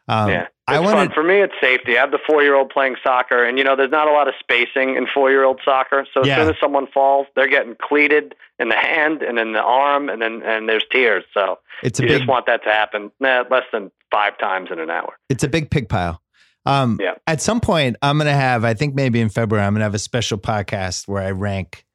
Um, 0.09 0.29
yeah. 0.29 0.41
It's 0.43 0.77
I 0.77 0.83
fun. 0.83 1.11
For 1.11 1.23
me, 1.23 1.39
it's 1.41 1.53
safety. 1.61 1.97
I 1.97 2.01
have 2.01 2.11
the 2.11 2.19
four 2.27 2.43
year 2.43 2.55
old 2.55 2.69
playing 2.69 2.95
soccer, 3.03 3.43
and 3.43 3.57
you 3.57 3.63
know, 3.63 3.75
there's 3.75 3.89
not 3.91 4.07
a 4.07 4.11
lot 4.11 4.27
of 4.27 4.33
spacing 4.39 4.95
in 4.97 5.07
four 5.13 5.31
year 5.31 5.43
old 5.43 5.59
soccer. 5.65 6.05
So 6.13 6.21
as 6.21 6.27
Yeah. 6.27 6.37
soon 6.37 6.49
as 6.49 6.55
someone 6.61 6.85
falls, 6.87 7.25
they're 7.35 7.47
getting 7.47 7.75
cleated 7.81 8.35
in 8.59 8.69
the 8.69 8.75
hand 8.75 9.21
and 9.23 9.39
in 9.39 9.53
the 9.53 9.61
arm, 9.63 10.09
and 10.09 10.21
then 10.21 10.41
and 10.43 10.69
there's 10.69 10.83
tears. 10.91 11.23
So 11.33 11.59
it's 11.81 11.99
a 11.99 12.03
you 12.03 12.09
big, 12.09 12.17
just 12.19 12.29
want 12.29 12.45
that 12.45 12.63
to 12.65 12.69
happen 12.69 13.11
nah, 13.19 13.45
less 13.49 13.63
than 13.71 13.91
five 14.11 14.37
times 14.37 14.69
in 14.71 14.79
an 14.79 14.89
hour. 14.89 15.17
it's 15.29 15.43
a 15.43 15.47
big 15.47 15.71
pig 15.71 15.89
pile. 15.89 16.21
Um, 16.65 16.97
Yeah. 17.01 17.15
At 17.25 17.41
some 17.41 17.61
point, 17.61 17.95
I'm 18.01 18.17
going 18.17 18.27
to 18.27 18.33
have, 18.33 18.63
I 18.65 18.73
think 18.73 18.93
maybe 18.93 19.21
in 19.21 19.29
February, 19.29 19.65
I'm 19.65 19.73
going 19.73 19.79
to 19.79 19.85
have 19.85 19.95
a 19.95 19.99
special 19.99 20.37
podcast 20.37 21.07
where 21.07 21.23
I 21.23 21.31
rank. 21.31 21.85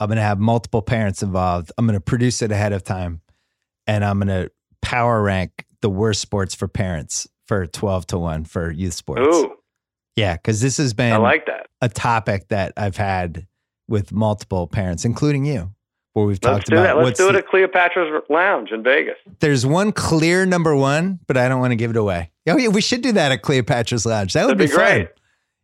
I'm 0.00 0.08
going 0.08 0.16
to 0.16 0.22
have 0.22 0.40
multiple 0.40 0.82
parents 0.82 1.22
involved. 1.22 1.70
I'm 1.78 1.86
going 1.86 1.94
to 1.98 2.00
produce 2.00 2.42
it 2.42 2.50
ahead 2.50 2.72
of 2.72 2.82
time, 2.82 3.20
and 3.86 4.04
I'm 4.04 4.18
going 4.18 4.28
to 4.28 4.50
power 4.82 5.22
rank 5.22 5.64
the 5.84 5.90
worst 5.90 6.22
sports 6.22 6.54
for 6.54 6.66
parents 6.66 7.28
for 7.46 7.66
12 7.66 8.06
to 8.06 8.18
one 8.18 8.44
for 8.46 8.70
youth 8.70 8.94
sports. 8.94 9.20
Ooh, 9.36 9.52
Yeah, 10.16 10.32
because 10.34 10.62
this 10.62 10.78
has 10.78 10.94
been 10.94 11.12
I 11.12 11.18
like 11.18 11.44
that. 11.44 11.66
a 11.82 11.90
topic 11.90 12.48
that 12.48 12.72
I've 12.74 12.96
had 12.96 13.46
with 13.86 14.10
multiple 14.12 14.66
parents, 14.66 15.04
including 15.04 15.44
you, 15.44 15.74
where 16.14 16.24
we've 16.24 16.38
Let's 16.42 16.46
talked 16.64 16.66
do 16.70 16.76
about 16.76 16.82
that. 16.84 16.96
Let's 16.96 17.04
what's 17.04 17.18
do 17.18 17.28
it 17.28 17.34
at 17.34 17.46
Cleopatra's 17.46 18.22
Lounge 18.30 18.70
in 18.72 18.82
Vegas. 18.82 19.16
there's 19.40 19.66
one 19.66 19.92
clear 19.92 20.46
number 20.46 20.74
one, 20.74 21.18
but 21.26 21.36
I 21.36 21.48
don't 21.50 21.60
want 21.60 21.72
to 21.72 21.76
give 21.76 21.90
it 21.90 21.98
away. 21.98 22.30
Oh 22.48 22.56
yeah, 22.56 22.68
we 22.68 22.80
should 22.80 23.02
do 23.02 23.12
that 23.12 23.30
at 23.30 23.42
Cleopatra's 23.42 24.06
Lounge. 24.06 24.32
That 24.32 24.46
would 24.46 24.56
That'd 24.58 24.70
be 24.70 24.74
fun. 24.74 24.84
great. 24.86 25.08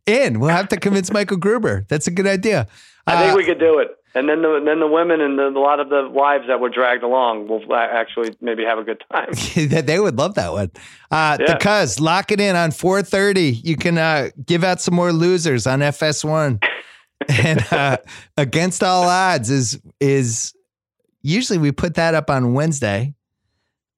In, 0.04 0.38
we'll 0.38 0.50
have 0.50 0.68
to 0.68 0.76
convince 0.76 1.10
Michael 1.10 1.38
Gruber. 1.38 1.86
That's 1.88 2.06
a 2.06 2.10
good 2.10 2.26
idea. 2.26 2.66
I 3.06 3.22
think 3.22 3.32
Uh, 3.32 3.36
we 3.38 3.44
could 3.46 3.58
do 3.58 3.78
it. 3.78 3.88
And 4.14 4.28
then 4.28 4.42
the 4.42 4.60
then 4.64 4.80
the 4.80 4.88
women 4.88 5.20
and 5.20 5.38
the, 5.38 5.46
a 5.46 5.60
lot 5.60 5.78
of 5.78 5.88
the 5.88 6.08
wives 6.10 6.48
that 6.48 6.58
were 6.58 6.68
dragged 6.68 7.04
along 7.04 7.46
will 7.46 7.62
actually 7.74 8.34
maybe 8.40 8.64
have 8.64 8.78
a 8.78 8.82
good 8.82 9.02
time. 9.12 9.30
they 9.54 10.00
would 10.00 10.18
love 10.18 10.34
that 10.34 10.52
one. 10.52 10.70
Uh, 11.10 11.36
The 11.36 11.44
Yeah. 11.60 11.82
Cuz, 11.82 12.00
lock 12.00 12.32
it 12.32 12.40
in 12.40 12.56
on 12.56 12.70
4:30. 12.70 13.60
You 13.62 13.76
can 13.76 13.98
uh, 13.98 14.30
give 14.44 14.64
out 14.64 14.80
some 14.80 14.94
more 14.94 15.12
losers 15.12 15.66
on 15.66 15.78
FS1. 15.80 16.60
and 17.28 17.72
uh, 17.72 17.98
against 18.36 18.82
all 18.82 19.04
odds 19.04 19.50
is 19.50 19.80
is 20.00 20.54
usually 21.22 21.58
we 21.58 21.70
put 21.70 21.94
that 21.94 22.14
up 22.14 22.30
on 22.30 22.54
Wednesday. 22.54 23.14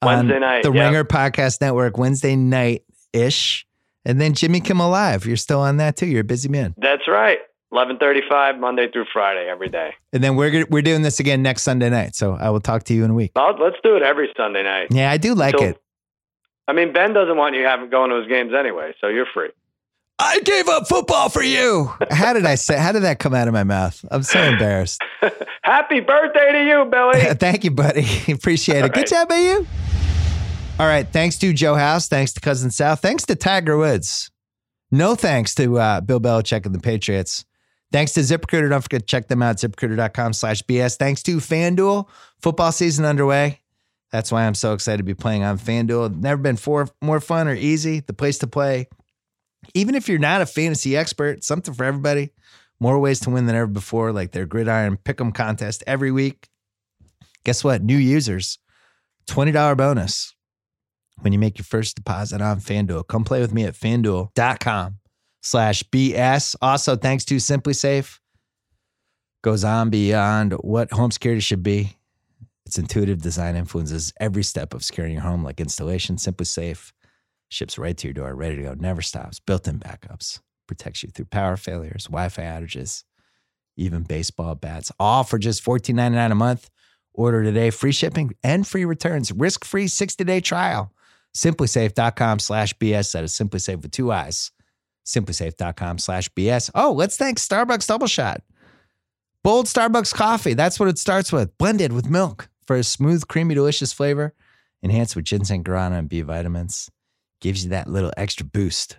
on 0.02 0.08
Wednesday 0.28 0.40
night, 0.40 0.62
the 0.62 0.72
yep. 0.72 0.92
Ringer 0.92 1.04
Podcast 1.04 1.60
Network, 1.60 1.96
Wednesday 1.96 2.36
night 2.36 2.82
ish, 3.12 3.66
and 4.04 4.20
then 4.20 4.34
Jimmy 4.34 4.60
Kimmel 4.60 4.90
Live. 4.90 5.24
You're 5.24 5.36
still 5.36 5.60
on 5.60 5.78
that 5.78 5.96
too. 5.96 6.06
You're 6.06 6.22
a 6.22 6.24
busy 6.24 6.48
man. 6.48 6.74
That's 6.76 7.06
right. 7.08 7.38
Eleven 7.72 7.96
thirty-five 7.96 8.58
Monday 8.58 8.90
through 8.90 9.06
Friday 9.12 9.48
every 9.48 9.68
day. 9.70 9.94
And 10.12 10.22
then 10.22 10.36
we're 10.36 10.66
we're 10.68 10.82
doing 10.82 11.00
this 11.02 11.18
again 11.20 11.42
next 11.42 11.62
Sunday 11.62 11.88
night. 11.88 12.14
So 12.14 12.34
I 12.34 12.50
will 12.50 12.60
talk 12.60 12.84
to 12.84 12.94
you 12.94 13.04
in 13.04 13.10
a 13.10 13.14
week. 13.14 13.32
Well, 13.34 13.56
let's 13.58 13.76
do 13.82 13.96
it 13.96 14.02
every 14.02 14.28
Sunday 14.36 14.62
night. 14.62 14.88
Yeah, 14.90 15.10
I 15.10 15.16
do 15.16 15.34
like 15.34 15.56
So- 15.58 15.64
it. 15.64 15.78
I 16.68 16.74
mean, 16.74 16.92
Ben 16.92 17.12
doesn't 17.12 17.36
want 17.36 17.56
you 17.56 17.64
having 17.64 17.90
going 17.90 18.10
to 18.10 18.16
his 18.16 18.28
games 18.28 18.52
anyway, 18.56 18.94
so 19.00 19.08
you're 19.08 19.26
free. 19.34 19.48
I 20.18 20.38
gave 20.40 20.68
up 20.68 20.86
football 20.86 21.28
for 21.28 21.42
you. 21.42 21.90
How 22.10 22.32
did 22.32 22.46
I 22.46 22.54
say? 22.54 22.78
How 22.78 22.92
did 22.92 23.02
that 23.02 23.18
come 23.18 23.34
out 23.34 23.48
of 23.48 23.54
my 23.54 23.64
mouth? 23.64 24.04
I'm 24.12 24.22
so 24.22 24.40
embarrassed. 24.40 25.00
Happy 25.62 25.98
birthday 26.00 26.52
to 26.52 26.64
you, 26.64 26.84
Billy. 26.84 27.20
Thank 27.40 27.64
you, 27.64 27.72
buddy. 27.72 28.06
Appreciate 28.30 28.78
it. 28.78 28.82
All 28.82 28.88
Good 28.90 28.96
right. 28.98 29.06
job 29.08 29.28
by 29.28 29.38
you. 29.38 29.66
All 30.78 30.86
right. 30.86 31.06
Thanks 31.08 31.36
to 31.38 31.52
Joe 31.52 31.74
House. 31.74 32.06
Thanks 32.06 32.32
to 32.34 32.40
Cousin 32.40 32.70
Sal. 32.70 32.94
Thanks 32.96 33.24
to 33.26 33.34
Tiger 33.34 33.76
Woods. 33.76 34.30
No 34.92 35.14
thanks 35.16 35.54
to 35.56 35.78
uh, 35.78 36.00
Bill 36.02 36.20
Belichick 36.20 36.64
and 36.66 36.74
the 36.74 36.78
Patriots. 36.80 37.44
Thanks 37.92 38.12
to 38.12 38.20
ZipRecruiter. 38.20 38.70
Don't 38.70 38.80
forget 38.80 39.02
to 39.02 39.06
check 39.06 39.28
them 39.28 39.42
out, 39.42 39.56
ziprecruiter.com 39.56 40.32
slash 40.32 40.62
BS. 40.62 40.96
Thanks 40.96 41.22
to 41.24 41.36
FanDuel. 41.36 42.08
Football 42.40 42.72
season 42.72 43.04
underway. 43.04 43.60
That's 44.10 44.32
why 44.32 44.46
I'm 44.46 44.54
so 44.54 44.72
excited 44.72 44.98
to 44.98 45.04
be 45.04 45.14
playing 45.14 45.42
on 45.42 45.58
FanDuel. 45.58 46.16
Never 46.16 46.40
been 46.40 46.56
for, 46.56 46.88
more 47.02 47.20
fun 47.20 47.48
or 47.48 47.54
easy. 47.54 48.00
The 48.00 48.12
place 48.14 48.38
to 48.38 48.46
play. 48.46 48.88
Even 49.74 49.94
if 49.94 50.08
you're 50.08 50.18
not 50.18 50.40
a 50.40 50.46
fantasy 50.46 50.96
expert, 50.96 51.44
something 51.44 51.72
for 51.74 51.84
everybody. 51.84 52.30
More 52.80 52.98
ways 52.98 53.20
to 53.20 53.30
win 53.30 53.46
than 53.46 53.54
ever 53.54 53.68
before, 53.68 54.12
like 54.12 54.32
their 54.32 54.46
Gridiron 54.46 54.96
Pick'em 54.96 55.32
contest 55.32 55.84
every 55.86 56.10
week. 56.10 56.48
Guess 57.44 57.62
what? 57.62 57.82
New 57.82 57.96
users, 57.96 58.58
$20 59.28 59.76
bonus 59.76 60.34
when 61.20 61.32
you 61.32 61.38
make 61.38 61.58
your 61.58 61.64
first 61.64 61.94
deposit 61.96 62.40
on 62.40 62.58
FanDuel. 62.58 63.06
Come 63.06 63.22
play 63.22 63.40
with 63.40 63.54
me 63.54 63.64
at 63.64 63.74
fanduel.com 63.74 64.98
slash 65.42 65.82
BS. 65.84 66.56
Also, 66.62 66.96
thanks 66.96 67.24
to 67.26 67.36
SimpliSafe, 67.36 68.18
goes 69.42 69.64
on 69.64 69.90
beyond 69.90 70.52
what 70.54 70.92
home 70.92 71.10
security 71.10 71.40
should 71.40 71.62
be. 71.62 71.96
Its 72.64 72.78
intuitive 72.78 73.20
design 73.20 73.56
influences 73.56 74.12
every 74.18 74.42
step 74.42 74.72
of 74.72 74.82
securing 74.84 75.12
your 75.12 75.22
home, 75.22 75.44
like 75.44 75.60
installation. 75.60 76.16
SimpliSafe 76.16 76.92
Ships 77.52 77.76
right 77.76 77.94
to 77.98 78.06
your 78.06 78.14
door, 78.14 78.34
ready 78.34 78.56
to 78.56 78.62
go, 78.62 78.72
never 78.72 79.02
stops, 79.02 79.38
built 79.38 79.68
in 79.68 79.78
backups, 79.78 80.40
protects 80.66 81.02
you 81.02 81.10
through 81.10 81.26
power 81.26 81.58
failures, 81.58 82.04
Wi 82.04 82.30
Fi 82.30 82.44
outages, 82.44 83.04
even 83.76 84.04
baseball 84.04 84.54
bats, 84.54 84.90
all 84.98 85.22
for 85.22 85.38
just 85.38 85.62
$14.99 85.62 86.32
a 86.32 86.34
month. 86.34 86.70
Order 87.12 87.42
today, 87.42 87.68
free 87.68 87.92
shipping 87.92 88.32
and 88.42 88.66
free 88.66 88.86
returns, 88.86 89.30
risk 89.32 89.66
free 89.66 89.86
60 89.86 90.24
day 90.24 90.40
trial. 90.40 90.94
Simplisafe.com 91.36 92.38
slash 92.38 92.72
BS. 92.78 93.12
That 93.12 93.24
is 93.24 93.34
Simplisafe 93.34 93.82
with 93.82 93.90
two 93.90 94.10
eyes. 94.10 94.50
Simplisafe.com 95.04 95.98
slash 95.98 96.28
BS. 96.30 96.70
Oh, 96.74 96.92
let's 96.92 97.16
thank 97.16 97.38
Starbucks 97.38 97.86
Double 97.86 98.06
Shot. 98.06 98.42
Bold 99.42 99.66
Starbucks 99.66 100.14
coffee. 100.14 100.54
That's 100.54 100.78
what 100.78 100.88
it 100.88 100.98
starts 100.98 101.32
with, 101.32 101.56
blended 101.58 101.92
with 101.92 102.08
milk 102.08 102.48
for 102.66 102.76
a 102.76 102.84
smooth, 102.84 103.26
creamy, 103.26 103.54
delicious 103.54 103.92
flavor, 103.92 104.34
enhanced 104.82 105.16
with 105.16 105.24
ginseng 105.24 105.64
guarana 105.64 105.98
and 105.98 106.08
B 106.08 106.20
vitamins 106.22 106.90
gives 107.42 107.64
you 107.64 107.70
that 107.70 107.88
little 107.88 108.12
extra 108.16 108.46
boost 108.46 108.96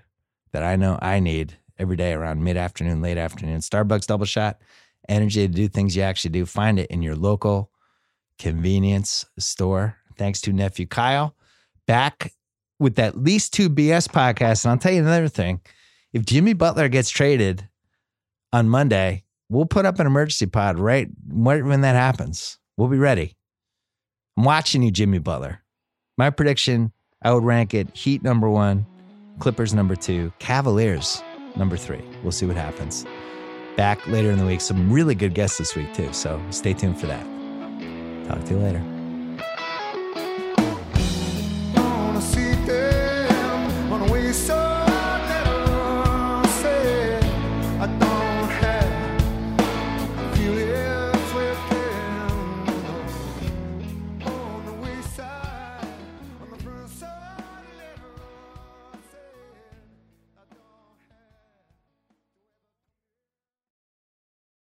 that 0.52 0.62
I 0.62 0.76
know 0.76 1.00
I 1.02 1.20
need 1.20 1.58
every 1.80 1.96
day 1.96 2.14
around 2.14 2.44
mid 2.44 2.58
afternoon, 2.58 3.02
late 3.02 3.18
afternoon. 3.18 3.60
Starbucks 3.60 4.06
double 4.06 4.26
shot, 4.26 4.60
energy 5.10 5.48
to 5.48 5.54
do 5.54 5.68
things 5.68 5.96
you 5.96 6.04
actually 6.04 6.32
do. 6.32 6.46
Find 6.46 6.78
it 6.78 6.92
in 6.92 7.02
your 7.02 7.16
local 7.16 7.72
convenience 8.38 9.26
store. 9.40 9.98
Thanks 10.18 10.42
to 10.42 10.54
nephew 10.54 10.86
Kyle. 10.86 11.36
Back 11.88 12.34
with 12.80 12.96
that 12.96 13.18
least 13.18 13.54
two 13.54 13.70
BS 13.70 14.08
podcast. 14.08 14.66
And 14.66 14.72
I'll 14.72 14.78
tell 14.78 14.92
you 14.92 15.02
another 15.02 15.30
thing 15.30 15.62
if 16.14 16.26
Jimmy 16.26 16.53
Butler 16.53 16.88
gets 16.88 17.10
traded 17.10 17.68
on 18.52 18.69
Monday, 18.69 19.23
we'll 19.49 19.65
put 19.65 19.85
up 19.85 19.99
an 19.99 20.07
emergency 20.07 20.45
pod 20.45 20.80
right 20.80 21.07
when 21.27 21.81
that 21.81 21.95
happens. 21.95 22.60
We'll 22.77 22.88
be 22.88 22.98
ready. 22.98 23.35
I'm 24.38 24.45
watching 24.45 24.84
you, 24.84 24.91
Jimmy 24.91 25.19
Butler. 25.19 25.64
My 26.18 26.30
prediction 26.30 26.91
I 27.23 27.34
would 27.34 27.44
rank 27.44 27.73
it 27.73 27.95
Heat 27.95 28.22
number 28.22 28.49
one, 28.49 28.85
Clippers 29.40 29.73
number 29.73 29.95
two, 29.95 30.31
Cavaliers 30.40 31.23
number 31.56 31.77
three. 31.77 32.03
We'll 32.22 32.31
see 32.31 32.45
what 32.45 32.57
happens. 32.57 33.06
Back 33.77 34.06
later 34.07 34.30
in 34.30 34.38
the 34.38 34.45
week. 34.45 34.61
Some 34.61 34.91
really 34.91 35.15
good 35.15 35.34
guests 35.34 35.57
this 35.57 35.76
week, 35.76 35.94
too. 35.94 36.11
So 36.14 36.41
stay 36.52 36.73
tuned 36.73 36.99
for 36.99 37.07
that. 37.07 37.26
Talk 38.27 38.44
to 38.45 38.52
you 38.53 38.60
later. 38.60 38.93